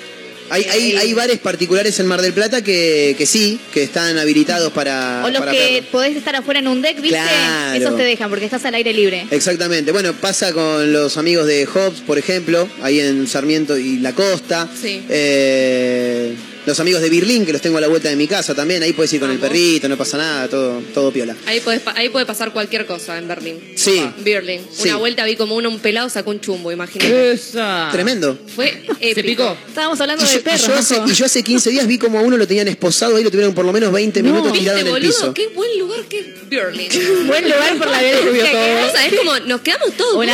Hay, 0.47 0.63
hay, 0.65 0.95
hay 0.95 1.13
bares 1.13 1.39
particulares 1.39 1.99
en 1.99 2.05
Mar 2.05 2.21
del 2.21 2.31
Plata 2.31 2.63
que, 2.63 3.15
que 3.17 3.25
sí, 3.25 3.59
que 3.73 3.81
están 3.81 4.15
habilitados 4.19 4.71
para. 4.73 5.23
O 5.25 5.29
los 5.31 5.39
para 5.39 5.51
que 5.51 5.57
perros. 5.57 5.89
podés 5.91 6.15
estar 6.15 6.35
afuera 6.35 6.59
en 6.59 6.67
un 6.67 6.83
deck, 6.83 7.01
¿viste? 7.01 7.17
Claro. 7.17 7.73
Esos 7.83 7.97
te 7.97 8.03
dejan 8.03 8.29
porque 8.29 8.45
estás 8.45 8.63
al 8.65 8.75
aire 8.75 8.93
libre. 8.93 9.25
Exactamente. 9.31 9.91
Bueno, 9.91 10.13
pasa 10.13 10.53
con 10.53 10.93
los 10.93 11.17
amigos 11.17 11.47
de 11.47 11.65
Hobbs, 11.65 12.01
por 12.01 12.19
ejemplo, 12.19 12.69
ahí 12.83 12.99
en 12.99 13.25
Sarmiento 13.27 13.75
y 13.75 13.97
La 13.97 14.13
Costa. 14.13 14.69
Sí. 14.79 15.01
Eh, 15.09 16.35
los 16.65 16.79
amigos 16.79 17.01
de 17.01 17.09
Birlín, 17.09 17.45
que 17.45 17.53
los 17.53 17.61
tengo 17.61 17.77
a 17.77 17.81
la 17.81 17.87
vuelta 17.87 18.09
de 18.09 18.15
mi 18.15 18.27
casa 18.27 18.55
también. 18.55 18.81
Ahí 18.83 18.93
puedes 18.93 19.11
ir 19.13 19.19
con 19.19 19.31
el 19.31 19.39
perrito, 19.39 19.87
no 19.89 19.97
pasa 19.97 20.17
nada, 20.17 20.47
todo, 20.47 20.81
todo 20.93 21.11
piola. 21.11 21.35
Ahí, 21.45 21.59
podés 21.59 21.81
pa- 21.81 21.93
ahí 21.95 22.09
puede 22.09 22.25
pasar 22.25 22.51
cualquier 22.53 22.85
cosa 22.85 23.17
en 23.17 23.27
Berlín. 23.27 23.59
Sí. 23.75 24.03
Berlín. 24.19 24.61
Sí. 24.71 24.83
Una 24.89 24.97
vuelta 24.97 25.25
vi 25.25 25.35
como 25.35 25.55
uno, 25.55 25.69
un 25.69 25.79
pelado 25.79 26.09
sacó 26.09 26.31
un 26.31 26.39
chumbo, 26.41 26.71
imagínate. 26.71 27.31
Esa. 27.33 27.89
Tremendo. 27.91 28.37
Fue 28.55 28.69
épico. 28.99 29.15
¿Se 29.15 29.23
picó? 29.23 29.57
Estábamos 29.67 29.99
hablando 30.01 30.23
Y 30.23 30.27
de 30.27 30.33
yo, 30.33 30.39
y 30.39 30.43
perros. 30.43 30.67
yo 30.67 30.75
hace, 30.75 31.01
y 31.05 31.11
yo 31.13 31.25
hace 31.25 31.43
15 31.43 31.69
días 31.69 31.87
vi 31.87 31.97
como 31.97 32.19
a 32.19 32.21
uno 32.21 32.37
lo 32.37 32.47
tenían 32.47 32.67
esposado 32.67 33.15
ahí, 33.17 33.23
lo 33.23 33.31
tuvieron 33.31 33.53
por 33.53 33.65
lo 33.65 33.73
menos 33.73 33.91
20 33.91 34.21
No. 34.23 34.31
minutos 34.31 34.53
tirado 34.53 34.77
¿Viste, 34.77 34.89
en 34.89 34.95
el 34.95 35.01
boludo? 35.01 35.19
piso. 35.19 35.33
Qué 35.33 35.47
buen 35.47 35.79
lugar 35.79 36.01
que 36.05 36.19
es 36.19 36.49
Berlín. 36.49 36.87
Buen 37.27 37.43
lugar 37.43 37.77
por 37.77 37.87
la 37.89 38.01
violencia. 38.01 38.85
O 38.87 38.91
sea, 38.91 39.05
es 39.07 39.15
como, 39.15 39.39
nos 39.39 39.61
quedamos 39.61 39.91
todos 39.97 40.15
Un. 40.15 40.25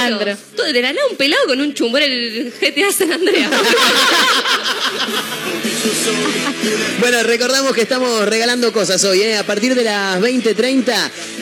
Todo- 0.55 0.71
De 0.71 0.81
la 0.81 0.93
nada 0.93 1.07
un 1.09 1.17
pelado 1.17 1.45
con 1.47 1.59
un 1.59 1.73
chumbo 1.73 1.97
era 1.97 2.05
el 2.05 2.53
GTA 2.61 2.91
San 2.91 3.11
Andreas. 3.11 3.49
Bueno, 6.99 7.23
recordamos 7.23 7.73
que 7.73 7.81
estamos 7.81 8.25
regalando 8.27 8.71
cosas 8.71 9.03
hoy, 9.05 9.21
¿eh? 9.23 9.37
A 9.37 9.43
partir 9.45 9.73
de 9.73 9.83
las 9.83 10.19
20.30 10.21 10.93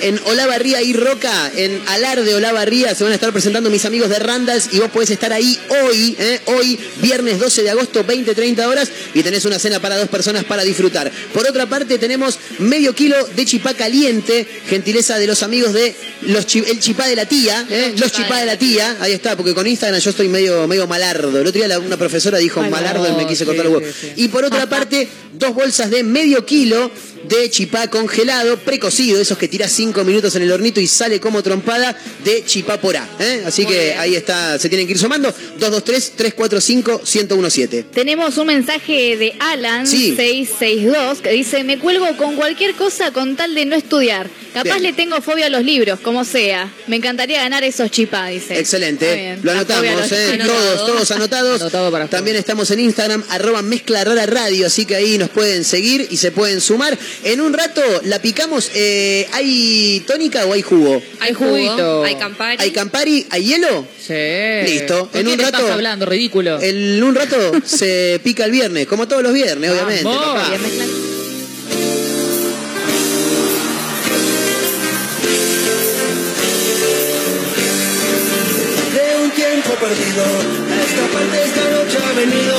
en 0.01 0.19
Olavarría 0.25 0.81
y 0.81 0.93
Roca, 0.93 1.51
en 1.55 1.81
Alarde 1.87 2.33
Olavarría, 2.33 2.95
se 2.95 3.03
van 3.03 3.11
a 3.11 3.15
estar 3.15 3.31
presentando 3.33 3.69
mis 3.69 3.83
amigos 3.83 4.09
de 4.09 4.19
Randals 4.19 4.69
y 4.71 4.79
vos 4.79 4.89
podés 4.89 5.09
estar 5.11 5.33
ahí 5.33 5.59
hoy, 5.83 6.15
¿eh? 6.17 6.39
Hoy, 6.45 6.79
viernes 7.01 7.39
12 7.39 7.63
de 7.63 7.69
agosto, 7.71 8.05
20.30 8.05 8.65
horas, 8.67 8.89
y 9.13 9.21
tenés 9.21 9.43
una 9.43 9.59
cena 9.59 9.81
para 9.81 9.97
dos 9.97 10.07
personas 10.07 10.45
para 10.45 10.63
disfrutar. 10.63 11.11
Por 11.33 11.45
otra 11.47 11.65
parte, 11.65 11.97
tenemos 11.97 12.39
medio 12.59 12.95
kilo 12.95 13.17
de 13.35 13.45
chipá 13.45 13.73
caliente, 13.73 14.47
gentileza 14.69 15.19
de 15.19 15.27
los 15.27 15.43
amigos 15.43 15.73
de 15.73 15.93
los 16.21 16.45
chi- 16.47 16.63
el 16.65 16.79
chipá 16.79 17.07
de 17.07 17.15
la 17.17 17.25
tía, 17.25 17.65
¿eh? 17.69 17.93
Los 17.97 18.11
chipá 18.13 18.39
de 18.39 18.45
la 18.45 18.57
tía, 18.57 18.95
ahí 19.01 19.11
está, 19.11 19.35
porque 19.35 19.53
con 19.53 19.67
Instagram 19.67 19.99
yo 19.99 20.09
estoy 20.11 20.29
medio, 20.29 20.67
medio 20.67 20.87
malardo. 20.87 21.29
El 21.41 21.47
otro 21.47 21.51
día 21.59 21.67
la- 21.67 21.79
una 21.79 21.97
profesora 21.97 22.37
dijo 22.37 22.61
Ay, 22.61 22.69
malardo 22.71 23.07
y 23.09 23.11
me 23.13 23.27
quise 23.27 23.39
sí, 23.39 23.45
cortar 23.45 23.65
los 23.65 23.73
huevos. 23.81 23.89
sí, 23.99 24.07
sí. 24.15 24.23
Y 24.23 24.27
por 24.29 24.45
otra 24.45 24.68
parte, 24.69 25.07
dos 25.33 25.53
bolsas 25.53 25.89
de 25.89 26.03
medio 26.03 26.45
kilo 26.45 26.91
de 27.27 27.49
chipá 27.49 27.87
congelado, 27.89 28.57
precocido, 28.59 29.19
esos 29.21 29.37
que 29.37 29.47
tirás 29.47 29.71
cinco 29.71 30.03
minutos 30.03 30.35
en 30.35 30.43
el 30.43 30.51
hornito 30.51 30.79
y 30.79 30.87
sale 30.87 31.19
como 31.19 31.41
trompada 31.43 31.95
de 32.23 32.43
chipá 32.45 32.79
porá. 32.79 33.07
¿eh? 33.19 33.43
Así 33.45 33.63
Muy 33.63 33.73
que 33.73 33.83
bien. 33.85 33.99
ahí 33.99 34.15
está, 34.15 34.57
se 34.59 34.69
tienen 34.69 34.87
que 34.87 34.93
ir 34.93 34.99
sumando. 34.99 35.33
223-345-1017. 35.59 37.85
Tenemos 37.93 38.37
un 38.37 38.47
mensaje 38.47 39.17
de 39.17 39.35
Alan 39.39 39.85
Sí. 39.87 40.15
662 40.15 41.19
que 41.21 41.31
dice, 41.31 41.63
me 41.63 41.79
cuelgo 41.79 42.05
con 42.17 42.35
cualquier 42.35 42.75
cosa 42.75 43.11
con 43.11 43.35
tal 43.35 43.55
de 43.55 43.65
no 43.65 43.75
estudiar. 43.75 44.29
Capaz 44.53 44.79
Bien. 44.79 44.83
le 44.83 44.93
tengo 44.93 45.21
fobia 45.21 45.45
a 45.45 45.49
los 45.49 45.63
libros, 45.63 45.99
como 45.99 46.25
sea. 46.25 46.71
Me 46.87 46.95
encantaría 46.95 47.43
ganar 47.43 47.63
esos 47.63 47.91
chipá, 47.91 48.27
dice. 48.27 48.57
Excelente, 48.59 49.37
lo 49.43 49.51
anotamos, 49.51 50.11
¿eh? 50.11 50.39
todos, 50.43 50.85
todos 50.87 51.11
anotados. 51.11 51.71
También 52.09 52.35
estamos 52.35 52.71
en 52.71 52.79
Instagram, 52.79 53.23
arroba 53.29 53.61
mezcla 53.61 54.03
rara 54.03 54.25
radio, 54.25 54.65
así 54.67 54.85
que 54.85 54.95
ahí 54.95 55.17
nos 55.19 55.29
pueden 55.29 55.63
seguir 55.63 56.07
y 56.09 56.17
se 56.17 56.31
pueden 56.31 56.61
sumar. 56.61 56.97
En 57.23 57.41
un 57.41 57.53
rato 57.53 57.81
la 58.05 58.21
picamos, 58.21 58.71
eh, 58.73 59.27
¿hay 59.33 60.03
tónica 60.07 60.45
o 60.45 60.53
hay 60.53 60.61
jugo? 60.61 61.01
Hay 61.19 61.33
jugo, 61.33 62.03
hay 62.03 62.15
Campari. 62.15 62.57
¿Hay 62.59 62.71
Campari? 62.71 63.27
¿Hay 63.29 63.43
hielo? 63.43 63.85
Sí. 63.99 64.13
Listo. 64.65 65.09
¿Con 65.09 65.21
En 65.21 65.27
un 65.27 65.35
quién 65.35 65.45
rato. 65.45 65.57
estás 65.59 65.71
hablando, 65.73 66.05
ridículo? 66.05 66.59
En 66.61 67.03
un 67.03 67.13
rato 67.15 67.51
se 67.65 68.19
pica 68.23 68.45
el 68.45 68.51
viernes, 68.51 68.87
como 68.87 69.07
todos 69.07 69.23
los 69.23 69.33
viernes, 69.33 69.71
obviamente. 69.71 70.03
Papá. 70.03 70.51
De 78.93 79.23
un 79.23 79.31
tiempo 79.31 79.69
perdido. 79.75 80.23
A 80.23 80.81
esta 80.83 81.07
parte 81.13 81.43
esta 81.45 81.69
noche 81.69 81.97
ha 82.03 82.13
venido 82.13 82.55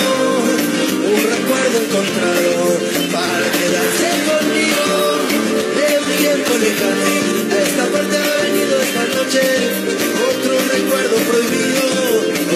tiempo 6.60 6.84
lejano, 6.84 7.04
a 7.50 7.62
esta 7.62 7.84
parte 7.86 8.16
ha 8.16 8.42
venido 8.42 8.80
esta 8.80 9.04
noche 9.16 9.40
otro 10.30 10.52
recuerdo 10.74 11.16
prohibido, 11.28 11.82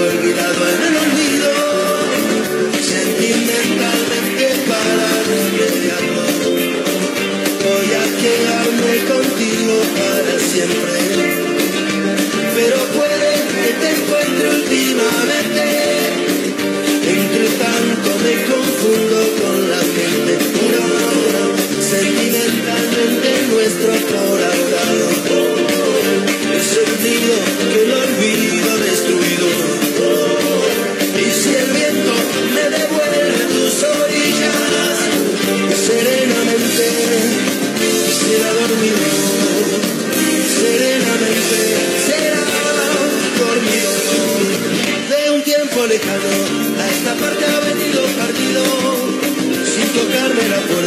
olvidado 0.08 0.60
en 0.68 0.80
el 0.88 0.94
olvido. 1.04 1.50
Sentimentalmente 2.82 4.46
para 4.68 5.08
remediarlo, 5.32 6.26
voy 7.64 7.88
a 7.94 8.04
quedarme 8.20 8.94
contigo 9.12 9.74
para 9.96 10.34
siempre 10.38 10.94
pero 12.54 12.78
puede 12.96 13.32
que 13.52 13.68
te 13.80 13.88
encuentre 13.90 14.48
últimamente. 14.48 15.53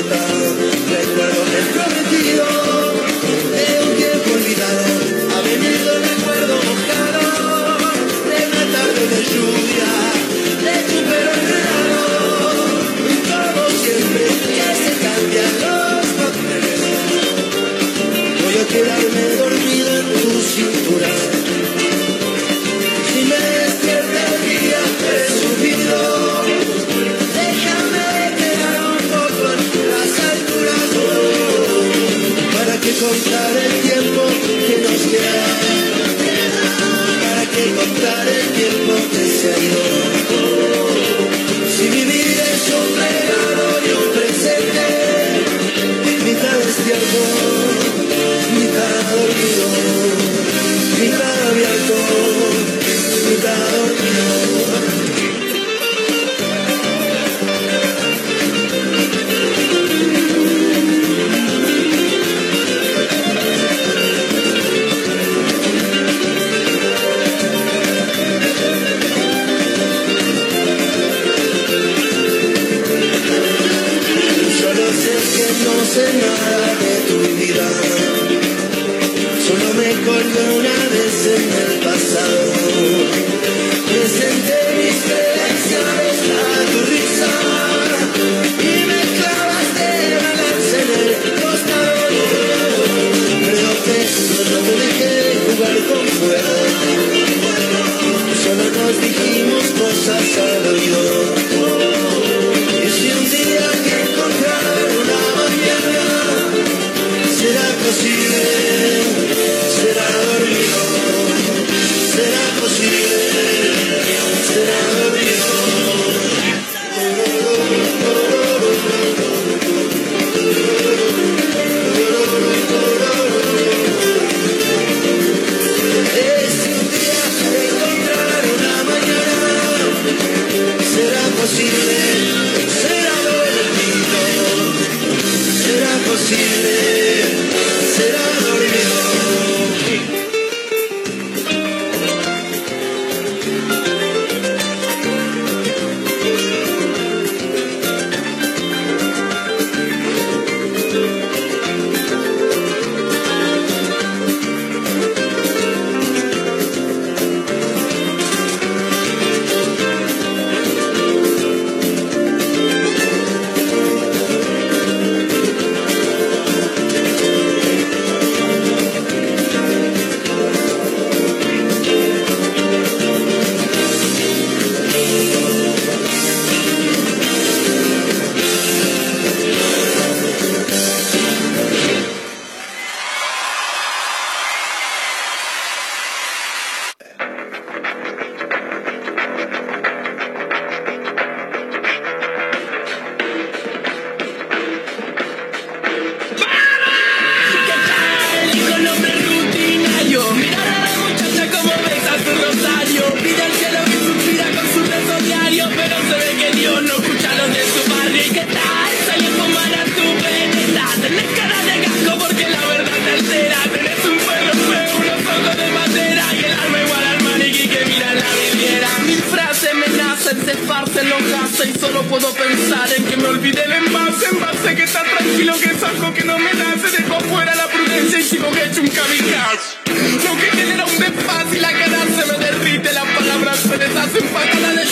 love. 0.10 0.47
Contar 33.00 33.58
el 33.58 33.82
tiempo 33.82 34.22
que 34.66 34.78
nos 34.82 35.02
queda. 35.12 35.46
Para 37.22 37.46
que 37.52 37.76
contar 37.76 38.28
el 38.28 38.48
tiempo 38.54 38.94
que 39.12 39.26
se 39.28 39.54
ha 39.54 39.60
ido. 39.60 39.97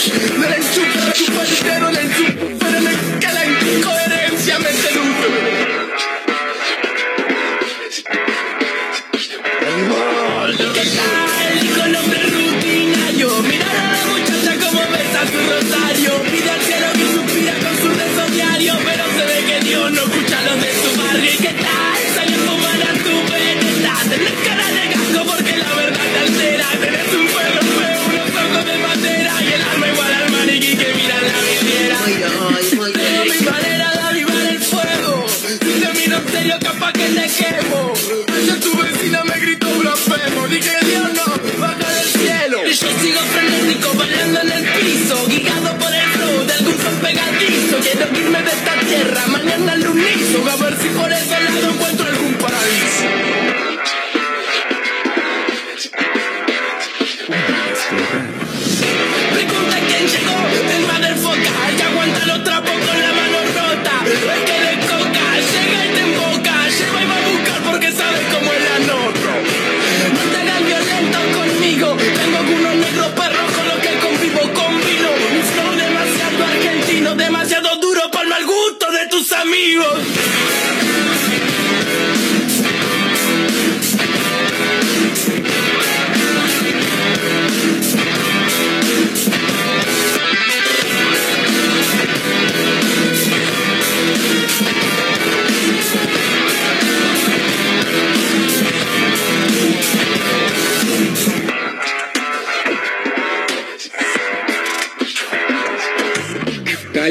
Let's 0.08 0.65
lado 51.62 51.74
encuentro 51.74 52.15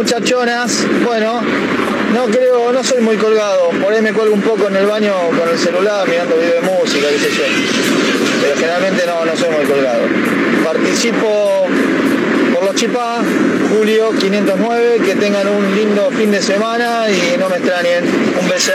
Muchachonas. 0.00 0.86
Bueno, 1.04 1.42
no 2.14 2.24
creo, 2.32 2.72
no 2.72 2.82
soy 2.82 3.02
muy 3.02 3.16
colgado. 3.16 3.68
Por 3.82 3.92
ahí 3.92 4.00
me 4.00 4.14
cuelgo 4.14 4.34
un 4.34 4.40
poco 4.40 4.68
en 4.68 4.76
el 4.76 4.86
baño 4.86 5.12
con 5.38 5.46
el 5.46 5.58
celular 5.58 6.08
mirando 6.08 6.36
video 6.36 6.54
de 6.54 6.60
música, 6.62 7.06
qué 7.10 7.18
sé 7.18 7.30
yo. 7.36 7.44
Pero 8.40 8.56
generalmente 8.56 9.04
no, 9.06 9.26
no 9.26 9.36
soy 9.36 9.50
muy 9.50 9.66
colgado. 9.66 10.00
Participo 10.64 11.66
por 12.54 12.64
los 12.64 12.74
chipá, 12.76 13.18
Julio 13.68 14.10
509, 14.18 15.02
que 15.04 15.16
tengan 15.16 15.46
un 15.48 15.76
lindo 15.76 16.10
fin 16.12 16.30
de 16.30 16.40
semana 16.40 17.04
y 17.10 17.36
no 17.38 17.50
me 17.50 17.56
extrañen. 17.56 18.04
Un 18.40 18.48
beso. 18.48 18.72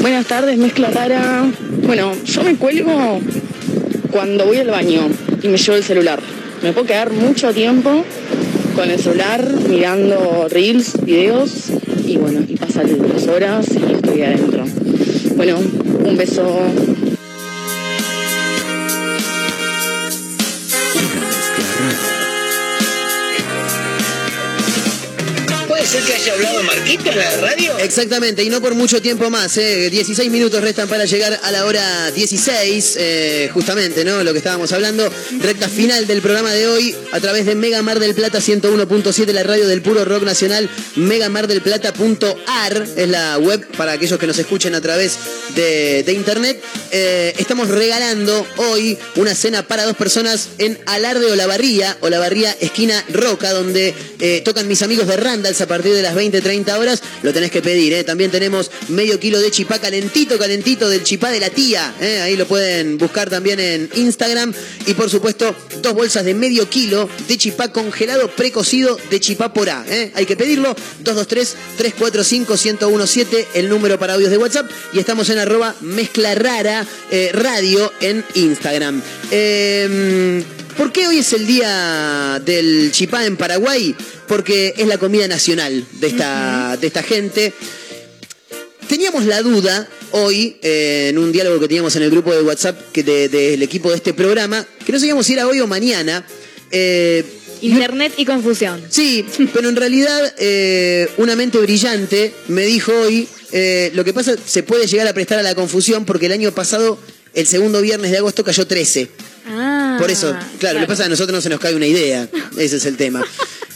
Buenas 0.00 0.24
tardes, 0.24 0.56
mezcla 0.56 0.90
rara. 0.90 1.44
Bueno, 1.82 2.12
yo 2.24 2.42
me 2.42 2.56
cuelgo 2.56 3.20
cuando 4.10 4.46
voy 4.46 4.56
al 4.56 4.70
baño 4.70 5.10
y 5.44 5.48
me 5.48 5.58
llevo 5.58 5.76
el 5.76 5.84
celular. 5.84 6.20
Me 6.62 6.72
puedo 6.72 6.86
quedar 6.86 7.12
mucho 7.12 7.52
tiempo 7.52 8.02
con 8.74 8.90
el 8.90 8.98
celular 8.98 9.46
mirando 9.68 10.48
reels, 10.48 11.04
videos 11.04 11.70
y 12.06 12.16
bueno, 12.16 12.40
y 12.48 12.56
pasan 12.56 12.86
las 13.12 13.28
horas 13.28 13.66
y 13.70 13.92
estoy 13.92 14.22
adentro. 14.22 14.64
Bueno, 15.36 15.58
un 15.58 16.16
beso. 16.16 16.60
Ser 25.94 26.04
que 26.04 26.14
haya 26.14 26.32
hablado 26.32 26.62
Marquito 26.64 27.10
en 27.10 27.18
la 27.18 27.36
radio? 27.36 27.78
Exactamente, 27.78 28.42
y 28.42 28.48
no 28.48 28.60
por 28.60 28.74
mucho 28.74 29.00
tiempo 29.00 29.30
más. 29.30 29.56
¿eh? 29.58 29.90
16 29.90 30.30
minutos 30.30 30.60
restan 30.60 30.88
para 30.88 31.04
llegar 31.04 31.38
a 31.42 31.50
la 31.50 31.64
hora 31.66 32.10
16, 32.10 32.96
eh, 32.98 33.50
justamente, 33.52 34.04
¿no? 34.04 34.22
Lo 34.24 34.32
que 34.32 34.38
estábamos 34.38 34.72
hablando. 34.72 35.10
Recta 35.40 35.68
final 35.68 36.06
del 36.06 36.20
programa 36.20 36.52
de 36.52 36.66
hoy 36.66 36.94
a 37.12 37.20
través 37.20 37.46
de 37.46 37.54
Mega 37.54 37.82
Mar 37.82 38.00
del 38.00 38.14
Plata 38.14 38.38
101.7, 38.38 39.32
la 39.32 39.42
radio 39.42 39.68
del 39.68 39.82
puro 39.82 40.04
rock 40.04 40.24
nacional. 40.24 40.68
megamardelplata.ar 40.96 42.86
es 42.96 43.08
la 43.08 43.38
web 43.38 43.64
para 43.76 43.92
aquellos 43.92 44.18
que 44.18 44.26
nos 44.26 44.38
escuchen 44.38 44.74
a 44.74 44.80
través 44.80 45.16
de, 45.54 46.04
internet. 46.14 46.62
Eh, 46.90 47.34
estamos 47.38 47.68
regalando 47.68 48.46
hoy 48.56 48.98
una 49.16 49.34
cena 49.34 49.66
para 49.66 49.84
dos 49.84 49.96
personas 49.96 50.48
en 50.58 50.78
Alarde 50.86 51.30
Olavarría, 51.30 51.96
Olavarría 52.00 52.56
esquina 52.60 53.04
Roca, 53.10 53.52
donde 53.52 53.94
eh, 54.20 54.42
tocan 54.44 54.68
mis 54.68 54.82
amigos 54.82 55.06
de 55.06 55.16
Randalls 55.16 55.60
a 55.60 55.66
partir 55.84 55.96
de 55.96 56.02
las 56.02 56.14
20, 56.14 56.40
30 56.40 56.78
horas. 56.78 57.02
Lo 57.22 57.34
tenés 57.34 57.50
que 57.50 57.60
pedir, 57.60 57.92
¿eh? 57.92 58.04
También 58.04 58.30
tenemos 58.30 58.70
medio 58.88 59.20
kilo 59.20 59.38
de 59.38 59.50
chipá 59.50 59.78
calentito, 59.78 60.38
calentito 60.38 60.88
del 60.88 61.02
chipá 61.02 61.30
de 61.30 61.40
la 61.40 61.50
tía. 61.50 61.94
¿eh? 62.00 62.22
Ahí 62.22 62.36
lo 62.36 62.46
pueden 62.46 62.96
buscar 62.96 63.28
también 63.28 63.60
en 63.60 63.90
Instagram. 63.94 64.54
Y 64.86 64.94
por 64.94 65.10
supuesto, 65.10 65.54
dos 65.82 65.92
bolsas 65.92 66.24
de 66.24 66.32
medio 66.32 66.70
kilo 66.70 67.06
de 67.28 67.36
chipá 67.36 67.70
congelado 67.70 68.28
precocido 68.28 68.98
de 69.10 69.20
chipá 69.20 69.52
por 69.52 69.68
A. 69.68 69.84
¿eh? 69.86 70.10
Hay 70.14 70.24
que 70.24 70.36
pedirlo. 70.36 70.74
223-345-1017, 71.04 73.48
el 73.52 73.68
número 73.68 73.98
para 73.98 74.14
audios 74.14 74.30
de 74.30 74.38
WhatsApp. 74.38 74.70
Y 74.94 75.00
estamos 75.00 75.28
en 75.28 75.36
arroba 75.36 75.74
mezcla 75.82 76.34
rara 76.34 76.86
eh, 77.10 77.28
radio 77.34 77.92
en 78.00 78.24
Instagram. 78.34 79.02
Eh, 79.30 80.42
¿Por 80.76 80.92
qué 80.92 81.06
hoy 81.06 81.18
es 81.18 81.32
el 81.32 81.46
día 81.46 82.40
del 82.44 82.90
chipá 82.92 83.24
en 83.26 83.36
Paraguay? 83.36 83.94
porque 84.26 84.72
es 84.78 84.86
la 84.86 84.96
comida 84.96 85.28
nacional 85.28 85.84
de 86.00 86.06
esta, 86.06 86.78
de 86.80 86.86
esta 86.86 87.02
gente. 87.02 87.52
Teníamos 88.88 89.26
la 89.26 89.42
duda 89.42 89.86
hoy, 90.12 90.56
eh, 90.62 91.08
en 91.10 91.18
un 91.18 91.30
diálogo 91.30 91.60
que 91.60 91.68
teníamos 91.68 91.94
en 91.96 92.04
el 92.04 92.10
grupo 92.10 92.34
de 92.34 92.40
WhatsApp 92.40 92.78
de- 92.94 93.28
del 93.28 93.62
equipo 93.62 93.90
de 93.90 93.96
este 93.96 94.14
programa, 94.14 94.66
que 94.86 94.92
no 94.92 94.98
sabíamos 94.98 95.26
si 95.26 95.34
era 95.34 95.46
hoy 95.46 95.60
o 95.60 95.66
mañana. 95.66 96.24
Eh, 96.70 97.22
Internet 97.60 98.14
y 98.16 98.24
confusión. 98.24 98.82
Sí, 98.88 99.26
pero 99.52 99.68
en 99.68 99.76
realidad 99.76 100.34
eh, 100.38 101.06
una 101.18 101.36
mente 101.36 101.58
brillante 101.58 102.32
me 102.48 102.64
dijo 102.64 102.90
hoy, 102.92 103.28
eh, 103.52 103.90
lo 103.94 104.04
que 104.06 104.14
pasa 104.14 104.34
se 104.42 104.62
puede 104.62 104.86
llegar 104.86 105.06
a 105.06 105.12
prestar 105.12 105.38
a 105.38 105.42
la 105.42 105.54
confusión 105.54 106.06
porque 106.06 106.26
el 106.26 106.32
año 106.32 106.50
pasado, 106.52 106.98
el 107.34 107.46
segundo 107.46 107.82
viernes 107.82 108.10
de 108.10 108.16
agosto 108.18 108.42
cayó 108.42 108.66
13. 108.66 109.10
Ah, 109.46 109.96
Por 110.00 110.10
eso, 110.10 110.34
claro, 110.58 110.80
lo 110.80 110.86
que 110.86 110.88
pasa 110.88 111.02
es 111.02 111.06
que 111.06 111.06
a 111.06 111.10
nosotros 111.10 111.34
no 111.34 111.40
se 111.40 111.48
nos 111.48 111.60
cae 111.60 111.74
una 111.74 111.86
idea, 111.86 112.28
ese 112.56 112.76
es 112.76 112.86
el 112.86 112.96
tema. 112.96 113.24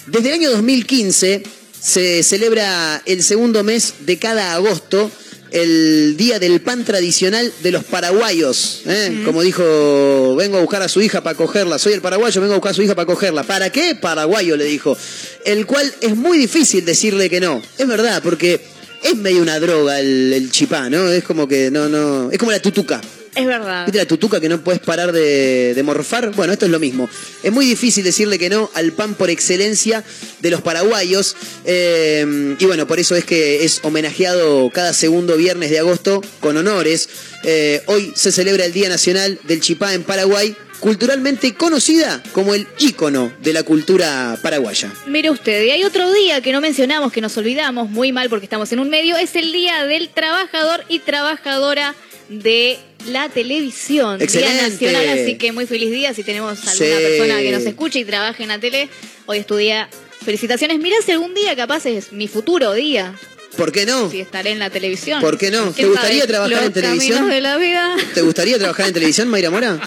Desde 0.06 0.28
el 0.28 0.34
año 0.34 0.50
2015 0.50 1.42
se 1.80 2.22
celebra 2.22 3.02
el 3.04 3.22
segundo 3.22 3.62
mes 3.62 3.94
de 4.00 4.18
cada 4.18 4.54
agosto 4.54 5.10
el 5.50 6.16
Día 6.16 6.38
del 6.38 6.60
Pan 6.60 6.84
Tradicional 6.84 7.52
de 7.62 7.70
los 7.72 7.84
Paraguayos. 7.84 8.82
¿eh? 8.86 9.22
Como 9.24 9.42
dijo, 9.42 10.34
vengo 10.36 10.58
a 10.58 10.60
buscar 10.60 10.82
a 10.82 10.88
su 10.88 11.00
hija 11.00 11.22
para 11.22 11.36
cogerla, 11.36 11.78
soy 11.78 11.94
el 11.94 12.00
paraguayo, 12.00 12.40
vengo 12.40 12.54
a 12.54 12.56
buscar 12.56 12.72
a 12.72 12.74
su 12.74 12.82
hija 12.82 12.94
para 12.94 13.06
cogerla. 13.06 13.42
¿Para 13.42 13.70
qué? 13.70 13.94
Paraguayo, 13.94 14.56
le 14.56 14.64
dijo. 14.64 14.96
El 15.44 15.66
cual 15.66 15.92
es 16.00 16.16
muy 16.16 16.38
difícil 16.38 16.84
decirle 16.84 17.30
que 17.30 17.40
no. 17.40 17.62
Es 17.78 17.86
verdad, 17.86 18.22
porque 18.22 18.60
es 19.02 19.16
medio 19.16 19.42
una 19.42 19.58
droga 19.60 20.00
el, 20.00 20.32
el 20.32 20.50
chipá, 20.50 20.90
¿no? 20.90 21.08
Es 21.08 21.24
como 21.24 21.48
que 21.48 21.70
no, 21.70 21.88
no. 21.88 22.30
Es 22.30 22.38
como 22.38 22.50
la 22.50 22.60
tutuca. 22.60 23.00
Es 23.34 23.46
verdad. 23.46 23.84
¿Viste 23.86 23.98
la 23.98 24.06
tutuca 24.06 24.40
que 24.40 24.48
no 24.48 24.62
puedes 24.62 24.80
parar 24.80 25.12
de, 25.12 25.74
de 25.74 25.82
morfar? 25.82 26.34
Bueno, 26.34 26.52
esto 26.52 26.64
es 26.66 26.70
lo 26.70 26.78
mismo. 26.78 27.08
Es 27.42 27.52
muy 27.52 27.66
difícil 27.66 28.04
decirle 28.04 28.38
que 28.38 28.48
no 28.48 28.70
al 28.74 28.92
pan 28.92 29.14
por 29.14 29.30
excelencia 29.30 30.02
de 30.40 30.50
los 30.50 30.60
paraguayos. 30.62 31.36
eh, 31.64 32.56
y 32.58 32.64
bueno, 32.64 32.86
por 32.86 32.98
eso 32.98 33.14
es 33.14 33.24
que 33.24 33.64
es 33.64 33.80
homenajeado 33.82 34.70
cada 34.70 34.92
segundo 34.92 35.36
viernes 35.36 35.70
de 35.70 35.78
agosto 35.78 36.22
con 36.40 36.56
honores. 36.56 37.08
Eh, 37.44 37.82
hoy 37.86 38.12
se 38.16 38.32
celebra 38.32 38.64
el 38.64 38.72
Día 38.72 38.88
Nacional 38.88 39.38
del 39.44 39.60
Chipá 39.60 39.94
en 39.94 40.02
Paraguay, 40.02 40.56
culturalmente 40.80 41.54
conocida 41.54 42.22
como 42.32 42.54
el 42.54 42.66
ícono 42.78 43.32
de 43.42 43.52
la 43.52 43.62
cultura 43.62 44.38
paraguaya. 44.42 44.92
Mire 45.06 45.30
usted, 45.30 45.64
y 45.64 45.70
hay 45.70 45.84
otro 45.84 46.12
día 46.12 46.40
que 46.40 46.52
no 46.52 46.60
mencionamos, 46.60 47.12
que 47.12 47.20
nos 47.20 47.36
olvidamos 47.36 47.90
muy 47.90 48.12
mal 48.12 48.28
porque 48.28 48.46
estamos 48.46 48.70
en 48.72 48.78
un 48.80 48.88
medio, 48.90 49.16
es 49.16 49.34
el 49.36 49.52
Día 49.52 49.84
del 49.84 50.08
Trabajador 50.08 50.84
y 50.88 51.00
Trabajadora 51.00 51.94
de 52.28 52.78
la 53.06 53.28
Televisión. 53.28 54.20
Excelente. 54.20 54.54
Día 54.54 54.68
Nacional, 54.68 55.08
así 55.20 55.36
que 55.38 55.52
muy 55.52 55.66
feliz 55.66 55.90
día 55.90 56.12
si 56.14 56.22
tenemos 56.24 56.58
alguna 56.66 56.72
Sí. 56.98 57.02
persona 57.02 57.38
que 57.40 57.52
nos 57.52 57.62
escuche 57.64 57.98
y 58.00 58.04
trabaje 58.04 58.42
en 58.42 58.48
la 58.50 58.58
tele. 58.58 58.88
Hoy 59.26 59.38
es 59.38 59.46
tu 59.46 59.56
día. 59.56 59.88
Felicitaciones. 60.24 60.78
Mirá 60.78 60.96
si 61.04 61.12
algún 61.12 61.32
día 61.34 61.54
capaz 61.56 61.86
es 61.86 62.12
mi 62.12 62.28
futuro 62.28 62.72
día. 62.74 63.14
¿Por 63.56 63.72
qué 63.72 63.86
no? 63.86 64.10
Si 64.10 64.20
estaré 64.20 64.50
en 64.50 64.58
la 64.58 64.68
televisión. 64.70 65.20
¿Por 65.20 65.38
qué 65.38 65.50
no? 65.50 65.68
¿Te 65.68 65.74
¿Quién 65.74 65.88
gustaría 65.88 66.20
sabe? 66.20 66.28
trabajar 66.28 66.56
Los 66.56 66.66
en 66.66 66.72
televisión? 66.72 67.28
de 67.28 67.40
la 67.40 67.56
vida. 67.56 67.96
¿Te 68.14 68.22
gustaría 68.22 68.58
trabajar 68.58 68.86
en 68.88 68.92
televisión, 68.94 69.28
Mayra 69.28 69.50
Mora? 69.50 69.78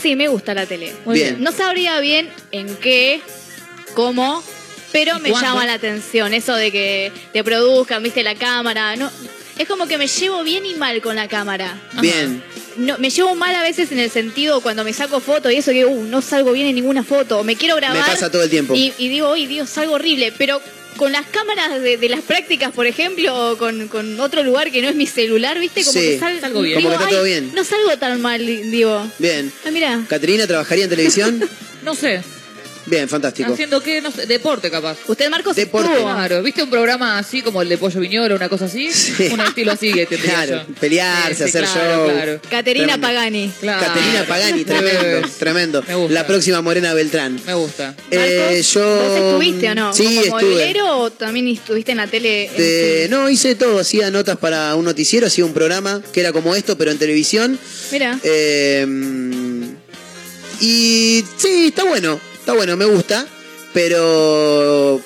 Sí, 0.00 0.16
me 0.16 0.28
gusta 0.28 0.54
la 0.54 0.66
tele. 0.66 0.92
Muy 1.04 1.18
bien. 1.18 1.42
No 1.42 1.50
sabría 1.52 1.98
bien 2.00 2.28
en 2.52 2.74
qué, 2.76 3.20
cómo, 3.94 4.42
pero 4.92 5.16
¿Y 5.18 5.20
me 5.22 5.30
cuándo? 5.30 5.48
llama 5.48 5.66
la 5.66 5.74
atención 5.74 6.34
eso 6.34 6.54
de 6.54 6.70
que 6.70 7.12
te 7.32 7.42
produzcan, 7.44 8.02
viste, 8.02 8.22
la 8.22 8.34
cámara. 8.34 8.96
No, 8.96 9.10
es 9.60 9.68
como 9.68 9.86
que 9.86 9.98
me 9.98 10.06
llevo 10.06 10.42
bien 10.42 10.64
y 10.66 10.74
mal 10.74 11.00
con 11.00 11.16
la 11.16 11.28
cámara. 11.28 11.80
Bien. 12.00 12.42
No, 12.76 12.98
me 12.98 13.10
llevo 13.10 13.34
mal 13.34 13.54
a 13.54 13.62
veces 13.62 13.90
en 13.92 13.98
el 13.98 14.10
sentido 14.10 14.60
cuando 14.60 14.84
me 14.84 14.92
saco 14.92 15.20
fotos 15.20 15.52
y 15.52 15.56
eso 15.56 15.72
que 15.72 15.84
uh, 15.84 16.04
no 16.04 16.22
salgo 16.22 16.52
bien 16.52 16.66
en 16.66 16.74
ninguna 16.76 17.02
foto. 17.04 17.42
Me 17.44 17.56
quiero 17.56 17.76
grabar. 17.76 17.98
Me 17.98 18.04
pasa 18.04 18.30
todo 18.30 18.42
el 18.42 18.50
tiempo. 18.50 18.74
Y, 18.74 18.92
y 18.96 19.08
digo, 19.08 19.30
uy, 19.32 19.46
Dios, 19.46 19.68
salgo 19.68 19.94
horrible. 19.94 20.32
Pero 20.38 20.62
con 20.96 21.12
las 21.12 21.26
cámaras 21.26 21.80
de, 21.82 21.96
de 21.96 22.08
las 22.08 22.20
prácticas, 22.20 22.72
por 22.72 22.86
ejemplo, 22.86 23.50
o 23.52 23.58
con, 23.58 23.88
con 23.88 24.18
otro 24.20 24.42
lugar 24.42 24.70
que 24.70 24.82
no 24.82 24.88
es 24.88 24.94
mi 24.94 25.06
celular, 25.06 25.58
¿viste? 25.58 25.82
Como 25.84 25.92
Sí. 25.92 26.00
que 26.00 26.18
sal- 26.18 26.40
Salgo 26.40 26.62
bien. 26.62 26.78
digo, 26.78 26.90
Como 26.90 26.98
que 26.98 27.04
está 27.04 27.08
"Ay, 27.08 27.12
todo 27.14 27.24
bien". 27.24 27.52
No 27.54 27.64
salgo 27.64 27.96
tan 27.98 28.20
mal, 28.22 28.44
digo. 28.46 29.06
Bien. 29.18 29.52
Ah, 29.66 29.70
mira. 29.70 30.00
¿Caterina 30.08 30.46
trabajaría 30.46 30.84
en 30.84 30.90
televisión? 30.90 31.48
No 31.82 31.94
sé. 31.94 32.22
Bien, 32.90 33.08
fantástico. 33.08 33.52
Haciendo 33.52 33.80
qué, 33.80 34.00
no 34.02 34.10
sé, 34.10 34.26
deporte 34.26 34.70
capaz. 34.70 34.98
Usted, 35.06 35.30
Marcos, 35.30 35.54
Deporte. 35.56 35.88
estuvo. 35.92 36.10
Claro, 36.12 36.42
¿viste 36.42 36.62
un 36.62 36.70
programa 36.70 37.18
así 37.18 37.40
como 37.40 37.62
el 37.62 37.68
de 37.68 37.78
Pollo 37.78 38.00
Viñolo, 38.00 38.34
una 38.34 38.48
cosa 38.48 38.64
así? 38.66 38.90
Un 39.32 39.40
estilo 39.40 39.72
así 39.72 39.92
que 39.92 40.06
tendría 40.06 40.44
Claro, 40.44 40.64
yo. 40.68 40.74
pelearse, 40.80 41.34
Sí, 41.34 41.36
sí, 41.52 41.58
hacer 41.58 41.64
claro, 41.64 42.06
show. 42.06 42.10
claro. 42.14 42.40
Caterina 42.50 42.86
Tremendo. 42.94 43.06
Pagani. 43.06 43.52
Claro. 43.60 43.86
Caterina 43.86 44.24
Pagani, 44.26 44.64
tremendo, 44.64 45.28
tremendo. 45.38 45.84
La 46.10 46.26
próxima 46.26 46.60
Morena 46.62 46.92
Beltrán. 46.92 47.40
Me 47.46 47.54
gusta. 47.54 47.94
Eh, 48.10 48.60
yo. 48.74 48.80
¿Vos 48.80 49.18
estuviste 49.30 49.70
o 49.70 49.74
no? 49.76 49.92
Sí, 49.94 50.04
¿Como 50.28 50.40
estuve. 50.40 50.82
o 50.82 51.10
también 51.12 51.46
estuviste 51.48 51.92
en 51.92 51.98
la 51.98 52.06
tele? 52.08 52.46
en 52.46 52.50
Eh, 52.56 53.06
no, 53.08 53.30
hice 53.30 53.54
todo, 53.54 53.78
hacía 53.78 54.10
notas 54.10 54.36
para 54.38 54.74
un 54.74 54.84
noticiero, 54.84 55.28
hacía 55.28 55.44
un 55.44 55.52
programa 55.54 56.02
que 56.12 56.20
era 56.20 56.32
como 56.32 56.56
esto, 56.56 56.76
pero 56.76 56.90
en 56.90 56.98
televisión. 56.98 57.56
Mira. 57.92 58.18
Eh, 58.24 58.86
y 60.60 61.24
sí, 61.36 61.66
está 61.68 61.84
bueno, 61.84 62.20
está 62.40 62.54
bueno, 62.54 62.76
me 62.76 62.86
gusta, 62.86 63.26
pero 63.72 65.00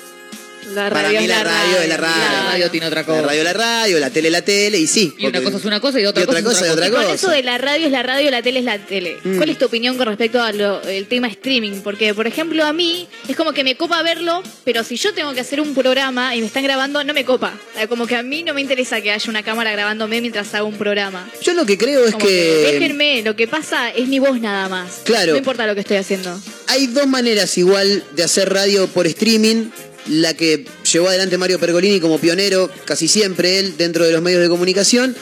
La 0.75 0.89
para 0.89 1.09
mí 1.09 1.15
es 1.15 1.27
la 1.27 1.43
radio 1.43 1.77
es 1.81 1.89
la 1.89 1.97
radio. 1.97 2.23
La 2.31 2.43
radio 2.51 2.71
tiene 2.71 2.87
otra 2.87 3.05
cosa. 3.05 3.21
La 3.21 3.27
radio 3.27 3.39
es 3.39 3.45
la 3.45 3.53
radio, 3.53 3.99
la 3.99 4.09
tele 4.09 4.27
es 4.27 4.31
la 4.31 4.41
tele, 4.43 4.77
y 4.79 4.87
sí. 4.87 5.13
Y 5.17 5.25
una 5.27 5.41
cosa 5.41 5.57
es 5.57 5.65
una 5.65 5.79
cosa 5.79 5.99
y 5.99 6.05
otra, 6.05 6.21
y 6.21 6.25
otra 6.25 6.41
cosa, 6.43 6.53
cosa 6.53 6.65
es 6.65 6.71
otra 6.71 6.89
Con 6.89 7.01
cosa. 7.01 7.13
eso 7.15 7.29
de 7.29 7.43
la 7.43 7.57
radio 7.57 7.85
es 7.85 7.91
la 7.91 8.03
radio, 8.03 8.29
la 8.31 8.41
tele 8.41 8.59
es 8.59 8.65
la 8.65 8.77
tele. 8.79 9.17
Mm. 9.23 9.37
¿Cuál 9.37 9.49
es 9.49 9.57
tu 9.57 9.65
opinión 9.65 9.97
con 9.97 10.07
respecto 10.07 10.41
al 10.41 10.81
tema 11.09 11.27
streaming? 11.27 11.81
Porque, 11.81 12.13
por 12.13 12.27
ejemplo, 12.27 12.63
a 12.65 12.73
mí 12.73 13.07
es 13.27 13.35
como 13.35 13.53
que 13.53 13.63
me 13.63 13.75
copa 13.75 14.01
verlo, 14.03 14.43
pero 14.63 14.83
si 14.83 14.97
yo 14.97 15.13
tengo 15.13 15.33
que 15.33 15.39
hacer 15.41 15.61
un 15.61 15.73
programa 15.73 16.35
y 16.35 16.41
me 16.41 16.47
están 16.47 16.63
grabando, 16.63 17.03
no 17.03 17.13
me 17.13 17.25
copa. 17.25 17.53
Como 17.89 18.07
que 18.07 18.15
a 18.15 18.23
mí 18.23 18.43
no 18.43 18.53
me 18.53 18.61
interesa 18.61 19.01
que 19.01 19.11
haya 19.11 19.29
una 19.29 19.43
cámara 19.43 19.71
grabándome 19.71 20.21
mientras 20.21 20.53
hago 20.53 20.67
un 20.67 20.77
programa. 20.77 21.29
Yo 21.41 21.53
lo 21.53 21.65
que 21.65 21.77
creo 21.77 22.05
es 22.05 22.13
Como 22.13 22.25
que... 22.25 22.71
déjenme, 22.71 23.21
lo 23.23 23.35
que 23.35 23.47
pasa 23.47 23.89
es 23.91 24.07
mi 24.07 24.19
voz 24.19 24.39
nada 24.39 24.69
más. 24.69 25.01
Claro. 25.03 25.31
No 25.33 25.37
importa 25.37 25.65
lo 25.67 25.73
que 25.75 25.81
estoy 25.81 25.97
haciendo. 25.97 26.39
Hay 26.67 26.87
dos 26.87 27.07
maneras 27.07 27.57
igual 27.57 28.03
de 28.15 28.23
hacer 28.23 28.51
radio 28.51 28.87
por 28.87 29.07
streaming. 29.07 29.69
La 30.07 30.33
que 30.35 30.65
llevó 30.91 31.09
adelante 31.09 31.37
Mario 31.37 31.59
Pergolini 31.59 31.99
como 31.99 32.19
pionero, 32.19 32.69
casi 32.85 33.07
siempre 33.07 33.59
él, 33.59 33.75
dentro 33.77 34.05
de 34.05 34.11
los 34.11 34.21
medios 34.21 34.41
de 34.41 34.49
comunicación. 34.49 35.15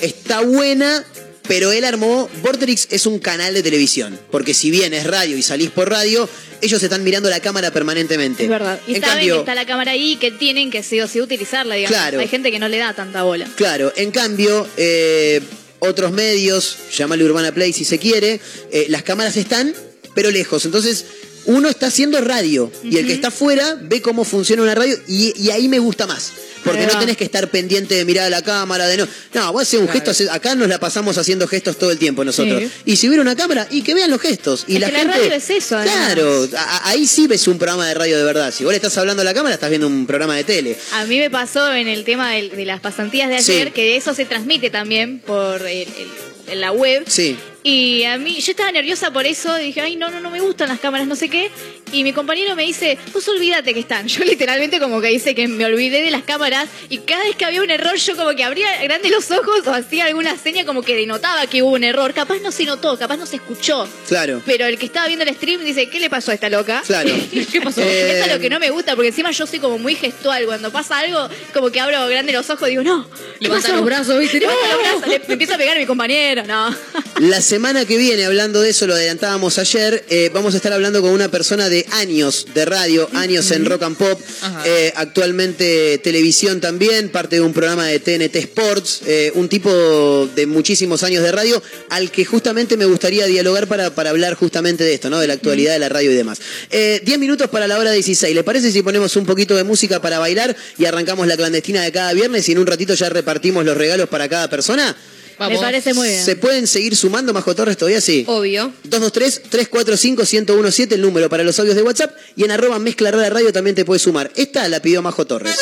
Está 0.00 0.40
buena, 0.40 1.04
pero 1.48 1.72
él 1.72 1.84
armó. 1.84 2.28
Vorterix 2.42 2.88
es 2.90 3.06
un 3.06 3.18
canal 3.18 3.54
de 3.54 3.62
televisión. 3.62 4.18
Porque 4.30 4.52
si 4.54 4.70
bien 4.70 4.92
es 4.94 5.04
radio 5.06 5.36
y 5.36 5.42
salís 5.42 5.70
por 5.70 5.88
radio, 5.88 6.28
ellos 6.60 6.82
están 6.82 7.04
mirando 7.04 7.30
la 7.30 7.40
cámara 7.40 7.70
permanentemente. 7.70 8.42
Es 8.44 8.48
verdad. 8.48 8.80
Y 8.86 8.96
En 8.96 9.00
saben 9.00 9.16
cambio- 9.18 9.34
que 9.34 9.40
está 9.40 9.54
la 9.54 9.66
cámara 9.66 9.92
ahí 9.92 10.12
y 10.12 10.16
que 10.16 10.32
tienen 10.32 10.70
que 10.70 10.82
sí 10.82 11.00
o 11.00 11.06
sí 11.08 11.20
utilizarla, 11.20 11.76
digamos. 11.76 11.96
Claro. 11.96 12.18
Hay 12.20 12.28
gente 12.28 12.50
que 12.50 12.58
no 12.58 12.68
le 12.68 12.78
da 12.78 12.94
tanta 12.94 13.22
bola. 13.22 13.48
Claro, 13.56 13.92
en 13.96 14.10
cambio, 14.10 14.66
eh, 14.76 15.40
otros 15.78 16.10
medios, 16.12 16.76
llámale 16.96 17.22
Urbana 17.24 17.52
Play 17.52 17.72
si 17.72 17.84
se 17.84 17.98
quiere, 17.98 18.40
eh, 18.72 18.86
las 18.88 19.02
cámaras 19.02 19.36
están, 19.36 19.72
pero 20.14 20.30
lejos. 20.30 20.64
Entonces, 20.64 21.04
uno 21.46 21.68
está 21.68 21.86
haciendo 21.86 22.20
radio 22.20 22.70
y 22.84 22.96
el 22.98 23.06
que 23.06 23.12
está 23.14 23.28
afuera 23.28 23.76
ve 23.80 24.02
cómo 24.02 24.24
funciona 24.24 24.62
una 24.62 24.74
radio 24.74 24.96
y, 25.08 25.32
y 25.40 25.50
ahí 25.50 25.68
me 25.68 25.78
gusta 25.78 26.06
más. 26.06 26.32
Porque 26.64 26.84
no 26.84 26.98
tenés 26.98 27.16
que 27.16 27.22
estar 27.22 27.48
pendiente 27.48 27.94
de 27.94 28.04
mirar 28.04 28.24
a 28.26 28.30
la 28.30 28.42
cámara, 28.42 28.88
de 28.88 28.96
no. 28.96 29.06
No, 29.34 29.52
vos 29.52 29.62
haces 29.62 29.78
un 29.78 29.86
Claro. 29.86 30.12
gesto, 30.12 30.32
acá 30.32 30.56
nos 30.56 30.66
la 30.68 30.80
pasamos 30.80 31.16
haciendo 31.16 31.46
gestos 31.46 31.78
todo 31.78 31.92
el 31.92 31.98
tiempo 31.98 32.24
nosotros. 32.24 32.60
Sí. 32.60 32.70
Y 32.86 32.96
si 32.96 33.06
hubiera 33.06 33.22
una 33.22 33.36
cámara, 33.36 33.68
y 33.70 33.82
que 33.82 33.94
vean 33.94 34.10
los 34.10 34.20
gestos. 34.20 34.64
Y 34.66 34.74
Es 34.74 34.80
la 34.80 34.86
que 34.88 34.92
la 34.94 34.98
gente. 35.00 35.16
radio 35.18 35.32
es 35.34 35.48
eso, 35.50 35.76
además. 35.76 35.94
Claro, 36.14 36.48
a- 36.56 36.88
ahí 36.88 37.06
sí 37.06 37.28
ves 37.28 37.46
un 37.46 37.56
programa 37.58 37.86
de 37.86 37.94
radio 37.94 38.18
de 38.18 38.24
verdad. 38.24 38.52
Si 38.52 38.64
vos 38.64 38.72
le 38.72 38.78
estás 38.78 38.98
hablando 38.98 39.22
a 39.22 39.24
la 39.24 39.32
cámara, 39.32 39.54
estás 39.54 39.70
viendo 39.70 39.86
un 39.86 40.08
programa 40.08 40.34
de 40.34 40.42
tele. 40.42 40.76
A 40.94 41.04
mí 41.04 41.20
me 41.20 41.30
pasó 41.30 41.72
en 41.72 41.86
el 41.86 42.02
tema 42.02 42.32
de, 42.32 42.64
las 42.66 42.80
pasantías 42.80 43.28
de 43.28 43.36
ayer, 43.36 43.68
Sí. 43.68 43.72
que 43.72 43.96
eso 43.96 44.12
se 44.12 44.24
transmite 44.24 44.68
también 44.68 45.20
por 45.20 45.62
el- 45.62 45.86
el- 45.86 46.52
en 46.52 46.60
la 46.60 46.72
web. 46.72 47.04
Sí. 47.06 47.36
Y 47.68 48.04
a 48.04 48.16
mí, 48.16 48.40
yo 48.40 48.52
estaba 48.52 48.70
nerviosa 48.70 49.12
por 49.12 49.26
eso, 49.26 49.52
dije, 49.56 49.80
ay, 49.80 49.96
no, 49.96 50.08
no, 50.08 50.20
no 50.20 50.30
me 50.30 50.38
gustan 50.38 50.68
las 50.68 50.78
cámaras, 50.78 51.08
no 51.08 51.16
sé 51.16 51.28
qué. 51.28 51.50
Y 51.90 52.04
mi 52.04 52.12
compañero 52.12 52.54
me 52.54 52.62
dice, 52.62 52.96
vos 53.12 53.26
olvídate 53.26 53.74
que 53.74 53.80
están. 53.80 54.06
Yo 54.16 54.22
literalmente 54.24 54.78
como 54.78 55.00
que 55.00 55.08
dice 55.08 55.34
que 55.34 55.48
me 55.48 55.64
olvidé 55.64 56.02
de 56.02 56.12
las 56.12 56.22
cámaras 56.22 56.68
y 56.88 56.98
cada 56.98 57.24
vez 57.24 57.34
que 57.34 57.44
había 57.44 57.62
un 57.62 57.70
error 57.70 57.96
yo 57.96 58.16
como 58.16 58.30
que 58.36 58.44
abría 58.44 58.68
grandes 58.82 59.10
los 59.10 59.30
ojos 59.32 59.66
o 59.66 59.72
hacía 59.72 60.04
alguna 60.04 60.36
seña 60.36 60.64
como 60.64 60.82
que 60.82 60.94
denotaba 60.94 61.46
que 61.48 61.62
hubo 61.64 61.72
un 61.72 61.82
error. 61.82 62.14
Capaz 62.14 62.38
no 62.38 62.52
se 62.52 62.64
notó, 62.66 62.96
capaz 62.96 63.16
no 63.16 63.26
se 63.26 63.36
escuchó. 63.36 63.88
Claro. 64.06 64.42
Pero 64.46 64.66
el 64.66 64.78
que 64.78 64.86
estaba 64.86 65.08
viendo 65.08 65.24
el 65.24 65.34
stream 65.34 65.64
dice, 65.64 65.88
¿qué 65.88 65.98
le 65.98 66.08
pasó 66.08 66.30
a 66.30 66.34
esta 66.34 66.48
loca? 66.48 66.82
Claro. 66.86 67.10
¿Qué 67.52 67.60
pasó? 67.60 67.80
Eh, 67.82 68.18
Eso 68.18 68.26
es 68.26 68.32
lo 68.32 68.40
que 68.40 68.50
no 68.50 68.60
me 68.60 68.70
gusta, 68.70 68.94
porque 68.94 69.08
encima 69.08 69.32
yo 69.32 69.44
soy 69.44 69.58
como 69.58 69.78
muy 69.78 69.96
gestual. 69.96 70.44
Cuando 70.46 70.70
pasa 70.70 70.98
algo, 71.00 71.28
como 71.52 71.70
que 71.70 71.80
abro 71.80 72.06
grande 72.06 72.32
los 72.32 72.48
ojos 72.48 72.68
y 72.68 72.72
digo, 72.72 72.84
no. 72.84 73.08
¿qué 73.40 73.48
Levanta 73.48 73.72
los 73.72 73.84
brazos, 73.84 74.18
¿viste? 74.20 74.38
Levanta 74.40 74.60
¡No! 74.62 74.72
los 74.72 75.00
brazos, 75.00 75.08
le, 75.08 75.22
empiezo 75.32 75.54
a 75.54 75.58
pegar 75.58 75.76
a 75.76 75.80
mi 75.80 75.86
compañero. 75.86 76.44
No. 76.44 76.74
La 77.20 77.40
semana 77.56 77.86
que 77.86 77.96
viene, 77.96 78.26
hablando 78.26 78.60
de 78.60 78.68
eso, 78.68 78.86
lo 78.86 78.92
adelantábamos 78.92 79.58
ayer, 79.58 80.04
eh, 80.10 80.30
vamos 80.34 80.52
a 80.52 80.58
estar 80.58 80.74
hablando 80.74 81.00
con 81.00 81.10
una 81.10 81.30
persona 81.30 81.70
de 81.70 81.86
años 81.92 82.48
de 82.52 82.66
radio, 82.66 83.08
años 83.14 83.50
en 83.50 83.64
rock 83.64 83.82
and 83.84 83.96
pop, 83.96 84.20
eh, 84.66 84.92
actualmente 84.94 85.96
televisión 86.04 86.60
también, 86.60 87.08
parte 87.08 87.36
de 87.36 87.40
un 87.40 87.54
programa 87.54 87.86
de 87.86 87.98
TNT 87.98 88.36
Sports, 88.36 89.00
eh, 89.06 89.32
un 89.36 89.48
tipo 89.48 90.28
de 90.36 90.44
muchísimos 90.44 91.02
años 91.02 91.22
de 91.22 91.32
radio, 91.32 91.62
al 91.88 92.10
que 92.10 92.26
justamente 92.26 92.76
me 92.76 92.84
gustaría 92.84 93.24
dialogar 93.24 93.68
para, 93.68 93.94
para 93.94 94.10
hablar 94.10 94.34
justamente 94.34 94.84
de 94.84 94.92
esto, 94.92 95.08
¿no? 95.08 95.18
De 95.18 95.26
la 95.26 95.32
actualidad 95.32 95.72
de 95.72 95.78
la 95.78 95.88
radio 95.88 96.12
y 96.12 96.14
demás. 96.14 96.38
Eh, 96.70 97.00
10 97.06 97.18
minutos 97.18 97.48
para 97.48 97.66
la 97.66 97.78
hora 97.78 97.90
16. 97.90 98.34
¿Le 98.34 98.44
parece 98.44 98.70
si 98.70 98.82
ponemos 98.82 99.16
un 99.16 99.24
poquito 99.24 99.56
de 99.56 99.64
música 99.64 100.02
para 100.02 100.18
bailar 100.18 100.54
y 100.76 100.84
arrancamos 100.84 101.26
la 101.26 101.38
clandestina 101.38 101.82
de 101.82 101.90
cada 101.90 102.12
viernes 102.12 102.46
y 102.50 102.52
en 102.52 102.58
un 102.58 102.66
ratito 102.66 102.92
ya 102.92 103.08
repartimos 103.08 103.64
los 103.64 103.78
regalos 103.78 104.10
para 104.10 104.28
cada 104.28 104.50
persona? 104.50 104.94
Me 105.38 105.58
parece 105.58 105.94
muy 105.94 106.08
bien. 106.08 106.24
¿Se 106.24 106.36
pueden 106.36 106.66
seguir 106.66 106.96
sumando, 106.96 107.32
Majo 107.32 107.54
Torres, 107.54 107.76
todavía 107.76 108.00
sí? 108.00 108.24
Obvio. 108.26 108.72
223-345-1017, 108.88 110.92
el 110.92 111.02
número 111.02 111.28
para 111.28 111.44
los 111.44 111.58
audios 111.60 111.76
de 111.76 111.82
WhatsApp. 111.82 112.16
Y 112.36 112.44
en 112.44 112.50
arroba 112.50 112.78
mezcla 112.78 113.10
rara 113.10 113.30
radio 113.30 113.52
también 113.52 113.76
te 113.76 113.84
puedes 113.84 114.02
sumar. 114.02 114.30
Esta 114.34 114.66
la 114.68 114.80
pidió 114.80 115.02
Majo 115.02 115.26
Torres. 115.26 115.54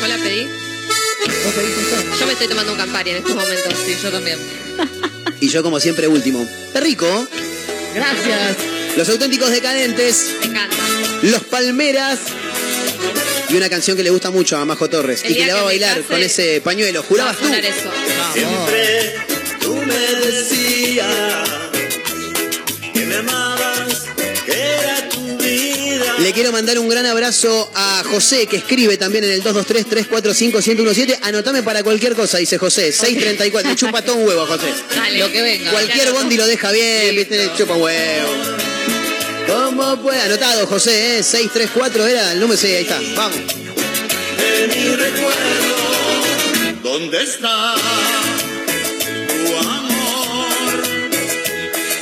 ¿Yo 0.00 0.06
la 0.06 0.16
pedí? 0.16 0.46
Yo 2.18 2.26
me 2.26 2.32
estoy 2.32 2.48
tomando 2.48 2.72
un 2.72 2.78
Campari 2.78 3.10
en 3.10 3.16
estos 3.16 3.34
momentos. 3.34 3.74
Sí, 3.84 3.94
yo 4.02 4.10
también. 4.10 4.38
Y 5.40 5.48
yo, 5.48 5.62
como 5.62 5.78
siempre, 5.78 6.08
último. 6.08 6.40
Está 6.40 6.80
rico. 6.80 7.06
Gracias. 7.94 8.56
Los 8.96 9.08
auténticos 9.08 9.50
decadentes. 9.50 10.30
Me 10.40 10.46
encanta. 10.46 10.76
Los 11.22 11.44
Palmeras. 11.44 12.18
Y 13.48 13.56
una 13.56 13.68
canción 13.68 13.96
que 13.96 14.02
le 14.02 14.10
gusta 14.10 14.30
mucho 14.30 14.56
a 14.56 14.64
Majo 14.64 14.88
Torres. 14.88 15.22
El 15.24 15.32
y 15.32 15.34
que 15.36 15.46
la 15.46 15.54
va 15.54 15.60
a 15.60 15.64
bailar 15.64 15.96
case, 15.96 16.08
con 16.08 16.22
ese 16.22 16.60
pañuelo. 16.60 17.02
¿Jurabas 17.02 17.36
tú? 17.36 17.46
Eso. 17.46 17.90
Siempre 18.32 19.14
tú 19.60 19.74
me 19.76 19.94
decías 19.94 21.48
que 22.92 23.00
me 23.06 23.16
amabas, 23.16 24.04
que 24.46 24.52
era 24.52 25.08
tu 25.08 25.36
vida. 25.38 26.16
Le 26.18 26.32
quiero 26.32 26.52
mandar 26.52 26.78
un 26.78 26.88
gran 26.88 27.06
abrazo 27.06 27.70
a 27.74 28.02
José, 28.04 28.46
que 28.46 28.56
escribe 28.56 28.96
también 28.96 29.24
en 29.24 29.30
el 29.32 29.42
223-345-1017. 29.42 31.18
Anotame 31.22 31.62
para 31.62 31.82
cualquier 31.82 32.14
cosa, 32.14 32.38
dice 32.38 32.58
José. 32.58 32.92
634. 32.92 33.70
Le 33.70 33.76
chupa 33.76 34.02
todo 34.02 34.16
un 34.16 34.26
huevo 34.26 34.42
a 34.42 34.46
José. 34.46 34.66
Dale. 34.94 35.18
Lo 35.18 35.30
que 35.30 35.42
venga. 35.42 35.70
Cualquier 35.70 36.12
bondi 36.12 36.36
lo 36.36 36.46
deja 36.46 36.72
bien, 36.72 37.14
viste, 37.14 37.36
le 37.36 37.54
chupa 37.54 37.74
un 37.74 37.82
huevo. 37.82 38.28
¿Cómo 39.46 39.96
puede? 40.02 40.20
Anotado, 40.20 40.66
José, 40.66 41.18
¿eh? 41.18 41.22
634 41.22 42.06
era 42.06 42.32
el 42.32 42.40
número. 42.40 42.58
Sí, 42.58 42.66
ahí 42.68 42.82
está. 42.82 43.00
Vamos. 43.16 43.36
De 43.36 44.68
mi 44.68 44.88
recuerdo, 44.96 45.76
¿dónde 46.82 47.22
está 47.22 47.74
tu 49.28 49.56
amor? 49.68 50.82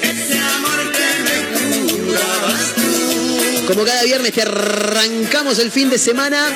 Ese 0.03 0.39
amor 0.39 0.93
que 0.93 1.09
me 1.25 2.05
jurabas 2.07 2.75
tú. 2.75 3.67
Como 3.67 3.85
cada 3.85 4.03
viernes 4.05 4.33
que 4.33 4.43
arrancamos 4.43 5.59
el 5.59 5.71
fin 5.71 5.91
de 5.91 5.99
semana. 5.99 6.49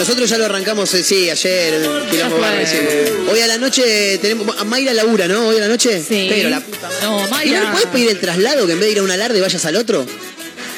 Nosotros 0.00 0.30
ya 0.30 0.38
lo 0.38 0.46
arrancamos, 0.46 0.92
eh, 0.94 1.02
sí, 1.04 1.28
ayer, 1.28 1.74
quilombo 2.10 2.36
fue. 2.36 2.40
barrio, 2.40 2.62
hicimos. 2.62 3.28
Hoy 3.30 3.40
a 3.40 3.46
la 3.46 3.58
noche 3.58 4.16
tenemos. 4.18 4.56
a 4.58 4.64
Mayra 4.64 4.94
labura, 4.94 5.28
¿no? 5.28 5.48
Hoy 5.48 5.58
a 5.58 5.60
la 5.60 5.68
noche. 5.68 6.02
Sí. 6.02 6.26
Pero 6.30 6.48
la. 6.48 6.60
No, 7.02 7.18
¿Y 7.18 7.20
no 7.20 7.24
le 7.24 7.30
Mayra. 7.30 7.72
puedes 7.72 7.86
pedir 7.88 8.08
el 8.10 8.18
traslado 8.18 8.66
que 8.66 8.72
en 8.72 8.80
vez 8.80 8.86
de 8.88 8.92
ir 8.92 8.98
a 9.00 9.02
un 9.02 9.10
alarde 9.10 9.40
vayas 9.40 9.62
al 9.66 9.76
otro? 9.76 10.06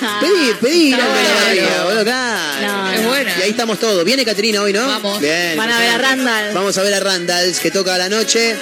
Ah, 0.05 0.19
Pedí, 0.21 0.53
pedí, 0.61 0.93
está 0.93 1.05
no, 1.05 1.11
bueno. 1.11 1.29
María, 1.47 1.85
boludo, 1.85 2.03
claro. 2.05 2.67
No, 2.67 2.93
Es 2.93 3.01
no. 3.03 3.09
buena. 3.09 3.35
Y 3.39 3.43
ahí 3.43 3.51
estamos 3.51 3.79
todos. 3.79 4.05
Viene 4.05 4.25
Caterina 4.25 4.61
hoy, 4.61 4.73
¿no? 4.73 4.85
Vamos. 4.89 5.21
Bien. 5.21 5.57
Van 5.57 5.71
a 5.71 5.79
ver 5.79 5.91
a 5.91 5.99
Randall. 5.99 6.55
Vamos 6.55 6.77
a 6.77 6.83
ver 6.83 6.95
a 6.95 6.99
Randalls 7.01 7.61
que 7.61 7.71
toca 7.71 7.95
a 7.95 7.99
la 7.99 8.09
noche. 8.09 8.57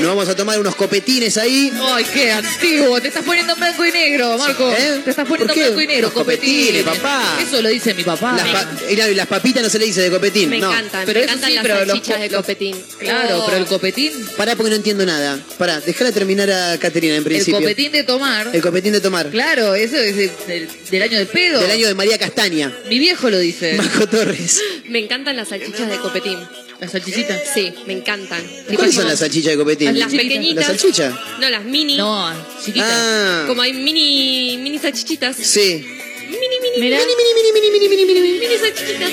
Nos 0.00 0.08
vamos 0.08 0.28
a 0.28 0.36
tomar 0.36 0.58
unos 0.58 0.74
copetines 0.74 1.36
ahí. 1.38 1.72
Ay, 1.80 2.04
qué 2.12 2.32
antiguo. 2.32 3.00
Te 3.00 3.08
estás 3.08 3.24
poniendo 3.24 3.52
en 3.54 3.58
blanco 3.60 3.84
y 3.84 3.92
negro, 3.92 4.38
Marco. 4.38 4.70
¿Eh? 4.72 5.00
Te 5.04 5.10
estás 5.10 5.26
poniendo 5.28 5.54
blanco 5.54 5.80
y 5.80 5.86
negro. 5.86 6.02
Los 6.08 6.12
copetines, 6.12 6.82
Copetines, 6.84 6.84
papá. 7.02 7.38
Eso 7.40 7.60
lo 7.62 7.68
dice 7.68 7.94
mi 7.94 8.02
papá. 8.02 8.36
Las, 8.36 8.48
pa- 8.48 8.68
y 8.90 8.96
la- 8.96 9.10
y 9.10 9.14
las 9.14 9.26
papitas 9.26 9.62
no 9.62 9.68
se 9.68 9.78
le 9.78 9.84
dice 9.86 10.00
de 10.02 10.10
copetín. 10.10 10.48
Me 10.50 10.58
no. 10.58 10.70
encantan, 10.70 11.04
Pero 11.06 11.18
me 11.20 11.24
encantan 11.24 11.48
sí, 11.50 11.54
las 11.56 11.62
pero 11.62 11.86
salchichas 11.86 12.20
de 12.20 12.28
los- 12.30 12.36
copetín. 12.40 12.76
Claro, 12.98 13.38
Oh. 13.40 13.46
pero 13.46 13.56
el 13.58 13.66
copetín, 13.66 14.12
Pará 14.36 14.56
porque 14.56 14.70
no 14.70 14.76
entiendo 14.76 15.04
nada. 15.06 15.38
Pará, 15.58 15.80
déjala 15.80 16.12
terminar 16.12 16.50
a 16.50 16.78
Caterina 16.78 17.14
en 17.14 17.18
el 17.18 17.24
principio. 17.24 17.60
copetín 17.60 17.92
de 17.92 18.02
tomar. 18.04 18.48
El 18.52 18.62
copetín 18.62 18.92
de 18.92 19.00
tomar. 19.00 19.28
Claro, 19.30 19.74
eso 19.74 19.96
es 19.96 20.16
de- 20.16 20.30
del, 20.46 20.68
del 20.90 21.02
año 21.02 21.18
del 21.18 21.26
pedo. 21.26 21.60
Del 21.60 21.70
año 21.70 21.86
de 21.86 21.94
María 21.94 22.18
Castaña. 22.18 22.72
Mi 22.88 22.98
viejo 22.98 23.28
lo 23.30 23.38
dice. 23.38 23.74
Majo 23.74 24.06
Torres. 24.06 24.60
Me 24.88 24.98
encantan 24.98 25.36
las 25.36 25.48
salchichas 25.48 25.88
de 25.90 25.96
copetín. 25.98 26.38
Las 26.80 26.92
salchichitas. 26.92 27.40
Sí, 27.52 27.72
me 27.86 27.92
encantan. 27.92 28.42
¿Cuáles 28.74 28.94
son 28.94 29.06
las 29.06 29.18
salchichas 29.18 29.52
de 29.52 29.58
copetín? 29.58 29.98
Las 29.98 30.12
pequeñitas. 30.12 30.66
¿La 30.66 30.78
salchicha? 30.78 31.10
No, 31.38 31.50
las 31.50 31.64
mini. 31.64 31.96
No, 31.96 32.32
chiquitas. 32.64 32.90
Ah. 32.90 33.44
Como 33.46 33.60
hay 33.62 33.72
mini, 33.74 34.56
mini 34.58 34.78
salchichitas. 34.78 35.36
Sí. 35.36 35.84
Mini, 36.30 36.46
mini, 36.62 36.80
Mirá. 36.80 36.98
mini, 36.98 37.12
mini, 37.16 37.52
mini, 37.52 37.70
mini, 37.70 37.88
mini, 37.88 38.04
mini, 38.06 38.38
mini 38.38 38.58
salchichitas. 38.58 39.10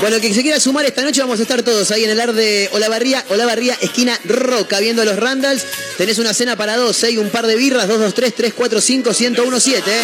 Bueno, 0.00 0.18
que 0.18 0.32
se 0.32 0.40
quiera 0.40 0.58
sumar 0.58 0.86
esta 0.86 1.02
noche 1.02 1.20
vamos 1.20 1.40
a 1.40 1.42
estar 1.42 1.62
todos 1.62 1.90
ahí 1.90 2.04
en 2.04 2.10
el 2.10 2.20
ar 2.20 2.32
de 2.32 2.70
Olavarría, 2.72 3.22
Olavarría, 3.28 3.76
esquina 3.82 4.18
Roca, 4.24 4.80
viendo 4.80 5.02
a 5.02 5.04
los 5.04 5.16
Randalls. 5.16 5.66
Tenés 5.98 6.18
una 6.18 6.32
cena 6.32 6.56
para 6.56 6.78
dos, 6.78 7.02
¿eh? 7.04 7.10
y 7.10 7.18
un 7.18 7.28
par 7.28 7.46
de 7.46 7.56
birras, 7.56 7.86
223-345-1017. 7.90 9.82
¿eh? 9.88 10.00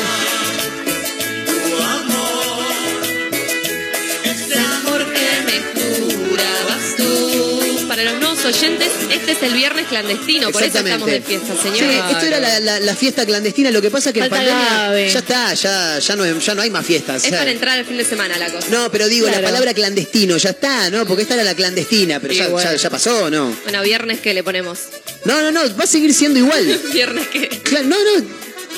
Para 7.97 8.10
los 8.12 8.20
nuevos 8.20 8.44
oyentes, 8.44 8.90
este 9.10 9.32
es 9.32 9.43
el 9.43 9.55
viernes 9.55 9.86
clandestino, 9.86 10.51
por 10.51 10.62
eso 10.62 10.78
estamos 10.78 11.06
de 11.06 11.23
fiesta, 11.23 11.55
Sí, 11.55 11.70
señor. 11.70 11.90
esto 12.10 12.27
era 12.27 12.40
la, 12.40 12.60
la- 12.60 12.78
la 12.81 12.94
fiesta 12.94 13.24
clandestina, 13.24 13.70
lo 13.70 13.81
que 13.81 13.90
pasa 13.90 14.10
es 14.10 14.14
que 14.14 14.20
Falta 14.20 14.43
en 14.43 14.48
pandemia 14.51 15.09
ya 15.09 15.18
está, 15.18 15.55
ya, 15.55 15.98
ya, 15.98 16.14
no, 16.16 16.39
ya 16.39 16.55
no 16.55 16.60
hay 16.60 16.68
más 16.68 16.85
fiestas. 16.85 17.24
Es 17.24 17.31
para 17.31 17.51
entrar 17.51 17.78
al 17.78 17.86
fin 17.86 17.97
de 17.97 18.05
semana 18.05 18.36
la 18.36 18.51
cosa. 18.52 18.66
No, 18.70 18.90
pero 18.93 19.09
digo, 19.09 19.28
la 19.28 19.40
palabra 19.40 19.73
clandestino, 19.73 20.36
ya 20.36 20.51
está, 20.51 20.90
¿no? 20.90 21.06
Porque 21.06 21.23
esta 21.23 21.35
era 21.35 21.44
la 21.44 21.55
clandestina, 21.55 22.20
pero 22.20 22.35
Sí, 22.35 22.40
ya, 22.40 22.48
bueno. 22.48 22.70
ya, 22.70 22.77
ya 22.77 22.90
pasó, 22.90 23.31
¿no? 23.31 23.56
Bueno, 23.64 23.82
viernes 23.82 24.20
que 24.20 24.35
le 24.35 24.43
ponemos. 24.44 24.78
No, 25.24 25.40
no, 25.40 25.51
no, 25.51 25.77
va 25.77 25.85
a 25.85 25.86
seguir 25.86 26.12
siendo 26.12 26.39
igual. 26.39 26.64
Viernes 26.93 27.27
que. 27.28 27.48
No, 27.85 27.97
no, 27.97 28.27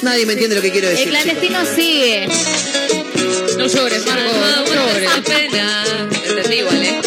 nadie 0.03 0.27
me 0.27 0.35
entiende 0.35 0.55
lo 0.55 0.63
que 0.63 0.71
quiero 0.71 0.89
decir. 0.89 1.09
El 1.09 1.15
clandestino 1.15 1.59
sigue. 1.75 2.29
No 3.59 3.67
llores, 3.67 4.07
Marco. 4.07 4.33
No 4.33 4.75
llores. 4.75 5.11
Esa 5.11 5.23
pena. 5.23 6.09
Entendí 6.25 6.57
igual, 6.59 6.83
¿eh? 6.83 7.01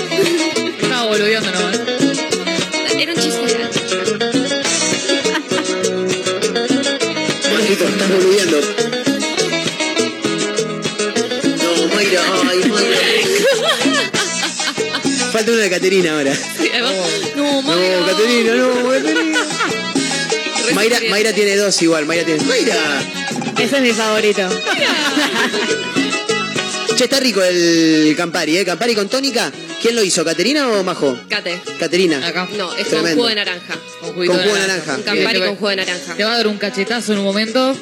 Estaba 0.81 1.05
boludeando 1.05 1.49
nomás. 1.51 1.60
Marquito, 7.71 7.87
estás 7.87 8.09
boludeando. 8.09 8.59
No, 11.63 11.71
Mayra, 11.95 12.21
ay, 12.49 12.59
Mayra. 12.69 12.97
Falta 15.31 15.51
una 15.51 15.61
de 15.61 15.69
Caterina 15.69 16.11
ahora. 16.11 16.33
No, 17.37 17.61
Mayra. 17.61 17.99
No, 17.99 18.05
Caterina, 18.07 18.55
no, 18.55 18.89
Caterina. 18.89 19.39
Mayra 21.09 21.33
tiene 21.33 21.55
dos 21.55 21.81
igual, 21.81 22.05
Mayra 22.05 22.25
tiene. 22.25 22.43
¡Mayra! 22.43 22.75
Ese 23.57 23.77
es 23.77 23.81
mi 23.81 23.91
favorito. 23.91 24.41
Che, 26.97 27.05
está 27.05 27.21
rico 27.21 27.41
el 27.41 28.13
Campari, 28.17 28.57
¿eh? 28.57 28.65
Campari 28.65 28.93
con 28.93 29.07
tónica. 29.07 29.49
¿Quién 29.81 29.95
lo 29.95 30.03
hizo, 30.03 30.23
Caterina 30.23 30.69
o 30.69 30.83
Majo? 30.83 31.17
Cate. 31.29 31.59
Caterina. 31.79 32.25
Acá. 32.25 32.47
No, 32.57 32.71
es 32.75 32.87
Tremendo. 32.87 33.01
con 33.09 33.15
jugo 33.15 33.27
de 33.29 33.35
naranja. 33.35 33.73
Con 33.99 34.13
Con 34.13 34.25
jugo 34.27 34.53
de 34.53 34.59
naranja. 34.59 34.95
Un 34.97 35.03
Campari 35.03 35.35
Bien. 35.37 35.45
con 35.47 35.55
jugo 35.55 35.69
de 35.69 35.75
naranja. 35.77 36.13
Te 36.15 36.23
va 36.23 36.33
a 36.33 36.37
dar 36.37 36.47
un 36.47 36.57
cachetazo 36.57 37.13
en 37.13 37.19
un 37.19 37.25
momento. 37.25 37.75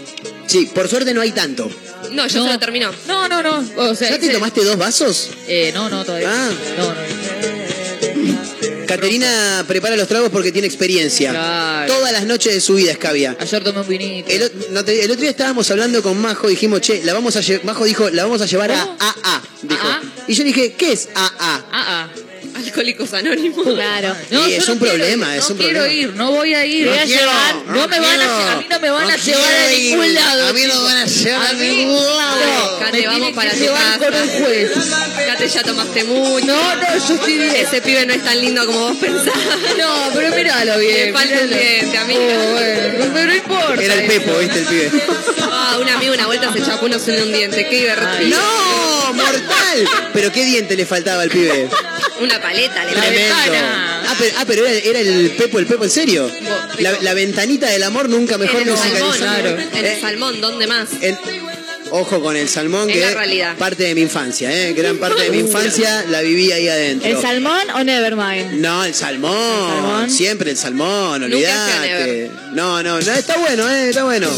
Sí, 0.47 0.69
por 0.73 0.87
suerte 0.87 1.13
no 1.13 1.21
hay 1.21 1.31
tanto. 1.31 1.69
No, 2.11 2.25
ya 2.27 2.39
No. 2.39 2.45
se 2.45 2.53
lo 2.53 2.59
terminó. 2.59 2.91
No, 3.07 3.27
no, 3.27 3.43
no. 3.43 3.63
O 3.77 3.95
sea, 3.95 4.09
¿Ya 4.11 4.17
te 4.19 4.25
ese- 4.27 4.33
tomaste 4.33 4.63
dos 4.63 4.77
vasos? 4.77 5.29
Eh, 5.47 5.71
no, 5.73 5.89
no, 5.89 6.05
todavía. 6.05 6.29
Ah. 6.31 6.49
No, 6.77 6.85
no. 6.87 6.95
Caterina 8.87 9.63
prepara 9.67 9.95
los 9.95 10.07
tragos 10.07 10.29
porque 10.31 10.51
tiene 10.51 10.67
experiencia. 10.67 11.29
Claro. 11.29 11.93
Todas 11.93 12.11
las 12.11 12.25
noches 12.25 12.53
de 12.55 12.59
su 12.61 12.73
vida 12.75 12.91
escabia. 12.91 13.35
Ayer 13.39 13.63
tomé 13.63 13.81
un 13.81 13.87
vinito. 13.87 14.31
El, 14.31 14.43
o- 14.43 14.49
no 14.71 14.83
te- 14.83 15.03
el 15.03 15.11
otro 15.11 15.21
día 15.21 15.29
estábamos 15.29 15.69
hablando 15.69 16.01
con 16.01 16.19
Majo, 16.19 16.47
dijimos, 16.47 16.81
che, 16.81 17.03
la 17.03 17.13
vamos 17.13 17.35
a 17.35 17.41
lle- 17.41 17.61
Majo 17.63 17.85
dijo, 17.85 18.09
la 18.09 18.23
vamos 18.23 18.41
a 18.41 18.47
llevar 18.47 18.71
a. 18.71 18.81
AA. 18.81 19.41
Dijo. 19.61 19.78
AA. 20.29 20.31
Y 20.31 20.33
yo 20.35 20.43
dije, 20.43 20.73
¿qué 20.73 20.91
es 20.91 21.09
AA? 21.15 21.65
Ah. 21.71 22.07
Alcohólicos 22.79 23.13
Anónimos. 23.13 23.65
Claro. 23.73 24.15
No, 24.31 24.47
Y 24.47 24.53
es 24.53 24.67
no 24.67 24.73
un 24.73 24.79
quiero 24.79 24.95
problema, 24.95 25.33
ir, 25.35 25.39
es 25.39 25.49
no 25.49 25.55
un 25.55 25.57
quiero 25.61 25.79
problema. 25.81 25.93
ir, 26.01 26.15
no 26.15 26.31
voy 26.31 26.53
a 26.53 26.65
ir. 26.65 26.85
No 26.85 26.91
Voy 26.91 26.99
a 26.99 27.03
quiero, 27.05 27.21
llevar- 27.21 27.55
no 27.65 27.73
no 27.73 27.87
me 27.89 27.99
van 27.99 28.21
a 28.21 28.25
quiero. 28.37 28.49
a 28.51 28.55
mí 28.57 28.65
no 28.69 28.79
me 28.79 28.89
van 28.89 29.03
No 29.07 29.09
a 29.13 29.17
llevar 29.17 29.43
a 29.43 29.67
quiero 29.67 29.77
ningún 29.79 30.05
ir. 30.05 30.11
lado. 30.13 30.47
A 30.47 30.53
mí 30.53 30.61
no 30.65 30.83
van 30.83 30.97
a 30.97 31.05
llevar 31.05 31.47
a 31.47 31.53
ningún 31.53 32.17
lado. 32.17 32.79
Cate, 32.79 33.07
vamos 33.07 33.31
para 33.33 33.51
que 33.51 33.57
tu 33.57 33.63
llevar 33.63 33.83
casa. 33.83 33.97
con 33.99 34.13
el 34.15 34.29
juez. 34.29 34.71
Cate, 35.27 35.47
ya 35.49 35.63
tomaste 35.63 36.03
mucho. 36.05 36.45
No, 36.45 36.75
no, 36.75 37.07
yo 37.07 37.13
estoy 37.15 37.37
bien. 37.37 37.55
Ese 37.55 37.81
pibe 37.81 38.05
no 38.05 38.13
es 38.13 38.23
tan 38.23 38.39
lindo 38.39 38.65
como 38.65 38.79
vos 38.79 38.97
pensás. 38.97 39.33
No, 39.77 40.09
pero 40.13 40.33
míralo 40.35 40.77
bien. 40.79 41.07
Le 41.07 41.13
falta 41.13 41.35
un 41.35 41.49
míralo. 41.49 41.63
diente, 41.63 41.97
amiga. 41.97 42.19
Oh, 42.21 42.51
bueno, 42.53 43.11
pero 43.13 43.25
no 43.27 43.35
importa. 43.35 43.83
Era 43.83 43.93
el. 43.95 44.07
Pepo, 44.07 44.37
¿viste? 44.39 44.59
El 44.59 44.65
pibe. 44.65 44.91
Ah, 45.51 45.77
un 45.81 45.89
amigo 45.89 46.13
una 46.13 46.25
vuelta 46.27 46.51
se 46.53 46.61
chapó 46.63 46.85
unos 46.85 47.05
en 47.09 47.21
un 47.23 47.31
diente. 47.33 47.67
Qué 47.69 47.75
divertido. 47.81 48.37
¡No! 48.39 49.13
¡Mortal! 49.13 49.89
Pero 50.13 50.31
qué 50.31 50.45
diente 50.45 50.75
le 50.77 50.85
faltaba 50.85 51.23
al 51.23 51.29
pibe. 51.29 51.67
Una 52.21 52.41
paleta, 52.41 52.83
le 52.85 52.91
Tremendo. 52.91 53.35
Ah, 54.07 54.15
pero, 54.17 54.35
ah, 54.39 54.43
pero 54.47 54.65
era, 54.65 54.77
era 54.79 54.99
el 54.99 55.31
Pepo, 55.37 55.59
el 55.59 55.65
Pepo 55.65 55.83
en 55.85 55.89
serio. 55.89 56.29
La, 56.79 56.91
la 57.01 57.13
ventanita 57.13 57.67
del 57.67 57.83
amor 57.83 58.09
nunca 58.09 58.37
mejor 58.37 58.61
En 58.61 58.69
el 58.69 58.77
salmón, 58.77 59.07
musicalizada. 59.07 59.63
en 59.79 59.85
el 59.85 60.01
salmón, 60.01 60.41
¿dónde 60.41 60.67
más? 60.67 60.89
En- 61.01 61.17
ojo 61.91 62.21
con 62.21 62.35
el 62.35 62.47
salmón, 62.47 62.87
que 62.87 62.99
la 62.99 63.07
es 63.09 63.13
realidad. 63.15 63.57
parte 63.57 63.83
de 63.83 63.95
mi 63.95 64.01
infancia, 64.01 64.51
¿eh? 64.51 64.73
gran 64.73 64.97
parte 64.97 65.23
de 65.23 65.31
mi 65.31 65.39
infancia 65.39 66.05
la 66.09 66.21
viví 66.21 66.51
ahí 66.51 66.67
adentro. 66.69 67.09
¿El 67.09 67.19
salmón 67.19 67.67
o 67.73 67.83
Nevermind? 67.83 68.53
No, 68.61 68.83
el 68.85 68.93
salmón, 68.93 70.07
siempre 70.09 70.51
el 70.51 70.57
salmón, 70.57 71.23
olvidate. 71.23 72.29
No, 72.53 72.83
no, 72.83 72.99
no, 73.01 73.11
está 73.11 73.37
bueno, 73.37 73.67
eh, 73.69 73.89
está 73.89 74.03
bueno. 74.03 74.29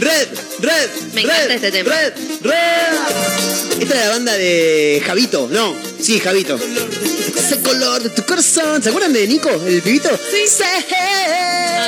Red, 0.00 0.28
red, 0.60 0.88
Me 1.12 1.22
red, 1.22 1.30
encanta 1.30 1.54
este 1.54 1.70
tema. 1.70 1.94
red, 1.94 2.12
red. 2.42 3.49
Esta 3.90 4.02
es 4.02 4.06
la 4.06 4.12
banda 4.12 4.36
de 4.36 5.02
Javito, 5.04 5.48
no, 5.50 5.74
sí, 6.00 6.20
Javito. 6.20 6.56
Ese 6.56 7.60
color 7.60 8.00
de 8.00 8.10
tu 8.10 8.22
corazón, 8.22 8.80
¿se 8.80 8.88
acuerdan 8.88 9.12
de 9.12 9.26
Nico, 9.26 9.50
el 9.66 9.82
pibito? 9.82 10.08
Sí. 10.30 10.62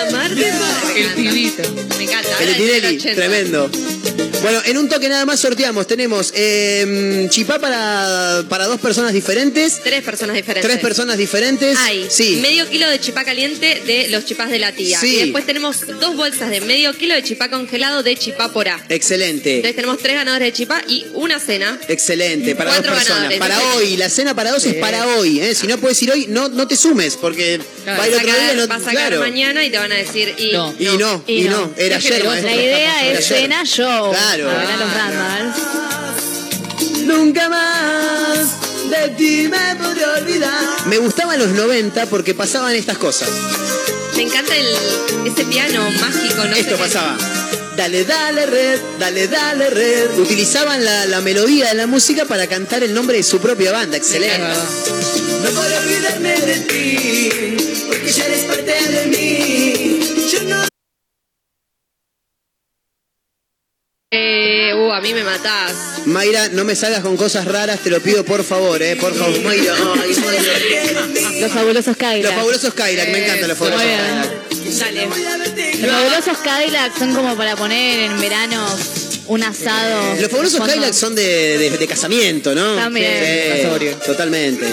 Amarte 0.08 0.52
El 0.96 1.14
pibito. 1.14 1.62
Me 1.96 2.02
encanta. 2.02 2.28
El 2.28 2.34
ahora 2.34 2.44
de 2.44 2.50
es 2.50 2.56
del 2.56 2.56
Tinelli, 2.56 2.96
80. 2.96 3.14
tremendo. 3.14 3.70
Bueno, 4.42 4.60
en 4.64 4.76
un 4.76 4.88
toque 4.88 5.08
nada 5.08 5.24
más 5.24 5.38
sorteamos. 5.38 5.86
Tenemos 5.86 6.32
eh, 6.34 7.26
chipá 7.30 7.60
para, 7.60 8.42
para 8.48 8.66
dos 8.66 8.80
personas 8.80 9.12
diferentes. 9.12 9.80
Tres 9.84 10.02
personas 10.02 10.34
diferentes. 10.34 10.68
Tres 10.68 10.82
personas 10.82 11.16
diferentes. 11.16 11.78
Hay 11.78 12.06
Sí. 12.10 12.40
medio 12.42 12.68
kilo 12.68 12.88
de 12.88 12.98
chipá 12.98 13.24
caliente 13.24 13.80
de 13.86 14.08
los 14.08 14.24
chipás 14.24 14.50
de 14.50 14.58
la 14.58 14.72
tía. 14.72 14.98
Sí. 14.98 15.14
Y 15.14 15.16
después 15.20 15.46
tenemos 15.46 15.86
dos 16.00 16.16
bolsas 16.16 16.50
de 16.50 16.60
medio 16.60 16.92
kilo 16.94 17.14
de 17.14 17.22
chipá 17.22 17.50
congelado 17.50 18.02
de 18.02 18.16
chipá 18.16 18.52
por 18.52 18.68
A. 18.68 18.84
Excelente. 18.88 19.56
Entonces 19.56 19.76
tenemos 19.76 19.98
tres 19.98 20.14
ganadores 20.16 20.48
de 20.48 20.52
chipá 20.52 20.82
y 20.88 21.06
una 21.14 21.38
cena. 21.38 21.78
Excelente, 21.88 22.56
para 22.56 22.70
Cuatro 22.70 22.90
dos 22.90 22.98
personas. 22.98 23.30
ganadores. 23.30 23.38
Para 23.38 23.74
hoy, 23.76 23.96
la 23.96 24.08
cena 24.10 24.34
para 24.34 24.50
dos 24.50 24.64
es 24.64 24.74
para 24.74 25.06
hoy. 25.18 25.38
¿eh? 25.40 25.54
Si 25.54 25.68
no 25.68 25.78
puedes 25.78 26.02
ir 26.02 26.10
hoy, 26.10 26.26
no, 26.28 26.48
no 26.48 26.66
te 26.66 26.76
sumes, 26.76 27.16
porque 27.16 27.60
va 27.86 28.02
a 28.02 28.08
ir 28.08 28.14
a 28.14 28.16
otro 28.18 28.32
día. 28.32 28.54
No, 28.54 28.68
vas 28.68 28.82
a 28.82 28.84
caer 28.84 28.96
claro. 28.96 29.20
mañana 29.20 29.64
y 29.64 29.70
te 29.70 29.78
van 29.78 29.92
a 29.92 29.96
decir 29.96 30.34
y 30.38 30.52
no. 30.52 30.74
Y 30.78 30.84
no, 30.96 31.22
y, 31.26 31.42
no. 31.44 31.70
Era 31.76 31.96
Es 31.96 32.06
ayer, 32.06 32.24
maestro. 32.24 32.50
La 32.50 32.56
idea 32.56 33.06
Era 33.06 33.18
es 33.18 33.26
cena 33.26 33.64
show. 33.64 34.10
Claro. 34.10 34.50
A 34.50 34.54
ver 34.54 34.68
a 34.70 34.76
los. 34.76 35.72
Nunca 37.04 37.48
más 37.48 38.48
de 38.90 39.08
ti 39.16 39.48
me 39.48 39.74
podré 39.76 40.04
olvidar. 40.04 40.86
Me 40.86 40.98
gustaban 40.98 41.38
los 41.38 41.48
90 41.48 42.06
porque 42.06 42.34
pasaban 42.34 42.74
estas 42.74 42.98
cosas. 42.98 43.28
Me 44.16 44.22
encanta 44.22 44.54
el, 44.54 44.66
ese 45.26 45.44
piano 45.44 45.90
mágico, 46.00 46.44
¿no? 46.44 46.54
Esto 46.54 46.76
pasaba. 46.76 47.16
Dale, 47.76 48.04
dale, 48.04 48.46
red, 48.46 48.80
dale, 48.98 49.28
dale, 49.28 49.70
red. 49.70 50.18
Utilizaban 50.18 50.84
la, 50.84 51.06
la 51.06 51.20
melodía 51.22 51.68
de 51.68 51.74
la 51.74 51.86
música 51.86 52.26
para 52.26 52.46
cantar 52.46 52.82
el 52.82 52.92
nombre 52.92 53.16
de 53.16 53.22
su 53.22 53.40
propia 53.40 53.72
banda. 53.72 53.96
Excelente. 53.96 54.46
No 55.42 55.50
puedo 55.50 55.78
olvidarme 55.78 56.40
de 56.40 56.60
ti, 56.60 57.71
ya 58.16 58.26
eres 58.26 58.44
parte 58.44 58.72
de 58.72 59.06
mí. 59.06 60.00
Yo 60.30 60.42
no 60.44 60.66
Eh, 64.14 64.74
uh, 64.74 64.92
a 64.92 65.00
mí 65.00 65.14
me 65.14 65.24
matás. 65.24 66.02
Mayra, 66.04 66.48
no 66.50 66.64
me 66.64 66.76
salgas 66.76 67.00
con 67.00 67.16
cosas 67.16 67.46
raras, 67.46 67.80
te 67.80 67.88
lo 67.88 67.98
pido 68.00 68.24
por 68.24 68.44
favor, 68.44 68.82
eh, 68.82 68.94
por 68.96 69.14
favor. 69.14 69.40
Mayra, 69.40 69.74
ay, 70.02 70.14
Mayra. 70.16 71.40
Los 71.40 71.52
fabulosos 71.52 71.96
Cadillac. 71.96 72.30
Los 72.30 72.34
fabulosos 72.34 72.74
Cadillac, 72.74 73.08
me 73.08 73.24
encantan 73.24 73.48
los 73.48 73.56
fabulosos 73.56 73.86
Muy 73.86 74.51
Cadillac. 74.78 75.08
Los 75.80 75.90
fabulosos 75.90 76.38
Cadillac 76.38 76.98
son 76.98 77.14
como 77.14 77.36
para 77.36 77.56
poner 77.56 78.00
en 78.00 78.20
verano 78.20 78.66
un 79.28 79.42
asado. 79.42 80.14
Los 80.20 80.30
fabulosos 80.30 80.58
Fondo. 80.58 80.72
Cadillac 80.74 80.92
son 80.94 81.14
de, 81.14 81.58
de- 81.58 81.70
de 81.78 81.86
casamiento, 81.86 82.54
¿no? 82.54 82.76
También. 82.76 83.68
Sí, 83.78 83.86
totalmente. 84.06 84.64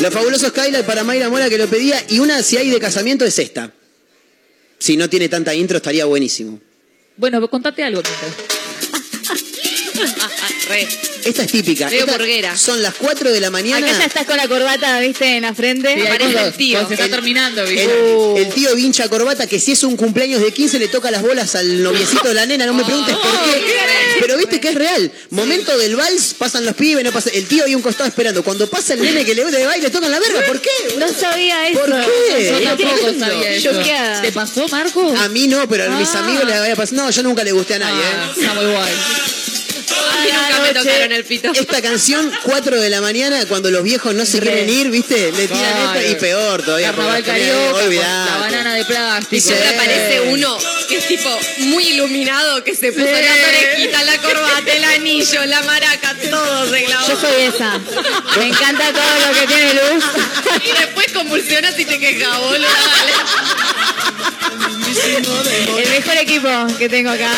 Los 0.00 0.12
fabulosos 0.12 0.52
Cadillac 0.52 0.84
para 0.84 1.04
Mayra 1.04 1.28
Mora 1.28 1.48
que 1.48 1.58
lo 1.58 1.66
pedía 1.68 2.02
y 2.08 2.18
una 2.18 2.42
si 2.42 2.56
hay 2.56 2.70
de 2.70 2.78
casamiento 2.80 3.24
es 3.24 3.38
esta. 3.38 3.70
Si 4.78 4.96
no 4.96 5.08
tiene 5.08 5.28
tanta 5.28 5.54
intro 5.54 5.78
estaría 5.78 6.04
buenísimo. 6.04 6.60
Bueno, 7.16 7.48
contate 7.48 7.82
algo. 7.82 8.02
Re. 10.68 10.88
Esta 11.24 11.42
es 11.42 11.50
típica. 11.52 11.88
Esta 11.88 12.12
burguera. 12.12 12.56
Son 12.56 12.80
las 12.82 12.94
4 12.94 13.32
de 13.32 13.40
la 13.40 13.50
mañana. 13.50 13.86
Acá 13.86 13.98
ya 13.98 14.04
estás 14.06 14.26
con 14.26 14.36
la 14.36 14.46
corbata, 14.48 14.98
viste, 15.00 15.36
en 15.36 15.42
la 15.42 15.54
frente. 15.54 15.92
Sí, 15.94 16.00
ahí 16.00 16.06
Parece 16.06 16.32
cuando- 16.32 16.48
el 16.50 16.54
tío. 16.54 16.88
se 16.88 16.94
está 16.94 17.08
terminando, 17.08 17.64
¿viste? 17.64 17.84
El, 17.84 17.90
Uh. 18.16 18.36
el 18.36 18.48
tío 18.50 18.74
vincha 18.76 19.08
corbata 19.08 19.46
que 19.46 19.58
si 19.58 19.72
es 19.72 19.82
un 19.82 19.96
cumpleaños 19.96 20.40
de 20.40 20.52
15 20.52 20.78
le 20.78 20.88
toca 20.88 21.10
las 21.10 21.22
bolas 21.22 21.54
al 21.56 21.82
noviecito 21.82 22.28
de 22.28 22.34
la 22.34 22.46
nena, 22.46 22.66
no 22.66 22.74
me 22.74 22.84
preguntes 22.84 23.16
por 23.16 23.30
qué. 23.44 23.76
Pero 24.20 24.36
viste 24.38 24.60
que 24.60 24.68
es 24.70 24.74
real. 24.74 25.10
Momento 25.30 25.76
del 25.78 25.96
vals, 25.96 26.34
pasan 26.38 26.64
los 26.64 26.74
pibes, 26.74 27.04
no 27.04 27.12
pasa. 27.12 27.30
El 27.30 27.44
tío 27.46 27.64
ahí 27.64 27.72
a 27.72 27.76
un 27.76 27.82
costado 27.82 28.08
esperando. 28.08 28.42
Cuando 28.44 28.68
pasa 28.68 28.94
el 28.94 29.02
nene 29.02 29.24
que 29.24 29.34
le 29.34 29.42
gusta 29.42 29.58
de 29.58 29.66
baile, 29.66 29.84
le 29.84 29.90
tocan 29.90 30.10
la 30.10 30.18
verga. 30.20 30.40
¿Por 30.46 30.60
qué? 30.60 30.70
No 30.98 31.06
sabía 31.08 31.68
eso. 31.68 31.80
¿Por 31.80 31.90
qué? 31.90 32.52
Yo 32.62 32.76
tampoco 32.76 33.12
sabía 33.18 33.50
eso. 33.52 33.72
Choqueada. 33.72 34.22
¿Te 34.22 34.32
pasó, 34.32 34.66
Marco? 34.68 35.14
A 35.18 35.28
mí 35.28 35.46
no, 35.48 35.68
pero 35.68 35.84
a 35.84 35.88
mis 35.98 36.08
Ah. 36.14 36.20
amigos 36.20 36.44
les 36.46 36.56
había 36.56 36.76
pasado. 36.76 37.02
No, 37.02 37.10
yo 37.10 37.22
nunca 37.22 37.42
le 37.44 37.52
gusté 37.52 37.74
a 37.74 37.78
nadie, 37.80 38.02
Ah, 38.04 38.32
¿eh? 38.36 38.40
está 38.40 38.54
muy 38.54 38.64
guay. 38.66 38.92
A 39.76 40.20
mí 40.22 40.30
nunca 40.32 40.60
me 40.62 40.72
tocaron 40.74 41.12
el 41.12 41.24
pito. 41.24 41.52
Esta 41.52 41.82
canción, 41.82 42.30
4 42.44 42.80
de 42.80 42.90
la 42.90 43.00
mañana, 43.00 43.44
cuando 43.46 43.70
los 43.70 43.82
viejos 43.82 44.14
no 44.14 44.24
se 44.26 44.40
quieren 44.40 44.68
ir, 44.68 44.90
¿viste? 44.90 45.32
Le 45.32 45.46
tiran 45.48 45.72
Claro. 45.72 46.00
esta 46.00 46.10
y 46.10 46.14
peor 46.16 46.62
todavía. 46.62 46.88
Carnaval 46.88 47.22
porque 47.24 47.38
los 47.38 47.48
carioca, 47.48 47.66
tenés- 47.66 47.72
con 47.72 47.82
olvidate. 47.86 48.30
la 48.30 48.36
banana 48.38 48.74
de 48.74 48.80
Y 48.80 48.84
plástico. 48.84 49.42
siempre 49.46 49.68
aparece 49.68 50.20
uno 50.28 50.58
que 50.88 50.96
es 50.96 51.08
tipo 51.08 51.38
muy 51.58 51.84
iluminado, 51.88 52.62
que 52.64 52.74
se 52.74 52.92
puso 52.92 53.04
la 53.04 53.10
orejita, 53.48 54.02
la 54.04 54.18
corbata, 54.18 54.72
el 54.72 54.84
anillo, 54.84 55.44
la 55.46 55.62
maraca, 55.62 56.14
todo 56.30 56.70
clavó. 56.70 57.08
Yo 57.08 57.20
soy 57.20 57.42
esa. 57.42 57.78
Me 58.38 58.46
encanta 58.46 58.92
todo 58.92 59.26
lo 59.32 59.40
que 59.40 59.46
tiene 59.46 59.74
luz. 59.74 60.04
Y 60.64 60.72
después 60.80 61.12
convulsionas 61.12 61.78
y 61.78 61.84
te 61.84 61.98
quejas, 61.98 62.38
boludo. 62.38 62.66
El 65.78 65.88
mejor 65.90 66.16
equipo 66.16 66.48
que 66.78 66.88
tengo 66.88 67.10
acá. 67.10 67.30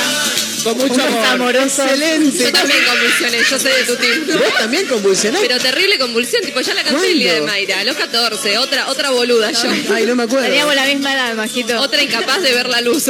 Con 0.76 0.88
mucho 0.88 1.02
amor. 1.02 1.24
amorosos. 1.26 1.78
Excelente. 1.86 2.38
Yo 2.44 2.52
también 2.52 2.78
convulsioné, 2.84 3.38
yo 3.50 3.58
soy 3.58 3.72
de 3.72 3.84
tu 3.84 3.96
team. 3.96 4.26
¿Vos 4.26 4.54
también 4.58 4.86
convulsionás? 4.86 5.40
Pero 5.40 5.58
terrible 5.58 5.98
convulsión, 5.98 6.42
tipo, 6.42 6.60
ya 6.60 6.74
la 6.74 6.82
canté 6.84 7.10
el 7.12 7.18
día 7.18 7.32
de 7.34 7.38
¿Cuándo? 7.40 7.52
Mayra, 7.52 7.80
a 7.80 7.84
los 7.84 7.96
14, 7.96 8.58
otra, 8.58 8.88
otra 8.88 9.10
boluda 9.10 9.50
yo. 9.50 9.70
Ay, 9.94 10.06
no 10.06 10.14
me 10.16 10.24
acuerdo. 10.24 10.46
Teníamos 10.46 10.74
la 10.74 10.84
misma 10.84 11.12
edad, 11.14 11.34
Majito. 11.34 11.80
Otra 11.80 12.02
incapaz 12.02 12.42
de 12.42 12.52
ver 12.52 12.68
la 12.68 12.80
luz. 12.80 13.04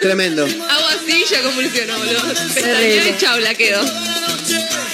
Tremendo. 0.00 0.44
Hago 0.44 0.86
así 0.88 1.22
y 1.22 1.30
ya 1.30 1.42
convulsionó, 1.42 1.98
boludo. 1.98 2.22
Pestañeo 2.54 2.76
Terrible. 2.78 3.10
y 3.10 3.20
chau, 3.20 3.38
la 3.40 3.54
quedo. 3.54 3.82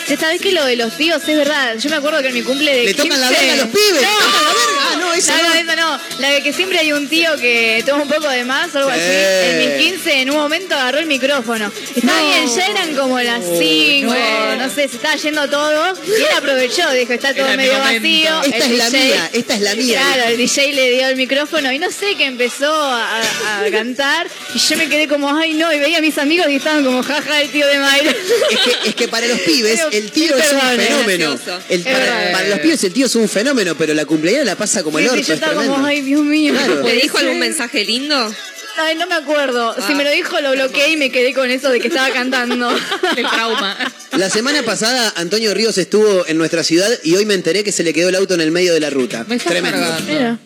¿Ya 0.09 0.19
sabés 0.19 0.41
que 0.41 0.53
lo 0.53 0.65
de 0.67 0.77
los 0.77 0.95
tíos 0.99 1.23
es 1.27 1.37
verdad? 1.37 1.77
Yo 1.79 1.89
me 1.89 1.97
acuerdo 1.97 2.21
que 2.21 2.29
en 2.29 2.35
mi 2.35 2.43
cumple 2.43 2.75
de 2.77 2.85
Le 2.85 2.95
tocan 2.95 3.19
la 3.21 3.29
15 3.29 3.41
verga 3.47 3.53
a 3.55 3.57
los 3.65 3.75
pibes. 3.75 3.95
le 3.95 4.03
No, 4.03 4.09
tocan 4.19 4.43
la 4.45 4.53
verga. 4.53 4.83
Ah, 4.93 4.97
no, 4.99 5.04
esa 5.15 5.37
no, 5.37 5.49
no. 5.49 5.55
esa 5.55 5.77
no. 5.77 6.01
La 6.19 6.29
de 6.31 6.43
que 6.43 6.53
siempre 6.53 6.79
hay 6.79 6.93
un 6.93 7.09
tío 7.09 7.35
que 7.37 7.83
toma 7.87 8.03
un 8.03 8.09
poco 8.09 8.29
de 8.29 8.45
más 8.45 8.75
o 8.75 8.79
algo 8.79 8.91
Sí. 8.91 8.97
así. 9.01 9.51
En 9.51 9.59
mis 9.79 9.91
15, 9.93 10.21
en 10.23 10.31
un 10.31 10.37
momento 10.37 10.75
agarró 10.75 10.99
el 10.99 11.07
micrófono. 11.07 11.71
Estaba 11.95 12.21
bien, 12.23 12.47
ya 12.55 12.67
eran 12.67 12.95
como 12.95 13.21
las 13.21 13.43
5, 13.59 14.15
no. 14.59 14.69
sé, 14.69 14.89
se 14.89 14.97
estaba 14.97 15.17
yendo 15.17 15.49
todo. 15.49 15.95
Y 16.07 16.11
él 16.23 16.27
aprovechó, 16.37 16.91
dijo, 16.93 17.13
está 17.13 17.33
todo 17.35 17.47
Era 17.47 17.57
medio 17.57 17.79
vacío. 17.79 18.43
Esta 18.43 18.57
El 18.67 18.73
es 18.73 18.79
la 18.79 18.91
mía, 18.91 19.31
esta 19.33 19.55
es 19.55 19.61
la 19.61 19.75
mía. 19.75 20.01
Claro, 20.01 20.31
el 20.31 20.37
DJ 20.37 20.73
le 20.73 20.91
dio 20.93 21.09
el 21.09 21.17
micrófono 21.17 21.73
y 21.73 21.79
no 21.79 21.91
sé 21.91 22.15
que 22.17 22.25
empezó 22.27 22.73
a, 22.73 23.21
a 23.21 23.71
cantar. 23.71 24.27
Y 24.55 24.59
yo 24.59 24.77
me 24.77 24.89
quedé 24.89 25.09
como, 25.09 25.35
ay 25.37 25.55
no, 25.55 25.73
y 25.73 25.79
veía 25.79 25.99
a 25.99 26.01
mis 26.01 26.17
amigos 26.19 26.47
y 26.51 26.57
estaban 26.57 26.85
como, 26.85 27.03
jaja, 27.03 27.41
el 27.41 27.51
tío 27.51 27.67
de 27.67 27.79
Mayra. 27.79 28.11
Es 28.51 28.59
que, 28.61 28.89
es 28.91 28.95
que 28.95 29.09
para 29.09 29.27
los 29.27 29.39
pibes 29.41 29.81
el 29.93 30.11
tío 30.11 30.37
es 30.37 30.53
un 30.53 30.61
fenómeno. 30.61 31.39
El- 31.69 31.83
para, 31.83 32.33
para 32.33 32.49
los 32.49 32.59
pibes 32.61 32.83
el 32.85 32.93
tío 32.93 33.07
es 33.07 33.15
un 33.17 33.29
fenómeno, 33.29 33.75
pero 33.77 33.95
la 33.95 34.05
cumpleaños 34.05 34.45
la 34.47 34.57
pasa 34.57 34.83
como 34.83 34.99
el 34.99 35.04
Sí, 35.13 35.19
sí, 35.19 35.29
yo 35.29 35.35
es 35.35 35.41
estaba 35.41 35.55
como, 35.65 35.85
ay 35.85 36.03
Dios 36.03 36.23
mío. 36.23 36.53
Claro. 36.55 36.83
¿Te 36.83 36.93
dijo 36.93 37.19
algún 37.19 37.39
mensaje 37.39 37.85
lindo? 37.85 38.35
Ay, 38.77 38.97
no 38.97 39.07
me 39.07 39.15
acuerdo. 39.15 39.75
Si 39.87 39.95
me 39.95 40.03
lo 40.03 40.11
dijo, 40.11 40.41
lo 40.41 40.53
bloqueé 40.53 40.93
y 40.93 40.97
me 40.97 41.11
quedé 41.11 41.33
con 41.33 41.49
eso 41.51 41.71
de 41.71 41.81
que 41.81 41.89
estaba 41.89 42.11
cantando. 42.11 42.71
El 43.17 43.27
trauma. 43.29 43.77
La 44.17 44.31
semana 44.31 44.63
pasada 44.63 45.13
Antonio 45.17 45.55
Ríos 45.55 45.79
estuvo 45.79 46.27
en 46.27 46.39
nuestra 46.39 46.65
ciudad 46.65 46.91
y 47.03 47.15
hoy 47.15 47.25
me 47.25 47.35
enteré 47.35 47.63
que 47.63 47.73
se 47.73 47.85
le 47.85 47.93
quedó 47.93 48.09
el 48.09 48.17
auto 48.17 48.35
en 48.35 48.41
el 48.41 48.51
medio 48.51 48.75
de 48.75 48.81
la 48.81 48.91
ruta. 48.91 49.25
Me 49.29 49.39
Tremendo. 49.39 50.39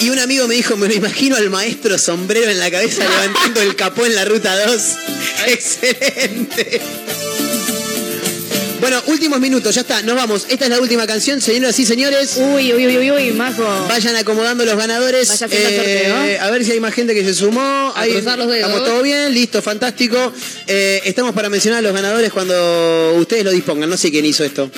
Y 0.00 0.10
un 0.10 0.18
amigo 0.20 0.46
me 0.46 0.54
dijo, 0.54 0.76
me 0.76 0.86
lo 0.86 0.94
imagino 0.94 1.34
al 1.36 1.50
maestro 1.50 1.98
sombrero 1.98 2.50
en 2.50 2.60
la 2.60 2.70
cabeza 2.70 3.02
levantando 3.02 3.62
el 3.62 3.74
capó 3.74 4.06
en 4.06 4.14
la 4.14 4.24
ruta 4.24 4.56
2. 4.66 4.82
Excelente. 5.48 6.80
Bueno, 8.80 9.02
últimos 9.06 9.40
minutos, 9.40 9.74
ya 9.74 9.80
está, 9.80 10.02
nos 10.02 10.14
vamos. 10.14 10.46
Esta 10.48 10.64
es 10.66 10.70
la 10.70 10.80
última 10.80 11.06
canción, 11.06 11.40
señoras 11.40 11.78
y 11.78 11.84
señores. 11.84 12.36
Uy, 12.36 12.72
uy, 12.72 12.86
uy, 12.86 12.98
uy, 12.98 13.10
uy, 13.10 13.30
majo. 13.32 13.64
Vayan 13.88 14.14
acomodando 14.16 14.64
los 14.64 14.76
ganadores. 14.76 15.28
Vaya. 15.28 15.48
Eh, 15.50 16.38
a 16.40 16.50
ver 16.50 16.64
si 16.64 16.72
hay 16.72 16.80
más 16.80 16.94
gente 16.94 17.12
que 17.14 17.24
se 17.24 17.34
sumó. 17.34 17.60
A 17.60 18.00
Ahí, 18.00 18.12
cruzar 18.12 18.38
los 18.38 18.46
dedos. 18.46 18.70
Estamos 18.70 18.88
todo 18.88 19.02
bien, 19.02 19.34
listo, 19.34 19.60
fantástico. 19.62 20.32
Eh, 20.66 21.00
estamos 21.04 21.34
para 21.34 21.48
mencionar 21.48 21.80
a 21.80 21.82
los 21.82 21.92
ganadores 21.92 22.32
cuando 22.32 23.14
ustedes 23.16 23.44
lo 23.44 23.50
dispongan. 23.50 23.90
No 23.90 23.96
sé 23.96 24.10
quién 24.10 24.24
hizo 24.24 24.44
esto. 24.44 24.70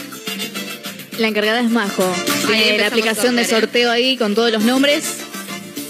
La 1.19 1.29
encargada 1.29 1.61
es 1.61 1.71
Majo. 1.71 2.03
Tiene 2.47 2.79
la 2.79 2.87
empezamos 2.87 2.87
aplicación 2.87 3.37
de 3.37 3.45
sorteo 3.45 3.91
ahí 3.91 4.17
con 4.17 4.35
todos 4.35 4.51
los 4.51 4.63
nombres. 4.63 5.05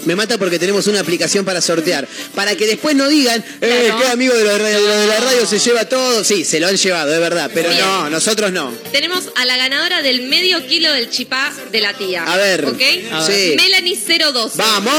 Me 0.05 0.15
mata 0.15 0.37
porque 0.37 0.57
tenemos 0.59 0.87
una 0.87 0.99
aplicación 1.01 1.45
para 1.45 1.61
sortear. 1.61 2.07
Para 2.35 2.55
que 2.55 2.65
después 2.65 2.95
no 2.95 3.07
digan, 3.07 3.43
eh, 3.61 3.83
Claro. 3.85 3.99
qué 4.01 4.07
amigo 4.07 4.33
de, 4.35 4.43
la 4.43 4.57
radio- 4.57 4.83
de 4.87 5.07
la 5.07 5.17
radio 5.19 5.45
se 5.45 5.59
lleva 5.59 5.85
todo. 5.85 6.23
Sí, 6.23 6.43
se 6.43 6.59
lo 6.59 6.67
han 6.67 6.77
llevado, 6.77 7.13
es 7.13 7.19
verdad. 7.19 7.51
Pero 7.53 7.69
Bien. 7.69 7.81
no, 7.81 8.09
nosotros 8.09 8.51
no. 8.51 8.71
Tenemos 8.91 9.25
a 9.35 9.45
la 9.45 9.57
ganadora 9.57 10.01
del 10.01 10.23
medio 10.23 10.65
kilo 10.67 10.91
del 10.93 11.09
chipá 11.09 11.51
de 11.71 11.81
la 11.81 11.93
tía. 11.93 12.23
A 12.23 12.37
ver. 12.37 12.65
¿Ok? 12.65 12.81
A 13.11 13.27
ver. 13.27 13.31
Sí. 13.49 13.55
Melanie 13.55 13.95
012. 13.95 14.57
¡Vamos! 14.57 14.93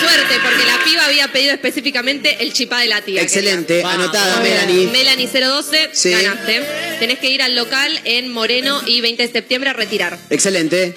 Suerte, 0.00 0.34
porque 0.42 0.64
la 0.64 0.84
piba 0.84 1.04
había 1.06 1.28
pedido 1.32 1.52
específicamente 1.52 2.38
el 2.40 2.52
chipá 2.52 2.80
de 2.80 2.86
la 2.88 3.02
tía. 3.02 3.22
Excelente, 3.22 3.82
anotada. 3.84 4.40
Melanie. 4.40 4.86
Melanie 4.88 5.28
012, 5.28 5.90
Sí. 5.92 6.10
ganaste. 6.10 6.62
Tenés 7.00 7.18
que 7.18 7.30
ir 7.30 7.42
al 7.42 7.54
local 7.56 8.00
en 8.04 8.32
Moreno 8.32 8.80
y 8.86 9.00
20 9.00 9.26
de 9.26 9.32
septiembre 9.32 9.70
a 9.70 9.72
retirar. 9.72 10.18
Excelente. 10.30 10.94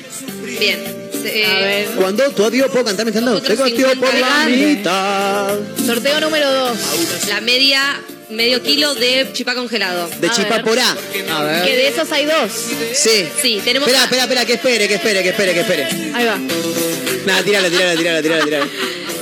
Bien. 0.59 1.08
Eh, 1.25 1.87
Cuando 1.95 2.29
tu 2.31 2.43
adiós 2.45 2.69
puedo 2.71 2.85
cantar 2.85 3.05
cantando. 3.05 3.41
Te 3.41 3.55
costeó 3.55 3.91
por 3.99 4.13
la 4.13 4.45
mitad. 4.47 5.57
Sorteo 5.85 6.19
número 6.21 6.51
2. 6.51 6.77
La 7.29 7.41
media, 7.41 7.81
medio 8.29 8.61
kilo 8.61 8.93
de 8.95 9.27
chipá 9.33 9.55
congelado. 9.55 10.09
De 10.19 10.29
chipaporá. 10.29 10.95
Que 11.65 11.75
de 11.75 11.87
esos 11.87 12.11
hay 12.11 12.25
dos. 12.25 12.51
Sí. 12.93 13.27
Sí, 13.41 13.61
tenemos. 13.63 13.87
Espera, 13.87 14.01
a- 14.01 14.05
espera, 14.05 14.23
espera, 14.23 14.45
que 14.45 14.53
espere, 14.53 14.87
que 14.87 14.93
espere, 14.95 15.23
que 15.23 15.29
espere, 15.29 15.53
que 15.53 15.59
espere. 15.61 15.83
Ahí 16.13 16.25
va. 16.25 16.37
Nada, 17.25 17.43
tirala, 17.43 17.69
tirala, 17.69 17.95
tirala, 17.95 18.21
tirala, 18.21 18.43
tirala. 18.45 18.67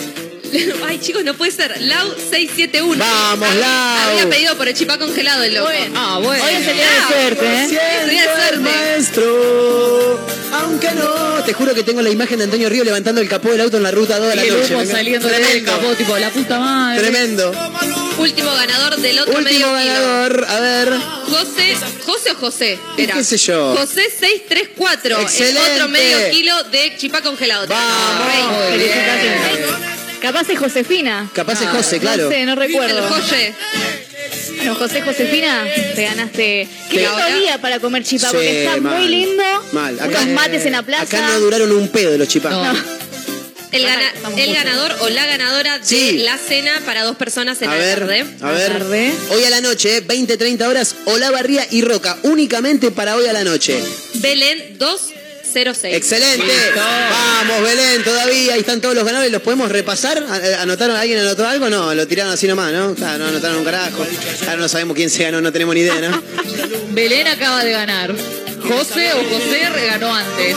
Ay, 0.87 0.99
chicos, 0.99 1.23
no 1.23 1.33
puede 1.33 1.51
ser. 1.51 1.79
Lau 1.81 2.13
671. 2.29 2.97
Vamos, 3.03 3.47
Había- 3.49 3.59
Lau. 3.61 4.09
Había 4.11 4.29
pedido 4.29 4.55
por 4.57 4.67
el 4.67 4.73
chipá 4.73 4.97
congelado 4.97 5.43
el 5.43 5.53
loco. 5.53 5.69
Ah, 5.95 6.19
bueno. 6.21 6.43
Hoy 6.43 6.53
es 6.53 6.67
el 6.67 6.75
día 6.75 6.85
de 6.89 7.13
suerte, 7.13 7.45
¿eh? 7.45 7.63
Es 7.65 8.03
el 8.03 8.09
día 8.09 8.21
de 8.21 8.27
suerte. 8.41 8.57
Maestro, 8.59 10.27
aunque 10.53 10.91
no. 10.91 11.27
Te 11.45 11.53
juro 11.53 11.73
que 11.73 11.83
tengo 11.83 12.01
la 12.01 12.09
imagen 12.09 12.37
de 12.39 12.43
Antonio 12.45 12.67
Río 12.69 12.83
levantando 12.83 13.21
el 13.21 13.29
capó 13.29 13.49
del 13.51 13.61
auto 13.61 13.77
en 13.77 13.83
la 13.83 13.91
ruta 13.91 14.19
2 14.19 14.29
de 14.29 14.35
la 14.35 14.45
Y 14.45 14.49
el 14.49 14.59
noche. 14.59 14.75
humo 14.75 14.85
saliendo 14.85 15.27
del 15.29 15.41
Tremendo. 15.41 15.71
capó, 15.71 15.93
tipo, 15.95 16.17
la 16.17 16.29
puta 16.29 16.59
madre. 16.59 16.99
Tremendo. 17.01 17.51
Último 18.17 18.51
ganador 18.53 18.97
del 18.97 19.19
otro 19.19 19.33
medio 19.41 19.67
Último 19.67 19.77
kilo. 19.79 19.93
ganador, 19.93 20.45
a 20.49 20.59
ver. 20.59 20.93
José, 21.29 21.77
José 22.05 22.31
o 22.31 22.35
José. 22.35 22.79
¿Y 22.97 23.01
Era. 23.03 23.13
qué 23.15 23.23
sé 23.23 23.37
yo? 23.37 23.75
José 23.77 24.09
634. 24.19 25.21
Excelente. 25.21 25.61
El 25.61 25.73
otro 25.73 25.87
medio 25.89 26.17
kilo 26.31 26.63
de 26.63 26.95
chipá 26.97 27.21
congelado. 27.21 27.67
Vamos. 27.67 28.25
Rey. 28.25 28.79
Felicitaciones. 28.79 29.96
Capaz 30.21 30.49
es 30.49 30.57
Josefina. 30.59 31.29
Capaz 31.33 31.61
es 31.61 31.67
José, 31.69 31.99
claro. 31.99 32.23
No 32.25 32.29
sé, 32.31 32.45
no 32.45 32.55
recuerdo. 32.55 33.07
José. 33.07 33.53
Bueno, 34.57 34.75
José 34.75 35.01
Josefina, 35.01 35.65
te 35.95 36.03
ganaste. 36.03 36.67
Qué 36.89 36.97
lindo 37.01 37.39
día 37.39 37.61
para 37.61 37.79
comer 37.79 38.03
chipa, 38.03 38.29
Sí, 38.29 38.33
porque 38.35 38.63
está 38.65 38.77
mal. 38.81 38.97
muy 38.99 39.07
lindo. 39.07 39.43
Mal. 39.71 39.97
Unos 40.03 40.27
mates 40.29 40.65
en 40.65 40.71
la 40.73 40.81
plaza. 40.83 41.03
Acá 41.03 41.27
no 41.29 41.39
duraron 41.39 41.71
un 41.71 41.89
pedo 41.89 42.11
de 42.11 42.17
los 42.17 42.27
chipás. 42.27 42.53
El, 43.71 43.83
gana- 43.83 44.09
Estamos 44.15 44.39
el 44.39 44.53
ganador 44.53 44.95
o 45.01 45.09
la 45.09 45.25
ganadora 45.25 45.77
de 45.77 45.85
Sí. 45.85 46.17
la 46.19 46.37
cena 46.37 46.71
para 46.85 47.03
dos 47.03 47.17
personas 47.17 47.61
en 47.61 47.69
A 47.69 47.75
la 47.75 47.79
ver, 47.79 47.99
tarde. 47.99 48.25
a 48.41 48.51
ver. 48.51 48.71
tarde. 48.71 49.13
Hoy 49.29 49.43
a 49.43 49.49
la 49.49 49.61
noche, 49.61 49.99
20, 50.01 50.37
30 50.37 50.67
horas, 50.69 50.95
Olavarría 51.05 51.67
y 51.69 51.81
Roca, 51.81 52.17
únicamente 52.23 52.91
para 52.91 53.15
hoy 53.17 53.27
a 53.27 53.33
la 53.33 53.43
noche. 53.43 53.77
Belén 54.15 54.77
206. 55.53 55.95
Excelente. 55.95 56.45
Vamos, 56.75 57.61
Belén, 57.63 58.03
todavía. 58.03 58.53
Ahí 58.53 58.59
están 58.59 58.81
todos 58.81 58.95
los 58.95 59.03
ganadores. 59.05 59.31
¿Los 59.31 59.41
podemos 59.41 59.69
repasar? 59.71 60.23
¿A- 60.29 60.61
¿Anotaron? 60.61 60.95
¿Alguien 60.95 61.19
anotó 61.19 61.47
algo? 61.47 61.69
No, 61.69 61.93
lo 61.93 62.07
tiraron 62.07 62.33
así 62.33 62.47
nomás, 62.47 62.71
¿no? 62.73 62.93
Claro, 62.95 63.19
no 63.19 63.27
anotaron 63.27 63.57
un 63.59 63.65
carajo. 63.65 64.05
Ahora 64.41 64.57
no 64.57 64.67
sabemos 64.67 64.95
quién 64.95 65.09
se 65.09 65.23
ganó, 65.23 65.41
no 65.41 65.51
tenemos 65.51 65.73
ni 65.75 65.81
idea, 65.81 65.95
¿no? 65.99 66.21
Belén 66.91 67.27
acaba 67.27 67.63
de 67.63 67.71
ganar. 67.71 68.13
José 68.61 69.13
o 69.13 69.23
José 69.29 69.69
reganó 69.73 70.13
antes. 70.13 70.55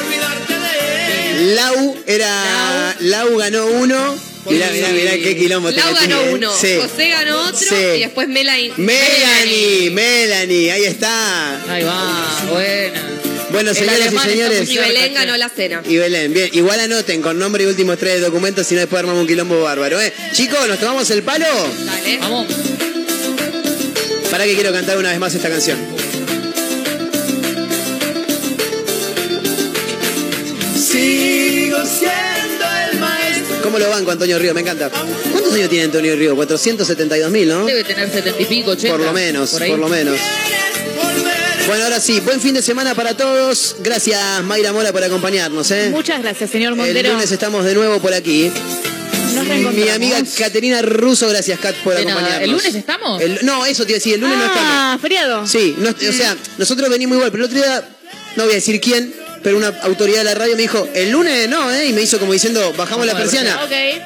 Lau 1.54 1.96
era. 2.06 2.96
Lau 3.00 3.36
ganó 3.36 3.66
uno. 3.66 4.30
Mirá, 4.48 4.70
mirá, 4.72 4.88
mirá 4.88 5.12
qué 5.12 5.36
quilombo 5.36 5.70
Lau 5.70 5.94
ganó 5.94 6.20
¿eh? 6.22 6.30
uno, 6.32 6.50
Sí. 6.58 6.78
José 6.80 7.10
ganó 7.10 7.42
otro 7.42 7.58
Sí. 7.58 7.74
y 7.96 8.00
después 8.00 8.26
Melanie. 8.26 8.72
Melanie, 8.78 9.90
Melanie, 9.90 10.72
ahí 10.72 10.84
está. 10.86 11.62
Ahí 11.70 11.84
va, 11.84 12.46
buena. 12.50 13.19
Bueno, 13.52 13.74
señoras 13.74 14.12
y 14.12 14.18
señores. 14.18 14.70
Y 14.70 14.78
Belén 14.78 15.14
ganó 15.14 15.36
la 15.36 15.48
cena. 15.48 15.82
Y 15.86 15.96
Belén, 15.96 16.32
bien, 16.32 16.50
igual 16.52 16.80
anoten 16.80 17.20
con 17.22 17.38
nombre 17.38 17.64
y 17.64 17.66
últimos 17.66 17.98
tres 17.98 18.20
documentos, 18.20 18.66
si 18.66 18.74
no 18.74 18.80
después 18.80 19.00
armamos 19.00 19.20
un 19.22 19.26
quilombo 19.26 19.62
bárbaro, 19.62 20.00
¿eh? 20.00 20.12
Chicos, 20.32 20.68
¿nos 20.68 20.78
tomamos 20.78 21.10
el 21.10 21.22
palo? 21.22 21.46
Dale. 21.84 22.18
Vamos. 22.18 22.46
¿Para 24.30 24.44
que 24.44 24.54
quiero 24.54 24.72
cantar 24.72 24.96
una 24.96 25.10
vez 25.10 25.18
más 25.18 25.34
esta 25.34 25.48
canción? 25.50 25.78
Sigo 30.76 31.78
siendo 31.84 32.64
el 32.92 32.98
maestro. 33.00 33.62
¿Cómo 33.62 33.78
lo 33.78 33.90
banco, 33.90 34.12
Antonio 34.12 34.38
Río? 34.38 34.54
Me 34.54 34.60
encanta. 34.60 34.88
¿Cuántos 34.88 35.52
años 35.52 35.68
tiene 35.68 35.86
Antonio 35.86 36.14
Río? 36.14 36.36
472 36.36 37.30
mil, 37.30 37.48
¿no? 37.48 37.66
Debe 37.66 37.82
tener 37.82 38.10
setenta 38.10 38.40
y 38.40 38.44
pico, 38.44 38.70
ochenta. 38.70 38.96
Por 38.96 39.04
lo 39.04 39.12
menos, 39.12 39.50
por 39.50 39.78
lo 39.78 39.88
menos. 39.88 40.16
Bueno, 41.70 41.84
ahora 41.84 42.00
sí, 42.00 42.18
buen 42.18 42.40
fin 42.40 42.52
de 42.52 42.62
semana 42.62 42.96
para 42.96 43.16
todos. 43.16 43.76
Gracias, 43.78 44.42
Mayra 44.42 44.72
Mora, 44.72 44.90
por 44.92 45.04
acompañarnos, 45.04 45.70
¿eh? 45.70 45.90
Muchas 45.92 46.20
gracias, 46.20 46.50
señor 46.50 46.72
El 46.72 46.78
Montero. 46.78 47.12
lunes 47.12 47.30
estamos 47.30 47.64
de 47.64 47.74
nuevo 47.76 48.00
por 48.00 48.12
aquí. 48.12 48.50
Nos 49.34 49.44
Mi 49.72 49.88
amiga 49.88 50.18
Caterina 50.36 50.82
Russo, 50.82 51.28
gracias, 51.28 51.60
Cat, 51.60 51.76
por 51.84 51.94
De 51.94 52.04
nada. 52.04 52.14
acompañarnos. 52.16 52.44
¿El 52.44 52.50
lunes 52.50 52.74
estamos? 52.74 53.22
El- 53.22 53.38
no, 53.46 53.64
eso 53.66 53.84
te 53.84 53.92
iba 53.92 53.96
a 53.96 54.00
decir, 54.00 54.14
el 54.14 54.20
lunes 54.20 54.36
no 54.36 54.44
estamos. 54.46 54.68
Ah, 54.72 54.98
feriado. 55.00 55.46
Sí, 55.46 55.76
no- 55.78 55.90
o 55.90 56.12
sea, 56.12 56.36
nosotros 56.58 56.90
venimos 56.90 57.14
igual, 57.16 57.30
pero 57.30 57.44
el 57.44 57.50
otro 57.50 57.62
día, 57.62 57.88
no 58.34 58.42
voy 58.44 58.52
a 58.52 58.56
decir 58.56 58.80
quién, 58.80 59.14
pero 59.42 59.56
una 59.56 59.68
autoridad 59.82 60.18
de 60.18 60.24
la 60.24 60.34
radio 60.34 60.54
me 60.56 60.62
dijo, 60.62 60.88
el 60.94 61.10
lunes 61.10 61.48
no, 61.48 61.72
¿eh? 61.72 61.86
Y 61.86 61.92
me 61.92 62.02
hizo 62.02 62.18
como 62.18 62.32
diciendo, 62.32 62.72
bajamos 62.76 63.06
la 63.06 63.16
persiana. 63.16 63.58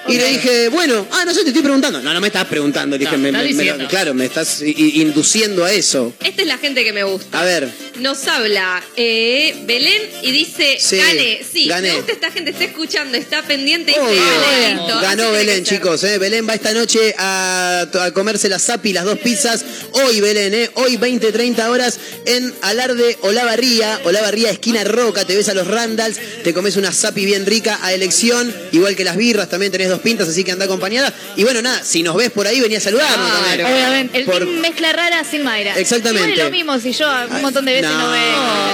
Y 0.08 0.16
le 0.16 0.28
dije, 0.28 0.68
bueno, 0.68 1.06
ah, 1.10 1.24
no 1.24 1.32
sé, 1.34 1.42
te 1.42 1.48
estoy 1.48 1.62
preguntando. 1.62 2.00
No, 2.02 2.12
no 2.12 2.20
me 2.20 2.28
estás 2.28 2.44
preguntando, 2.46 2.96
le 2.96 3.04
dije, 3.04 3.16
No, 3.16 3.32
me- 3.32 3.32
me- 3.54 3.86
claro, 3.88 4.14
me 4.14 4.24
estás 4.26 4.62
induciendo 4.62 5.64
a 5.64 5.72
eso. 5.72 6.12
Esta 6.22 6.42
es 6.42 6.48
la 6.48 6.58
gente 6.58 6.84
que 6.84 6.92
me 6.92 7.02
gusta. 7.04 7.40
A 7.40 7.44
ver, 7.44 7.68
Nos 8.00 8.26
habla 8.26 8.82
eh, 8.96 9.54
Belén 9.66 10.02
y 10.22 10.32
dice, 10.32 10.76
Sí, 10.80 10.96
gané. 10.96 11.40
Sí, 11.50 11.66
gané. 11.68 11.90
me 11.90 11.96
gusta 11.96 12.12
esta 12.12 12.30
gente, 12.32 12.50
está 12.50 12.64
escuchando, 12.64 13.16
está 13.16 13.42
pendiente 13.42 13.92
y 13.92 13.94
Obvio. 13.94 14.08
dice, 14.10 14.24
gané, 14.50 14.68
listo. 14.74 14.94
Así 14.98 15.04
Ganó 15.04 15.32
Belén, 15.32 15.64
chicos. 15.64 16.04
¿eh? 16.04 16.18
Belén 16.18 16.48
va 16.48 16.54
esta 16.54 16.72
noche 16.72 17.14
a, 17.18 17.86
a 18.00 18.10
comerse 18.12 18.48
la 18.48 18.58
zapi, 18.58 18.92
las 18.92 19.04
dos 19.04 19.18
pizzas. 19.18 19.64
Hoy, 19.92 20.20
Belén, 20.20 20.54
¿eh? 20.54 20.70
hoy 20.74 20.96
20, 20.96 21.30
30 21.32 21.70
horas 21.70 21.98
en 22.26 22.52
Alarde 22.62 23.16
Olavarría. 23.22 24.00
Olavarría, 24.04 24.50
esquina 24.50 24.82
Roca. 24.84 25.23
Te 25.26 25.34
ves 25.36 25.48
a 25.48 25.54
los 25.54 25.66
Randalls, 25.66 26.18
te 26.42 26.52
comes 26.54 26.76
una 26.76 26.92
zapi 26.92 27.24
bien 27.24 27.46
rica 27.46 27.78
a 27.82 27.92
elección. 27.92 28.54
Igual 28.72 28.96
que 28.96 29.04
las 29.04 29.16
birras, 29.16 29.48
también 29.48 29.72
tenés 29.72 29.88
dos 29.88 30.00
pintas, 30.00 30.28
así 30.28 30.44
que 30.44 30.52
anda 30.52 30.64
acompañada. 30.66 31.12
Y 31.36 31.44
bueno, 31.44 31.62
nada, 31.62 31.82
si 31.82 32.02
nos 32.02 32.16
ves 32.16 32.30
por 32.30 32.46
ahí, 32.46 32.60
venía 32.60 32.78
a 32.78 32.80
saludarnos 32.80 33.30
también. 33.32 33.66
Obviamente. 33.66 34.18
El 34.18 34.24
Por- 34.24 34.46
mezcla 34.46 34.92
rara 34.92 35.24
sin 35.24 35.42
Mayra. 35.44 35.78
Exactamente. 35.78 36.28
Igual 36.30 36.38
es 36.38 36.44
lo 36.44 36.50
mismo 36.50 36.78
si 36.80 36.92
yo 36.92 37.06
un 37.30 37.42
montón 37.42 37.64
de 37.64 37.72
veces 37.72 37.90
no, 37.90 38.10
veo. 38.10 38.22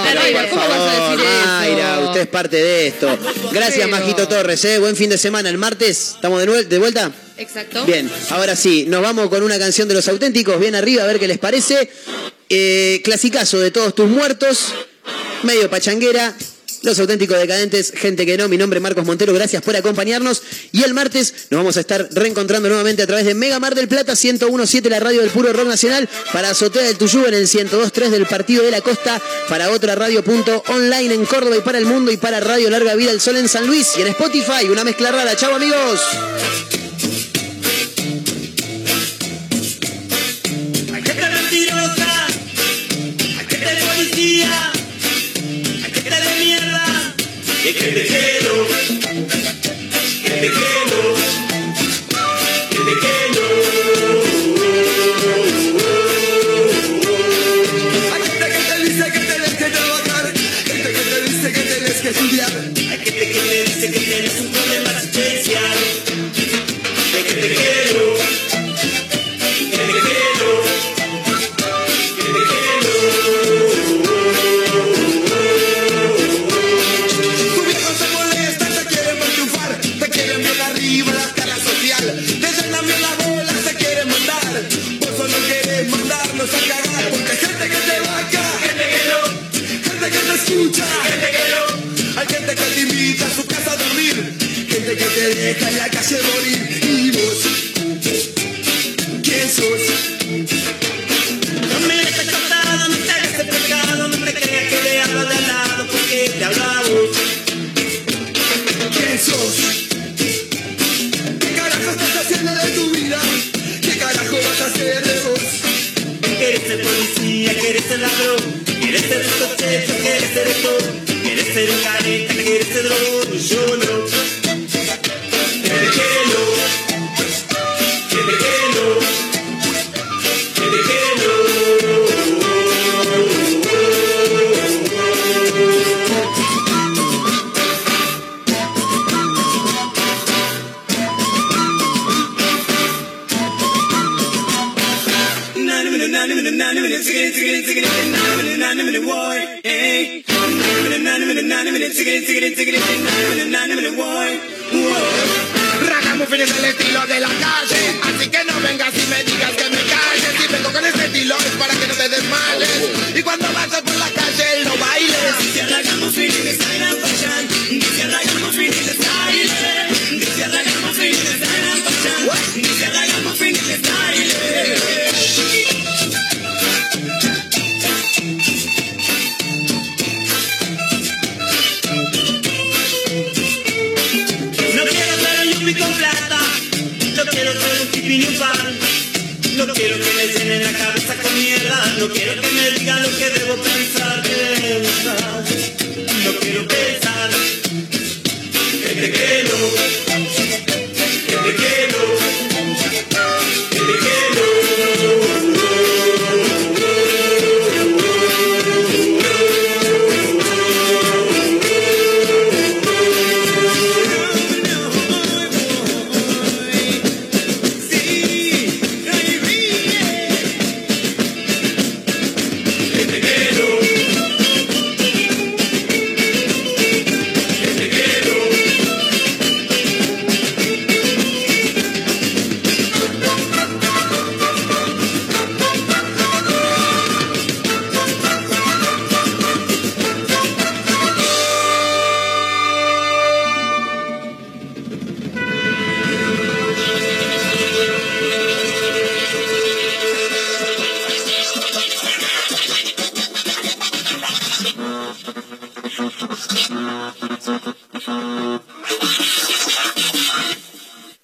pero 0.03 0.21
Terrible. 0.21 0.47
por 0.47 0.59
favor, 0.59 1.17
Mayra, 1.45 1.99
usted 2.07 2.21
es 2.21 2.27
parte 2.27 2.55
de 2.57 2.87
esto. 2.87 3.17
Gracias, 3.51 3.89
Majito 3.89 4.27
Torres. 4.27 4.63
¿eh? 4.65 4.79
Buen 4.79 4.95
fin 4.95 5.09
de 5.09 5.17
semana. 5.17 5.49
El 5.49 5.57
martes, 5.57 6.13
¿estamos 6.15 6.45
de, 6.45 6.65
de 6.65 6.79
vuelta? 6.79 7.11
Exacto. 7.37 7.85
Bien, 7.85 8.09
ahora 8.29 8.55
sí, 8.55 8.85
nos 8.87 9.01
vamos 9.01 9.27
con 9.29 9.41
una 9.41 9.57
canción 9.57 9.87
de 9.87 9.95
los 9.95 10.07
auténticos, 10.07 10.59
bien 10.59 10.75
arriba, 10.75 11.03
a 11.03 11.07
ver 11.07 11.19
qué 11.19 11.27
les 11.27 11.39
parece. 11.39 11.89
Eh, 12.49 13.01
clasicazo 13.03 13.59
de 13.59 13.71
todos 13.71 13.95
tus 13.95 14.09
muertos, 14.09 14.73
medio 15.43 15.69
pachanguera. 15.69 16.35
Los 16.83 16.97
auténticos 16.99 17.37
decadentes, 17.37 17.93
gente 17.95 18.25
que 18.25 18.37
no, 18.37 18.47
mi 18.49 18.57
nombre 18.57 18.79
es 18.79 18.81
Marcos 18.81 19.05
Montero, 19.05 19.33
gracias 19.35 19.61
por 19.61 19.75
acompañarnos. 19.75 20.41
Y 20.71 20.81
el 20.81 20.95
martes 20.95 21.31
nos 21.51 21.59
vamos 21.59 21.77
a 21.77 21.81
estar 21.81 22.09
reencontrando 22.11 22.69
nuevamente 22.69 23.03
a 23.03 23.07
través 23.07 23.25
de 23.25 23.35
Mega 23.35 23.59
Mar 23.59 23.75
del 23.75 23.87
Plata 23.87 24.13
1017, 24.13 24.89
la 24.89 24.99
radio 24.99 25.21
del 25.21 25.29
puro 25.29 25.53
rock 25.53 25.67
nacional, 25.67 26.09
para 26.33 26.49
Azotea 26.49 26.81
del 26.81 26.97
Tuyú 26.97 27.23
en 27.27 27.35
el 27.35 27.41
1023 27.41 28.09
del 28.09 28.25
Partido 28.25 28.63
de 28.63 28.71
la 28.71 28.81
Costa, 28.81 29.21
para 29.47 29.69
otra 29.69 29.93
radio 29.93 30.23
punto 30.23 30.63
online 30.69 31.13
en 31.13 31.25
Córdoba 31.25 31.57
y 31.57 31.61
para 31.61 31.77
el 31.77 31.85
mundo 31.85 32.11
y 32.11 32.17
para 32.17 32.39
Radio 32.39 32.71
Larga 32.71 32.95
Vida 32.95 33.11
el 33.11 33.21
Sol 33.21 33.37
en 33.37 33.47
San 33.47 33.67
Luis 33.67 33.89
y 33.97 34.01
en 34.01 34.07
Spotify, 34.07 34.67
una 34.71 34.83
mezcla 34.83 35.11
rara. 35.11 35.35
Chao 35.35 35.53
amigos. 35.53 36.01
Que 47.73 47.91
no, 47.91 48.03
gente 48.03 48.19
que 48.19 48.43
no, 48.43 48.67
gente 50.27 50.70